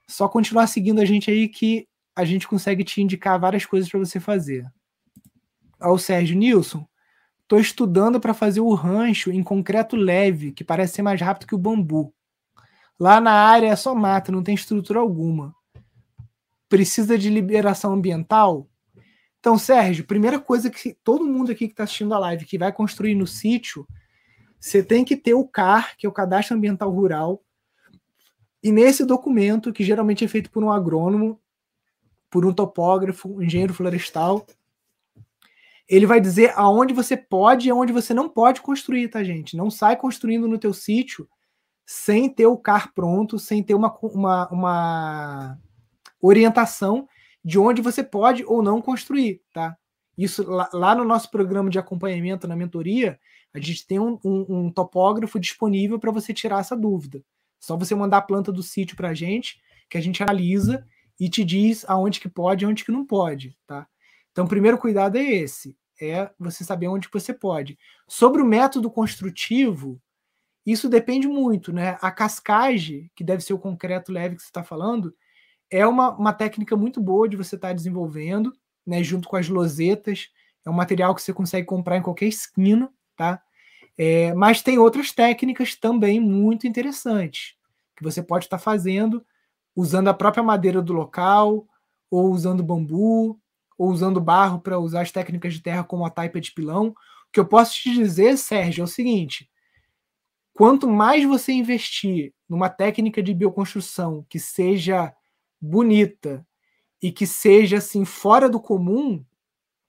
Só 0.07 0.29
continuar 0.29 0.67
seguindo 0.69 1.01
a 1.01 1.05
gente 1.05 1.31
aí 1.31 1.49
que 1.49 1.87
a 2.19 2.25
gente 2.25 2.49
consegue 2.49 2.83
te 2.83 3.01
indicar 3.01 3.39
várias 3.39 3.65
coisas 3.65 3.89
para 3.89 4.01
você 4.01 4.19
fazer. 4.19 4.67
Ao 5.79 5.97
Sérgio 5.97 6.37
Nilson, 6.37 6.85
estou 7.43 7.61
estudando 7.61 8.19
para 8.19 8.35
fazer 8.35 8.59
o 8.59 8.75
rancho 8.75 9.31
em 9.31 9.41
concreto 9.41 9.95
leve, 9.95 10.51
que 10.51 10.65
parece 10.65 10.97
ser 10.97 11.03
mais 11.03 11.21
rápido 11.21 11.47
que 11.47 11.55
o 11.55 11.59
bambu. 11.59 12.13
Lá 12.99 13.21
na 13.21 13.31
área 13.31 13.69
é 13.69 13.77
só 13.77 13.95
mata, 13.95 14.33
não 14.33 14.43
tem 14.43 14.57
estrutura 14.57 14.99
alguma. 14.99 15.55
Precisa 16.69 17.17
de 17.17 17.31
liberação 17.31 17.93
ambiental? 17.93 18.69
Então, 19.39 19.57
Sérgio, 19.57 20.05
primeira 20.05 20.41
coisa 20.41 20.69
que 20.69 20.99
todo 21.05 21.25
mundo 21.25 21.53
aqui 21.53 21.69
que 21.69 21.73
está 21.73 21.85
assistindo 21.85 22.15
a 22.15 22.19
live 22.19 22.47
que 22.47 22.59
vai 22.59 22.73
construir 22.73 23.15
no 23.15 23.29
sítio, 23.29 23.87
você 24.59 24.83
tem 24.83 25.05
que 25.05 25.17
ter 25.17 25.35
o 25.35 25.47
CAR, 25.47 25.97
que 25.97 26.05
é 26.05 26.09
o 26.09 26.13
Cadastro 26.13 26.57
Ambiental 26.57 26.91
Rural. 26.91 27.41
E 28.61 28.73
nesse 28.73 29.05
documento, 29.05 29.73
que 29.73 29.85
geralmente 29.85 30.25
é 30.25 30.29
feito 30.29 30.51
por 30.51 30.65
um 30.65 30.73
agrônomo, 30.73 31.41
por 32.31 32.45
um 32.45 32.53
topógrafo, 32.53 33.37
um 33.37 33.43
engenheiro 33.43 33.75
florestal. 33.75 34.47
Ele 35.89 36.07
vai 36.07 36.21
dizer 36.21 36.53
aonde 36.55 36.93
você 36.93 37.17
pode 37.17 37.69
e 37.69 37.71
aonde 37.71 37.93
você 37.93 38.13
não 38.13 38.29
pode 38.29 38.61
construir, 38.61 39.09
tá, 39.09 39.25
gente? 39.25 39.57
Não 39.57 39.71
sai 39.71 39.97
construindo 39.97 40.47
no 40.47 40.59
teu 40.59 40.73
sítio 40.75 41.29
sem 41.87 42.29
ter 42.29 42.47
o 42.47 42.59
CAR 42.59 42.93
pronto, 42.95 43.39
sem 43.39 43.63
ter 43.63 43.75
uma, 43.75 43.97
uma, 44.03 44.49
uma 44.49 45.59
orientação 46.21 47.09
de 47.43 47.59
onde 47.59 47.81
você 47.81 48.05
pode 48.05 48.45
ou 48.45 48.63
não 48.63 48.83
construir, 48.83 49.41
tá? 49.55 49.75
Isso 50.17 50.43
lá, 50.51 50.69
lá, 50.73 50.95
no 50.95 51.05
nosso 51.05 51.31
programa 51.31 51.71
de 51.71 51.79
acompanhamento 51.79 52.47
na 52.47 52.57
mentoria, 52.57 53.19
a 53.55 53.59
gente 53.59 53.87
tem 53.87 53.99
um, 53.99 54.19
um, 54.23 54.47
um 54.49 54.71
topógrafo 54.71 55.41
disponível 55.41 55.99
para 55.99 56.11
você 56.11 56.35
tirar 56.35 56.61
essa 56.61 56.77
dúvida. 56.77 57.23
Só 57.59 57.77
você 57.77 57.95
mandar 57.95 58.19
a 58.19 58.23
planta 58.23 58.53
do 58.53 58.63
sítio 58.63 58.97
para 58.97 59.11
a 59.11 59.15
gente, 59.15 59.59
que 59.89 59.97
a 59.97 60.01
gente 60.01 60.23
analisa 60.23 60.85
e 61.19 61.29
te 61.29 61.45
diz 61.45 61.85
aonde 61.89 62.21
que 62.21 62.29
pode 62.29 62.65
e 62.65 62.69
onde 62.69 62.85
que 62.85 62.93
não 62.93 63.05
pode, 63.05 63.57
tá? 63.67 63.87
Então, 64.31 64.45
o 64.45 64.49
primeiro 64.49 64.79
cuidado 64.79 65.17
é 65.17 65.23
esse, 65.23 65.77
é 66.01 66.31
você 66.39 66.63
saber 66.63 66.89
onde 66.89 67.09
você 67.13 67.35
pode. 67.35 67.79
Sobre 68.07 68.41
o 68.41 68.45
método 68.45 68.91
construtivo, 68.91 70.01
isso 70.65 70.89
depende 70.89 71.27
muito, 71.27 71.73
né? 71.73 71.99
A 72.01 72.11
cascagem, 72.11 73.11
que 73.17 73.25
deve 73.25 73.43
ser 73.43 73.55
o 73.55 73.59
concreto 73.59 74.13
leve 74.13 74.37
que 74.37 74.43
você 74.43 74.49
está 74.49 74.63
falando, 74.63 75.15
é 75.71 75.87
uma, 75.87 76.11
uma 76.11 76.33
técnica 76.33 76.77
muito 76.77 77.01
boa 77.01 77.29
de 77.29 77.37
você 77.37 77.57
estar 77.57 77.69
tá 77.69 77.75
desenvolvendo, 77.75 78.53
né? 78.87 79.03
Junto 79.03 79.29
com 79.29 79.37
as 79.37 79.49
losetas, 79.49 80.29
é 80.65 80.71
um 80.71 80.75
material 80.75 81.15
que 81.15 81.23
você 81.23 81.33
consegue 81.33 81.67
comprar 81.67 81.97
em 81.97 82.03
qualquer 82.03 82.27
esquina, 82.27 82.93
tá? 83.17 83.43
É, 83.97 84.33
mas 84.35 84.63
tem 84.63 84.79
outras 84.79 85.11
técnicas 85.11 85.75
também 85.75 86.21
muito 86.21 86.67
interessantes 86.67 87.57
que 87.97 88.05
você 88.05 88.23
pode 88.23 88.45
estar 88.45 88.59
tá 88.59 88.63
fazendo 88.63 89.27
usando 89.75 90.09
a 90.09 90.15
própria 90.15 90.43
madeira 90.43 90.83
do 90.83 90.93
local, 90.93 91.67
ou 92.11 92.31
usando 92.31 92.63
bambu, 92.63 93.41
ou 93.77 93.91
usando 93.91 94.21
barro 94.21 94.61
para 94.61 94.79
usar 94.79 95.03
as 95.03 95.13
técnicas 95.13 95.55
de 95.55 95.63
terra 95.63 95.85
como 95.85 96.05
a 96.05 96.11
taipa 96.11 96.41
de 96.41 96.53
pilão. 96.53 96.89
O 96.89 96.95
que 97.33 97.41
eu 97.41 97.47
posso 97.47 97.75
te 97.75 97.93
dizer, 97.93 98.37
Sérgio, 98.37 98.83
é 98.83 98.85
o 98.85 98.89
seguinte: 98.89 99.49
quanto 100.53 100.89
mais 100.89 101.25
você 101.25 101.53
investir 101.53 102.35
numa 102.49 102.69
técnica 102.69 103.23
de 103.23 103.35
bioconstrução 103.35 104.25
que 104.29 104.39
seja 104.39 105.15
bonita 105.61 106.47
e 107.01 107.13
que 107.13 107.27
seja 107.27 107.79
assim 107.79 108.05
fora 108.05 108.49
do 108.49 108.61
comum, 108.61 109.25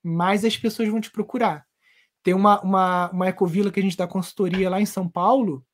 mais 0.03 0.45
as 0.45 0.55
pessoas 0.55 0.89
vão 0.89 1.01
te 1.01 1.11
procurar. 1.11 1.65
Tem 2.21 2.33
uma, 2.33 2.61
uma, 2.61 3.09
uma 3.11 3.27
ecovila 3.29 3.71
que 3.71 3.79
a 3.79 3.83
gente 3.83 3.97
dá 3.97 4.05
consultoria 4.05 4.69
lá 4.69 4.79
em 4.79 4.85
São 4.85 5.07
Paulo, 5.07 5.65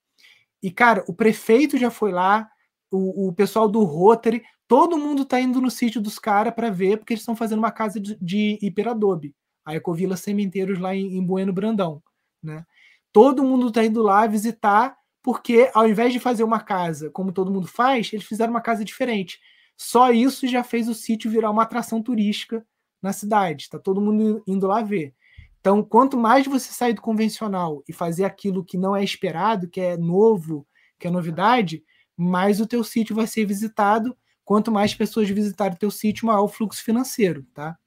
e, 0.66 0.72
cara, 0.72 1.04
o 1.08 1.14
prefeito 1.14 1.78
já 1.78 1.92
foi 1.92 2.12
lá, 2.12 2.50
o, 2.92 3.28
o 3.28 3.34
pessoal 3.34 3.68
do 3.68 3.84
Rotary, 3.84 4.44
todo 4.68 4.98
mundo 4.98 5.24
está 5.24 5.40
indo 5.40 5.62
no 5.62 5.72
sítio 5.72 6.02
dos 6.02 6.20
caras 6.20 6.54
para 6.54 6.70
ver, 6.70 6.98
porque 6.98 7.14
eles 7.14 7.22
estão 7.22 7.36
fazendo 7.36 7.60
uma 7.60 7.72
casa 7.72 8.00
de, 8.00 8.18
de 8.22 8.58
hiperadobe, 8.62 9.36
a 9.66 9.76
Ecovila 9.76 10.18
Sementeiros 10.18 10.80
lá 10.80 10.96
em, 10.96 11.18
em 11.18 11.26
Bueno 11.26 11.54
Brandão, 11.54 12.02
né? 12.42 12.66
Todo 13.12 13.44
mundo 13.44 13.70
está 13.70 13.84
indo 13.84 14.04
lá 14.04 14.28
visitar, 14.28 14.96
porque 15.24 15.72
ao 15.74 15.88
invés 15.88 16.12
de 16.12 16.20
fazer 16.20 16.44
uma 16.44 16.60
casa 16.60 17.10
como 17.10 17.32
todo 17.32 17.52
mundo 17.52 17.66
faz, 17.66 18.12
eles 18.12 18.26
fizeram 18.26 18.52
uma 18.52 18.62
casa 18.62 18.84
diferente. 18.84 19.40
Só 19.78 20.12
isso 20.12 20.48
já 20.48 20.64
fez 20.64 20.88
o 20.88 20.94
sítio 20.94 21.32
virar 21.32 21.50
uma 21.50 21.64
atração 21.64 22.02
turística 22.02 22.66
na 23.02 23.14
cidade, 23.14 23.64
está 23.64 23.80
todo 23.80 24.02
mundo 24.02 24.44
indo 24.46 24.68
lá 24.68 24.82
ver. 24.82 25.14
Então, 25.60 25.82
quanto 25.82 26.18
mais 26.18 26.46
você 26.46 26.72
sair 26.72 26.94
do 26.94 27.02
convencional 27.02 27.84
e 27.88 27.94
fazer 27.94 28.24
aquilo 28.24 28.64
que 28.64 28.78
não 28.78 28.96
é 28.96 29.04
esperado, 29.04 29.68
que 29.68 29.82
é 29.82 29.98
novo, 29.98 30.68
que 31.00 31.08
é 31.08 31.10
novidade, 31.10 31.84
mais 32.18 32.60
o 32.60 32.68
teu 32.68 32.84
sítio 32.84 33.16
vai 33.16 33.28
ser 33.28 33.46
visitado. 33.46 34.16
Quanto 34.44 34.72
mais 34.72 34.94
pessoas 34.94 35.30
visitarem 35.30 35.76
o 35.76 35.80
teu 35.80 35.92
sítio, 35.92 36.28
maior 36.28 36.44
o 36.44 36.48
fluxo 36.48 36.84
financeiro, 36.84 37.44
tá? 37.54 37.78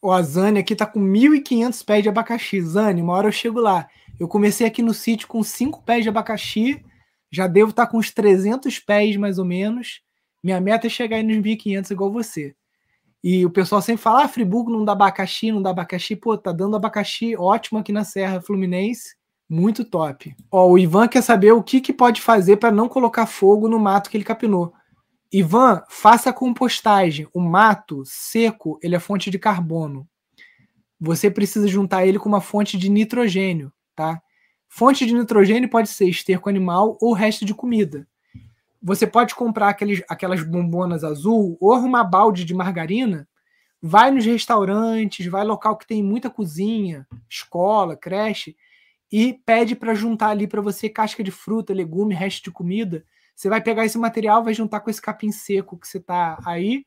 O 0.00 0.12
a 0.12 0.22
Zane 0.22 0.60
aqui 0.60 0.76
tá 0.76 0.86
com 0.86 1.00
1.500 1.00 1.84
pés 1.84 2.02
de 2.02 2.08
abacaxi. 2.08 2.60
Zane, 2.62 3.02
uma 3.02 3.14
hora 3.14 3.28
eu 3.28 3.32
chego 3.32 3.60
lá. 3.60 3.88
Eu 4.18 4.28
comecei 4.28 4.66
aqui 4.66 4.80
no 4.80 4.94
sítio 4.94 5.26
com 5.26 5.42
5 5.42 5.82
pés 5.82 6.02
de 6.02 6.08
abacaxi, 6.08 6.82
já 7.30 7.46
devo 7.46 7.70
estar 7.70 7.86
tá 7.86 7.90
com 7.90 7.98
uns 7.98 8.10
300 8.10 8.78
pés 8.78 9.16
mais 9.16 9.38
ou 9.38 9.44
menos. 9.44 10.00
Minha 10.42 10.60
meta 10.60 10.86
é 10.86 10.90
chegar 10.90 11.16
aí 11.16 11.22
nos 11.22 11.36
1.500 11.36 11.90
igual 11.90 12.12
você. 12.12 12.54
E 13.22 13.44
o 13.44 13.50
pessoal 13.50 13.82
sempre 13.82 14.02
fala: 14.02 14.24
ah, 14.24 14.28
Friburgo 14.28 14.70
não 14.70 14.84
dá 14.84 14.92
abacaxi, 14.92 15.50
não 15.50 15.60
dá 15.60 15.70
abacaxi. 15.70 16.14
Pô, 16.14 16.38
tá 16.38 16.52
dando 16.52 16.76
abacaxi 16.76 17.36
ótimo 17.36 17.80
aqui 17.80 17.92
na 17.92 18.04
Serra 18.04 18.40
Fluminense. 18.40 19.16
Muito 19.48 19.84
top. 19.84 20.34
Ó, 20.50 20.68
o 20.68 20.78
Ivan 20.78 21.06
quer 21.06 21.22
saber 21.22 21.52
o 21.52 21.62
que, 21.62 21.80
que 21.80 21.92
pode 21.92 22.20
fazer 22.20 22.56
para 22.56 22.72
não 22.72 22.88
colocar 22.88 23.26
fogo 23.26 23.68
no 23.68 23.78
mato 23.78 24.10
que 24.10 24.16
ele 24.16 24.24
capinou. 24.24 24.72
Ivan, 25.32 25.82
faça 25.88 26.32
compostagem. 26.32 27.28
O 27.32 27.40
mato 27.40 28.02
seco, 28.04 28.78
ele 28.82 28.96
é 28.96 29.00
fonte 29.00 29.30
de 29.30 29.38
carbono. 29.38 30.08
Você 30.98 31.30
precisa 31.30 31.68
juntar 31.68 32.06
ele 32.06 32.18
com 32.18 32.28
uma 32.28 32.40
fonte 32.40 32.76
de 32.76 32.88
nitrogênio, 32.88 33.72
tá? 33.94 34.20
Fonte 34.68 35.06
de 35.06 35.14
nitrogênio 35.14 35.68
pode 35.68 35.88
ser 35.88 36.08
esterco 36.08 36.48
animal 36.48 36.98
ou 37.00 37.12
resto 37.12 37.44
de 37.44 37.54
comida. 37.54 38.06
Você 38.82 39.06
pode 39.06 39.34
comprar 39.34 39.68
aqueles, 39.68 40.02
aquelas 40.08 40.42
bombonas 40.42 41.04
azul 41.04 41.56
ou 41.60 41.72
arrumar 41.72 42.04
balde 42.04 42.44
de 42.44 42.54
margarina. 42.54 43.28
Vai 43.80 44.10
nos 44.10 44.24
restaurantes, 44.24 45.26
vai 45.26 45.44
local 45.44 45.76
que 45.76 45.86
tem 45.86 46.02
muita 46.02 46.30
cozinha, 46.30 47.06
escola, 47.28 47.96
creche, 47.96 48.56
e 49.10 49.34
pede 49.44 49.76
para 49.76 49.94
juntar 49.94 50.30
ali 50.30 50.46
para 50.46 50.60
você 50.60 50.88
casca 50.88 51.22
de 51.22 51.30
fruta, 51.30 51.72
legume, 51.72 52.14
resto 52.14 52.44
de 52.44 52.50
comida. 52.50 53.04
Você 53.34 53.48
vai 53.48 53.60
pegar 53.60 53.84
esse 53.84 53.98
material, 53.98 54.42
vai 54.42 54.54
juntar 54.54 54.80
com 54.80 54.90
esse 54.90 55.00
capim 55.00 55.30
seco 55.30 55.78
que 55.78 55.86
você 55.86 56.00
tá 56.00 56.38
aí 56.44 56.84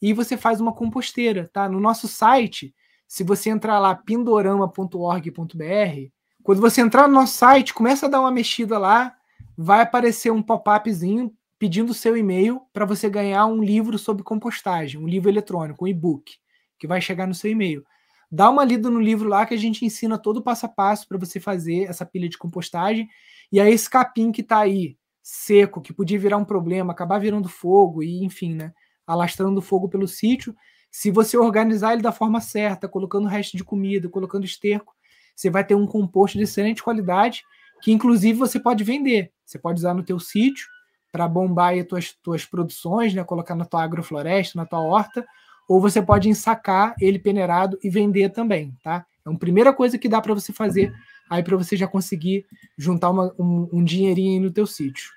e 0.00 0.12
você 0.12 0.36
faz 0.36 0.60
uma 0.60 0.72
composteira, 0.72 1.48
tá? 1.52 1.68
No 1.68 1.78
nosso 1.78 2.08
site, 2.08 2.74
se 3.06 3.22
você 3.22 3.50
entrar 3.50 3.78
lá 3.78 3.94
pindorama.org.br, 3.94 6.10
quando 6.42 6.60
você 6.60 6.80
entrar 6.80 7.06
no 7.06 7.14
nosso 7.14 7.34
site, 7.34 7.74
começa 7.74 8.06
a 8.06 8.08
dar 8.08 8.20
uma 8.20 8.30
mexida 8.30 8.78
lá, 8.78 9.14
vai 9.56 9.82
aparecer 9.82 10.32
um 10.32 10.42
pop-upzinho 10.42 11.32
pedindo 11.58 11.92
seu 11.92 12.16
e-mail 12.16 12.62
para 12.72 12.86
você 12.86 13.10
ganhar 13.10 13.44
um 13.44 13.62
livro 13.62 13.98
sobre 13.98 14.22
compostagem, 14.22 14.98
um 14.98 15.06
livro 15.06 15.28
eletrônico, 15.28 15.84
um 15.84 15.88
e-book, 15.88 16.32
que 16.78 16.86
vai 16.86 17.02
chegar 17.02 17.26
no 17.26 17.34
seu 17.34 17.50
e-mail. 17.50 17.84
Dá 18.30 18.48
uma 18.48 18.64
lida 18.64 18.88
no 18.88 19.00
livro 19.00 19.28
lá 19.28 19.44
que 19.44 19.54
a 19.54 19.58
gente 19.58 19.84
ensina 19.84 20.16
todo 20.16 20.36
o 20.36 20.42
passo 20.42 20.66
a 20.66 20.68
passo 20.68 21.08
para 21.08 21.18
você 21.18 21.40
fazer 21.40 21.84
essa 21.84 22.06
pilha 22.06 22.28
de 22.28 22.38
compostagem. 22.38 23.08
E 23.50 23.60
aí 23.60 23.72
esse 23.72 23.90
capim 23.90 24.30
que 24.30 24.40
está 24.40 24.60
aí, 24.60 24.96
seco, 25.22 25.80
que 25.80 25.92
podia 25.92 26.18
virar 26.18 26.36
um 26.36 26.44
problema, 26.44 26.92
acabar 26.92 27.18
virando 27.18 27.48
fogo 27.48 28.02
e, 28.02 28.24
enfim, 28.24 28.54
né, 28.54 28.72
alastrando 29.06 29.60
fogo 29.60 29.88
pelo 29.88 30.06
sítio, 30.06 30.54
se 30.90 31.10
você 31.10 31.36
organizar 31.36 31.92
ele 31.92 32.02
da 32.02 32.12
forma 32.12 32.40
certa, 32.40 32.88
colocando 32.88 33.28
resto 33.28 33.56
de 33.56 33.64
comida, 33.64 34.08
colocando 34.08 34.44
esterco, 34.44 34.94
você 35.34 35.48
vai 35.48 35.64
ter 35.64 35.74
um 35.74 35.86
composto 35.86 36.36
de 36.36 36.44
excelente 36.44 36.82
qualidade, 36.82 37.42
que 37.80 37.92
inclusive 37.92 38.38
você 38.38 38.60
pode 38.60 38.84
vender. 38.84 39.32
Você 39.44 39.58
pode 39.58 39.78
usar 39.78 39.94
no 39.94 40.02
teu 40.02 40.20
sítio 40.20 40.68
para 41.10 41.26
bombar 41.26 41.74
as 41.74 41.86
tuas, 41.86 42.12
tuas 42.22 42.44
produções, 42.44 43.14
né? 43.14 43.24
colocar 43.24 43.54
na 43.54 43.64
tua 43.64 43.82
agrofloresta, 43.82 44.58
na 44.58 44.66
tua 44.66 44.80
horta, 44.80 45.26
ou 45.70 45.80
você 45.80 46.02
pode 46.02 46.28
ensacar 46.28 46.96
ele 47.00 47.16
peneirado 47.16 47.78
e 47.80 47.88
vender 47.88 48.30
também, 48.30 48.76
tá? 48.82 49.06
É 49.24 49.30
uma 49.30 49.38
primeira 49.38 49.72
coisa 49.72 49.96
que 49.96 50.08
dá 50.08 50.20
para 50.20 50.34
você 50.34 50.52
fazer 50.52 50.92
aí 51.30 51.44
para 51.44 51.56
você 51.56 51.76
já 51.76 51.86
conseguir 51.86 52.44
juntar 52.76 53.08
uma, 53.10 53.32
um, 53.38 53.68
um 53.74 53.84
dinheirinho 53.84 54.32
aí 54.32 54.40
no 54.40 54.50
teu 54.50 54.66
sítio. 54.66 55.12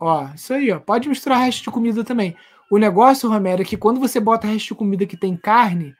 Ó, 0.00 0.28
isso 0.34 0.52
aí, 0.52 0.72
ó. 0.72 0.80
Pode 0.80 1.08
misturar 1.08 1.38
resto 1.38 1.62
de 1.62 1.70
comida 1.70 2.02
também. 2.02 2.36
O 2.68 2.76
negócio, 2.76 3.30
Romero, 3.30 3.62
é 3.62 3.64
que 3.64 3.76
quando 3.76 4.00
você 4.00 4.18
bota 4.18 4.48
resto 4.48 4.66
de 4.66 4.74
comida 4.74 5.06
que 5.06 5.16
tem 5.16 5.36
carne, 5.36 5.94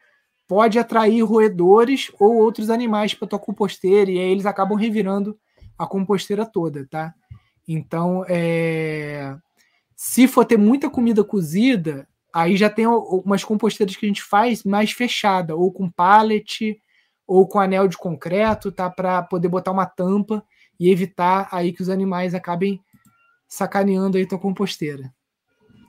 pode 0.48 0.76
atrair 0.76 1.22
roedores 1.22 2.10
ou 2.18 2.34
outros 2.34 2.70
animais 2.70 3.14
para 3.14 3.28
tua 3.28 3.38
composteira 3.38 4.10
e 4.10 4.18
aí 4.18 4.32
eles 4.32 4.44
acabam 4.44 4.76
revirando 4.76 5.38
a 5.78 5.86
composteira 5.86 6.44
toda, 6.44 6.84
tá? 6.90 7.14
Então, 7.68 8.24
é... 8.28 9.36
se 9.94 10.26
for 10.26 10.44
ter 10.44 10.58
muita 10.58 10.90
comida 10.90 11.22
cozida, 11.22 12.08
aí 12.34 12.56
já 12.56 12.68
tem 12.68 12.86
umas 12.86 13.44
composteiras 13.44 13.94
que 13.94 14.04
a 14.04 14.08
gente 14.08 14.22
faz 14.22 14.64
mais 14.64 14.90
fechada, 14.90 15.54
ou 15.54 15.72
com 15.72 15.88
pallet, 15.88 16.76
ou 17.26 17.46
com 17.46 17.60
anel 17.60 17.86
de 17.86 17.96
concreto, 17.96 18.72
tá? 18.72 18.90
Para 18.90 19.22
poder 19.22 19.48
botar 19.48 19.70
uma 19.70 19.86
tampa 19.86 20.44
e 20.78 20.90
evitar 20.90 21.48
aí 21.52 21.72
que 21.72 21.80
os 21.80 21.88
animais 21.88 22.34
acabem 22.34 22.80
sacaneando 23.46 24.18
aí 24.18 24.26
tua 24.26 24.38
composteira. 24.38 25.14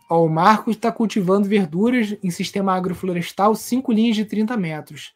Ó, 0.10 0.24
o 0.24 0.30
Marcos 0.30 0.76
está 0.76 0.92
cultivando 0.92 1.50
verduras 1.50 2.16
em 2.24 2.30
sistema 2.30 2.76
agroflorestal 2.76 3.56
5 3.56 3.92
linhas 3.92 4.16
de 4.16 4.26
30 4.26 4.56
metros. 4.56 5.14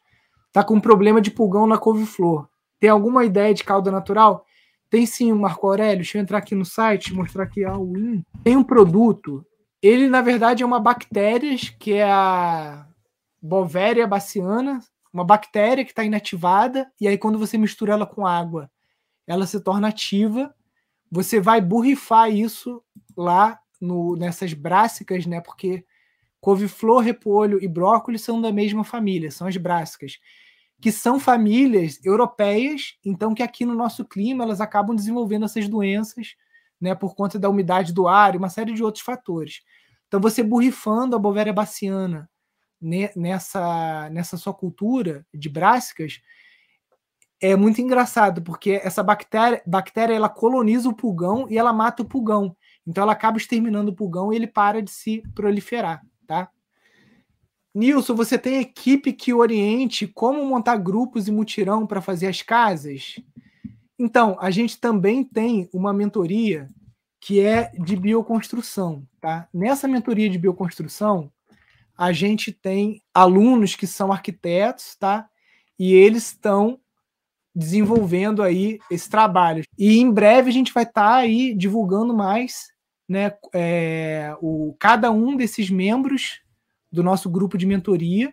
Tá 0.52 0.64
com 0.64 0.80
problema 0.80 1.20
de 1.20 1.30
pulgão 1.30 1.64
na 1.64 1.78
couve-flor. 1.78 2.48
Tem 2.80 2.90
alguma 2.90 3.24
ideia 3.24 3.54
de 3.54 3.62
calda 3.62 3.90
natural? 3.92 4.44
Tem 4.90 5.06
sim, 5.06 5.32
Marco 5.32 5.68
Aurélio. 5.68 5.98
Deixa 5.98 6.18
eu 6.18 6.22
entrar 6.22 6.38
aqui 6.38 6.56
no 6.56 6.64
site, 6.64 7.14
mostrar 7.14 7.44
aqui 7.44 7.64
a 7.64 7.76
Win. 7.78 8.24
Tem 8.42 8.56
um 8.56 8.64
produto. 8.64 9.46
Ele, 9.82 10.08
na 10.08 10.20
verdade, 10.20 10.62
é 10.62 10.66
uma 10.66 10.80
bactéria, 10.80 11.56
que 11.78 11.94
é 11.94 12.04
a 12.04 12.86
Bovéria 13.40 14.06
baciana, 14.06 14.80
uma 15.12 15.24
bactéria 15.24 15.84
que 15.84 15.90
está 15.90 16.04
inativada, 16.04 16.90
e 17.00 17.08
aí 17.08 17.16
quando 17.16 17.38
você 17.38 17.56
mistura 17.56 17.94
ela 17.94 18.06
com 18.06 18.26
água, 18.26 18.70
ela 19.26 19.46
se 19.46 19.60
torna 19.60 19.88
ativa. 19.88 20.54
Você 21.10 21.40
vai 21.40 21.60
borrifar 21.60 22.30
isso 22.30 22.82
lá 23.16 23.58
no, 23.80 24.16
nessas 24.16 24.52
brássicas, 24.52 25.26
né? 25.26 25.40
Porque 25.40 25.84
couve-flor, 26.40 27.02
repolho 27.02 27.62
e 27.62 27.68
brócolis 27.68 28.22
são 28.22 28.40
da 28.40 28.52
mesma 28.52 28.84
família, 28.84 29.30
são 29.30 29.46
as 29.46 29.56
brássicas 29.56 30.18
que 30.80 30.90
são 30.90 31.20
famílias 31.20 32.02
europeias, 32.02 32.94
então 33.04 33.34
que 33.34 33.42
aqui 33.42 33.66
no 33.66 33.74
nosso 33.74 34.04
clima 34.04 34.44
elas 34.44 34.60
acabam 34.60 34.96
desenvolvendo 34.96 35.44
essas 35.44 35.68
doenças, 35.68 36.34
né, 36.80 36.94
por 36.94 37.14
conta 37.14 37.38
da 37.38 37.48
umidade 37.48 37.92
do 37.92 38.08
ar 38.08 38.34
e 38.34 38.38
uma 38.38 38.48
série 38.48 38.72
de 38.72 38.82
outros 38.82 39.04
fatores. 39.04 39.62
Então 40.08 40.20
você 40.20 40.42
borrifando 40.42 41.14
a 41.14 41.18
Bovéria 41.18 41.52
baciana 41.52 42.28
nessa 43.14 44.08
nessa 44.10 44.36
sua 44.38 44.54
cultura 44.54 45.26
de 45.34 45.48
brássicas 45.48 46.20
é 47.40 47.56
muito 47.56 47.80
engraçado, 47.80 48.42
porque 48.42 48.80
essa 48.84 49.02
bactéria, 49.02 49.62
bactéria 49.66 50.14
ela 50.14 50.28
coloniza 50.28 50.88
o 50.88 50.94
pulgão 50.94 51.46
e 51.48 51.56
ela 51.56 51.72
mata 51.72 52.02
o 52.02 52.06
pulgão. 52.06 52.54
Então 52.86 53.02
ela 53.02 53.12
acaba 53.12 53.38
exterminando 53.38 53.90
o 53.90 53.94
pulgão 53.94 54.32
e 54.32 54.36
ele 54.36 54.46
para 54.46 54.82
de 54.82 54.90
se 54.90 55.22
proliferar, 55.34 56.02
tá? 56.26 56.50
Nilson, 57.74 58.14
você 58.14 58.36
tem 58.36 58.60
equipe 58.60 59.12
que 59.12 59.32
oriente 59.32 60.06
como 60.06 60.44
montar 60.44 60.76
grupos 60.76 61.28
e 61.28 61.32
mutirão 61.32 61.86
para 61.86 62.02
fazer 62.02 62.26
as 62.26 62.42
casas? 62.42 63.14
Então, 64.02 64.34
a 64.40 64.50
gente 64.50 64.80
também 64.80 65.22
tem 65.22 65.68
uma 65.74 65.92
mentoria 65.92 66.70
que 67.20 67.38
é 67.38 67.70
de 67.78 67.94
bioconstrução, 67.94 69.06
tá? 69.20 69.46
Nessa 69.52 69.86
mentoria 69.86 70.30
de 70.30 70.38
bioconstrução, 70.38 71.30
a 71.94 72.10
gente 72.10 72.50
tem 72.50 73.02
alunos 73.12 73.76
que 73.76 73.86
são 73.86 74.10
arquitetos, 74.10 74.96
tá? 74.96 75.28
E 75.78 75.92
eles 75.92 76.28
estão 76.28 76.80
desenvolvendo 77.54 78.42
aí 78.42 78.78
esse 78.90 79.10
trabalho. 79.10 79.64
E 79.76 79.98
em 79.98 80.10
breve 80.10 80.48
a 80.48 80.52
gente 80.52 80.72
vai 80.72 80.84
estar 80.84 81.02
tá 81.02 81.16
aí 81.16 81.54
divulgando 81.54 82.16
mais, 82.16 82.72
né? 83.06 83.34
É, 83.52 84.34
o, 84.40 84.74
cada 84.78 85.10
um 85.10 85.36
desses 85.36 85.68
membros 85.68 86.40
do 86.90 87.02
nosso 87.02 87.28
grupo 87.28 87.58
de 87.58 87.66
mentoria, 87.66 88.32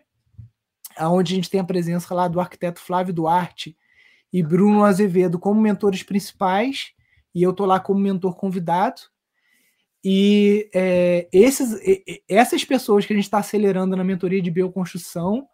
onde 0.98 1.34
a 1.34 1.36
gente 1.36 1.50
tem 1.50 1.60
a 1.60 1.64
presença 1.64 2.14
lá 2.14 2.26
do 2.26 2.40
arquiteto 2.40 2.80
Flávio 2.80 3.12
Duarte 3.12 3.76
e 4.32 4.42
Bruno 4.42 4.84
Azevedo 4.84 5.38
como 5.38 5.60
mentores 5.60 6.02
principais, 6.02 6.92
e 7.34 7.42
eu 7.42 7.50
estou 7.50 7.66
lá 7.66 7.80
como 7.80 8.00
mentor 8.00 8.36
convidado. 8.36 9.00
E 10.04 10.70
é, 10.74 11.28
esses, 11.32 11.80
essas 12.28 12.64
pessoas 12.64 13.04
que 13.04 13.12
a 13.12 13.16
gente 13.16 13.24
está 13.24 13.38
acelerando 13.38 13.96
na 13.96 14.04
mentoria 14.04 14.40
de 14.40 14.50
bioconstrução, 14.50 15.46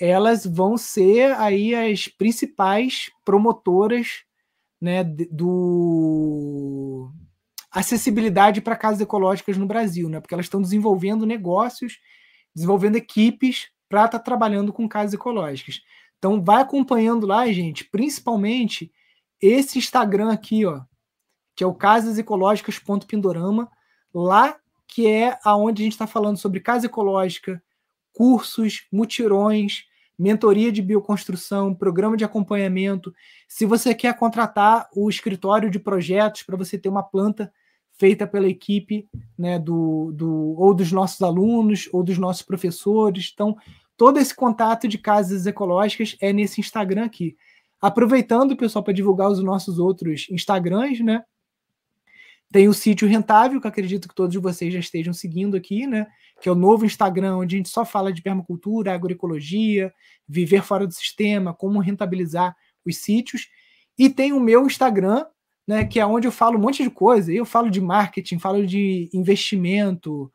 elas 0.00 0.46
vão 0.46 0.76
ser 0.76 1.32
aí 1.32 1.74
as 1.74 2.08
principais 2.08 3.10
promotoras 3.24 4.24
né, 4.80 5.04
do 5.04 7.10
acessibilidade 7.70 8.60
para 8.60 8.76
casas 8.76 9.00
ecológicas 9.00 9.56
no 9.56 9.66
Brasil, 9.66 10.08
né? 10.08 10.20
Porque 10.20 10.34
elas 10.34 10.46
estão 10.46 10.60
desenvolvendo 10.60 11.24
negócios 11.24 11.98
desenvolvendo 12.54 12.96
equipes 12.96 13.68
para 13.88 14.04
estar 14.04 14.18
tá 14.18 14.24
trabalhando 14.24 14.72
com 14.72 14.88
casas 14.88 15.14
ecológicas. 15.14 15.80
Então, 16.22 16.40
vai 16.40 16.62
acompanhando 16.62 17.26
lá, 17.26 17.50
gente, 17.50 17.84
principalmente 17.84 18.92
esse 19.40 19.76
Instagram 19.76 20.30
aqui, 20.30 20.64
ó, 20.64 20.82
que 21.56 21.64
é 21.64 21.66
o 21.66 21.74
casasecológicas.pindorama, 21.74 23.68
lá 24.14 24.56
que 24.86 25.08
é 25.08 25.36
aonde 25.42 25.82
a 25.82 25.84
gente 25.84 25.94
está 25.94 26.06
falando 26.06 26.36
sobre 26.36 26.60
casa 26.60 26.86
ecológica, 26.86 27.60
cursos, 28.12 28.86
mutirões, 28.92 29.82
mentoria 30.16 30.70
de 30.70 30.80
bioconstrução, 30.80 31.74
programa 31.74 32.16
de 32.16 32.24
acompanhamento. 32.24 33.12
Se 33.48 33.66
você 33.66 33.92
quer 33.92 34.16
contratar 34.16 34.88
o 34.94 35.10
escritório 35.10 35.68
de 35.68 35.80
projetos 35.80 36.44
para 36.44 36.56
você 36.56 36.78
ter 36.78 36.88
uma 36.88 37.02
planta 37.02 37.52
feita 37.94 38.28
pela 38.28 38.48
equipe 38.48 39.08
né, 39.36 39.58
do, 39.58 40.12
do, 40.12 40.54
ou 40.56 40.72
dos 40.72 40.92
nossos 40.92 41.20
alunos 41.20 41.88
ou 41.92 42.02
dos 42.02 42.18
nossos 42.18 42.42
professores. 42.42 43.30
Então, 43.32 43.56
todo 43.96 44.18
esse 44.18 44.34
contato 44.34 44.88
de 44.88 44.98
casas 44.98 45.46
ecológicas 45.46 46.16
é 46.20 46.32
nesse 46.32 46.60
Instagram 46.60 47.04
aqui. 47.04 47.36
Aproveitando, 47.80 48.56
pessoal, 48.56 48.82
para 48.82 48.94
divulgar 48.94 49.30
os 49.30 49.42
nossos 49.42 49.78
outros 49.78 50.28
Instagrams, 50.30 51.00
né? 51.00 51.24
Tem 52.52 52.68
o 52.68 52.74
sítio 52.74 53.08
rentável, 53.08 53.60
que 53.60 53.66
acredito 53.66 54.08
que 54.08 54.14
todos 54.14 54.36
vocês 54.36 54.72
já 54.72 54.78
estejam 54.78 55.12
seguindo 55.12 55.56
aqui, 55.56 55.86
né? 55.86 56.06
Que 56.40 56.48
é 56.48 56.52
o 56.52 56.54
novo 56.54 56.84
Instagram, 56.84 57.38
onde 57.38 57.56
a 57.56 57.58
gente 57.58 57.70
só 57.70 57.84
fala 57.84 58.12
de 58.12 58.22
permacultura, 58.22 58.94
agroecologia, 58.94 59.92
viver 60.28 60.62
fora 60.62 60.86
do 60.86 60.92
sistema, 60.92 61.54
como 61.54 61.80
rentabilizar 61.80 62.54
os 62.86 62.98
sítios. 62.98 63.48
E 63.98 64.10
tem 64.10 64.32
o 64.32 64.40
meu 64.40 64.66
Instagram, 64.66 65.24
né? 65.66 65.84
Que 65.84 65.98
é 65.98 66.06
onde 66.06 66.28
eu 66.28 66.32
falo 66.32 66.58
um 66.58 66.60
monte 66.60 66.82
de 66.82 66.90
coisa. 66.90 67.32
Eu 67.32 67.44
falo 67.44 67.70
de 67.70 67.80
marketing, 67.80 68.38
falo 68.38 68.66
de 68.66 69.08
investimento, 69.14 70.30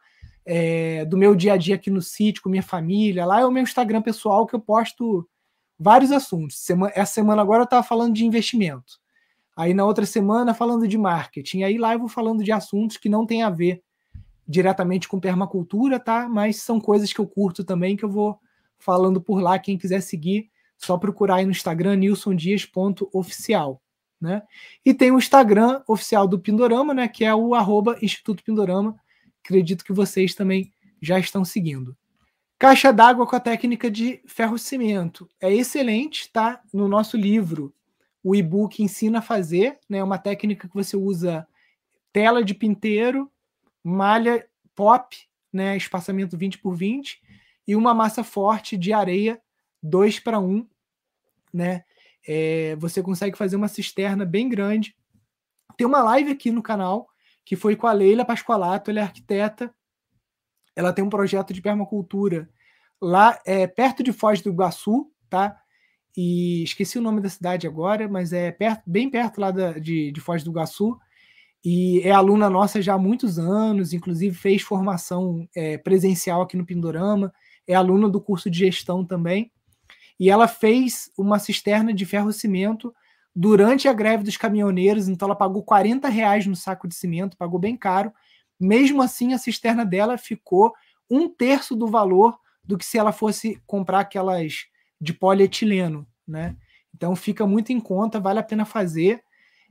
é, 0.49 1.03
do 1.03 1.17
meu 1.17 1.35
dia 1.35 1.53
a 1.53 1.57
dia 1.57 1.75
aqui 1.75 1.89
no 1.89 2.01
sítio, 2.01 2.41
com 2.41 2.49
minha 2.49 2.63
família. 2.63 3.25
Lá 3.25 3.41
é 3.41 3.45
o 3.45 3.51
meu 3.51 3.61
Instagram 3.61 4.01
pessoal 4.01 4.47
que 4.47 4.55
eu 4.55 4.61
posto 4.61 5.27
vários 5.77 6.09
assuntos. 6.09 6.65
Essa 6.95 7.15
semana 7.15 7.41
agora 7.41 7.63
eu 7.63 7.65
estava 7.65 7.83
falando 7.83 8.13
de 8.13 8.25
investimento. 8.25 8.93
Aí 9.57 9.73
na 9.73 9.85
outra 9.85 10.05
semana 10.05 10.53
falando 10.53 10.87
de 10.87 10.97
marketing. 10.97 11.63
Aí 11.63 11.77
lá 11.77 11.93
eu 11.93 11.99
vou 11.99 12.07
falando 12.07 12.45
de 12.45 12.51
assuntos 12.53 12.95
que 12.95 13.09
não 13.09 13.25
tem 13.25 13.43
a 13.43 13.49
ver 13.49 13.83
diretamente 14.47 15.09
com 15.09 15.19
permacultura, 15.19 15.99
tá? 15.99 16.29
Mas 16.29 16.61
são 16.61 16.79
coisas 16.79 17.11
que 17.11 17.19
eu 17.19 17.27
curto 17.27 17.65
também 17.65 17.97
que 17.97 18.05
eu 18.05 18.09
vou 18.09 18.39
falando 18.79 19.19
por 19.19 19.41
lá. 19.41 19.59
Quem 19.59 19.77
quiser 19.77 19.99
seguir, 20.01 20.49
só 20.77 20.97
procurar 20.97 21.35
aí 21.35 21.45
no 21.45 21.51
Instagram 21.51 21.97
nilsondias.oficial, 21.97 23.81
né? 24.21 24.43
E 24.85 24.93
tem 24.93 25.11
o 25.11 25.17
Instagram 25.17 25.81
oficial 25.85 26.25
do 26.25 26.39
Pindorama, 26.39 26.93
né? 26.93 27.09
Que 27.09 27.25
é 27.25 27.35
o 27.35 27.53
arroba 27.53 27.97
Instituto 28.01 28.41
Pindorama. 28.41 28.95
Acredito 29.47 29.85
que 29.85 29.93
vocês 29.93 30.35
também 30.35 30.73
já 31.01 31.17
estão 31.17 31.45
seguindo. 31.45 31.95
Caixa 32.59 32.91
d'água 32.91 33.25
com 33.25 33.33
a 33.33 33.39
técnica 33.39 33.89
de 33.89 34.21
ferro-cimento. 34.27 35.25
É 35.39 35.49
excelente, 35.53 36.29
tá? 36.33 36.61
No 36.73 36.85
nosso 36.85 37.15
livro 37.15 37.73
o 38.21 38.35
e-book 38.35 38.83
ensina 38.83 39.19
a 39.19 39.21
fazer, 39.21 39.79
né? 39.89 40.03
Uma 40.03 40.17
técnica 40.17 40.67
que 40.67 40.73
você 40.73 40.97
usa 40.97 41.47
tela 42.11 42.43
de 42.43 42.53
pinteiro, 42.53 43.31
malha 43.81 44.45
pop, 44.75 45.15
né? 45.53 45.77
Espaçamento 45.77 46.37
20 46.37 46.57
por 46.57 46.75
20 46.75 47.21
e 47.65 47.73
uma 47.73 47.93
massa 47.93 48.25
forte 48.25 48.75
de 48.75 48.91
areia 48.91 49.41
2 49.81 50.19
para 50.19 50.41
1, 50.41 50.67
né? 51.53 51.85
É, 52.27 52.75
você 52.75 53.01
consegue 53.01 53.37
fazer 53.37 53.55
uma 53.55 53.69
cisterna 53.69 54.25
bem 54.25 54.49
grande. 54.49 54.93
Tem 55.77 55.87
uma 55.87 56.03
live 56.03 56.31
aqui 56.31 56.51
no 56.51 56.61
canal 56.61 57.07
que 57.47 57.55
foi 57.55 57.77
com 57.77 57.87
a 57.87 57.93
Leila 57.93 58.25
Pascoalato, 58.25 58.91
ela 58.91 58.99
é 58.99 59.03
arquiteta. 59.03 59.73
Ela 60.75 60.91
tem 60.91 61.01
um 61.01 61.09
projeto 61.09 61.53
de 61.53 61.61
permacultura 61.61 62.49
lá 63.01 63.39
é, 63.45 63.65
perto 63.65 64.03
de 64.03 64.11
Foz 64.11 64.41
do 64.41 64.49
Iguaçu, 64.49 65.09
tá? 65.29 65.57
e 66.15 66.61
esqueci 66.63 66.97
o 66.97 67.01
nome 67.01 67.21
da 67.21 67.29
cidade 67.29 67.65
agora, 67.65 68.09
mas 68.09 68.33
é 68.33 68.51
perto, 68.51 68.83
bem 68.85 69.09
perto 69.09 69.39
lá 69.39 69.51
da, 69.51 69.79
de, 69.79 70.11
de 70.11 70.19
Foz 70.19 70.43
do 70.43 70.51
Iguaçu, 70.51 70.99
e 71.63 72.01
é 72.01 72.11
aluna 72.11 72.49
nossa 72.49 72.81
já 72.81 72.95
há 72.95 72.97
muitos 72.97 73.39
anos, 73.39 73.93
inclusive 73.93 74.35
fez 74.35 74.61
formação 74.61 75.47
é, 75.55 75.77
presencial 75.77 76.41
aqui 76.41 76.57
no 76.57 76.65
Pindorama, 76.65 77.33
é 77.65 77.75
aluna 77.75 78.09
do 78.09 78.19
curso 78.19 78.49
de 78.49 78.59
gestão 78.59 79.05
também, 79.05 79.53
e 80.19 80.29
ela 80.29 80.49
fez 80.49 81.09
uma 81.17 81.39
cisterna 81.39 81.93
de 81.93 82.05
ferro-cimento 82.05 82.93
durante 83.39 83.87
a 83.87 83.93
greve 83.93 84.23
dos 84.23 84.35
caminhoneiros, 84.35 85.07
então 85.07 85.27
ela 85.27 85.35
pagou 85.35 85.61
40 85.61 86.09
reais 86.09 86.47
no 86.47 86.55
saco 86.55 86.87
de 86.87 86.95
cimento, 86.95 87.37
pagou 87.37 87.59
bem 87.59 87.77
caro, 87.77 88.11
mesmo 88.59 88.99
assim 88.99 89.31
a 89.31 89.37
cisterna 89.37 89.85
dela 89.85 90.17
ficou 90.17 90.73
um 91.07 91.29
terço 91.29 91.75
do 91.75 91.85
valor 91.85 92.35
do 92.63 92.79
que 92.79 92.83
se 92.83 92.97
ela 92.97 93.11
fosse 93.11 93.61
comprar 93.67 93.99
aquelas 93.99 94.65
de 94.99 95.13
polietileno, 95.13 96.07
né? 96.27 96.55
Então 96.91 97.15
fica 97.15 97.45
muito 97.45 97.71
em 97.71 97.79
conta, 97.79 98.19
vale 98.19 98.39
a 98.39 98.43
pena 98.43 98.65
fazer. 98.65 99.21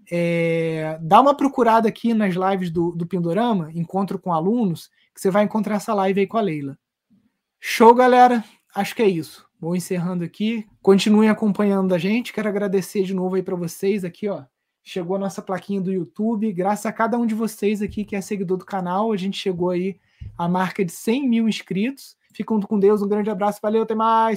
É, 0.09 0.97
dá 1.03 1.21
uma 1.21 1.37
procurada 1.37 1.89
aqui 1.89 2.15
nas 2.15 2.37
lives 2.37 2.71
do, 2.71 2.93
do 2.93 3.05
Pindorama, 3.05 3.73
encontro 3.75 4.17
com 4.17 4.33
alunos, 4.33 4.89
que 5.13 5.21
você 5.21 5.29
vai 5.29 5.43
encontrar 5.43 5.75
essa 5.75 5.93
live 5.93 6.21
aí 6.21 6.27
com 6.29 6.39
a 6.39 6.41
Leila. 6.41 6.79
Show, 7.59 7.93
galera! 7.93 8.45
Acho 8.73 8.95
que 8.95 9.03
é 9.03 9.09
isso. 9.09 9.46
Vou 9.61 9.75
encerrando 9.75 10.25
aqui. 10.25 10.67
Continuem 10.83 11.29
acompanhando 11.29 11.95
a 11.95 11.99
gente. 11.99 12.33
Quero 12.33 12.49
agradecer 12.49 13.03
de 13.03 13.15
novo 13.15 13.37
aí 13.37 13.43
para 13.43 13.57
vocês 13.57 14.05
aqui, 14.05 14.29
ó. 14.29 14.45
Chegou 14.85 15.17
a 15.17 15.19
nossa 15.19 15.43
plaquinha 15.43 15.81
do 15.81 15.93
YouTube. 15.93 16.53
Graças 16.53 16.87
a 16.87 16.93
cada 16.93 17.19
um 17.19 17.27
de 17.27 17.35
vocês 17.35 17.83
aqui 17.83 18.05
que 18.05 18.15
é 18.15 18.21
seguidor 18.21 18.59
do 18.59 18.65
canal, 18.65 19.13
a 19.13 19.17
gente 19.17 19.37
chegou 19.37 19.71
aí 19.71 19.99
à 20.39 20.49
marca 20.49 20.85
de 20.85 20.93
100 20.93 21.29
mil 21.29 21.49
inscritos. 21.49 22.17
Ficam 22.33 22.61
com 22.61 22.79
Deus. 22.79 23.03
Um 23.03 23.09
grande 23.09 23.31
abraço. 23.31 23.59
Valeu, 23.63 23.83
até 23.83 23.95
mais. 23.95 24.35